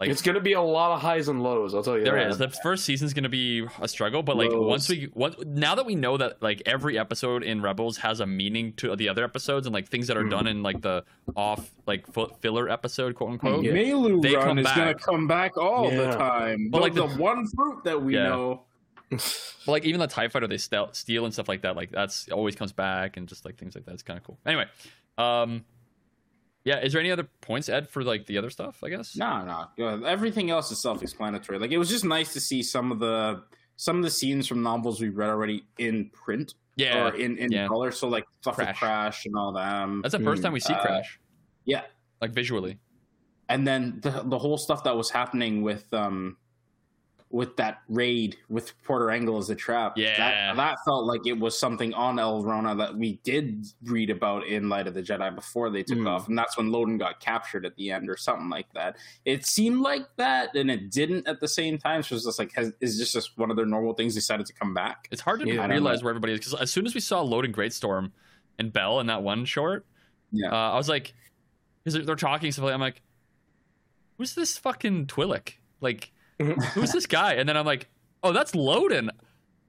Like 0.00 0.10
it's 0.10 0.22
gonna 0.22 0.38
be 0.40 0.52
a 0.52 0.60
lot 0.62 0.92
of 0.92 1.00
highs 1.00 1.26
and 1.26 1.42
lows. 1.42 1.74
I'll 1.74 1.82
tell 1.82 1.98
you. 1.98 2.04
there 2.04 2.14
that. 2.14 2.28
is. 2.30 2.38
The 2.38 2.48
first 2.50 2.84
season's 2.84 3.12
gonna 3.14 3.28
be 3.28 3.66
a 3.80 3.88
struggle, 3.88 4.22
but 4.22 4.36
like 4.36 4.50
Lows. 4.50 4.66
once 4.68 4.88
we 4.88 5.10
once 5.12 5.34
now 5.44 5.74
that 5.74 5.86
we 5.86 5.96
know 5.96 6.16
that 6.16 6.40
like 6.40 6.62
every 6.66 6.96
episode 6.96 7.42
in 7.42 7.60
Rebels 7.62 7.96
has 7.98 8.20
a 8.20 8.26
meaning 8.26 8.74
to 8.74 8.94
the 8.94 9.08
other 9.08 9.24
episodes 9.24 9.66
and 9.66 9.74
like 9.74 9.88
things 9.88 10.06
that 10.06 10.16
are 10.16 10.22
Mhm. 10.22 10.30
done 10.30 10.46
in 10.46 10.62
like 10.62 10.80
the 10.82 11.04
off 11.34 11.68
like 11.86 12.06
fu- 12.12 12.30
filler 12.40 12.68
episode, 12.68 13.16
quote 13.16 13.30
unquote. 13.30 13.64
Yeah. 13.64 13.72
Melu 13.72 14.22
They 14.22 14.36
run 14.36 14.44
come 14.46 14.58
is 14.60 14.66
gonna 14.66 14.94
come 14.94 15.26
back 15.26 15.56
all 15.58 15.90
the 15.90 16.12
time. 16.12 16.68
But, 16.70 16.78
But 16.78 16.82
like, 16.82 16.94
like 16.96 17.08
the, 17.10 17.14
the- 17.16 17.20
one 17.20 17.46
fruit 17.48 17.82
that 17.84 18.00
we 18.00 18.14
Yeah. 18.14 18.28
know. 18.28 18.62
But 19.10 19.72
like 19.72 19.84
even 19.84 20.00
the 20.00 20.06
Tie 20.06 20.28
Fighter 20.28 20.46
they 20.46 20.58
steal, 20.58 20.90
steal 20.92 21.24
and 21.24 21.34
stuff 21.34 21.48
like 21.48 21.62
that, 21.62 21.74
like 21.76 21.90
that's 21.90 22.28
always 22.30 22.54
comes 22.54 22.72
back 22.72 23.16
and 23.16 23.26
just 23.28 23.44
like 23.44 23.56
things 23.58 23.74
like 23.74 23.84
that. 23.86 23.94
It's 23.94 24.02
kind 24.02 24.16
of 24.16 24.22
cool. 24.24 24.38
Anyway, 24.46 24.66
um, 25.18 25.64
yeah. 26.68 26.80
Is 26.80 26.92
there 26.92 27.00
any 27.00 27.10
other 27.10 27.26
points, 27.40 27.68
Ed, 27.68 27.88
for 27.88 28.02
like 28.04 28.26
the 28.26 28.38
other 28.38 28.50
stuff? 28.50 28.82
I 28.84 28.88
guess. 28.90 29.16
No, 29.16 29.44
no. 29.78 30.04
Everything 30.04 30.50
else 30.50 30.70
is 30.70 30.80
self-explanatory. 30.82 31.58
Like 31.58 31.70
it 31.72 31.78
was 31.78 31.88
just 31.88 32.04
nice 32.04 32.32
to 32.34 32.40
see 32.40 32.62
some 32.62 32.92
of 32.92 32.98
the 32.98 33.42
some 33.76 33.96
of 33.96 34.02
the 34.02 34.10
scenes 34.10 34.46
from 34.46 34.62
novels 34.62 35.00
we 35.00 35.08
read 35.08 35.30
already 35.30 35.64
in 35.78 36.10
print 36.10 36.54
Yeah, 36.76 37.06
or 37.08 37.14
in, 37.14 37.38
in 37.38 37.50
yeah. 37.52 37.66
color. 37.68 37.90
So 37.92 38.08
like 38.08 38.24
stuff 38.40 38.56
Crash. 38.56 38.68
with 38.68 38.76
Crash 38.78 39.26
and 39.26 39.34
all 39.36 39.52
that. 39.52 39.88
that's 40.02 40.12
the 40.12 40.20
first 40.24 40.42
time 40.42 40.52
we 40.52 40.60
see 40.60 40.74
uh, 40.74 40.80
Crash, 40.82 41.20
Yeah, 41.64 41.82
like 42.20 42.32
visually. 42.32 42.78
and 43.48 43.66
then 43.66 43.98
the 44.02 44.10
the 44.26 44.38
whole 44.38 44.58
stuff 44.58 44.82
that 44.84 44.96
was 44.96 45.10
happening 45.10 45.62
with 45.62 45.92
um 45.94 46.36
with 47.30 47.56
that 47.58 47.82
raid 47.90 48.36
with 48.48 48.72
Porter 48.84 49.10
Engle 49.10 49.36
as 49.36 49.50
a 49.50 49.54
trap. 49.54 49.98
Yeah. 49.98 50.16
that, 50.16 50.56
that 50.56 50.78
felt 50.86 51.04
like 51.04 51.26
it 51.26 51.34
was 51.38 51.58
something 51.58 51.92
on 51.92 52.16
Elphrona 52.16 52.78
that 52.78 52.96
we 52.96 53.20
did 53.22 53.66
read 53.84 54.08
about 54.08 54.46
in 54.46 54.70
Light 54.70 54.86
of 54.86 54.94
the 54.94 55.02
Jedi 55.02 55.34
before 55.34 55.68
they 55.68 55.82
took 55.82 55.98
Mm. 55.98 56.08
off, 56.08 56.26
and 56.28 56.38
that's 56.38 56.56
when 56.56 56.70
Loden 56.70 56.98
got 56.98 57.20
captured 57.20 57.66
at 57.66 57.76
the 57.76 57.90
end 57.90 58.08
or 58.08 58.16
something 58.16 58.48
like 58.48 58.72
that. 58.72 58.96
It 59.26 59.44
seemed 59.44 59.80
like 59.80 60.06
that, 60.16 60.54
and 60.54 60.70
it 60.70 60.90
didn't 60.90 61.28
at 61.28 61.38
the 61.40 61.48
same 61.48 61.76
time. 61.76 62.02
So 62.02 62.14
it 62.14 62.16
was 62.16 62.24
just 62.24 62.38
like, 62.38 62.52
has, 62.54 62.72
is 62.80 62.98
this 62.98 63.12
just 63.12 63.36
one 63.36 63.50
of 63.50 63.56
their 63.56 63.66
normal 63.66 63.92
things? 63.92 64.14
Decided 64.14 64.46
to 64.46 64.54
come 64.54 64.72
back. 64.72 65.06
It's 65.10 65.20
hard 65.20 65.40
to 65.40 65.46
Yeah, 65.46 65.66
realize 65.66 66.02
where 66.02 66.10
everybody 66.10 66.32
is 66.32 66.38
because 66.38 66.54
as 66.54 66.72
soon 66.72 66.86
as 66.86 66.94
we 66.94 67.00
saw 67.00 67.22
Loden 67.22 67.52
Greatstorm 67.54 68.12
and 68.58 68.72
Bell 68.72 69.00
in 69.00 69.06
that 69.08 69.22
one 69.22 69.44
short, 69.44 69.84
Yeah. 70.32 70.50
uh, 70.50 70.72
I 70.72 70.76
was 70.76 70.88
like, 70.88 71.12
because 71.84 71.92
they're, 71.92 72.04
they're 72.06 72.16
talking 72.16 72.50
stuff 72.52 72.64
like 72.64 72.72
I'm 72.74 72.80
like, 72.80 73.02
who's 74.16 74.34
this 74.34 74.56
fucking 74.56 75.06
Twi'lek? 75.08 75.54
Like, 75.82 76.10
who's 76.38 76.92
this 76.92 77.06
guy? 77.06 77.34
And 77.34 77.48
then 77.48 77.56
I'm 77.56 77.66
like, 77.66 77.88
oh, 78.22 78.32
that's 78.32 78.52
Loden. 78.52 79.10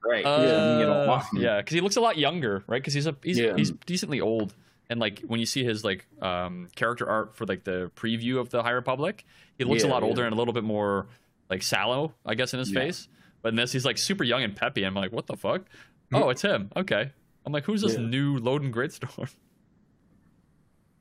Right. 0.04 0.24
Uh, 0.24 0.42
Yeah, 0.42 0.72
you 0.74 0.78
get 0.80 0.88
a 0.88 1.04
lot 1.06 1.28
from 1.28 1.40
yeah, 1.40 1.58
because 1.58 1.74
he 1.74 1.80
looks 1.80 1.96
a 1.96 2.00
lot 2.00 2.16
younger, 2.16 2.64
right? 2.66 2.80
Because 2.80 2.94
he's 2.94 3.06
a 3.06 3.14
he's 3.22 3.38
Yeah. 3.38 3.54
he's 3.56 3.70
decently 3.84 4.20
old, 4.20 4.54
and 4.88 4.98
like 4.98 5.20
when 5.20 5.40
you 5.40 5.46
see 5.46 5.62
his 5.62 5.84
like 5.84 6.06
um 6.22 6.68
character 6.74 7.08
art 7.08 7.36
for 7.36 7.44
like 7.44 7.64
the 7.64 7.90
preview 7.96 8.38
of 8.38 8.48
the 8.50 8.62
High 8.62 8.70
Republic, 8.70 9.24
he 9.58 9.64
looks 9.64 9.82
a 9.84 9.88
lot 9.88 10.02
older 10.02 10.22
yeah. 10.22 10.26
and 10.28 10.34
a 10.34 10.38
little 10.38 10.54
bit 10.54 10.64
more 10.64 11.06
like 11.50 11.62
sallow, 11.62 12.14
I 12.24 12.34
guess, 12.34 12.54
in 12.54 12.58
his 12.60 12.70
Yeah. 12.72 12.80
face. 12.80 13.08
But 13.42 13.50
in 13.50 13.56
this, 13.56 13.72
he's 13.72 13.84
like 13.84 13.98
super 13.98 14.24
young 14.24 14.42
and 14.42 14.54
peppy. 14.56 14.84
I'm 14.84 14.94
like, 14.94 15.12
what 15.12 15.26
the 15.26 15.36
fuck? 15.36 15.62
Oh, 16.12 16.28
it's 16.30 16.42
him. 16.42 16.70
Okay. 16.76 17.10
I'm 17.46 17.52
like, 17.52 17.64
who's 17.64 17.82
this 17.82 17.94
Yeah. 17.94 18.00
new 18.06 18.38
Loden 18.38 18.72
Greatstorm? 18.72 19.30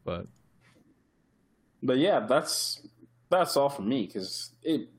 But 0.06 0.28
but 1.84 1.98
yeah, 1.98 2.22
that's 2.22 2.82
that's 3.30 3.56
all 3.56 3.70
for 3.70 3.82
me 3.84 4.06
because 4.08 4.52
it. 4.64 4.90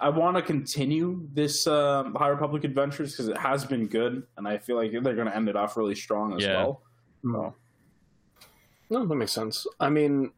I 0.00 0.08
want 0.08 0.36
to 0.36 0.42
continue 0.42 1.26
this 1.32 1.66
uh, 1.66 2.04
High 2.16 2.28
Republic 2.28 2.64
Adventures 2.64 3.12
because 3.12 3.28
it 3.28 3.38
has 3.38 3.64
been 3.64 3.86
good, 3.86 4.26
and 4.36 4.46
I 4.46 4.58
feel 4.58 4.76
like 4.76 4.92
they're 4.92 5.14
going 5.14 5.26
to 5.28 5.34
end 5.36 5.48
it 5.48 5.56
off 5.56 5.76
really 5.76 5.94
strong 5.94 6.34
as 6.36 6.42
Yeah. 6.44 6.54
well. 6.54 6.82
So, 7.22 7.54
No, 8.90 9.06
that 9.06 9.14
makes 9.14 9.32
sense. 9.32 9.66
I 9.80 9.88
mean, 9.88 10.32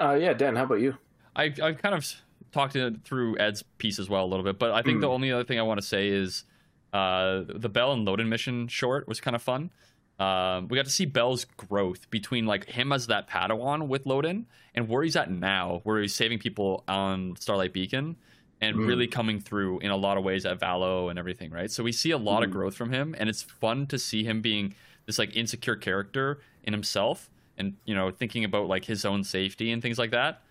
uh, 0.00 0.14
yeah, 0.20 0.32
Dan, 0.34 0.56
how 0.56 0.64
about 0.64 0.80
you? 0.80 0.96
I 1.34 1.52
I've 1.62 1.80
kind 1.82 1.94
of 1.94 2.06
talked 2.52 2.76
it 2.76 3.04
through 3.04 3.38
Ed's 3.38 3.62
piece 3.78 3.98
as 3.98 4.08
well 4.08 4.24
a 4.24 4.28
little 4.28 4.44
bit, 4.44 4.58
but 4.58 4.70
I 4.72 4.82
think 4.82 5.00
the 5.00 5.08
Mm. 5.08 5.12
only 5.12 5.32
other 5.32 5.44
thing 5.44 5.58
I 5.58 5.62
want 5.62 5.80
to 5.80 5.86
say 5.86 6.08
is 6.08 6.44
uh, 6.92 7.42
the 7.46 7.68
Bell 7.68 7.92
and 7.92 8.06
Loden 8.06 8.28
mission 8.28 8.66
short 8.68 9.06
was 9.08 9.20
kind 9.20 9.34
of 9.36 9.42
fun. 9.42 9.70
Um, 10.18 10.68
we 10.68 10.76
got 10.76 10.84
to 10.86 10.90
see 10.90 11.04
Bell's 11.04 11.44
growth 11.44 12.08
between 12.10 12.46
like 12.46 12.64
him 12.66 12.92
as 12.92 13.06
that 13.08 13.28
Padawan 13.28 13.88
with 13.88 14.04
Loden 14.04 14.46
and 14.74 14.88
where 14.88 15.02
he's 15.02 15.14
at 15.14 15.30
now, 15.30 15.80
where 15.84 16.00
he's 16.00 16.14
saving 16.14 16.38
people 16.38 16.82
on 16.88 17.36
Starlight 17.36 17.72
Beacon 17.72 18.16
and 18.60 18.76
Mm. 18.76 18.86
really 18.88 19.06
coming 19.06 19.38
through 19.40 19.78
in 19.80 19.90
a 19.90 19.96
lot 19.96 20.18
of 20.18 20.24
ways 20.24 20.44
at 20.44 20.58
Valo 20.58 21.10
and 21.10 21.18
everything, 21.18 21.50
right? 21.50 21.70
So 21.70 21.82
we 21.84 21.92
see 21.92 22.10
a 22.10 22.18
lot 22.18 22.42
of 22.42 22.50
Mm. 22.50 22.52
growth 22.54 22.74
from 22.76 22.92
him, 22.92 23.14
and 23.18 23.28
it's 23.28 23.42
fun 23.42 23.86
to 23.88 23.98
see 23.98 24.24
him 24.24 24.40
being 24.42 24.74
this 25.06 25.18
like 25.18 25.34
insecure 25.36 25.76
character 25.76 26.40
in 26.64 26.72
himself 26.72 27.30
and 27.56 27.76
you 27.86 27.94
know 27.94 28.10
thinking 28.10 28.44
about 28.44 28.66
like 28.68 28.84
his 28.84 29.04
own 29.04 29.24
safety 29.24 29.70
and 29.72 29.80
things 29.82 29.98
like 29.98 30.10
that 30.10 30.42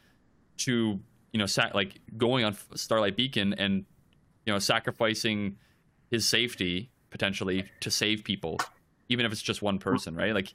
to 0.58 1.00
you 1.32 1.38
know 1.38 1.46
sac- 1.46 1.74
like 1.76 2.00
going 2.18 2.44
on 2.44 2.56
Starlight 2.76 3.16
Beacon 3.16 3.54
and 3.54 3.86
you 4.46 4.54
know 4.54 4.60
sacrificing 4.60 5.58
his 6.10 6.28
safety 6.28 6.90
potentially 7.10 7.66
to 7.82 7.92
save 7.92 8.24
people, 8.24 8.60
even 9.10 9.26
if 9.26 9.32
it's 9.32 9.42
just 9.42 9.62
one 9.62 9.80
person, 9.80 10.16
right? 10.16 10.34
Like 10.34 10.54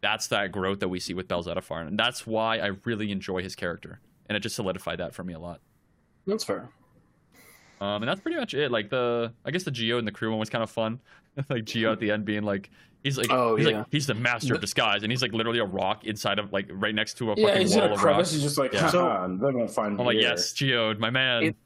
that's 0.00 0.26
that 0.28 0.52
growth 0.52 0.80
that 0.80 0.88
we 0.88 0.98
see 1.00 1.14
with 1.14 1.28
Bell 1.28 1.42
Zettifar, 1.44 1.86
and 1.86 1.98
that's 1.98 2.26
why 2.26 2.58
I 2.58 2.72
really 2.84 3.10
enjoy 3.12 3.42
his 3.42 3.54
character, 3.54 4.00
and 4.26 4.36
it 4.36 4.40
just 4.40 4.56
solidified 4.56 4.98
that 4.98 5.14
for 5.14 5.22
me 5.24 5.32
a 5.34 5.38
lot. 5.38 5.60
That's 6.26 6.44
fair. 6.44 6.70
Um, 7.84 8.02
and 8.02 8.08
that's 8.08 8.20
pretty 8.20 8.38
much 8.38 8.54
it. 8.54 8.70
Like 8.70 8.88
the, 8.90 9.32
I 9.44 9.50
guess 9.50 9.64
the 9.64 9.70
Geo 9.70 9.98
and 9.98 10.06
the 10.06 10.12
crew 10.12 10.30
one 10.30 10.38
was 10.38 10.48
kind 10.50 10.62
of 10.64 10.70
fun. 10.70 11.00
like 11.50 11.64
Geo 11.64 11.92
at 11.92 12.00
the 12.00 12.10
end 12.10 12.24
being 12.24 12.42
like, 12.44 12.70
he's 13.02 13.18
like, 13.18 13.26
Oh, 13.30 13.56
he's 13.56 13.66
yeah. 13.68 13.78
like, 13.78 13.86
he's 13.90 14.06
the 14.06 14.14
master 14.14 14.54
of 14.54 14.60
disguise, 14.60 15.02
and 15.02 15.12
he's 15.12 15.22
like 15.22 15.32
literally 15.32 15.58
a 15.58 15.64
rock 15.64 16.04
inside 16.04 16.38
of 16.38 16.52
like 16.52 16.66
right 16.72 16.94
next 16.94 17.18
to 17.18 17.32
a 17.32 17.34
yeah, 17.36 17.46
fucking 17.48 17.60
he's 17.62 17.74
in 17.74 17.80
wall 17.80 17.90
a 17.90 17.92
of 17.92 17.98
crevice. 17.98 18.16
rocks. 18.18 18.32
He's 18.32 18.42
just 18.42 18.58
like, 18.58 18.72
Yeah. 18.72 18.90
haha, 18.90 19.26
they 19.28 19.50
won't 19.52 19.70
find 19.70 19.98
I'm 20.00 20.06
like, 20.06 20.14
here. 20.14 20.30
yes, 20.30 20.52
Geo, 20.52 20.94
my 20.94 21.10
man. 21.10 21.42
It- 21.44 21.56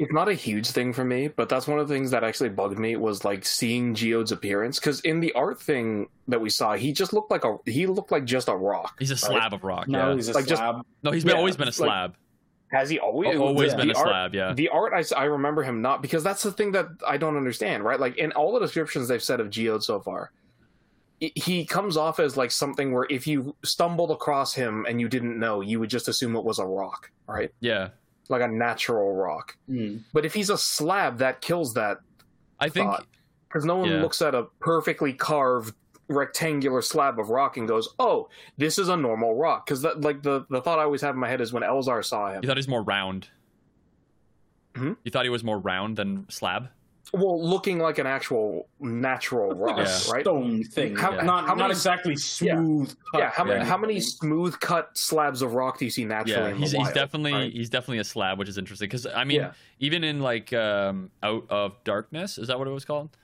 It's 0.00 0.12
not 0.12 0.28
a 0.28 0.32
huge 0.34 0.68
thing 0.70 0.92
for 0.92 1.04
me, 1.04 1.26
but 1.26 1.48
that's 1.48 1.66
one 1.66 1.80
of 1.80 1.88
the 1.88 1.92
things 1.94 2.12
that 2.12 2.22
actually 2.22 2.50
bugged 2.50 2.78
me 2.78 2.94
was 2.94 3.24
like 3.24 3.44
seeing 3.44 3.94
Geode's 3.96 4.30
appearance. 4.30 4.78
Because 4.78 5.00
in 5.00 5.18
the 5.18 5.32
art 5.32 5.60
thing 5.60 6.06
that 6.28 6.40
we 6.40 6.50
saw, 6.50 6.74
he 6.76 6.92
just 6.92 7.12
looked 7.12 7.32
like 7.32 7.44
a 7.44 7.56
he 7.66 7.86
looked 7.88 8.12
like 8.12 8.24
just 8.24 8.46
a 8.48 8.54
rock. 8.54 8.94
he's 9.00 9.10
a 9.10 9.14
right? 9.14 9.20
slab 9.20 9.52
of 9.54 9.64
rock. 9.64 9.88
No, 9.88 10.10
yeah. 10.10 10.14
he's 10.14 10.28
a 10.28 10.34
Like, 10.34 10.46
just- 10.46 10.62
no, 11.02 11.10
he's 11.10 11.24
been, 11.24 11.32
yeah, 11.32 11.38
always 11.38 11.56
been 11.56 11.64
a 11.66 11.70
like- 11.70 11.74
slab. 11.74 12.14
Has 12.70 12.90
he 12.90 12.98
always? 12.98 13.34
Al- 13.36 13.42
always 13.42 13.74
been 13.74 13.90
a 13.90 13.94
art- 13.94 14.06
slab. 14.08 14.34
Yeah. 14.34 14.52
The 14.52 14.68
art, 14.68 14.92
I, 14.92 15.02
I 15.18 15.24
remember 15.24 15.62
him 15.62 15.80
not 15.80 16.02
because 16.02 16.22
that's 16.22 16.42
the 16.42 16.52
thing 16.52 16.72
that 16.72 16.86
I 17.06 17.16
don't 17.16 17.36
understand, 17.36 17.82
right? 17.84 17.98
Like 17.98 18.16
in 18.18 18.32
all 18.32 18.52
the 18.52 18.60
descriptions 18.60 19.08
they've 19.08 19.22
said 19.22 19.40
of 19.40 19.48
Geode 19.48 19.82
so 19.82 20.00
far, 20.00 20.32
i- 21.22 21.32
he 21.34 21.64
comes 21.64 21.96
off 21.96 22.20
as 22.20 22.36
like 22.36 22.50
something 22.50 22.92
where 22.92 23.06
if 23.08 23.26
you 23.26 23.56
stumbled 23.64 24.10
across 24.10 24.54
him 24.54 24.84
and 24.88 25.00
you 25.00 25.08
didn't 25.08 25.38
know, 25.38 25.60
you 25.62 25.80
would 25.80 25.88
just 25.90 26.08
assume 26.08 26.36
it 26.36 26.44
was 26.44 26.58
a 26.58 26.66
rock, 26.66 27.10
right? 27.26 27.50
yeah. 27.60 27.88
Like 28.30 28.42
a 28.42 28.48
natural 28.48 29.14
rock. 29.14 29.56
Mm. 29.70 30.02
But 30.12 30.26
if 30.26 30.34
he's 30.34 30.50
a 30.50 30.58
slab, 30.58 31.16
that 31.18 31.40
kills 31.40 31.72
that 31.74 32.00
I 32.60 32.68
think 32.68 32.92
because 33.48 33.64
no 33.64 33.76
one 33.76 33.88
Yeah. 33.90 34.02
looks 34.02 34.20
at 34.20 34.34
a 34.34 34.42
perfectly 34.60 35.14
carved 35.14 35.74
rectangular 36.08 36.82
slab 36.82 37.18
of 37.20 37.30
rock 37.30 37.56
and 37.56 37.68
goes, 37.68 37.88
"Oh, 37.98 38.28
this 38.56 38.78
is 38.78 38.88
a 38.88 38.96
normal 38.96 39.34
rock." 39.34 39.66
Because 39.66 39.82
that, 39.82 40.00
like 40.00 40.22
the 40.22 40.46
the 40.50 40.60
thought 40.60 40.78
I 40.78 40.82
always 40.82 41.02
have 41.02 41.14
in 41.14 41.20
my 41.20 41.28
head 41.28 41.40
is 41.40 41.52
when 41.52 41.62
Elzar 41.62 42.04
saw 42.04 42.30
him. 42.32 42.40
You 42.42 42.46
thought 42.48 42.56
he 42.56 42.60
was 42.60 42.68
more 42.68 42.82
round. 42.82 43.28
Hmm? 44.76 44.92
You 45.04 45.10
thought 45.10 45.24
he 45.24 45.30
was 45.30 45.42
more 45.44 45.58
round 45.58 45.96
than 45.96 46.26
slab. 46.28 46.68
Well, 47.14 47.42
looking 47.42 47.78
like 47.78 47.96
an 47.96 48.06
actual 48.06 48.68
natural 48.80 49.52
rock, 49.54 49.78
a 49.78 49.82
Yeah. 49.82 50.12
right? 50.12 50.20
stone 50.22 50.62
thing. 50.62 50.94
How- 50.94 51.12
not 51.12 51.44
how 51.46 51.54
not 51.54 51.56
many- 51.58 51.70
exactly 51.70 52.16
smooth. 52.16 52.94
cut 53.10 53.18
Yeah, 53.18 53.30
how 53.30 53.44
many 53.44 53.64
how 53.64 53.78
many 53.78 53.98
smooth 53.98 54.60
cut 54.60 54.90
slabs 54.96 55.40
of 55.40 55.54
rock 55.54 55.78
do 55.78 55.86
you 55.86 55.90
see 55.90 56.04
naturally? 56.04 56.42
Yeah, 56.42 56.48
in 56.50 56.56
he's 56.58 56.72
the 56.72 56.76
he's 56.78 56.84
wild, 56.84 56.94
definitely 56.94 57.32
right? 57.32 57.52
he's 57.52 57.70
definitely 57.70 57.98
a 58.00 58.04
slab, 58.04 58.38
which 58.38 58.48
is 58.50 58.58
interesting 58.58 58.88
because 58.88 59.06
I 59.06 59.24
mean, 59.24 59.40
Yeah. 59.40 59.52
even 59.78 60.04
in 60.04 60.20
like 60.20 60.52
um, 60.52 61.10
out 61.22 61.46
of 61.48 61.82
darkness, 61.84 62.36
is 62.36 62.48
that 62.48 62.58
what 62.58 62.68
it 62.68 62.72
was 62.72 62.84
called? 62.84 63.16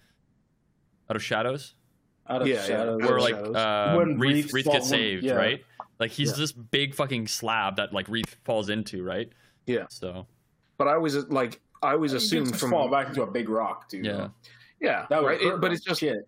Out 1.11 1.17
of 1.17 1.23
shadows, 1.23 1.75
out 2.29 2.43
of 2.43 2.49
Yeah, 2.49 2.55
yeah. 2.55 2.67
shadows. 2.67 3.03
Out 3.03 3.09
where 3.11 3.21
like 3.21 3.35
uh, 3.35 3.95
When 3.97 4.19
Reath, 4.19 4.47
Reath 4.53 4.65
Reath 4.67 4.73
gets 4.73 4.89
saved, 4.89 5.25
yeah. 5.25 5.35
right? 5.35 5.65
Like 5.99 6.11
he's 6.11 6.31
Yeah. 6.31 6.37
this 6.39 6.53
big 6.53 6.95
fucking 6.95 7.29
slab 7.29 7.77
that 7.77 7.93
like 7.93 8.07
Reath 8.09 8.37
falls 8.45 8.69
into, 8.69 9.03
right? 9.05 9.29
Yeah. 9.67 9.87
So 9.91 10.27
But 10.79 10.89
I 10.89 10.97
was 10.97 11.17
like 11.29 11.61
I 11.83 11.93
always 11.93 12.13
You 12.13 12.19
assumed 12.19 12.59
from 12.59 12.71
fall 12.71 12.89
back 12.89 13.09
into 13.09 13.23
a 13.23 13.27
big 13.27 13.49
rock, 13.49 13.89
dude. 13.91 14.07
yeah, 14.07 14.29
yeah, 14.81 15.07
that 15.11 15.23
would 15.23 15.29
right. 15.29 15.41
It- 15.43 15.61
but 15.61 15.71
it's 15.73 15.85
just 15.85 16.01
shit. 16.01 16.27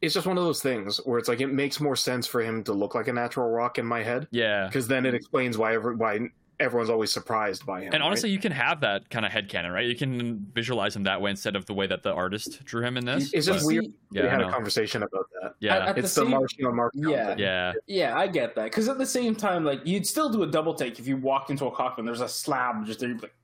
it's 0.00 0.14
just 0.14 0.26
one 0.26 0.38
of 0.38 0.44
those 0.44 0.62
things 0.62 0.98
where 1.04 1.18
it's 1.18 1.28
like 1.28 1.40
it 1.40 1.48
makes 1.48 1.80
more 1.80 1.96
sense 1.96 2.26
for 2.26 2.40
him 2.40 2.62
to 2.64 2.72
look 2.72 2.94
like 2.94 3.08
a 3.08 3.12
natural 3.12 3.48
rock 3.50 3.78
in 3.78 3.86
my 3.86 4.02
head 4.02 4.28
yeah. 4.30 4.66
because 4.68 4.86
then 4.88 5.04
it 5.06 5.14
explains 5.14 5.58
why 5.58 5.74
every, 5.74 5.96
why 5.96 6.20
everyone's 6.62 6.90
always 6.90 7.10
surprised 7.12 7.66
by 7.66 7.80
him. 7.80 7.86
And 7.86 7.94
right? 7.94 8.02
honestly, 8.02 8.30
you 8.30 8.38
can 8.38 8.52
have 8.52 8.80
that 8.80 9.10
kind 9.10 9.26
of 9.26 9.32
headcanon, 9.32 9.72
right? 9.72 9.86
You 9.86 9.94
can 9.96 10.46
visualize 10.54 10.94
him 10.96 11.02
that 11.04 11.20
way 11.20 11.30
instead 11.30 11.56
of 11.56 11.66
the 11.66 11.74
way 11.74 11.86
that 11.86 12.02
the 12.02 12.12
artist 12.12 12.64
drew 12.64 12.82
him 12.84 12.96
in 12.96 13.04
this. 13.04 13.32
it's 13.32 13.46
just 13.46 13.60
but- 13.60 13.66
weird. 13.66 13.86
Yeah, 14.12 14.22
we 14.24 14.28
had 14.28 14.40
a 14.42 14.50
conversation 14.50 15.02
about 15.02 15.26
that. 15.40 15.54
Yeah, 15.60 15.86
At 15.88 15.94
the 15.96 16.00
it's 16.02 16.14
the 16.14 16.22
same- 16.22 16.30
Martian 16.30 16.66
on 16.66 16.76
Martian. 16.76 17.08
Yeah. 17.08 17.26
thing. 17.30 17.38
yeah, 17.38 17.72
Yeah, 17.86 18.18
I 18.18 18.26
get 18.26 18.54
that. 18.56 18.64
Because 18.64 18.88
at 18.88 18.98
the 18.98 19.06
same 19.06 19.34
time, 19.34 19.64
like 19.64 19.80
you'd 19.84 20.06
still 20.06 20.28
do 20.30 20.42
a 20.42 20.46
double 20.46 20.74
take 20.74 20.98
if 20.98 21.06
you 21.06 21.16
walked 21.16 21.50
into 21.50 21.66
a 21.66 21.70
coffin. 21.70 22.04
There's 22.04 22.20
a 22.20 22.28
slab 22.28 22.84
just 22.86 23.00
there. 23.00 23.08
You'd 23.08 23.18
be 23.20 23.26
like, 23.28 23.34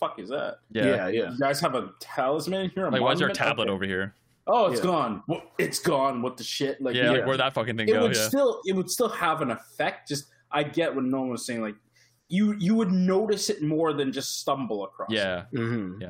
"Fuck 0.00 0.18
is 0.18 0.28
that?" 0.30 0.58
yeah. 0.70 0.84
yeah, 0.86 1.08
yeah. 1.08 1.30
You 1.32 1.38
guys 1.38 1.60
have 1.60 1.74
a 1.74 1.90
talisman 2.00 2.70
here? 2.74 2.86
A 2.86 2.90
Like, 2.90 3.00
why 3.02 3.12
is 3.12 3.18
there 3.18 3.28
a 3.28 3.32
tablet 3.32 3.64
Okay. 3.64 3.72
over 3.72 3.84
here? 3.84 4.14
Oh, 4.46 4.66
it's 4.66 4.80
Yeah. 4.80 4.86
gone. 4.86 5.22
What, 5.26 5.46
it's 5.58 5.78
gone. 5.78 6.20
What 6.22 6.36
the 6.36 6.42
shit? 6.44 6.80
Like, 6.82 6.94
yeah, 6.96 7.04
yeah. 7.04 7.10
like 7.12 7.26
where 7.26 7.36
that 7.36 7.52
fucking 7.54 7.76
thing 7.76 7.88
it 7.88 7.92
go? 7.92 8.02
would 8.02 8.16
Yeah, 8.16 8.26
still, 8.28 8.60
it 8.66 8.74
would 8.74 8.90
still 8.90 9.08
have 9.08 9.40
an 9.40 9.50
effect. 9.52 10.08
Just, 10.08 10.26
I 10.50 10.64
get 10.64 10.92
what 10.94 11.04
Nolan 11.04 11.30
was 11.30 11.46
saying. 11.46 11.62
Like, 11.62 11.76
you, 12.32 12.54
you 12.58 12.74
would 12.74 12.90
notice 12.90 13.50
it 13.50 13.62
more 13.62 13.92
than 13.92 14.10
just 14.10 14.40
stumble 14.40 14.84
across. 14.84 15.10
it. 15.12 15.16
yeah, 15.16 15.44
hmm 15.54 16.00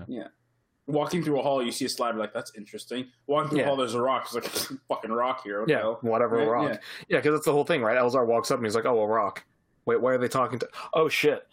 Walking 0.88 1.22
through 1.22 1.38
a 1.38 1.42
hall, 1.42 1.62
you 1.62 1.70
see 1.70 1.84
a 1.84 1.88
slab. 1.88 2.16
Like, 2.16 2.32
that's 2.34 2.52
interesting. 2.56 3.06
Walking 3.28 3.50
through 3.50 3.58
Yeah. 3.60 3.64
a 3.64 3.66
hall, 3.68 3.76
there's 3.76 3.94
a 3.94 4.00
rock. 4.00 4.24
It's 4.26 4.34
like 4.34 4.78
fucking 4.88 5.12
rock 5.12 5.42
here. 5.44 5.60
What 5.60 5.68
the 5.68 5.74
Yeah, 5.74 5.94
whatever 6.00 6.38
Right? 6.38 6.48
rock. 6.48 6.70
Yeah. 6.72 6.78
Yeah, 7.08 7.18
because 7.18 7.34
that's 7.34 7.44
the 7.44 7.52
whole 7.52 7.64
thing, 7.64 7.82
right? 7.82 7.96
Elzar 7.96 8.26
walks 8.26 8.50
up 8.50 8.58
and 8.58 8.66
he's 8.66 8.74
like, 8.74 8.84
"Oh, 8.84 9.00
a 9.00 9.06
rock." 9.06 9.44
Wait, 9.86 10.00
why 10.00 10.12
are 10.12 10.18
they 10.18 10.28
talking 10.28 10.58
to? 10.58 10.68
Oh 10.94 11.08
shit! 11.08 11.46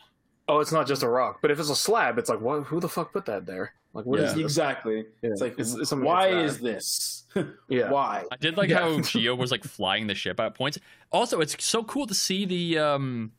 Oh, 0.48 0.60
it's 0.62 0.72
not 0.72 0.88
just 0.88 1.04
a 1.04 1.08
rock. 1.08 1.40
But 1.44 1.52
if 1.52 1.60
it's 1.60 1.70
a 1.70 1.76
slab, 1.76 2.18
it's 2.18 2.30
like, 2.30 2.42
what? 2.42 2.64
Who 2.64 2.80
the 2.80 2.90
fuck 2.90 3.14
put 3.14 3.26
that 3.28 3.46
there? 3.46 3.74
Like, 3.94 4.06
what 4.06 4.20
is 4.20 4.32
Yeah. 4.32 4.34
this? 4.36 4.44
Exactly. 4.44 5.06
Yeah. 5.22 5.30
It's 5.32 5.42
like, 5.42 5.54
It's- 5.54 5.76
it's 5.76 5.92
why 5.92 6.30
is 6.30 6.60
this? 6.60 7.28
Yeah, 7.70 7.92
Why? 7.92 8.24
I 8.32 8.36
did 8.38 8.58
like 8.58 8.70
Yeah. 8.70 8.80
how 8.80 9.00
Geo 9.12 9.36
was 9.36 9.52
like 9.52 9.64
flying 9.64 10.08
the 10.08 10.16
ship 10.16 10.40
at 10.40 10.56
points. 10.56 10.80
Also, 11.12 11.40
it's 11.40 11.64
so 11.64 11.84
cool 11.84 12.08
to 12.08 12.16
see 12.16 12.46
the 12.46 12.80
um 12.80 13.32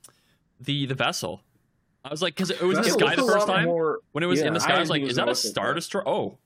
the 0.61 0.86
the 0.86 0.94
vessel. 0.94 1.42
I 2.04 2.08
was 2.11 2.22
like, 2.22 2.34
because 2.34 2.50
it 2.50 2.62
was 2.62 2.78
in 2.78 2.84
the 2.84 2.90
sky 2.90 3.14
the 3.14 3.22
first 3.26 3.46
time 3.46 3.66
more- 3.66 3.98
when 4.12 4.24
it 4.24 4.26
was 4.26 4.40
in 4.40 4.54
the 4.54 4.61
sky. 4.61 4.76
I, 4.76 4.80
was 4.80 4.88
like, 4.88 5.00
think 5.02 5.08
it 5.08 5.11
is 5.12 5.12
was 5.12 5.16
that 5.16 5.22
a 5.22 5.26
gonna 5.26 5.34
star 5.34 5.74
destroyer? 5.74 6.08
Oh, 6.08 6.38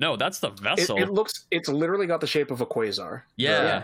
no, 0.00 0.16
that's 0.16 0.40
the 0.40 0.50
vessel. 0.50 0.96
it 0.98 1.10
looks. 1.10 1.46
It's 1.52 1.68
literally 1.68 2.06
got 2.06 2.20
the 2.20 2.26
shape 2.26 2.50
of 2.50 2.60
a 2.60 2.66
quasar. 2.66 3.22
yeah. 3.36 3.62
Yeah. 3.62 3.82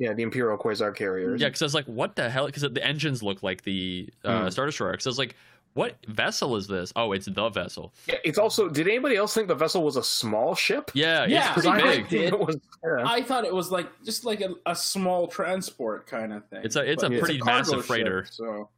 Yeah, 0.00 0.12
the 0.12 0.22
Imperial 0.22 0.56
quasar 0.56 0.94
carriers. 0.94 1.40
Yeah, 1.40 1.48
because 1.48 1.60
I 1.60 1.64
was 1.64 1.74
like, 1.74 1.86
what 1.86 2.14
the 2.14 2.30
hell? 2.30 2.46
Because 2.46 2.62
the 2.62 2.84
engines 2.86 3.20
look 3.20 3.42
like 3.42 3.62
the 3.62 4.08
uh, 4.24 4.42
Hmm. 4.44 4.48
Star 4.50 4.66
Destroyer. 4.66 4.92
Because 4.92 5.08
I 5.08 5.10
was 5.10 5.18
like, 5.18 5.34
what 5.74 5.96
vessel 6.06 6.54
is 6.54 6.68
this? 6.68 6.92
Oh, 6.94 7.10
it's 7.10 7.26
the 7.26 7.48
vessel. 7.50 7.92
Yeah, 8.06 8.14
It's 8.24 8.38
also. 8.38 8.68
Did 8.68 8.86
anybody 8.86 9.16
else 9.16 9.34
think 9.34 9.48
the 9.48 9.56
vessel 9.56 9.82
was 9.82 9.96
a 9.96 10.02
small 10.04 10.54
ship? 10.54 10.92
Yeah, 10.94 11.26
Yeah, 11.26 11.52
it's 11.56 11.66
I 11.66 11.80
pretty 11.80 11.98
like 11.98 12.10
big. 12.10 12.20
it. 12.20 12.30
did. 12.30 12.32
It 12.34 12.38
was, 12.46 12.56
yeah. 12.84 13.02
I 13.06 13.22
thought 13.22 13.44
it 13.44 13.52
was 13.52 13.72
like 13.72 13.88
just 14.04 14.24
like 14.24 14.40
a, 14.40 14.50
a 14.66 14.76
small 14.76 15.26
transport 15.26 16.06
kind 16.06 16.32
of 16.32 16.44
thing. 16.46 16.60
It's 16.62 16.76
a- 16.76 16.88
it's 16.88 17.02
a 17.02 17.10
But 17.10 17.18
pretty 17.18 17.38
cargo 17.40 17.58
massive 17.58 17.78
ship, 17.78 17.84
freighter. 17.86 18.24
so 18.30 18.68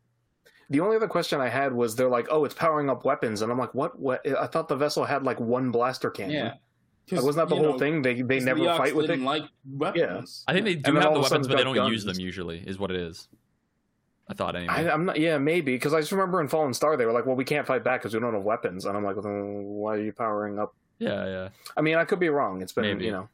The 0.71 0.81
only 0.81 0.97
other 0.97 1.09
question 1.09 1.41
I 1.41 1.49
had 1.49 1.73
was 1.73 1.97
they're 1.97 2.09
like, 2.09 2.29
oh, 2.31 2.45
it's 2.45 2.55
powering 2.55 2.89
up 2.89 3.05
weapons, 3.05 3.43
and 3.43 3.51
I'm 3.51 3.59
like, 3.59 3.75
what? 3.75 3.99
What? 3.99 4.27
I 4.39 4.47
thought 4.47 4.68
the 4.68 4.77
vessel 4.77 5.05
had 5.05 5.25
like 5.25 5.41
one 5.41 5.71
blaster 5.73 6.11
cannon. 6.11 6.33
yeah, 6.33 6.55
Like, 7.16 7.25
wasn't 7.25 7.49
that 7.49 7.55
the 7.55 7.61
whole 7.61 7.73
know, 7.73 7.79
thing? 7.79 8.03
They 8.03 8.23
they 8.23 8.37
'cause 8.39 8.45
never 8.45 8.61
the 8.61 8.77
fight 8.77 8.95
with 8.95 9.07
it. 9.07 9.09
didn't 9.09 9.25
Like 9.25 9.43
weapons. 9.68 10.45
I 10.47 10.53
think 10.53 10.64
they 10.66 10.77
do 10.77 10.95
have 10.95 11.03
the 11.03 11.09
of 11.11 11.16
a 11.16 11.23
sudden 11.25 11.43
weapons, 11.43 11.49
but 11.49 11.57
they 11.57 11.64
don't 11.64 11.75
got 11.75 11.91
use 11.91 12.05
them 12.05 12.18
usually, 12.21 12.59
is 12.64 12.79
what 12.79 12.91
it 12.93 12.97
is. 12.99 13.29
I 14.29 14.35
thought 14.35 14.55
anyway. 14.55 14.73
I, 14.73 14.91
I'm 14.93 15.07
not. 15.07 15.18
Yeah, 15.18 15.39
maybe 15.39 15.75
because 15.75 15.93
I 15.93 15.99
just 16.01 16.12
remember 16.12 16.41
in 16.41 16.47
Fallen 16.47 16.73
Star 16.73 16.97
they 16.97 17.05
were 17.05 17.11
like, 17.12 17.27
well, 17.27 17.35
we 17.35 17.45
can't 17.45 17.66
fight 17.66 17.83
back 17.83 18.01
because 18.03 18.14
we 18.14 18.21
don't 18.21 18.33
have 18.35 18.45
weapons, 18.45 18.85
and 18.85 18.97
I'm 18.97 19.03
like, 19.05 19.16
well, 19.16 19.25
why 19.25 19.97
are 19.97 20.01
you 20.01 20.12
powering 20.12 20.61
up? 20.61 20.75
yeah, 21.01 21.25
yeah. 21.27 21.49
I 21.77 21.81
mean, 21.81 21.97
I 21.97 22.05
could 22.05 22.21
be 22.21 22.29
wrong. 22.29 22.62
It's 22.62 22.73
been 22.73 22.85
Maybe. 22.85 23.07
you 23.07 23.11
know. 23.11 23.29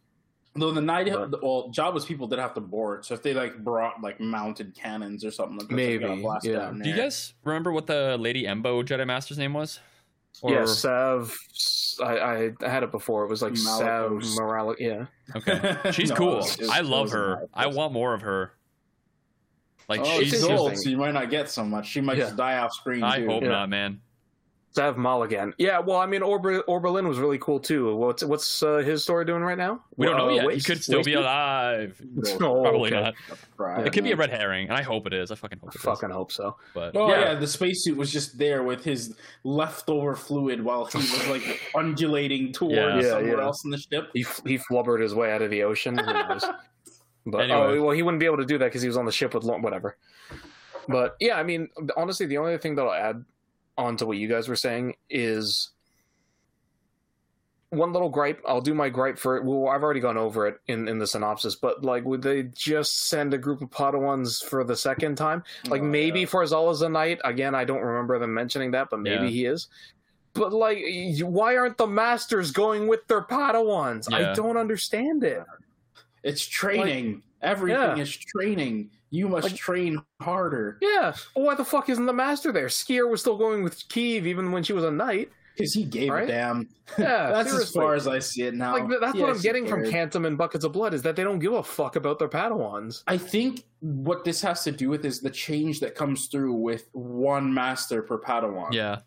Though 0.56 0.70
the 0.72 0.80
night, 0.80 1.08
But- 1.12 1.42
well, 1.42 1.70
Jabba's 1.70 2.04
people 2.04 2.26
did 2.26 2.38
have 2.38 2.54
to 2.54 2.60
board. 2.60 3.04
So 3.04 3.14
if 3.14 3.22
they 3.22 3.34
like 3.34 3.62
brought 3.62 4.02
like 4.02 4.18
mounted 4.20 4.74
cannons 4.74 5.24
or 5.24 5.30
something 5.30 5.58
like 5.58 5.68
that, 5.68 5.74
Maybe, 5.74 6.06
blast 6.22 6.44
yeah. 6.46 6.58
down 6.58 6.80
Do 6.80 6.88
you 6.88 6.96
guys 6.96 7.34
remember 7.44 7.72
what 7.72 7.86
the 7.86 8.16
Lady 8.18 8.44
Embo 8.44 8.84
Jedi 8.84 9.06
Master's 9.06 9.38
name 9.38 9.52
was? 9.52 9.80
Yeah, 10.44 10.66
Sav. 10.66 11.34
I, 12.04 12.52
I 12.62 12.68
had 12.68 12.82
it 12.82 12.90
before. 12.90 13.24
It 13.24 13.28
was 13.30 13.40
like 13.40 13.56
Sav 13.56 14.10
Malagán. 14.10 14.36
Morales. 14.36 14.76
Yeah, 14.78 15.06
Okay. 15.34 15.76
She's 15.92 16.10
No, 16.10 16.16
cool. 16.16 16.32
it's- 16.38 16.54
it's- 16.56 16.70
I 16.70 16.80
it 16.80 16.84
love 16.84 17.04
wasn't 17.06 17.22
her. 17.22 17.36
that. 17.40 17.48
I 17.54 17.66
want 17.68 17.92
more 17.94 18.12
of 18.12 18.20
her. 18.22 18.52
Like 19.88 20.00
oh, 20.00 20.18
she's 20.20 20.30
she's 20.30 20.44
old, 20.44 20.76
so 20.76 20.88
you 20.90 20.96
might 20.96 21.12
not 21.14 21.30
get 21.30 21.48
so 21.48 21.64
much. 21.64 21.86
She 21.86 22.00
might 22.00 22.16
Yeah. 22.18 22.24
just 22.24 22.36
die 22.36 22.58
off 22.58 22.72
screen. 22.72 23.02
I 23.04 23.18
too. 23.20 23.26
hope 23.28 23.42
Yeah. 23.44 23.50
not, 23.50 23.68
man. 23.70 24.00
Sav 24.76 24.96
Malagán. 24.96 25.54
Yeah, 25.56 25.78
well, 25.78 25.96
I 25.96 26.04
mean, 26.04 26.20
Orber, 26.20 26.62
Oberlin 26.68 27.08
was 27.08 27.18
really 27.18 27.38
cool 27.38 27.58
too. 27.58 27.96
What's 27.96 28.22
what's 28.22 28.62
uh, 28.62 28.76
his 28.78 29.02
story 29.02 29.24
doing 29.24 29.40
right 29.42 29.56
now? 29.56 29.80
We 29.96 30.04
don't 30.04 30.18
know 30.18 30.28
Uh, 30.28 30.32
yet. 30.34 30.46
Waste? 30.46 30.66
he 30.66 30.74
could 30.74 30.82
still 30.84 31.02
be 31.02 31.14
alive. 31.14 31.98
Oh, 32.42 32.60
Probably 32.62 32.92
okay. 32.92 33.00
not. 33.00 33.14
Right. 33.56 33.86
It 33.86 33.94
could 33.94 34.04
be 34.04 34.12
a 34.12 34.16
red 34.16 34.28
herring, 34.28 34.68
and 34.68 34.76
I 34.76 34.82
hope 34.82 35.06
it 35.06 35.14
is. 35.14 35.30
I 35.30 35.34
fucking 35.34 35.60
hope 35.60 35.70
I 35.70 35.72
it 35.72 35.76
is. 35.76 35.80
fucking 35.82 36.10
hope 36.10 36.30
so. 36.30 36.56
But 36.74 36.94
Oh 36.94 37.08
Yeah. 37.08 37.20
yeah. 37.32 37.34
the 37.36 37.46
spacesuit 37.46 37.96
was 37.96 38.12
just 38.12 38.36
there 38.36 38.62
with 38.64 38.84
his 38.84 39.16
leftover 39.44 40.14
fluid 40.14 40.62
while 40.62 40.84
he 40.84 40.98
was 40.98 41.28
like 41.28 41.60
undulating 41.74 42.52
towards 42.52 42.74
Yeah. 42.76 42.96
Yeah, 43.00 43.08
somewhere 43.12 43.38
yeah. 43.38 43.44
else 43.44 43.64
in 43.64 43.70
the 43.70 43.78
ship. 43.78 44.10
He 44.12 44.26
he 44.44 44.58
flubbered 44.58 45.00
his 45.00 45.14
way 45.14 45.32
out 45.32 45.40
of 45.40 45.48
the 45.50 45.62
ocean. 45.62 45.96
Who 45.96 46.04
knows? 46.12 46.44
But 47.28 47.40
Anyway. 47.50 47.58
oh 47.58 47.82
well, 47.82 47.90
he 47.90 48.02
wouldn't 48.02 48.20
be 48.20 48.26
able 48.26 48.36
to 48.36 48.44
do 48.44 48.56
that 48.58 48.66
because 48.66 48.82
he 48.82 48.88
was 48.88 48.96
on 48.98 49.04
the 49.06 49.10
ship 49.10 49.32
with 49.34 49.42
Lo- 49.42 49.58
whatever. 49.58 49.96
But 50.86 51.16
yeah, 51.18 51.34
I 51.38 51.42
mean, 51.42 51.68
honestly, 51.96 52.26
the 52.26 52.38
only 52.38 52.56
thing 52.58 52.76
that 52.76 52.82
I'll 52.82 52.92
add 52.92 53.24
on 53.78 53.96
to 53.98 54.06
what 54.06 54.16
you 54.18 54.28
guys 54.28 54.48
were 54.48 54.56
saying 54.56 54.94
is 55.10 55.70
one 57.70 57.92
little 57.92 58.08
gripe. 58.08 58.40
I'll 58.46 58.60
do 58.60 58.74
my 58.74 58.88
gripe 58.88 59.18
for 59.18 59.36
it. 59.36 59.44
Well, 59.44 59.68
I've 59.68 59.82
already 59.82 60.00
gone 60.00 60.16
over 60.16 60.46
it 60.46 60.58
in 60.66 60.88
in 60.88 60.98
the 60.98 61.06
synopsis, 61.06 61.56
but 61.56 61.84
like, 61.84 62.04
would 62.04 62.22
they 62.22 62.44
just 62.44 63.08
send 63.08 63.34
a 63.34 63.38
group 63.38 63.60
of 63.60 63.70
Padawans 63.70 64.42
for 64.42 64.64
the 64.64 64.76
second 64.76 65.16
time? 65.16 65.42
Like 65.68 65.82
Oh, 65.82 65.84
maybe 65.84 66.20
yeah. 66.20 66.26
Farzala's 66.26 66.82
a 66.82 66.88
knight. 66.88 67.20
Again, 67.24 67.54
I 67.54 67.64
don't 67.64 67.82
remember 67.82 68.18
them 68.18 68.32
mentioning 68.32 68.70
that, 68.70 68.88
but 68.90 69.00
maybe 69.00 69.24
Yeah. 69.24 69.30
he 69.30 69.44
is. 69.46 69.68
But 70.32 70.52
like, 70.52 70.78
why 71.22 71.56
aren't 71.56 71.76
the 71.78 71.86
masters 71.86 72.50
going 72.50 72.88
with 72.88 73.06
their 73.08 73.22
Padawans? 73.22 74.08
Yeah. 74.10 74.30
I 74.30 74.34
don't 74.34 74.56
understand 74.56 75.24
it. 75.24 75.42
it's 76.22 76.44
training. 76.46 77.22
Everything 77.42 77.96
Yeah. 77.96 78.02
is 78.02 78.16
training. 78.16 78.90
You 79.10 79.28
must 79.28 79.44
Like- 79.50 79.56
train 79.56 80.02
harder 80.20 80.78
Yeah. 80.82 81.14
Well, 81.34 81.46
why 81.46 81.54
the 81.54 81.64
fuck 81.64 81.88
isn't 81.88 82.06
the 82.06 82.12
master 82.12 82.50
there? 82.52 82.66
Sskeer 82.66 83.08
was 83.10 83.20
still 83.20 83.36
going 83.36 83.62
with 83.62 83.88
Keeve 83.88 84.26
even 84.26 84.52
when 84.52 84.62
she 84.62 84.72
was 84.72 84.84
a 84.84 84.90
knight. 84.90 85.30
because 85.56 85.72
he 85.72 85.84
gave 85.84 86.10
Right? 86.10 86.24
a 86.24 86.32
damn. 86.32 86.68
Yeah, 86.98 87.30
That's 87.32 87.48
seriously. 87.50 87.62
as 87.62 87.70
far 87.84 87.94
as 87.94 88.06
I 88.06 88.18
see 88.18 88.42
it 88.42 88.52
now. 88.54 88.74
like 88.74 88.88
th- 88.88 89.00
that's 89.00 89.16
what 89.18 89.30
I'm 89.30 89.36
he 89.36 89.40
getting 89.42 89.66
from 89.66 89.88
cared. 89.88 90.10
Kantam 90.12 90.26
and 90.26 90.36
Buckets 90.36 90.66
of 90.66 90.72
Blood 90.72 90.92
is 90.92 91.00
that 91.00 91.16
they 91.16 91.24
don't 91.24 91.38
give 91.38 91.54
a 91.54 91.62
fuck 91.62 91.96
about 91.96 92.18
their 92.18 92.28
Padawans. 92.28 93.02
I 93.06 93.16
think 93.16 93.64
what 93.80 94.22
this 94.22 94.42
has 94.42 94.62
to 94.64 94.70
do 94.70 94.90
with 94.90 95.06
is 95.06 95.20
the 95.22 95.30
change 95.30 95.80
that 95.80 95.94
comes 95.94 96.26
through 96.26 96.52
with 96.52 96.90
one 96.92 97.54
master 97.54 98.02
per 98.02 98.18
Padawan. 98.18 98.70
yeah, 98.72 98.98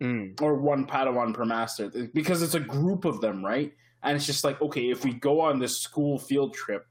Mm. 0.00 0.40
or 0.40 0.54
one 0.54 0.86
Padawan 0.86 1.34
per 1.34 1.44
master 1.44 1.90
because 2.14 2.40
it's 2.40 2.54
a 2.54 2.60
group 2.60 3.04
of 3.04 3.20
them, 3.20 3.44
right? 3.44 3.74
And 4.02 4.16
it's 4.16 4.24
just 4.24 4.44
like, 4.44 4.62
okay, 4.62 4.88
if 4.90 5.04
we 5.04 5.12
go 5.12 5.40
on 5.42 5.58
this 5.58 5.76
school 5.76 6.18
field 6.18 6.54
trip, 6.54 6.86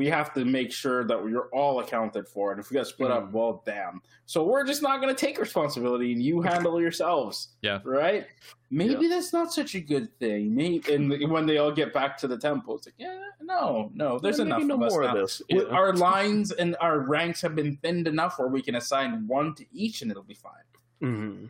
we 0.00 0.06
have 0.06 0.32
to 0.32 0.46
make 0.46 0.72
sure 0.72 1.04
that 1.04 1.22
we're 1.22 1.48
all 1.50 1.80
accounted 1.80 2.26
for. 2.26 2.52
And 2.52 2.58
if 2.58 2.70
we 2.70 2.74
got 2.76 2.86
split 2.86 3.10
up, 3.10 3.30
well, 3.32 3.62
damn. 3.66 4.00
So 4.24 4.42
we're 4.44 4.64
just 4.64 4.80
not 4.80 5.02
going 5.02 5.14
to 5.14 5.26
take 5.26 5.38
responsibility 5.38 6.12
and 6.14 6.22
you 6.22 6.40
handle 6.40 6.80
yourselves. 6.86 7.48
Yeah. 7.60 7.80
Right? 7.84 8.26
Maybe 8.70 9.08
that's 9.08 9.34
not 9.34 9.52
such 9.52 9.74
a 9.74 9.80
good 9.80 10.08
thing. 10.18 10.54
Maybe, 10.54 10.82
and 10.94 11.30
when 11.30 11.44
they 11.44 11.58
all 11.58 11.70
get 11.70 11.92
back 11.92 12.16
to 12.18 12.26
the 12.28 12.38
temple, 12.38 12.76
it's 12.76 12.86
like, 12.86 12.94
yeah, 12.96 13.18
no, 13.42 13.90
no, 13.94 14.18
there's 14.18 14.38
Maybe 14.38 14.48
enough 14.52 14.62
no 14.62 14.74
of 14.76 14.82
us 14.84 14.92
more 14.92 15.02
now. 15.02 15.08
of 15.10 15.16
this. 15.20 15.42
Yeah. 15.50 15.64
Our 15.64 15.92
lines 16.10 16.50
and 16.52 16.76
our 16.80 17.00
ranks 17.00 17.42
have 17.42 17.54
been 17.54 17.76
thinned 17.82 18.08
enough 18.08 18.38
where 18.38 18.48
we 18.48 18.62
can 18.62 18.76
assign 18.76 19.26
one 19.26 19.54
to 19.56 19.66
each 19.70 20.00
and 20.00 20.10
it'll 20.10 20.22
be 20.22 20.32
fine. 20.32 20.64
hmm 21.02 21.44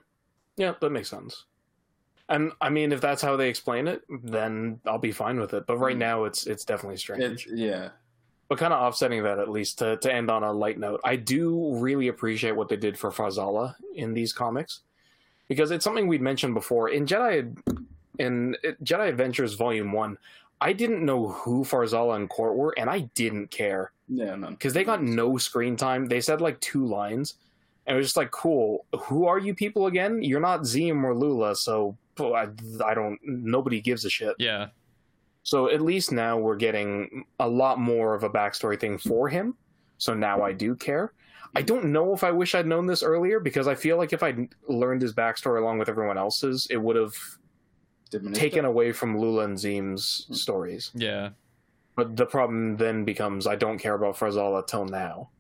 Yeah, 0.57 0.75
that 0.81 0.91
makes 0.91 1.09
sense. 1.09 1.45
And 2.29 2.53
I 2.61 2.69
mean, 2.69 2.91
if 2.93 3.01
that's 3.01 3.23
how 3.23 3.37
they 3.37 3.49
explain 3.49 3.87
it, 3.89 4.03
then 4.25 4.81
I'll 4.87 4.99
be 4.99 5.13
fine 5.13 5.39
with 5.39 5.53
it. 5.55 5.67
But 5.67 5.79
right 5.79 5.97
Mm. 5.97 6.01
now, 6.01 6.25
it's 6.25 6.47
it's 6.47 6.65
definitely 6.65 6.97
strange. 6.97 7.23
It's, 7.25 7.47
yeah. 7.49 7.89
But 8.51 8.59
kind 8.59 8.73
of 8.75 8.81
offsetting 8.83 9.23
that 9.23 9.39
at 9.39 9.49
least 9.49 9.79
to, 9.79 9.97
to 9.99 10.13
end 10.13 10.29
on 10.29 10.43
a 10.43 10.53
light 10.53 10.77
note, 10.77 11.01
I 11.05 11.15
do 11.15 11.77
really 11.77 12.09
appreciate 12.09 12.51
what 12.57 12.69
they 12.69 12.77
did 12.77 12.99
for 12.99 13.11
Farzala 13.13 13.77
in 13.95 14.13
these 14.13 14.33
comics 14.33 14.81
because 15.49 15.71
it's 15.71 15.85
something 15.85 16.09
we'd 16.09 16.21
mentioned 16.21 16.55
before 16.55 16.89
in 16.91 17.07
Jedi 17.07 17.57
in 18.19 18.57
Jedi 18.83 19.09
Adventures 19.09 19.55
Volume 19.55 19.93
One. 19.93 20.19
I 20.61 20.73
didn't 20.73 21.07
know 21.07 21.29
who 21.29 21.65
Farzala 21.65 22.17
and 22.17 22.29
Qort 22.29 22.55
were, 22.57 22.75
and 22.77 22.91
I 22.91 23.09
didn't 23.15 23.53
care 23.53 23.93
Yeah, 24.09 24.35
none. 24.35 24.55
because 24.55 24.75
they 24.75 24.83
got 24.85 25.01
no 25.03 25.39
screen 25.39 25.77
time. 25.77 26.07
They 26.07 26.21
said 26.21 26.41
like 26.41 26.59
two 26.61 26.85
lines, 26.85 27.35
and 27.87 27.95
it 27.95 27.99
was 27.99 28.07
just 28.09 28.17
like, 28.17 28.33
"Cool, 28.33 28.85
who 28.99 29.27
are 29.27 29.39
you 29.39 29.55
people 29.55 29.87
again? 29.87 30.23
You're 30.25 30.41
not 30.41 30.63
Zeen 30.67 31.03
or 31.05 31.15
Lula, 31.15 31.55
so 31.55 31.97
I, 32.19 32.49
I 32.85 32.95
don't. 32.95 33.19
Nobody 33.25 33.81
gives 33.81 34.05
a 34.05 34.11
shit." 34.11 34.35
Yeah. 34.41 34.67
So 35.43 35.71
at 35.71 35.81
least 35.81 36.13
now 36.13 36.39
we're 36.39 36.57
getting 36.57 37.25
a 37.39 37.49
lot 37.49 37.79
more 37.79 38.15
of 38.15 38.25
a 38.25 38.31
backstory 38.31 38.79
thing 38.79 38.99
for 38.99 39.29
him. 39.29 39.57
So 39.99 40.15
now 40.15 40.43
I 40.43 40.53
do 40.53 40.75
care. 40.75 41.13
I 41.55 41.63
don't 41.63 41.87
know 41.87 42.13
if 42.13 42.23
I 42.23 42.31
wish 42.31 42.55
I'd 42.55 42.67
known 42.67 42.87
this 42.87 43.03
earlier 43.03 43.41
because 43.41 43.67
I 43.67 43.75
feel 43.75 43.97
like 43.97 44.13
if 44.13 44.23
I'd 44.23 44.49
learned 44.69 45.03
his 45.03 45.15
backstory 45.15 45.61
along 45.61 45.79
with 45.79 45.89
everyone 45.89 46.19
else's, 46.19 46.67
it 46.71 46.77
would 46.77 46.97
have 46.97 47.15
Diminished 48.11 48.41
taken 48.41 48.65
it. 48.65 48.69
away 48.69 48.93
from 48.93 49.19
Lula 49.19 49.45
and 49.45 49.59
Zeen's 49.59 50.27
hmm. 50.29 50.35
stories. 50.35 50.91
Yeah. 50.95 51.31
But 51.97 52.17
the 52.17 52.27
problem 52.27 52.77
then 52.77 53.05
becomes 53.05 53.47
I 53.47 53.57
don't 53.57 53.79
care 53.79 53.95
about 53.95 54.17
Farzala 54.17 54.67
till 54.67 54.87
now. 54.87 55.31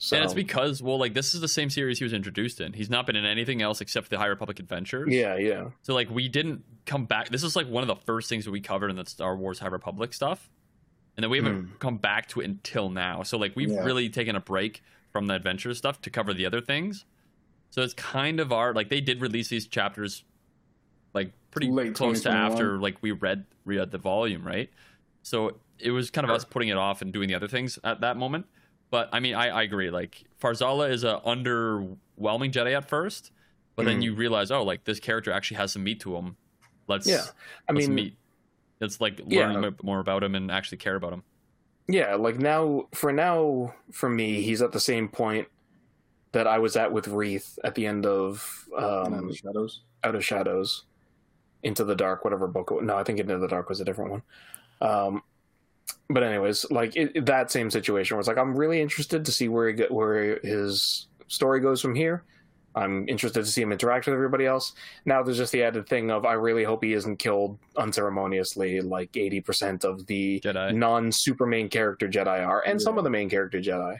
So 0.00 0.16
And 0.16 0.24
it's 0.24 0.34
because, 0.34 0.80
well, 0.80 0.96
like 0.96 1.12
this 1.12 1.34
is 1.34 1.40
the 1.40 1.48
same 1.48 1.70
series 1.70 1.98
he 1.98 2.04
was 2.04 2.12
introduced 2.12 2.60
in. 2.60 2.72
He's 2.72 2.88
not 2.88 3.04
been 3.04 3.16
in 3.16 3.24
anything 3.24 3.62
else 3.62 3.80
except 3.80 4.10
the 4.10 4.18
High 4.18 4.26
Republic 4.26 4.60
Adventures. 4.60 5.08
yeah, 5.12 5.36
yeah, 5.36 5.70
So 5.82 5.92
like 5.92 6.08
we 6.08 6.28
didn't 6.28 6.62
come 6.86 7.04
back. 7.04 7.30
This 7.30 7.42
is 7.42 7.56
like 7.56 7.68
one 7.68 7.82
of 7.82 7.88
the 7.88 7.96
first 7.96 8.28
things 8.28 8.44
that 8.44 8.52
we 8.52 8.60
covered 8.60 8.90
in 8.90 8.96
the 8.96 9.04
Star 9.04 9.36
Wars 9.36 9.58
High 9.58 9.68
Republic 9.68 10.14
stuff, 10.14 10.48
and 11.16 11.24
then 11.24 11.30
we 11.30 11.38
haven't 11.38 11.62
hmm. 11.62 11.76
come 11.80 11.98
back 11.98 12.28
to 12.28 12.40
it 12.40 12.44
until 12.44 12.90
now. 12.90 13.24
So 13.24 13.38
like 13.38 13.56
we've 13.56 13.70
Yeah. 13.70 13.82
really 13.82 14.08
taken 14.08 14.36
a 14.36 14.40
break 14.40 14.82
from 15.12 15.26
the 15.26 15.34
adventure 15.34 15.74
stuff 15.74 16.00
to 16.02 16.10
cover 16.10 16.32
the 16.32 16.46
other 16.46 16.60
things. 16.60 17.04
So 17.70 17.82
it's 17.82 17.94
kind 17.94 18.38
of 18.38 18.52
our 18.52 18.72
like 18.72 18.90
they 18.90 19.00
did 19.00 19.20
release 19.20 19.48
these 19.48 19.66
chapters 19.66 20.22
like 21.12 21.32
pretty 21.50 21.70
Late 21.72 21.94
close 21.94 22.22
to 22.22 22.30
after 22.30 22.78
like 22.78 22.98
we 23.00 23.10
read 23.10 23.46
read 23.64 23.90
the 23.90 23.98
volume, 23.98 24.46
right? 24.46 24.70
So 25.22 25.56
it 25.80 25.90
was 25.90 26.10
kind 26.10 26.24
of 26.24 26.30
us 26.30 26.44
putting 26.44 26.68
it 26.68 26.76
off 26.76 27.02
and 27.02 27.12
doing 27.12 27.28
the 27.28 27.34
other 27.34 27.48
things 27.48 27.80
at 27.82 28.00
that 28.02 28.16
moment. 28.16 28.46
But 28.90 29.08
I 29.12 29.20
mean, 29.20 29.34
I, 29.34 29.48
I 29.48 29.62
agree. 29.62 29.90
Like 29.90 30.24
Farzala 30.40 30.90
is 30.90 31.04
a 31.04 31.20
underwhelming 31.26 32.52
Jedi 32.52 32.76
at 32.76 32.88
first, 32.88 33.32
but 33.76 33.84
then 33.84 34.00
Mhm. 34.00 34.04
you 34.04 34.14
realize, 34.14 34.50
oh, 34.50 34.62
like 34.62 34.84
this 34.84 34.98
character 35.00 35.30
actually 35.30 35.58
has 35.58 35.72
some 35.72 35.84
meat 35.84 36.00
to 36.00 36.16
him. 36.16 36.36
Let's 36.86 37.06
yeah. 37.06 37.24
I 37.68 37.72
let's 37.72 37.86
mean, 37.86 37.94
meet. 37.94 38.16
It's 38.80 39.00
like 39.00 39.20
Yeah. 39.26 39.40
learning 39.42 39.64
a 39.64 39.70
bit 39.70 39.82
more 39.84 40.00
about 40.00 40.22
him 40.22 40.34
and 40.34 40.50
actually 40.50 40.78
care 40.78 40.96
about 40.96 41.12
him. 41.12 41.22
yeah, 41.90 42.14
like 42.14 42.38
now 42.38 42.86
for 42.92 43.12
now 43.12 43.74
for 43.92 44.08
me, 44.08 44.42
he's 44.42 44.62
at 44.62 44.72
the 44.72 44.80
same 44.80 45.08
point 45.08 45.48
that 46.32 46.46
I 46.46 46.58
was 46.58 46.76
at 46.76 46.92
with 46.92 47.08
Reath 47.08 47.58
at 47.64 47.74
the 47.74 47.86
end 47.86 48.04
of 48.06 48.68
And 48.76 49.14
then 49.14 49.20
um, 49.20 49.28
the 49.28 49.34
shadows. 49.34 49.80
Out 50.04 50.14
of 50.14 50.24
Shadows, 50.24 50.84
Into 51.62 51.84
the 51.84 51.96
Dark, 51.96 52.24
whatever 52.24 52.46
book. 52.46 52.70
No, 52.82 52.96
I 52.96 53.02
think 53.04 53.18
Into 53.18 53.36
the 53.38 53.48
Dark 53.48 53.68
was 53.68 53.80
a 53.80 53.84
different 53.84 54.10
one. 54.12 54.22
Um, 54.80 55.22
but 56.10 56.22
anyways, 56.22 56.70
like 56.70 56.96
it, 56.96 57.12
it- 57.14 57.26
that 57.26 57.50
same 57.50 57.70
situation 57.70 58.16
was 58.16 58.26
like 58.28 58.38
I'm 58.38 58.54
really 58.56 58.80
interested 58.80 59.24
to 59.24 59.32
see 59.32 59.48
where 59.48 59.68
he 59.68 59.74
get, 59.74 59.90
where 59.90 60.38
his 60.40 61.06
story 61.28 61.60
goes 61.60 61.80
from 61.80 61.94
here. 61.94 62.24
I'm 62.74 63.08
interested 63.08 63.44
to 63.44 63.50
see 63.50 63.62
him 63.62 63.72
interact 63.72 64.06
with 64.06 64.14
everybody 64.14 64.46
else. 64.46 64.72
Now 65.04 65.22
there's 65.22 65.38
just 65.38 65.50
the 65.52 65.64
added 65.64 65.88
thing 65.88 66.10
of 66.12 66.24
I 66.24 66.34
really 66.34 66.62
hope 66.62 66.84
he 66.84 66.92
isn't 66.92 67.16
killed 67.16 67.58
unceremoniously, 67.76 68.80
like 68.82 69.10
80% 69.12 69.84
of 69.84 70.06
the 70.06 70.38
Jedi. 70.40 70.74
non 70.76 71.10
super 71.10 71.44
main 71.46 71.68
character 71.68 72.06
Jedi 72.08 72.46
are, 72.46 72.60
and 72.64 72.80
some 72.80 72.96
of 72.96 73.02
the 73.04 73.10
main 73.10 73.28
character 73.28 73.58
Jedi. 73.60 73.98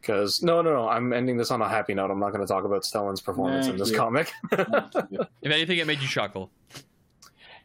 Because 0.00 0.42
no, 0.42 0.62
no, 0.62 0.72
no, 0.72 0.88
I'm 0.88 1.12
ending 1.12 1.36
this 1.36 1.50
on 1.50 1.60
a 1.62 1.68
happy 1.68 1.94
note. 1.94 2.10
I'm 2.10 2.18
not 2.20 2.32
going 2.32 2.44
to 2.44 2.52
talk 2.52 2.64
about 2.64 2.82
Stellan's 2.82 3.20
performance 3.20 3.66
in 3.68 3.76
this 3.76 3.90
you. 3.90 3.96
comic. 3.96 4.30
If 4.52 5.50
anything, 5.50 5.78
it 5.78 5.86
made 5.86 6.00
you 6.00 6.08
chuckle. 6.08 6.50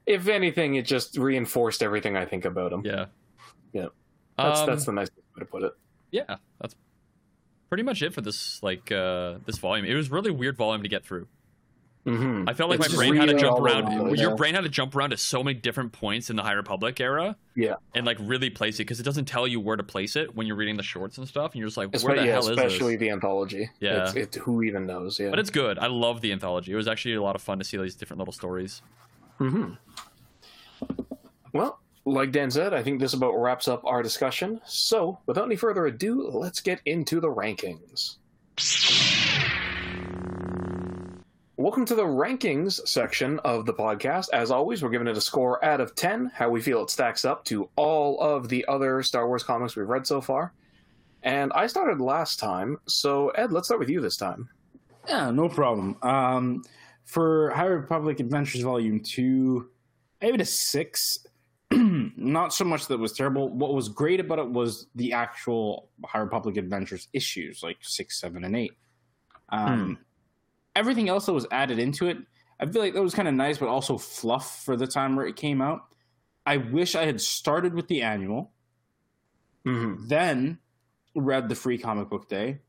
if 0.06 0.28
anything, 0.28 0.76
it 0.76 0.86
just 0.86 1.18
reinforced 1.18 1.84
everything 1.84 2.16
I 2.16 2.26
think 2.26 2.45
about 2.45 2.72
him. 2.74 2.82
Yeah. 2.86 3.06
Yeah. 3.74 3.88
That's 4.38 4.59
Um, 4.61 4.68
that's 4.68 4.86
the 4.86 4.91
nicest 4.91 5.18
way 5.36 5.39
to 5.39 5.45
put 5.45 5.63
it. 5.63 5.74
yeah. 6.11 6.38
That's 6.59 6.76
pretty 7.70 7.84
much 7.84 8.01
it 8.01 8.13
for 8.13 8.22
this 8.22 8.61
like 8.63 8.91
uh 8.91 9.36
this 9.45 9.57
volume. 9.57 9.86
It 9.86 9.93
was 9.95 10.09
really 10.09 10.32
weird 10.32 10.55
volume 10.57 10.84
to 10.84 10.89
get 10.89 11.03
through. 11.05 11.28
hmm 12.05 12.45
I 12.47 12.53
felt 12.53 12.70
like 12.70 12.80
It's 12.80 12.89
my 12.91 12.95
brain 12.95 13.15
had 13.18 13.28
to 13.28 13.34
jump 13.38 13.59
around. 13.59 13.99
over, 13.99 14.15
Your 14.15 14.36
brain 14.38 14.53
had 14.55 14.63
to 14.63 14.70
jump 14.70 14.95
around 14.95 15.09
to 15.09 15.18
so 15.18 15.43
many 15.43 15.59
different 15.59 15.91
points 15.91 16.30
in 16.30 16.36
the 16.38 16.43
High 16.43 16.53
Republic 16.53 17.01
era. 17.01 17.36
Yeah. 17.55 17.76
And 17.93 18.05
like 18.05 18.18
really 18.22 18.49
place 18.49 18.76
it 18.76 18.84
because 18.86 18.99
it 19.01 19.03
doesn't 19.03 19.26
tell 19.26 19.45
you 19.47 19.59
where 19.59 19.76
to 19.76 19.84
place 19.84 20.15
it 20.15 20.34
when 20.34 20.47
you're 20.47 20.55
reading 20.55 20.78
the 20.78 20.84
shorts 20.84 21.18
and 21.18 21.28
stuff, 21.28 21.51
and 21.51 21.59
you're 21.59 21.68
just 21.68 21.76
like, 21.78 21.88
where 21.91 21.97
Especially, 21.97 22.20
the 22.20 22.26
yeah, 22.28 22.32
hell 22.34 22.41
is 22.43 22.49
especially 22.49 22.95
this? 22.95 22.99
the 23.01 23.09
anthology. 23.09 23.70
Yeah. 23.82 24.05
it's, 24.05 24.15
it, 24.15 24.36
who 24.36 24.61
even 24.63 24.86
knows? 24.86 25.20
Yeah, 25.20 25.32
But 25.32 25.39
it's 25.39 25.49
good. 25.49 25.78
I 25.80 25.88
love 25.88 26.22
the 26.22 26.32
anthology. 26.32 26.72
It 26.72 26.76
was 26.78 26.88
actually 26.88 27.15
a 27.15 27.22
lot 27.22 27.36
of 27.36 27.41
fun 27.41 27.57
to 27.59 27.65
see 27.65 27.76
these 27.78 27.95
different 27.95 28.20
little 28.20 28.32
stories. 28.34 28.82
hmm 29.39 29.74
Well, 31.53 31.80
like 32.08 32.32
Dan 32.32 32.49
said, 32.49 32.74
I 32.74 32.82
think 32.82 33.01
this 33.01 33.14
about 33.14 33.34
wraps 33.34 33.68
up 33.68 33.84
our 33.84 34.01
discussion. 34.01 34.62
So, 34.66 35.20
without 35.26 35.45
any 35.45 35.58
further 35.58 35.88
ado, 35.88 36.30
let's 36.30 36.62
get 36.62 36.80
into 36.86 37.20
the 37.20 37.28
rankings. 37.28 38.16
Welcome 41.58 41.86
to 41.86 41.95
the 41.95 42.05
rankings 42.05 42.88
section 42.88 43.39
of 43.39 43.66
the 43.66 43.74
podcast. 43.74 44.30
As 44.32 44.51
always, 44.51 44.82
we're 44.82 44.89
giving 44.89 45.08
it 45.08 45.18
a 45.18 45.22
score 45.22 45.64
out 45.66 45.82
of 45.82 45.95
10, 45.95 46.32
how 46.34 46.49
we 46.49 46.62
feel 46.62 46.82
it 46.84 46.89
stacks 46.89 47.26
up 47.26 47.43
to 47.45 47.70
all 47.76 48.22
of 48.22 48.47
the 48.47 48.66
other 48.70 49.03
Star 49.03 49.28
Wars 49.28 49.43
comics 49.43 49.76
we've 49.76 49.89
read 49.89 50.08
so 50.08 50.22
far. 50.22 50.53
And 51.24 51.51
I 51.53 51.68
started 51.68 51.99
last 51.99 52.39
time, 52.39 52.78
so 52.88 53.30
Ed, 53.32 53.51
let's 53.51 53.68
start 53.68 53.82
with 53.82 53.89
you 53.89 53.99
this 53.99 54.16
time. 54.16 54.47
Yeah, 55.10 55.30
no 55.32 55.49
problem. 55.49 55.97
Um, 56.01 56.64
for 57.03 57.49
High 57.49 57.66
Republic 57.66 58.22
Adventures 58.22 58.62
Volume 58.62 59.01
2, 59.01 59.70
I 60.22 60.26
gave 60.26 60.36
it 60.36 60.41
a 60.41 60.45
6. 60.45 61.27
Not 61.72 62.53
so 62.53 62.63
much 62.65 62.88
that 62.88 62.95
it 62.95 62.99
was 62.99 63.13
terrible. 63.13 63.49
What 63.49 63.74
was 63.74 63.89
great 63.89 64.20
about 64.20 64.39
it 64.39 64.49
was 64.49 64.88
the 64.95 65.13
actual 65.13 65.89
High 66.05 66.20
Republic 66.20 66.57
Adventures 66.57 67.07
issues, 67.13 67.61
like 67.63 67.78
6, 67.82 68.20
7, 68.20 68.43
and 68.43 68.55
8. 68.55 68.72
Um, 69.49 69.97
Everything 70.76 71.09
else 71.09 71.26
that 71.26 71.34
was 71.34 71.47
added 71.51 71.80
into 71.80 72.07
it, 72.07 72.18
I 72.59 72.65
feel 72.68 72.82
like 72.82 72.93
that 72.93 73.01
was 73.01 73.13
kind 73.15 73.28
of 73.28 73.34
nice, 73.34 73.57
but 73.57 73.68
also 73.68 73.97
fluff 73.97 74.63
for 74.63 74.76
the 74.76 74.88
time 74.88 75.15
where 75.15 75.26
it 75.26 75.36
came 75.36 75.61
out. 75.61 75.82
I 76.45 76.57
wish 76.57 76.95
I 76.95 77.05
had 77.05 77.20
started 77.20 77.74
with 77.74 77.88
the 77.88 78.01
annual, 78.03 78.51
Mm-hmm. 79.65 80.07
then 80.07 80.59
read 81.15 81.49
the 81.49 81.55
free 81.55 81.78
comic 81.78 82.09
book 82.09 82.30
day, 82.30 82.59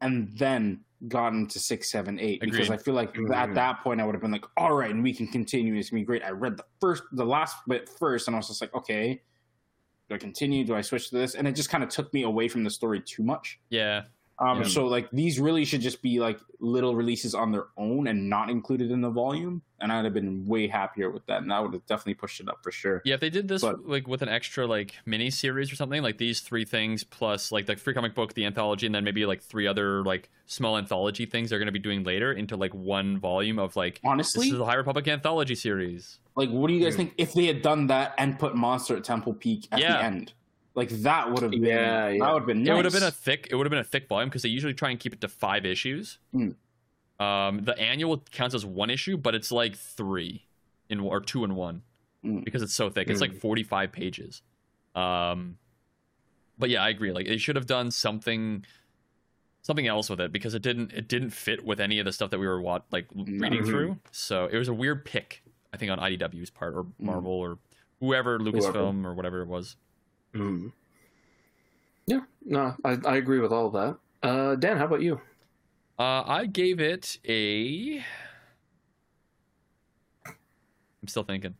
and 0.00 0.30
then 0.38 0.80
gotten 1.06 1.46
to 1.46 1.60
six, 1.60 1.90
seven, 1.90 2.18
eight. 2.18 2.40
Because 2.40 2.70
I 2.70 2.76
feel 2.76 2.94
like 2.94 3.14
Mhm. 3.14 3.32
at 3.34 3.54
that 3.54 3.80
point 3.82 4.00
I 4.00 4.04
would 4.04 4.14
have 4.16 4.22
been 4.22 4.32
like, 4.32 4.44
all 4.56 4.74
right, 4.74 4.90
and 4.90 5.02
we 5.02 5.14
can 5.14 5.28
continue. 5.28 5.74
It's 5.76 5.90
gonna 5.90 6.00
be 6.02 6.04
great. 6.06 6.24
I 6.24 6.30
read 6.30 6.56
the 6.56 6.64
first, 6.80 7.04
the 7.12 7.24
last 7.24 7.56
bit 7.68 7.88
first, 7.88 8.26
and 8.26 8.34
I 8.34 8.38
was 8.38 8.48
just 8.48 8.60
like, 8.60 8.74
okay, 8.74 9.22
do 10.08 10.14
I 10.14 10.18
continue? 10.18 10.64
Do 10.64 10.74
I 10.74 10.80
switch 10.80 11.10
to 11.10 11.16
this? 11.16 11.34
And 11.36 11.46
it 11.46 11.52
just 11.52 11.68
kind 11.70 11.84
of 11.84 11.90
took 11.90 12.12
me 12.12 12.22
away 12.22 12.48
from 12.48 12.64
the 12.64 12.70
story 12.70 13.00
too 13.00 13.22
much. 13.22 13.60
Yeah. 13.68 14.04
Um, 14.40 14.58
Yeah. 14.58 14.68
So 14.68 14.86
like 14.86 15.10
these 15.10 15.40
really 15.40 15.64
should 15.64 15.80
just 15.80 16.00
be 16.00 16.20
like 16.20 16.38
little 16.60 16.94
releases 16.94 17.34
on 17.34 17.50
their 17.52 17.66
own 17.76 18.06
and 18.06 18.28
not 18.30 18.50
included 18.50 18.90
in 18.90 19.00
the 19.00 19.10
volume. 19.10 19.62
And 19.80 19.92
I'd 19.92 20.04
have 20.04 20.14
been 20.14 20.44
way 20.46 20.66
happier 20.66 21.08
with 21.10 21.24
that, 21.26 21.40
and 21.42 21.50
that 21.52 21.62
would 21.62 21.72
have 21.72 21.86
definitely 21.86 22.14
pushed 22.14 22.40
it 22.40 22.48
up 22.48 22.58
for 22.64 22.72
sure. 22.72 23.00
Yeah, 23.04 23.14
if 23.14 23.20
they 23.20 23.30
did 23.30 23.46
this 23.46 23.62
But- 23.62 23.86
like 23.88 24.08
with 24.08 24.22
an 24.22 24.28
extra 24.28 24.66
like 24.66 24.94
mini 25.06 25.30
series 25.30 25.72
or 25.72 25.76
something, 25.76 26.02
like 26.02 26.18
these 26.18 26.40
three 26.40 26.64
things 26.64 27.04
plus 27.04 27.52
like 27.52 27.66
the 27.66 27.76
free 27.76 27.94
comic 27.94 28.14
book, 28.14 28.34
the 28.34 28.44
anthology, 28.44 28.86
and 28.86 28.94
then 28.94 29.04
maybe 29.04 29.24
like 29.26 29.40
three 29.42 29.66
other 29.68 30.02
like 30.04 30.30
small 30.46 30.76
anthology 30.78 31.26
things 31.26 31.50
they're 31.50 31.58
gonna 31.60 31.70
be 31.72 31.78
doing 31.78 32.02
later 32.04 32.32
into 32.32 32.56
like 32.56 32.74
one 32.74 33.18
volume 33.18 33.58
of 33.58 33.76
like 33.76 34.00
Honestly, 34.04 34.46
this 34.46 34.52
is 34.52 34.58
the 34.58 34.64
High 34.64 34.74
Republic 34.74 35.06
anthology 35.08 35.54
series. 35.54 36.18
Like, 36.36 36.50
what 36.50 36.68
do 36.68 36.74
you 36.74 36.84
guys 36.84 36.94
think 36.96 37.14
if 37.18 37.32
they 37.34 37.46
had 37.46 37.62
done 37.62 37.88
that 37.88 38.14
and 38.18 38.38
put 38.38 38.54
Monster 38.56 38.96
at 38.96 39.02
Temple 39.04 39.34
Peak 39.34 39.66
at 39.72 39.80
Yeah. 39.80 39.98
the 39.98 40.04
end? 40.04 40.32
Like 40.78 40.90
that 41.02 41.30
would 41.32 41.42
have 41.42 41.50
been 41.50 41.64
Yeah, 41.64 42.08
yeah. 42.08 42.18
that 42.24 42.32
would 42.32 42.40
have 42.42 42.46
been 42.46 42.62
nice. 42.62 42.70
It 42.70 42.74
would 42.76 42.84
have 42.84 42.94
been 42.94 43.02
a 43.02 43.10
thick. 43.10 43.48
It 43.50 43.56
would 43.56 43.66
have 43.66 43.70
been 43.70 43.80
a 43.80 43.84
thick 43.84 44.06
volume 44.08 44.28
because 44.28 44.42
they 44.42 44.48
usually 44.48 44.74
try 44.74 44.90
and 44.90 45.00
keep 45.00 45.12
it 45.12 45.20
to 45.22 45.28
five 45.28 45.66
issues. 45.66 46.18
Mm. 46.34 46.54
Um, 47.18 47.64
the 47.64 47.76
annual 47.78 48.18
counts 48.30 48.54
as 48.54 48.64
one 48.64 48.88
issue, 48.90 49.16
but 49.16 49.34
it's 49.34 49.50
like 49.50 49.74
three 49.74 50.44
in 50.88 51.00
or 51.00 51.20
two 51.20 51.42
in 51.44 51.54
one 51.56 51.82
Mm. 52.24 52.44
because 52.44 52.62
it's 52.62 52.74
so 52.74 52.90
thick. 52.90 53.08
It's 53.10 53.20
like 53.20 53.34
forty 53.34 53.62
five 53.64 53.90
pages. 53.92 54.42
Um, 54.94 55.58
but 56.58 56.70
yeah, 56.70 56.82
I 56.82 56.88
agree. 56.90 57.12
Like 57.12 57.26
they 57.26 57.38
should 57.38 57.56
have 57.56 57.66
done 57.66 57.90
something, 57.90 58.64
something 59.62 59.86
else 59.86 60.08
with 60.10 60.20
it 60.20 60.32
because 60.32 60.54
it 60.54 60.62
didn't. 60.62 60.92
It 60.92 61.08
didn't 61.08 61.30
fit 61.30 61.64
with 61.64 61.80
any 61.80 61.98
of 61.98 62.04
the 62.04 62.12
stuff 62.12 62.30
that 62.30 62.38
we 62.38 62.46
were 62.46 62.60
wat- 62.60 62.86
like 62.92 63.06
reading 63.14 63.62
Mhm. 63.62 63.66
through. 63.66 63.98
So 64.12 64.46
it 64.46 64.56
was 64.58 64.68
a 64.68 64.74
weird 64.74 65.04
pick. 65.04 65.42
I 65.72 65.76
think 65.76 65.90
on 65.90 65.98
IDW's 65.98 66.50
part 66.50 66.74
or 66.74 66.84
Mm. 66.84 66.92
Marvel 67.00 67.32
or 67.32 67.58
whoever 68.00 68.38
Lucasfilm 68.38 69.04
or 69.04 69.12
whatever 69.14 69.42
it 69.42 69.48
was. 69.48 69.74
Mm. 70.34 70.72
Yeah, 72.06 72.20
no, 72.44 72.74
I, 72.84 72.98
I 73.04 73.16
agree 73.16 73.40
with 73.40 73.52
all 73.52 73.66
of 73.66 73.72
that. 73.74 74.28
Uh, 74.28 74.54
Dan, 74.56 74.76
how 74.76 74.86
about 74.86 75.02
you? 75.02 75.20
Uh, 75.98 76.22
I 76.26 76.46
gave 76.46 76.80
it 76.80 77.18
a. 77.28 77.98
I'm 80.26 81.08
still 81.08 81.24
thinking. 81.24 81.54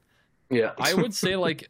Yeah, 0.51 0.73
I 0.79 0.95
would 0.95 1.15
say 1.15 1.37
like. 1.49 1.69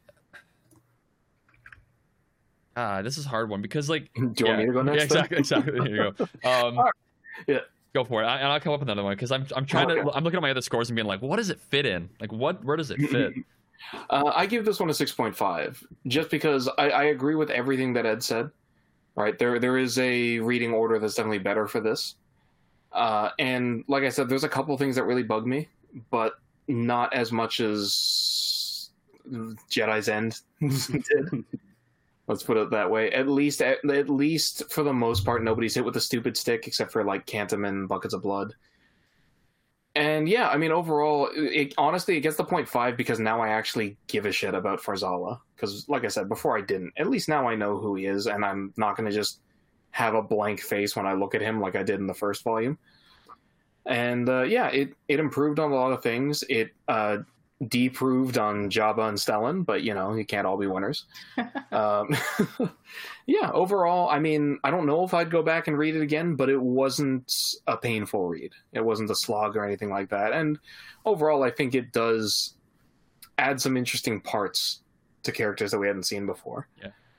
Ah, 2.76 3.02
this 3.02 3.18
is 3.18 3.26
a 3.26 3.28
hard 3.28 3.50
one 3.50 3.60
because 3.60 3.90
like 3.90 4.08
Do 4.14 4.32
you 4.38 4.46
want 4.46 4.58
me 4.60 4.66
to 4.66 4.72
go 4.72 4.78
yeah, 4.78 4.84
next? 4.84 5.08
then? 5.08 5.24
exactly, 5.24 5.38
exactly. 5.38 5.80
There 5.80 5.88
you 6.06 6.12
go. 6.16 6.28
Um, 6.48 6.78
Alright. 6.78 6.94
Yeah. 7.48 7.58
Go 7.94 8.04
for 8.04 8.22
it, 8.22 8.26
I, 8.26 8.36
and 8.36 8.46
I'll 8.48 8.60
come 8.60 8.72
up 8.72 8.80
with 8.80 8.88
another 8.88 9.02
one 9.02 9.14
because 9.16 9.32
I'm 9.32 9.46
I'm 9.56 9.64
trying 9.66 9.90
Okay. 9.90 10.02
to 10.02 10.12
I'm 10.12 10.22
looking 10.22 10.36
at 10.36 10.42
my 10.42 10.50
other 10.50 10.60
scores 10.60 10.88
and 10.90 10.94
being 10.94 11.08
like, 11.08 11.22
what 11.22 11.36
does 11.38 11.50
it 11.50 11.58
fit 11.60 11.86
in? 11.86 12.10
Like, 12.20 12.32
what 12.32 12.62
where 12.64 12.76
does 12.76 12.90
it 12.90 13.00
fit? 13.00 13.34
Uh, 14.10 14.32
I 14.34 14.46
give 14.46 14.64
this 14.64 14.80
one 14.80 14.90
a 14.90 14.94
six 14.94 15.12
point 15.12 15.36
five, 15.36 15.82
just 16.06 16.30
because 16.30 16.68
I, 16.78 16.90
I 16.90 17.04
agree 17.04 17.34
with 17.34 17.50
everything 17.50 17.92
that 17.94 18.06
Ed 18.06 18.22
said. 18.22 18.50
Right 19.14 19.38
there, 19.38 19.58
there 19.58 19.78
is 19.78 19.98
a 19.98 20.38
reading 20.38 20.72
order 20.72 20.98
that's 20.98 21.14
definitely 21.14 21.38
better 21.38 21.66
for 21.66 21.80
this, 21.80 22.14
uh, 22.92 23.30
and 23.38 23.84
like 23.88 24.04
I 24.04 24.08
said, 24.10 24.28
there's 24.28 24.44
a 24.44 24.48
couple 24.48 24.76
things 24.78 24.96
that 24.96 25.04
really 25.04 25.24
bug 25.24 25.46
me, 25.46 25.68
but 26.10 26.34
not 26.68 27.12
as 27.14 27.32
much 27.32 27.60
as 27.60 28.90
Jedi's 29.30 30.08
End 30.08 30.40
did. 30.60 31.44
Let's 32.26 32.42
put 32.42 32.58
it 32.58 32.70
that 32.70 32.90
way. 32.90 33.10
At 33.12 33.26
least, 33.26 33.62
at, 33.62 33.78
at 33.88 34.10
least 34.10 34.70
for 34.70 34.82
the 34.82 34.92
most 34.92 35.24
part, 35.24 35.42
nobody's 35.42 35.74
hit 35.74 35.84
with 35.84 35.96
a 35.96 36.00
stupid 36.00 36.36
stick 36.36 36.66
except 36.66 36.92
for 36.92 37.02
like 37.02 37.26
Kantam 37.26 37.66
and 37.66 37.88
Buckets 37.88 38.12
of 38.14 38.22
Blood. 38.22 38.54
And 39.98 40.28
yeah, 40.28 40.48
I 40.48 40.58
mean, 40.58 40.70
overall, 40.70 41.28
it, 41.34 41.74
honestly, 41.76 42.16
it 42.16 42.20
gets 42.20 42.36
the 42.36 42.44
point 42.44 42.68
five 42.68 42.96
because 42.96 43.18
now 43.18 43.40
I 43.40 43.48
actually 43.48 43.96
give 44.06 44.26
a 44.26 44.32
shit 44.32 44.54
about 44.54 44.80
Farzala. 44.80 45.40
Because, 45.56 45.88
like 45.88 46.04
I 46.04 46.08
said 46.08 46.28
before, 46.28 46.56
I 46.56 46.60
didn't. 46.60 46.92
At 46.96 47.10
least 47.10 47.28
now 47.28 47.48
I 47.48 47.56
know 47.56 47.78
who 47.78 47.96
he 47.96 48.06
is, 48.06 48.28
and 48.28 48.44
I'm 48.44 48.72
not 48.76 48.96
going 48.96 49.10
to 49.10 49.14
just 49.14 49.40
have 49.90 50.14
a 50.14 50.22
blank 50.22 50.60
face 50.60 50.94
when 50.94 51.04
I 51.04 51.14
look 51.14 51.34
at 51.34 51.40
him 51.40 51.60
like 51.60 51.74
I 51.74 51.82
did 51.82 51.98
in 51.98 52.06
the 52.06 52.14
first 52.14 52.44
volume. 52.44 52.78
And 53.86 54.28
uh, 54.28 54.42
yeah, 54.42 54.68
it 54.68 54.94
it 55.08 55.18
improved 55.18 55.58
on 55.58 55.72
a 55.72 55.74
lot 55.74 55.90
of 55.90 56.00
things. 56.00 56.44
It 56.48 56.70
uh, 56.86 57.18
deproved 57.66 58.38
on 58.38 58.70
Jabba 58.70 59.08
and 59.08 59.18
Stellan, 59.18 59.66
but 59.66 59.82
you 59.82 59.92
know, 59.94 60.14
you 60.14 60.24
can't 60.24 60.46
all 60.46 60.56
be 60.56 60.66
winners. 60.68 61.06
um, 61.72 62.14
yeah, 63.26 63.50
overall, 63.52 64.08
I 64.08 64.18
mean, 64.20 64.58
I 64.62 64.70
don't 64.70 64.86
know 64.86 65.02
if 65.04 65.12
I'd 65.12 65.30
go 65.30 65.42
back 65.42 65.66
and 65.66 65.76
read 65.76 65.96
it 65.96 66.02
again, 66.02 66.36
but 66.36 66.48
it 66.48 66.60
wasn't 66.60 67.34
a 67.66 67.76
painful 67.76 68.28
read. 68.28 68.52
It 68.72 68.84
wasn't 68.84 69.10
a 69.10 69.14
slog 69.14 69.56
or 69.56 69.64
anything 69.64 69.90
like 69.90 70.10
that. 70.10 70.32
And 70.32 70.58
overall, 71.04 71.42
I 71.42 71.50
think 71.50 71.74
it 71.74 71.92
does 71.92 72.54
add 73.38 73.60
some 73.60 73.76
interesting 73.76 74.20
parts 74.20 74.82
to 75.24 75.32
characters 75.32 75.72
that 75.72 75.78
we 75.78 75.88
hadn't 75.88 76.04
seen 76.04 76.26
before. 76.26 76.68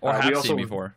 Or 0.02 0.11
Uh, 0.14 0.20
we 0.20 0.26
have 0.26 0.36
also- 0.36 0.48
seen 0.49 0.57
before. 0.57 0.95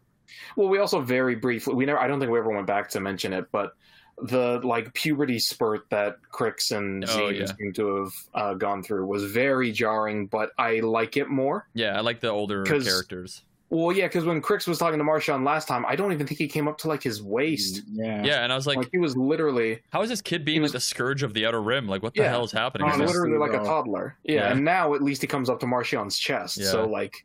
Well, 0.56 0.68
we 0.68 0.78
also 0.78 1.00
very 1.00 1.34
briefly 1.34 1.74
we 1.74 1.84
never 1.84 1.98
I 1.98 2.06
don't 2.08 2.18
think 2.18 2.32
we 2.32 2.38
ever 2.38 2.50
went 2.50 2.66
back 2.66 2.88
to 2.90 3.00
mention 3.00 3.32
it, 3.34 3.46
but 3.52 3.74
the 4.18 4.60
like 4.62 4.92
puberty 4.94 5.38
spurt 5.38 5.88
that 5.90 6.16
Krix 6.32 6.76
and 6.76 7.04
Oh, 7.04 7.30
Zeke 7.30 7.40
yeah. 7.40 7.46
seem 7.46 7.72
to 7.74 7.96
have 8.04 8.12
uh, 8.34 8.54
gone 8.54 8.82
through 8.82 9.06
was 9.06 9.24
very 9.24 9.72
jarring, 9.72 10.26
but 10.26 10.50
I 10.58 10.80
like 10.80 11.16
it 11.16 11.28
more. 11.28 11.66
Yeah, 11.74 11.96
I 11.96 12.00
like 12.00 12.20
the 12.20 12.28
older 12.28 12.62
characters. 12.64 13.42
Well, 13.70 13.90
yeah, 13.96 14.06
because 14.06 14.26
when 14.26 14.42
Krix 14.42 14.68
was 14.68 14.76
talking 14.78 14.98
to 14.98 15.04
Marchion 15.04 15.46
last 15.46 15.66
time, 15.66 15.86
I 15.88 15.96
don't 15.96 16.12
even 16.12 16.26
think 16.26 16.38
he 16.38 16.46
came 16.46 16.68
up 16.68 16.76
to 16.78 16.88
like 16.88 17.02
his 17.02 17.22
waist. 17.22 17.80
Yeah. 17.90 18.22
Yeah, 18.22 18.44
and 18.44 18.52
I 18.52 18.54
was 18.54 18.66
like, 18.66 18.76
Like, 18.76 18.90
he 18.92 18.98
was 18.98 19.16
literally, 19.16 19.80
how 19.90 20.02
is 20.02 20.10
this 20.10 20.20
kid 20.20 20.44
being 20.44 20.60
was- 20.60 20.72
like 20.72 20.74
the 20.74 20.80
scourge 20.80 21.22
of 21.22 21.32
the 21.32 21.46
outer 21.46 21.62
rim? 21.62 21.88
Like, 21.88 22.02
what 22.02 22.12
the 22.14 22.20
Yeah. 22.20 22.28
hell 22.28 22.44
is 22.44 22.52
happening? 22.52 22.86
he 22.86 22.90
was 22.90 22.96
to 22.98 23.02
this? 23.06 23.10
Honestly, 23.16 23.30
literally 23.32 23.50
like 23.50 23.60
a 23.62 23.64
toddler. 23.64 24.18
Yeah, 24.24 24.34
Yeah. 24.34 24.52
and 24.52 24.62
now 24.64 24.92
at 24.92 25.02
least 25.02 25.22
he 25.22 25.26
comes 25.26 25.48
up 25.48 25.58
to 25.60 25.66
Marchion's 25.66 26.18
chest. 26.18 26.58
Yeah. 26.58 26.66
So 26.66 26.86
like, 26.86 27.24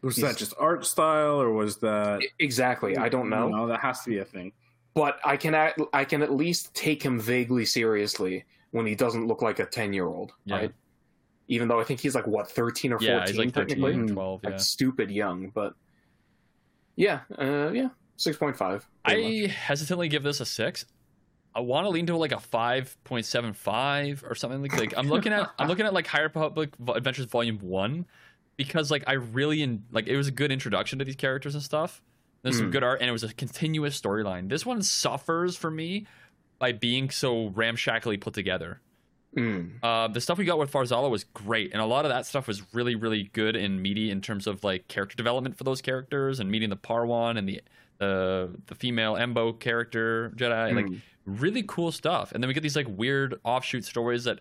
Was 0.00 0.16
He's- 0.16 0.32
that 0.32 0.38
just 0.38 0.54
art 0.58 0.84
style 0.86 1.40
or 1.40 1.50
was 1.52 1.76
that? 1.78 2.20
exactly, 2.38 2.96
I 2.96 3.08
don't 3.10 3.28
know. 3.30 3.48
No, 3.48 3.66
that 3.68 3.80
has 3.80 4.02
to 4.04 4.10
be 4.10 4.18
a 4.18 4.24
thing. 4.24 4.52
But 4.94 5.18
I 5.24 5.36
can 5.36 5.54
at, 5.54 5.76
I 5.92 6.04
can 6.04 6.22
at 6.22 6.32
least 6.32 6.74
take 6.74 7.02
him 7.02 7.18
vaguely 7.20 7.64
seriously 7.64 8.44
when 8.70 8.86
he 8.86 8.94
doesn't 8.94 9.26
look 9.26 9.42
like 9.42 9.58
a 9.58 9.66
ten 9.66 9.92
year 9.92 10.06
old, 10.06 10.32
Yeah. 10.44 10.56
right? 10.56 10.72
Even 11.48 11.68
though 11.68 11.78
I 11.80 11.84
think 11.84 12.00
he's 12.00 12.14
like 12.14 12.26
what 12.26 12.50
thirteen 12.50 12.92
or 12.92 12.98
Yeah, 13.00 13.18
fourteen 13.18 13.34
he's 13.34 13.38
like 13.46 13.54
13, 13.54 13.68
technically, 13.68 13.94
Mm. 13.94 14.12
12, 14.14 14.40
yeah. 14.44 14.50
like 14.50 14.60
stupid 14.60 15.10
young. 15.10 15.50
But 15.50 15.74
yeah, 16.96 17.20
uh, 17.38 17.70
yeah, 17.72 17.88
six 18.16 18.36
point 18.36 18.56
five. 18.56 18.88
I 19.04 19.50
hesitantly 19.54 20.08
give 20.08 20.22
this 20.22 20.40
a 20.40 20.46
six. 20.46 20.86
I 21.56 21.60
want 21.60 21.84
to 21.84 21.90
lean 21.90 22.06
to 22.06 22.16
like 22.16 22.32
a 22.32 22.40
five 22.40 22.96
point 23.04 23.26
seven 23.26 23.52
five 23.52 24.24
or 24.26 24.34
something 24.34 24.62
like. 24.62 24.76
Like 24.78 24.94
I'm 24.96 25.08
looking 25.08 25.32
at 25.32 25.50
I'm 25.58 25.68
looking 25.68 25.86
at 25.86 25.92
like 25.94 26.06
Higher 26.06 26.24
Republic 26.24 26.70
Vo- 26.78 26.94
Adventures 26.94 27.26
Volume 27.26 27.58
One 27.58 28.06
because 28.56 28.90
like 28.90 29.04
I 29.06 29.12
really 29.14 29.62
in, 29.62 29.84
like 29.92 30.06
it 30.06 30.16
was 30.16 30.28
a 30.28 30.32
good 30.32 30.50
introduction 30.52 30.98
to 31.00 31.04
these 31.04 31.16
characters 31.16 31.54
and 31.54 31.62
stuff. 31.62 32.00
There's 32.44 32.58
some 32.58 32.68
Mm. 32.68 32.72
good 32.72 32.84
art 32.84 33.00
and 33.00 33.08
it 33.08 33.12
was 33.12 33.24
a 33.24 33.34
continuous 33.34 34.00
storyline. 34.00 34.48
This 34.48 34.64
one 34.64 34.82
suffers 34.82 35.56
for 35.56 35.70
me 35.70 36.06
by 36.60 36.70
being 36.70 37.10
so 37.10 37.48
ramshackly 37.48 38.16
put 38.18 38.34
together. 38.34 38.80
Mm, 39.36 39.78
Uh, 39.82 40.06
the 40.06 40.20
stuff 40.20 40.38
we 40.38 40.44
got 40.44 40.58
with 40.60 40.70
Farzala 40.70 41.10
was 41.10 41.24
great, 41.24 41.72
and 41.72 41.82
a 41.82 41.86
lot 41.86 42.04
of 42.04 42.10
that 42.10 42.24
stuff 42.24 42.46
was 42.46 42.62
really, 42.72 42.94
really 42.94 43.24
good 43.32 43.56
and 43.56 43.82
meaty 43.82 44.08
in 44.10 44.20
terms 44.20 44.46
of 44.46 44.62
like 44.62 44.86
character 44.86 45.16
development 45.16 45.56
for 45.58 45.64
those 45.64 45.82
characters 45.82 46.38
and 46.38 46.48
meeting 46.52 46.70
the 46.70 46.76
Parwan 46.76 47.36
and 47.36 47.48
the 47.48 47.60
the 47.98 48.50
the 48.66 48.74
female 48.76 49.14
Embo 49.14 49.58
character 49.58 50.32
Jedi. 50.36 50.74
Like 50.74 50.86
mm. 50.86 51.00
really 51.26 51.64
cool 51.66 51.90
stuff. 51.90 52.30
And 52.32 52.42
then 52.42 52.48
we 52.48 52.54
get 52.54 52.62
these 52.62 52.76
like 52.76 52.86
weird 52.88 53.34
offshoot 53.42 53.84
stories 53.84 54.22
that 54.24 54.38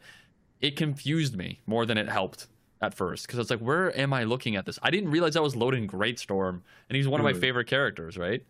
it 0.62 0.76
confused 0.76 1.36
me 1.38 1.62
more 1.66 1.86
than 1.86 1.98
it 1.98 2.10
helped 2.10 2.48
at 2.84 2.94
first 2.94 3.26
because 3.26 3.40
it's 3.40 3.50
like, 3.50 3.60
where 3.60 3.98
am 3.98 4.14
I 4.14 4.24
looking 4.26 4.56
at 4.56 4.66
this? 4.66 4.78
I 4.84 4.92
didn't 4.92 5.10
realize 5.10 5.36
I 5.36 5.40
was 5.40 5.56
Loden 5.56 5.88
Greatstorm, 5.90 6.62
and 6.90 6.96
he's 6.96 7.08
one 7.08 7.20
of 7.20 7.24
my 7.24 7.34
Mm. 7.34 7.40
favorite 7.42 7.68
characters, 7.68 8.18
right? 8.18 8.44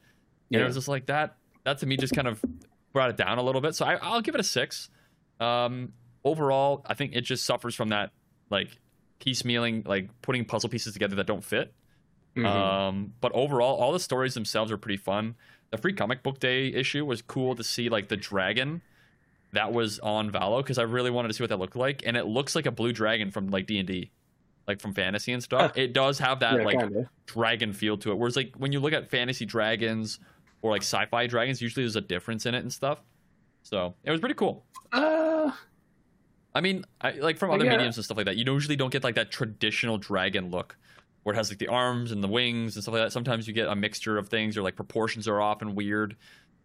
And 0.51 0.61
it 0.61 0.65
was 0.65 0.75
just 0.75 0.87
like 0.87 1.05
that. 1.07 1.37
That 1.63 1.77
to 1.79 1.85
me 1.85 1.95
just 1.97 2.13
kind 2.15 2.27
of 2.27 2.43
brought 2.91 3.09
it 3.09 3.17
down 3.17 3.37
a 3.37 3.43
little 3.43 3.61
bit. 3.61 3.73
So 3.75 3.85
I, 3.85 3.95
I'll 3.95 4.21
give 4.21 4.35
it 4.35 4.41
a 4.41 4.43
six. 4.43 4.89
Um, 5.39 5.93
overall, 6.23 6.83
I 6.85 6.93
think 6.93 7.15
it 7.15 7.21
just 7.21 7.45
suffers 7.45 7.73
from 7.75 7.89
that 7.89 8.11
like 8.49 8.69
piecemealing, 9.19 9.87
like 9.87 10.09
putting 10.21 10.45
puzzle 10.45 10.69
pieces 10.69 10.93
together 10.93 11.15
that 11.15 11.27
don't 11.27 11.43
fit. 11.43 11.73
Mhm. 12.35 12.45
Um, 12.45 13.13
but 13.21 13.31
overall, 13.33 13.75
all 13.77 13.91
the 13.91 13.99
stories 13.99 14.33
themselves 14.33 14.71
are 14.71 14.77
pretty 14.77 14.97
fun. 14.97 15.35
The 15.71 15.77
free 15.77 15.93
comic 15.93 16.21
book 16.23 16.39
day 16.39 16.67
issue 16.67 17.05
was 17.05 17.21
cool 17.21 17.55
to 17.55 17.63
see 17.63 17.89
like 17.89 18.09
the 18.09 18.17
dragon 18.17 18.81
that 19.53 19.71
was 19.71 19.99
on 19.99 20.31
Valo 20.31 20.57
because 20.63 20.77
I 20.77 20.83
really 20.83 21.09
wanted 21.11 21.27
to 21.29 21.33
see 21.35 21.43
what 21.43 21.49
that 21.49 21.59
looked 21.59 21.75
like, 21.75 22.03
and 22.05 22.17
it 22.17 22.25
looks 22.25 22.55
like 22.55 22.65
a 22.65 22.71
blue 22.71 22.91
dragon 22.91 23.31
from 23.31 23.49
like 23.49 23.65
D 23.67 23.77
and 23.79 23.87
D, 23.87 24.11
like 24.67 24.79
from 24.79 24.93
fantasy 24.93 25.33
and 25.33 25.43
stuff. 25.43 25.73
it 25.77 25.93
does 25.93 26.19
have 26.19 26.39
that 26.39 26.57
yeah, 26.57 26.65
like 26.65 26.79
kinda. 26.79 27.09
dragon 27.25 27.73
feel 27.73 27.97
to 27.97 28.11
it. 28.11 28.17
Whereas 28.17 28.35
like 28.35 28.53
when 28.57 28.71
you 28.71 28.79
look 28.79 28.93
at 28.93 29.09
fantasy 29.09 29.45
dragons 29.45 30.19
or 30.61 30.71
like 30.71 30.81
sci-fi 30.81 31.27
dragons, 31.27 31.61
usually 31.61 31.83
there's 31.83 31.95
a 31.95 32.01
difference 32.01 32.45
in 32.45 32.55
it 32.55 32.59
and 32.59 32.71
stuff. 32.71 33.01
So 33.63 33.95
it 34.03 34.11
was 34.11 34.19
pretty 34.19 34.35
cool. 34.35 34.65
Uh, 34.91 35.51
I 36.53 36.61
mean, 36.61 36.85
I, 37.01 37.11
like 37.11 37.37
from 37.37 37.51
other 37.51 37.65
yeah. 37.65 37.71
mediums 37.71 37.97
and 37.97 38.05
stuff 38.05 38.17
like 38.17 38.25
that, 38.25 38.37
you 38.37 38.45
usually 38.45 38.75
don't 38.75 38.91
get 38.91 39.03
like 39.03 39.15
that 39.15 39.31
traditional 39.31 39.97
dragon 39.97 40.51
look 40.51 40.77
where 41.23 41.33
it 41.33 41.37
has 41.37 41.49
like 41.49 41.59
the 41.59 41.69
arms 41.69 42.11
and 42.11 42.23
the 42.23 42.27
wings 42.27 42.75
and 42.75 42.83
stuff 42.83 42.93
like 42.93 43.03
that. 43.03 43.11
Sometimes 43.11 43.47
you 43.47 43.53
get 43.53 43.67
a 43.67 43.75
mixture 43.75 44.17
of 44.17 44.27
things 44.27 44.57
or 44.57 44.61
like 44.61 44.75
proportions 44.75 45.27
are 45.27 45.41
off 45.41 45.61
and 45.61 45.75
weird. 45.75 46.15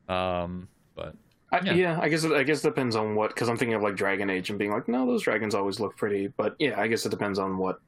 Um, 0.09 0.69
but 0.95 1.15
I, 1.51 1.61
Yeah. 1.61 1.73
yeah. 1.75 1.99
I 2.01 2.09
guess 2.09 2.25
it, 2.25 2.33
I 2.33 2.43
guess 2.43 2.65
it 2.65 2.69
depends 2.69 2.95
on 2.97 3.15
what 3.15 3.29
because 3.31 3.49
I'm 3.49 3.57
thinking 3.57 3.75
of 3.75 3.83
like 3.83 3.97
Dragon 3.97 4.29
Age 4.31 4.51
and 4.51 4.59
being 4.59 4.70
like, 4.73 4.87
no, 4.89 5.07
those 5.07 5.23
dragons 5.23 5.55
always 5.55 5.81
look 5.81 5.97
pretty. 5.97 6.29
But 6.29 6.57
yeah, 6.59 6.79
I 6.81 6.89
guess 6.89 7.07
it 7.07 7.09
depends 7.11 7.39
on 7.39 7.57
what 7.59 7.81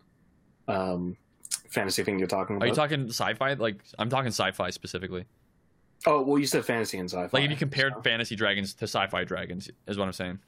um, 0.69 1.17
fantasy 1.69 2.03
thing 2.03 2.19
you're 2.19 2.29
talking 2.29 2.57
about. 2.57 2.65
are 2.65 2.69
you 2.69 2.75
talking 2.75 3.09
sci-fi? 3.09 3.55
Like 3.55 3.81
I'm 3.99 4.09
talking 4.09 4.29
sci-fi 4.29 4.71
specifically. 4.71 5.25
oh, 6.07 6.23
well, 6.23 6.39
you 6.39 6.47
said 6.47 6.65
fantasy 6.65 6.99
and 6.99 7.11
sci-fi. 7.11 7.29
Like 7.33 7.45
if 7.45 7.51
you 7.51 7.57
compared 7.57 7.93
so- 7.95 8.03
fantasy 8.03 8.37
dragons 8.37 8.73
to 8.75 8.85
sci-fi 8.85 9.25
dragons, 9.25 9.71
is 9.87 9.99
what 9.99 10.07
I'm 10.07 10.13
saying. 10.13 10.39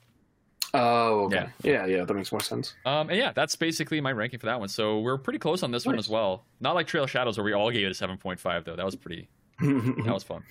Oh, 0.74 1.24
okay. 1.24 1.48
Yeah. 1.62 1.84
yeah, 1.84 2.04
that 2.06 2.14
makes 2.14 2.32
more 2.32 2.40
sense. 2.40 2.72
Um, 2.86 3.10
and 3.10 3.18
yeah, 3.18 3.32
that's 3.32 3.54
basically 3.56 4.00
my 4.00 4.10
ranking 4.12 4.38
for 4.38 4.46
that 4.46 4.58
one. 4.58 4.70
So 4.70 5.00
we're 5.00 5.18
pretty 5.18 5.38
close 5.38 5.62
on 5.62 5.70
this 5.70 5.84
one 5.84 5.98
as 5.98 6.08
well. 6.08 6.46
Not 6.60 6.74
like 6.74 6.86
Trail 6.86 7.04
of 7.04 7.10
Shadows 7.10 7.36
where 7.36 7.44
we 7.44 7.52
all 7.52 7.70
gave 7.70 7.86
it 7.86 8.00
a 8.00 8.06
7.5 8.06 8.64
though. 8.64 8.76
That 8.76 8.86
was 8.86 8.96
pretty. 8.96 9.28
That 9.60 10.06
was 10.14 10.22
fun. 10.22 10.42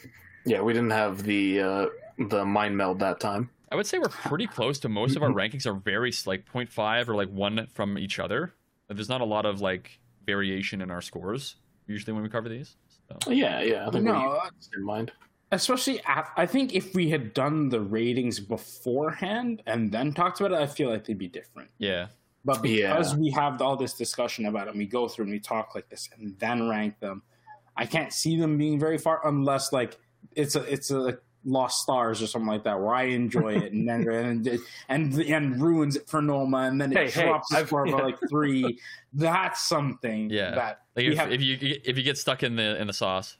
yeah, 0.45 0.61
we 0.61 0.73
didn't 0.73 0.91
have 0.91 1.23
the 1.23 1.61
uh, 1.61 1.85
the 2.29 2.45
mind 2.45 2.77
meld 2.77 2.99
that 2.99 3.19
time. 3.19 3.49
I 3.71 3.75
would 3.75 3.85
say 3.85 3.99
we're 3.99 4.09
pretty 4.09 4.47
close 4.47 4.79
to 4.79 4.89
most 4.89 5.15
of 5.15 5.23
our 5.23 5.29
rankings 5.29 5.65
are 5.65 5.73
very 5.73 6.11
like 6.25 6.45
0.5 6.51 7.07
or 7.07 7.15
like 7.15 7.29
one 7.29 7.67
from 7.73 7.97
each 7.97 8.19
other. 8.19 8.53
There's 8.89 9.07
not 9.09 9.21
a 9.21 9.25
lot 9.25 9.45
of 9.45 9.61
like 9.61 9.99
variation 10.25 10.81
in 10.81 10.91
our 10.91 11.01
scores 11.01 11.55
usually 11.87 12.13
when 12.13 12.23
we 12.23 12.29
cover 12.29 12.49
these. 12.49 12.75
So. 13.07 13.31
Yeah, 13.31 13.61
yeah. 13.61 13.87
I 13.87 13.91
think 13.91 14.03
No, 14.05 14.13
we 14.13 14.19
uh, 14.19 14.41
keep 14.61 14.75
in 14.77 14.83
mind. 14.83 15.11
especially 15.51 15.99
af- 16.07 16.31
I 16.37 16.45
think 16.45 16.73
if 16.73 16.93
we 16.93 17.09
had 17.09 17.33
done 17.33 17.69
the 17.69 17.79
ratings 17.81 18.39
beforehand 18.41 19.61
and 19.65 19.91
then 19.91 20.13
talked 20.13 20.39
about 20.39 20.51
it, 20.51 20.59
I 20.61 20.67
feel 20.67 20.89
like 20.89 21.05
they'd 21.05 21.17
be 21.17 21.27
different. 21.27 21.69
Yeah. 21.77 22.07
But 22.43 22.63
Yeah. 22.65 22.93
because 22.93 23.15
we 23.15 23.29
have 23.31 23.61
all 23.61 23.75
this 23.77 23.93
discussion 23.93 24.45
about 24.47 24.67
it, 24.67 24.71
and 24.71 24.79
we 24.79 24.85
go 24.85 25.07
through 25.07 25.25
and 25.25 25.31
we 25.31 25.39
talk 25.39 25.75
like 25.75 25.89
this 25.89 26.09
and 26.17 26.37
then 26.39 26.67
rank 26.69 26.99
them, 26.99 27.21
I 27.77 27.85
can't 27.85 28.11
see 28.11 28.37
them 28.39 28.57
being 28.57 28.79
very 28.79 28.97
far 28.97 29.25
unless 29.27 29.71
like 29.71 29.97
it's 30.35 30.55
a 30.55 30.61
it's 30.71 30.91
a 30.91 31.19
Lost 31.43 31.81
Stars 31.81 32.21
or 32.21 32.27
something 32.27 32.47
like 32.47 32.63
that 32.65 32.79
where 32.79 32.93
I 32.93 33.03
enjoy 33.03 33.55
it 33.55 33.73
and 33.73 33.87
then 33.87 34.07
and 34.09 34.59
and 34.89 35.19
and 35.21 35.61
ruins 35.61 35.95
it 35.95 36.07
for 36.07 36.21
Noma 36.21 36.59
and 36.59 36.79
then 36.79 36.91
it 36.91 36.97
Hey, 36.97 37.09
hey, 37.09 37.23
drops 37.27 37.49
the 37.49 37.57
I've- 37.57 37.71
by 37.71 37.85
yeah. 37.85 37.95
like 37.95 38.17
three. 38.29 38.79
That's 39.13 39.61
something 39.67 40.29
Yeah. 40.29 40.51
that 40.55 40.81
Like 40.95 41.05
if, 41.05 41.17
have, 41.17 41.31
if 41.31 41.41
you 41.41 41.57
if 41.61 41.97
you 41.97 42.03
get 42.03 42.17
stuck 42.17 42.43
in 42.43 42.55
the 42.55 42.79
in 42.79 42.87
the 42.87 42.93
sauce. 42.93 43.37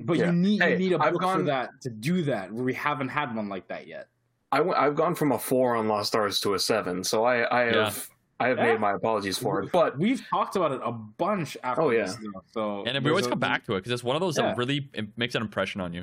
but 0.00 0.16
Yeah. 0.18 0.26
you 0.26 0.32
need 0.32 0.62
Hey, 0.62 0.72
you 0.72 0.78
need 0.78 0.92
a 0.92 1.02
I've 1.02 1.12
book 1.12 1.22
for 1.22 1.42
that 1.42 1.70
to 1.82 1.90
do 1.90 2.22
that. 2.22 2.50
Where 2.52 2.64
we 2.64 2.74
haven't 2.74 3.08
had 3.08 3.34
one 3.36 3.48
like 3.48 3.68
that 3.68 3.86
yet. 3.86 4.08
I 4.50 4.58
w- 4.58 4.76
I've 4.76 4.94
gone 4.96 5.14
from 5.14 5.32
a 5.32 5.38
four 5.38 5.76
on 5.76 5.88
Lost 5.88 6.08
Stars 6.08 6.40
to 6.40 6.54
a 6.54 6.58
seven, 6.58 7.04
so 7.04 7.24
I, 7.24 7.62
I 7.62 7.72
have 7.74 8.08
I 8.40 8.48
have 8.48 8.58
Yeah. 8.58 8.72
made 8.72 8.80
my 8.80 8.92
apologies 8.92 9.38
for 9.38 9.62
it. 9.62 9.70
But 9.72 9.96
we've 9.98 10.20
talked 10.28 10.56
about 10.56 10.72
it 10.72 10.80
a 10.84 10.90
bunch 10.90 11.56
after 11.62 11.82
Oh, 11.82 11.90
yeah. 11.90 12.06
this, 12.06 12.16
though, 12.16 12.42
so 12.50 12.84
And 12.84 13.04
we 13.04 13.10
always 13.10 13.26
a- 13.26 13.30
come 13.30 13.38
back 13.38 13.64
to 13.66 13.74
it 13.74 13.78
because 13.80 13.92
it's 13.92 14.02
one 14.02 14.16
of 14.16 14.20
those 14.20 14.36
Yeah. 14.36 14.46
that 14.48 14.56
really 14.58 14.90
im- 14.94 15.12
makes 15.16 15.34
an 15.36 15.42
impression 15.42 15.80
on 15.80 15.92
you. 15.92 16.02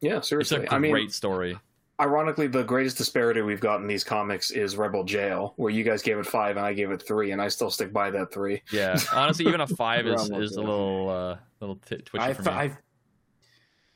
Yeah, 0.00 0.18
It's 0.18 0.28
seriously. 0.28 0.56
a 0.58 0.60
great 0.60 0.72
I 0.72 0.78
mean, 0.78 1.08
story. 1.10 1.58
ironically, 2.00 2.46
the 2.46 2.62
greatest 2.64 2.96
disparity 2.96 3.42
we've 3.42 3.60
got 3.60 3.80
in 3.80 3.86
these 3.86 4.02
comics 4.04 4.50
is 4.50 4.76
Rebel 4.76 5.04
Jail, 5.04 5.52
where 5.56 5.70
you 5.70 5.84
guys 5.84 6.02
gave 6.02 6.18
it 6.18 6.26
five 6.26 6.56
and 6.56 6.64
I 6.66 6.72
gave 6.72 6.90
it 6.90 7.02
three, 7.06 7.32
and 7.32 7.40
I 7.42 7.48
still 7.48 7.70
stick 7.70 7.92
by 7.92 8.10
that 8.12 8.32
three. 8.32 8.62
Yeah, 8.72 8.98
honestly, 9.12 9.46
even 9.46 9.60
a 9.60 9.66
five 9.84 10.06
is, 10.06 10.30
is 10.30 10.56
a 10.56 10.60
little 10.60 11.08
uh, 11.10 11.36
little 11.60 11.76
t- 11.76 11.96
twitchy 11.98 12.24
I, 12.24 12.32
for 12.32 12.42
me. 12.42 12.50
I, 12.50 12.76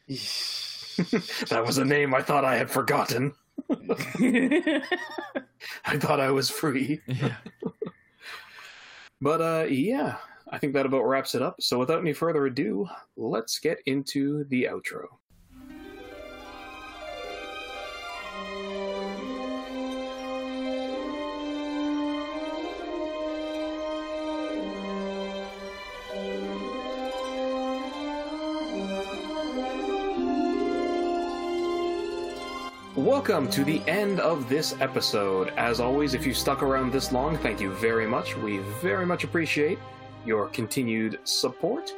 that 1.48 1.64
was 1.66 1.78
a 1.78 1.84
name 1.84 2.14
I 2.14 2.22
thought 2.22 2.44
I 2.44 2.56
had 2.56 2.70
forgotten. 2.70 3.32
I 3.70 4.82
thought 5.98 6.20
I 6.20 6.30
was 6.30 6.50
free. 6.50 7.00
Yeah. 7.06 7.36
But 9.20 9.40
uh, 9.40 9.64
yeah, 9.70 10.16
I 10.50 10.58
think 10.58 10.74
that 10.74 10.84
about 10.84 11.04
wraps 11.08 11.34
it 11.34 11.40
up. 11.40 11.56
So 11.60 11.78
without 11.78 12.00
any 12.00 12.12
further 12.12 12.44
ado, 12.46 12.86
let's 13.16 13.58
get 13.58 13.78
into 13.86 14.44
the 14.44 14.64
outro. 14.64 15.04
Welcome 33.14 33.48
to 33.50 33.64
the 33.64 33.80
end 33.86 34.18
of 34.18 34.48
this 34.48 34.74
episode. 34.80 35.52
As 35.56 35.78
always, 35.78 36.14
if 36.14 36.26
you 36.26 36.34
stuck 36.34 36.64
around 36.64 36.90
this 36.90 37.12
long, 37.12 37.38
thank 37.38 37.60
you 37.60 37.70
very 37.74 38.08
much. 38.08 38.36
We 38.36 38.58
very 38.82 39.06
much 39.06 39.22
appreciate 39.22 39.78
your 40.26 40.48
continued 40.48 41.20
support. 41.22 41.94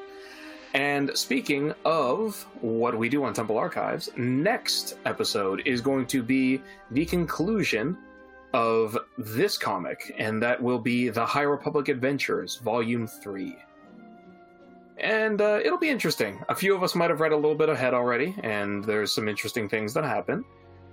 And 0.75 1.17
speaking 1.17 1.73
of 1.87 2.47
what 2.61 2.99
we 2.99 3.09
do 3.09 3.25
on 3.25 3.33
Temple 3.33 3.57
Archives, 3.57 4.11
next 4.19 4.99
episode 5.07 5.63
is 5.65 5.81
going 5.81 6.07
to 6.09 6.23
be 6.23 6.61
the 6.91 7.07
conclusion 7.07 7.97
of 8.53 8.99
this 9.17 9.57
comic, 9.57 10.15
and 10.19 10.41
that 10.43 10.63
will 10.63 10.79
be 10.79 11.09
The 11.09 11.25
High 11.25 11.43
Republic 11.43 11.89
Adventures, 11.89 12.57
Volume 12.57 13.07
3. 13.07 13.57
And 14.99 15.41
uh, 15.41 15.61
it'll 15.65 15.79
be 15.79 15.89
interesting. 15.89 16.45
A 16.51 16.55
few 16.55 16.77
of 16.77 16.83
us 16.83 16.95
might 16.95 17.09
have 17.09 17.21
read 17.21 17.33
a 17.33 17.37
little 17.37 17.57
bit 17.57 17.71
ahead 17.71 17.95
already, 17.95 18.37
and 18.43 18.85
there's 18.85 19.15
some 19.15 19.29
interesting 19.29 19.67
things 19.67 19.95
that 19.95 20.05
happen. 20.05 20.45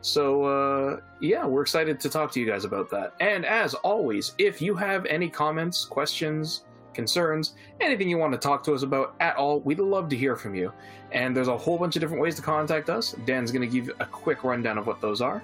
So, 0.03 0.43
uh, 0.43 0.99
yeah, 1.21 1.45
we're 1.45 1.61
excited 1.61 1.97
to 2.01 2.09
talk 2.09 2.29
to 2.33 2.39
you 2.39 2.45
guys 2.45 2.65
about 2.65 2.89
that. 2.89 3.13
And 3.21 3.45
as 3.45 3.73
always, 3.73 4.35
if 4.37 4.61
you 4.61 4.75
have 4.75 5.05
any 5.05 5.29
comments, 5.29 5.85
questions, 5.85 6.65
concerns, 6.93 7.55
anything 7.79 8.09
you 8.09 8.17
want 8.17 8.33
to 8.33 8.37
talk 8.37 8.65
to 8.65 8.73
us 8.73 8.83
about 8.83 9.15
at 9.21 9.37
all, 9.37 9.61
we'd 9.61 9.79
love 9.79 10.09
to 10.09 10.17
hear 10.17 10.35
from 10.35 10.55
you. 10.55 10.73
And 11.13 11.35
there's 11.35 11.47
a 11.47 11.57
whole 11.57 11.77
bunch 11.77 11.95
of 11.95 12.01
different 12.01 12.21
ways 12.21 12.35
to 12.35 12.41
contact 12.41 12.89
us. 12.89 13.13
Dan's 13.25 13.49
going 13.49 13.61
to 13.61 13.81
give 13.81 13.95
a 14.01 14.05
quick 14.05 14.43
rundown 14.43 14.77
of 14.77 14.87
what 14.87 14.99
those 14.99 15.21
are. 15.21 15.41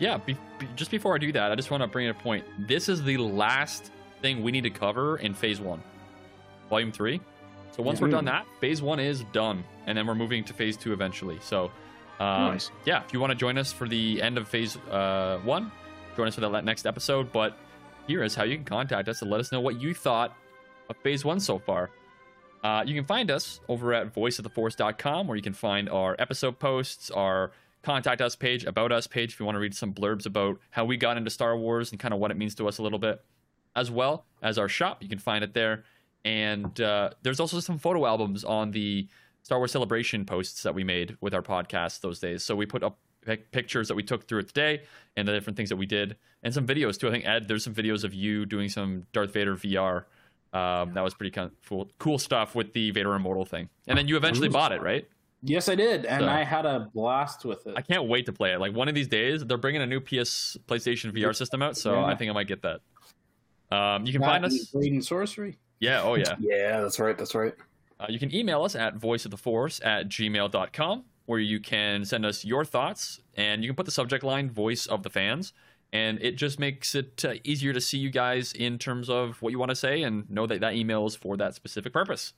Yeah, 0.00 0.18
be, 0.18 0.36
be- 0.58 0.68
just 0.74 0.90
before 0.90 1.14
I 1.14 1.18
do 1.18 1.30
that, 1.30 1.52
I 1.52 1.54
just 1.54 1.70
want 1.70 1.84
to 1.84 1.86
bring 1.86 2.06
in 2.06 2.10
a 2.10 2.14
point. 2.14 2.44
This 2.66 2.88
is 2.88 3.00
the 3.04 3.16
last 3.16 3.92
thing 4.22 4.42
we 4.42 4.50
need 4.50 4.64
to 4.64 4.70
cover 4.70 5.18
in 5.18 5.34
phase 5.34 5.60
one, 5.60 5.80
volume 6.68 6.90
three. 6.90 7.20
So 7.70 7.82
once 7.84 8.00
we're 8.00 8.08
done 8.08 8.24
that, 8.24 8.44
phase 8.60 8.82
one 8.82 8.98
is 8.98 9.22
done, 9.32 9.62
and 9.86 9.96
then 9.96 10.04
we're 10.04 10.16
moving 10.16 10.42
to 10.44 10.52
phase 10.52 10.76
two 10.76 10.92
eventually. 10.92 11.38
So, 11.40 11.70
um, 12.20 12.52
Nice. 12.52 12.70
yeah, 12.84 13.02
if 13.04 13.12
you 13.12 13.20
want 13.20 13.30
to 13.30 13.36
join 13.36 13.58
us 13.58 13.72
for 13.72 13.88
the 13.88 14.22
end 14.22 14.38
of 14.38 14.48
phase 14.48 14.76
uh, 14.90 15.38
one, 15.44 15.70
join 16.16 16.28
us 16.28 16.34
for 16.34 16.40
that 16.42 16.64
next 16.64 16.86
episode. 16.86 17.32
But 17.32 17.56
here 18.06 18.22
is 18.22 18.34
how 18.34 18.44
you 18.44 18.56
can 18.56 18.64
contact 18.64 19.08
us 19.08 19.22
and 19.22 19.30
let 19.30 19.40
us 19.40 19.50
know 19.52 19.60
what 19.60 19.80
you 19.80 19.94
thought 19.94 20.36
of 20.88 20.96
phase 20.98 21.24
one 21.24 21.40
so 21.40 21.58
far. 21.58 21.90
Uh, 22.62 22.82
you 22.86 22.94
can 22.94 23.04
find 23.04 23.30
us 23.30 23.60
over 23.68 23.92
at 23.92 24.14
voiceoftheforce.com 24.14 25.26
where 25.26 25.36
you 25.36 25.42
can 25.42 25.52
find 25.52 25.88
our 25.88 26.16
episode 26.18 26.58
posts, 26.58 27.10
our 27.10 27.52
contact 27.82 28.22
us 28.22 28.34
page, 28.36 28.64
about 28.64 28.90
us 28.92 29.06
page 29.06 29.34
if 29.34 29.40
you 29.40 29.44
want 29.44 29.56
to 29.56 29.60
read 29.60 29.74
some 29.74 29.92
blurbs 29.92 30.24
about 30.24 30.58
how 30.70 30.84
we 30.84 30.96
got 30.96 31.16
into 31.18 31.28
Star 31.30 31.56
Wars 31.56 31.90
and 31.90 32.00
kind 32.00 32.14
of 32.14 32.20
what 32.20 32.30
it 32.30 32.36
means 32.38 32.54
to 32.54 32.66
us 32.66 32.78
a 32.78 32.82
little 32.82 32.98
bit, 32.98 33.22
as 33.76 33.90
well 33.90 34.24
as 34.42 34.56
our 34.58 34.68
shop. 34.68 35.02
You 35.02 35.08
can 35.08 35.18
find 35.18 35.44
it 35.44 35.52
there. 35.52 35.84
And 36.24 36.80
uh, 36.80 37.10
there's 37.22 37.38
also 37.38 37.60
some 37.60 37.78
photo 37.78 38.06
albums 38.06 38.44
on 38.44 38.70
the 38.70 39.08
Star 39.44 39.58
Wars 39.58 39.70
Celebration 39.72 40.24
posts 40.24 40.62
that 40.64 40.74
we 40.74 40.82
made 40.84 41.16
with 41.20 41.34
our 41.34 41.42
podcast 41.42 42.00
those 42.00 42.18
days. 42.18 42.42
So 42.42 42.56
we 42.56 42.64
put 42.66 42.82
up 42.82 42.98
pic- 43.24 43.52
pictures 43.52 43.88
that 43.88 43.94
we 43.94 44.02
took 44.02 44.26
through 44.26 44.40
it 44.40 44.48
today 44.48 44.82
and 45.16 45.28
the 45.28 45.32
different 45.32 45.56
things 45.56 45.68
that 45.68 45.76
we 45.76 45.84
did, 45.86 46.16
and 46.42 46.52
some 46.52 46.66
videos 46.66 46.98
too. 46.98 47.08
I 47.08 47.10
think 47.10 47.26
Ed, 47.26 47.46
there's 47.46 47.62
some 47.62 47.74
videos 47.74 48.04
of 48.04 48.14
you 48.14 48.46
doing 48.46 48.68
some 48.70 49.06
Darth 49.12 49.32
Vader 49.32 49.54
VR. 49.54 50.04
Um, 50.54 50.94
that 50.94 51.02
was 51.04 51.14
pretty 51.14 51.30
kind 51.30 51.46
of 51.50 51.68
cool, 51.68 51.90
cool 51.98 52.18
stuff 52.18 52.54
with 52.54 52.72
the 52.72 52.90
Vader 52.92 53.14
Immortal 53.14 53.44
thing. 53.44 53.68
And 53.86 53.98
then 53.98 54.08
you 54.08 54.16
eventually 54.16 54.48
bought 54.48 54.72
it, 54.72 54.80
right? 54.82 55.06
yes, 55.46 55.68
I 55.68 55.74
did, 55.74 56.06
and 56.06 56.22
So- 56.22 56.28
I 56.28 56.42
had 56.42 56.64
a 56.64 56.88
blast 56.94 57.44
with 57.44 57.66
it. 57.66 57.74
I 57.76 57.82
can't 57.82 58.08
wait 58.08 58.24
to 58.26 58.32
play 58.32 58.54
it. 58.54 58.60
Like 58.60 58.72
one 58.74 58.88
of 58.88 58.94
these 58.94 59.08
days, 59.08 59.44
they're 59.44 59.58
bringing 59.58 59.82
a 59.82 59.86
new 59.86 60.00
PS 60.00 60.56
PlayStation 60.66 61.12
VR 61.12 61.34
system 61.36 61.60
out, 61.60 61.76
so 61.76 61.92
Yeah. 61.92 62.04
I 62.06 62.14
think 62.14 62.30
I 62.30 62.32
might 62.32 62.46
get 62.48 62.62
that. 62.62 62.80
Um, 63.70 64.06
you 64.06 64.12
can 64.12 64.22
That 64.22 64.26
find 64.28 64.44
and 64.46 64.54
us. 64.54 64.66
Blade 64.66 64.92
and 64.92 65.04
Sorcery. 65.04 65.58
Yeah, 65.80 66.02
oh 66.02 66.14
yeah. 66.14 66.36
Yeah, 66.38 66.80
that's 66.80 66.98
right. 66.98 67.18
That's 67.18 67.34
right. 67.34 67.52
Uh, 68.04 68.06
you 68.10 68.18
can 68.18 68.34
email 68.34 68.62
us 68.62 68.74
at 68.74 68.98
voiceoftheforce 68.98 69.84
at 69.84 70.08
gmail.com 70.08 71.04
where 71.26 71.38
you 71.38 71.58
can 71.58 72.04
send 72.04 72.26
us 72.26 72.44
your 72.44 72.64
thoughts 72.64 73.20
and 73.34 73.62
you 73.62 73.70
can 73.70 73.76
put 73.76 73.86
the 73.86 73.92
subject 73.92 74.22
line 74.22 74.50
voice 74.50 74.86
of 74.86 75.02
the 75.02 75.10
fans 75.10 75.54
and 75.92 76.20
it 76.20 76.32
just 76.32 76.58
makes 76.58 76.94
it 76.94 77.24
uh, 77.24 77.34
easier 77.44 77.72
to 77.72 77.80
see 77.80 77.96
you 77.96 78.10
guys 78.10 78.52
in 78.52 78.78
terms 78.78 79.08
of 79.08 79.40
what 79.40 79.52
you 79.52 79.58
want 79.58 79.70
to 79.70 79.76
say 79.76 80.02
and 80.02 80.28
know 80.28 80.46
that 80.46 80.60
that 80.60 80.74
email 80.74 81.06
is 81.06 81.16
for 81.16 81.36
that 81.36 81.54
specific 81.54 81.92
purpose. 81.92 82.34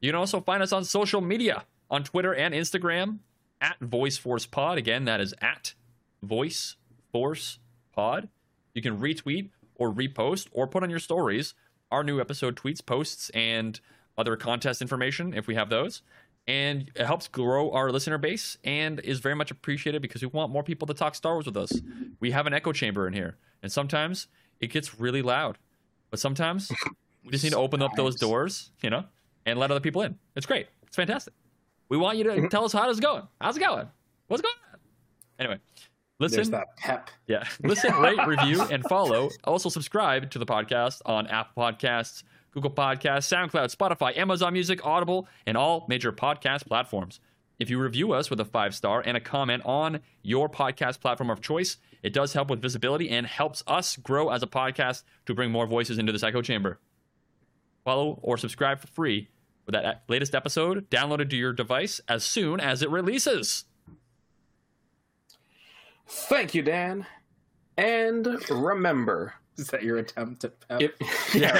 You 0.00 0.10
can 0.10 0.16
also 0.16 0.40
find 0.40 0.62
us 0.62 0.72
on 0.72 0.84
social 0.84 1.20
media 1.20 1.64
on 1.90 2.04
twitter 2.04 2.34
and 2.34 2.54
instagram 2.54 3.18
at 3.60 3.78
voice 3.80 4.16
force 4.16 4.46
pod 4.46 4.78
again 4.78 5.04
that 5.06 5.20
is 5.20 5.34
at 5.40 5.74
voice 6.22 6.76
force 7.10 7.58
pod 7.92 8.28
you 8.74 8.82
can 8.82 8.98
retweet 8.98 9.50
or 9.74 9.92
repost 9.92 10.48
or 10.52 10.66
put 10.66 10.82
on 10.82 10.90
your 10.90 10.98
stories 10.98 11.54
our 11.90 12.04
new 12.04 12.20
episode 12.20 12.56
tweets 12.56 12.84
posts 12.84 13.30
and 13.30 13.80
other 14.18 14.36
contest 14.36 14.82
information 14.82 15.32
if 15.32 15.46
we 15.46 15.54
have 15.54 15.70
those 15.70 16.02
and 16.48 16.90
it 16.94 17.04
helps 17.04 17.28
grow 17.28 17.70
our 17.72 17.92
listener 17.92 18.16
base 18.16 18.56
and 18.64 19.00
is 19.00 19.20
very 19.20 19.34
much 19.34 19.50
appreciated 19.50 20.00
because 20.00 20.22
we 20.22 20.28
want 20.28 20.50
more 20.50 20.62
people 20.62 20.86
to 20.86 20.94
talk 20.94 21.14
Star 21.14 21.34
Wars 21.34 21.44
with 21.44 21.58
us. 21.58 21.70
We 22.20 22.30
have 22.30 22.46
an 22.46 22.54
echo 22.54 22.72
chamber 22.72 23.06
in 23.06 23.12
here, 23.12 23.36
and 23.62 23.70
sometimes 23.70 24.28
it 24.58 24.68
gets 24.68 24.98
really 24.98 25.20
loud, 25.20 25.58
but 26.10 26.18
sometimes 26.18 26.72
we 27.24 27.30
just 27.30 27.44
need 27.44 27.50
to 27.50 27.58
open 27.58 27.82
up 27.82 27.92
those 27.96 28.16
doors, 28.16 28.72
you 28.82 28.88
know, 28.88 29.04
and 29.44 29.58
let 29.58 29.70
other 29.70 29.80
people 29.80 30.00
in. 30.02 30.18
It's 30.34 30.46
great. 30.46 30.68
It's 30.86 30.96
fantastic. 30.96 31.34
We 31.90 31.98
want 31.98 32.16
you 32.16 32.24
to 32.24 32.30
mm-hmm. 32.30 32.48
tell 32.48 32.64
us 32.64 32.72
how 32.72 32.88
it's 32.88 32.98
going. 32.98 33.28
How's 33.40 33.58
it 33.58 33.60
going? 33.60 33.86
What's 34.28 34.42
going 34.42 34.54
on? 34.72 34.80
Anyway, 35.38 35.58
There's 36.18 36.34
listen. 36.34 36.52
that 36.52 36.76
pep. 36.78 37.10
Yeah. 37.26 37.44
Listen, 37.62 37.94
rate, 37.96 38.26
review, 38.26 38.62
and 38.62 38.82
follow. 38.84 39.28
Also, 39.44 39.68
subscribe 39.68 40.30
to 40.30 40.38
the 40.38 40.46
podcast 40.46 41.02
on 41.04 41.26
Apple 41.26 41.62
Podcasts, 41.62 42.22
Google 42.52 42.70
Podcasts, 42.70 43.28
SoundCloud, 43.32 43.74
Spotify, 43.74 44.16
Amazon 44.16 44.52
Music, 44.52 44.84
Audible, 44.84 45.28
and 45.46 45.56
all 45.56 45.86
major 45.88 46.12
podcast 46.12 46.66
platforms. 46.66 47.20
If 47.58 47.70
you 47.70 47.80
review 47.80 48.12
us 48.12 48.30
with 48.30 48.40
a 48.40 48.44
five 48.44 48.74
star 48.74 49.02
and 49.04 49.16
a 49.16 49.20
comment 49.20 49.64
on 49.66 50.00
your 50.22 50.48
podcast 50.48 51.00
platform 51.00 51.30
of 51.30 51.40
choice, 51.40 51.76
it 52.02 52.12
does 52.12 52.32
help 52.32 52.50
with 52.50 52.62
visibility 52.62 53.10
and 53.10 53.26
helps 53.26 53.64
us 53.66 53.96
grow 53.96 54.30
as 54.30 54.42
a 54.42 54.46
podcast 54.46 55.02
to 55.26 55.34
bring 55.34 55.50
more 55.50 55.66
voices 55.66 55.98
into 55.98 56.12
this 56.12 56.22
echo 56.22 56.40
chamber. 56.40 56.78
Follow 57.84 58.20
or 58.22 58.36
subscribe 58.36 58.78
for 58.78 58.86
free 58.88 59.28
for 59.64 59.72
that 59.72 60.04
latest 60.08 60.34
episode 60.34 60.88
downloaded 60.90 61.30
to 61.30 61.36
your 61.36 61.52
device 61.52 62.00
as 62.08 62.24
soon 62.24 62.60
as 62.60 62.80
it 62.82 62.90
releases. 62.90 63.64
Thank 66.06 66.54
you, 66.54 66.62
Dan. 66.62 67.06
And 67.76 68.48
remember, 68.50 69.34
Is 69.62 69.68
that 69.68 69.82
your 69.82 69.98
attempt 69.98 70.44
at 70.44 70.68
pep? 70.68 70.80
if, 70.80 71.34
yeah, 71.34 71.50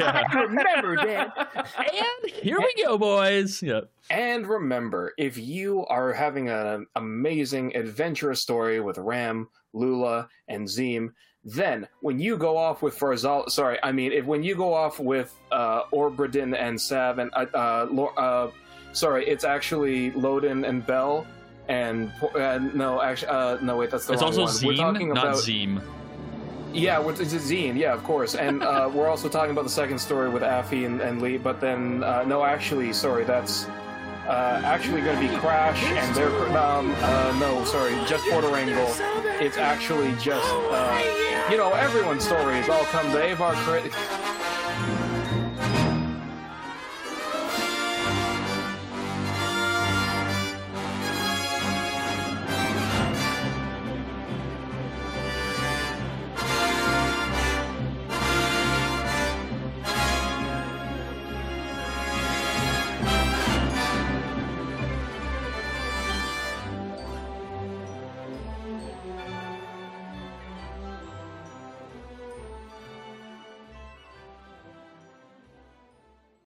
right? 0.00 0.34
remember, 0.48 0.96
Dan. 0.96 1.30
And 1.54 2.32
here 2.32 2.58
we 2.58 2.82
go, 2.82 2.98
boys. 2.98 3.62
Yeah. 3.62 3.82
And 4.10 4.46
remember, 4.46 5.12
if 5.18 5.38
you 5.38 5.86
are 5.86 6.12
having 6.12 6.48
an 6.48 6.86
amazing 6.96 7.76
adventurous 7.76 8.40
story 8.40 8.80
with 8.80 8.98
Ram, 8.98 9.48
Lula, 9.72 10.28
and 10.48 10.68
Zeen, 10.68 11.12
then 11.44 11.86
when 12.00 12.18
you 12.18 12.36
go 12.36 12.56
off 12.56 12.82
with 12.82 12.98
Farzal, 12.98 13.48
sorry, 13.50 13.78
I 13.84 13.92
mean, 13.92 14.10
if 14.10 14.24
when 14.24 14.42
you 14.42 14.56
go 14.56 14.74
off 14.74 14.98
with 14.98 15.32
uh, 15.52 15.84
Orbradin 15.92 16.58
and 16.58 16.80
Sav 16.80 17.20
and 17.20 17.30
uh, 17.34 17.46
uh, 17.54 18.04
uh, 18.16 18.50
sorry, 18.92 19.28
it's 19.28 19.44
actually 19.44 20.10
Loden 20.12 20.66
and 20.66 20.84
Bell. 20.84 21.24
And 21.68 22.12
uh, 22.34 22.58
no, 22.74 23.00
actually, 23.00 23.28
uh, 23.28 23.58
no, 23.62 23.76
wait, 23.76 23.90
that's 23.90 24.06
the 24.06 24.14
It's 24.14 24.22
wrong 24.22 24.38
also 24.38 24.66
one. 24.66 24.74
We're 24.74 24.82
talking 24.82 25.08
not 25.08 25.24
about 25.24 25.36
Zeen. 25.36 25.80
Yeah, 26.74 26.98
with 26.98 27.20
it's 27.20 27.32
a 27.32 27.38
Zeen, 27.38 27.76
yeah, 27.76 27.94
of 27.94 28.02
course. 28.02 28.34
And 28.34 28.62
uh, 28.62 28.90
we're 28.94 29.08
also 29.08 29.28
talking 29.28 29.52
about 29.52 29.64
the 29.64 29.70
second 29.70 29.98
story 29.98 30.28
with 30.28 30.42
Affy 30.42 30.84
and, 30.84 31.00
and 31.00 31.22
Lee, 31.22 31.38
but 31.38 31.60
then 31.60 32.02
uh, 32.02 32.24
no, 32.24 32.44
actually, 32.44 32.92
sorry, 32.92 33.24
that's 33.24 33.66
uh, 34.26 34.60
actually 34.64 35.02
going 35.02 35.20
to 35.20 35.32
be 35.32 35.36
Crash 35.38 35.82
and 35.84 36.14
their 36.16 36.30
um 36.56 36.94
uh, 36.98 37.36
no, 37.38 37.64
sorry, 37.64 37.92
just 38.06 38.24
Porter 38.30 38.56
Engle 38.56 38.88
it's 39.40 39.58
actually 39.58 40.12
just 40.12 40.50
uh, 40.50 41.46
you 41.50 41.56
know 41.56 41.72
everyone's 41.72 42.24
stories 42.24 42.68
all 42.68 42.84
come 42.84 43.10
to 43.12 43.32
Avar. 43.32 43.52
Cri- 43.54 44.33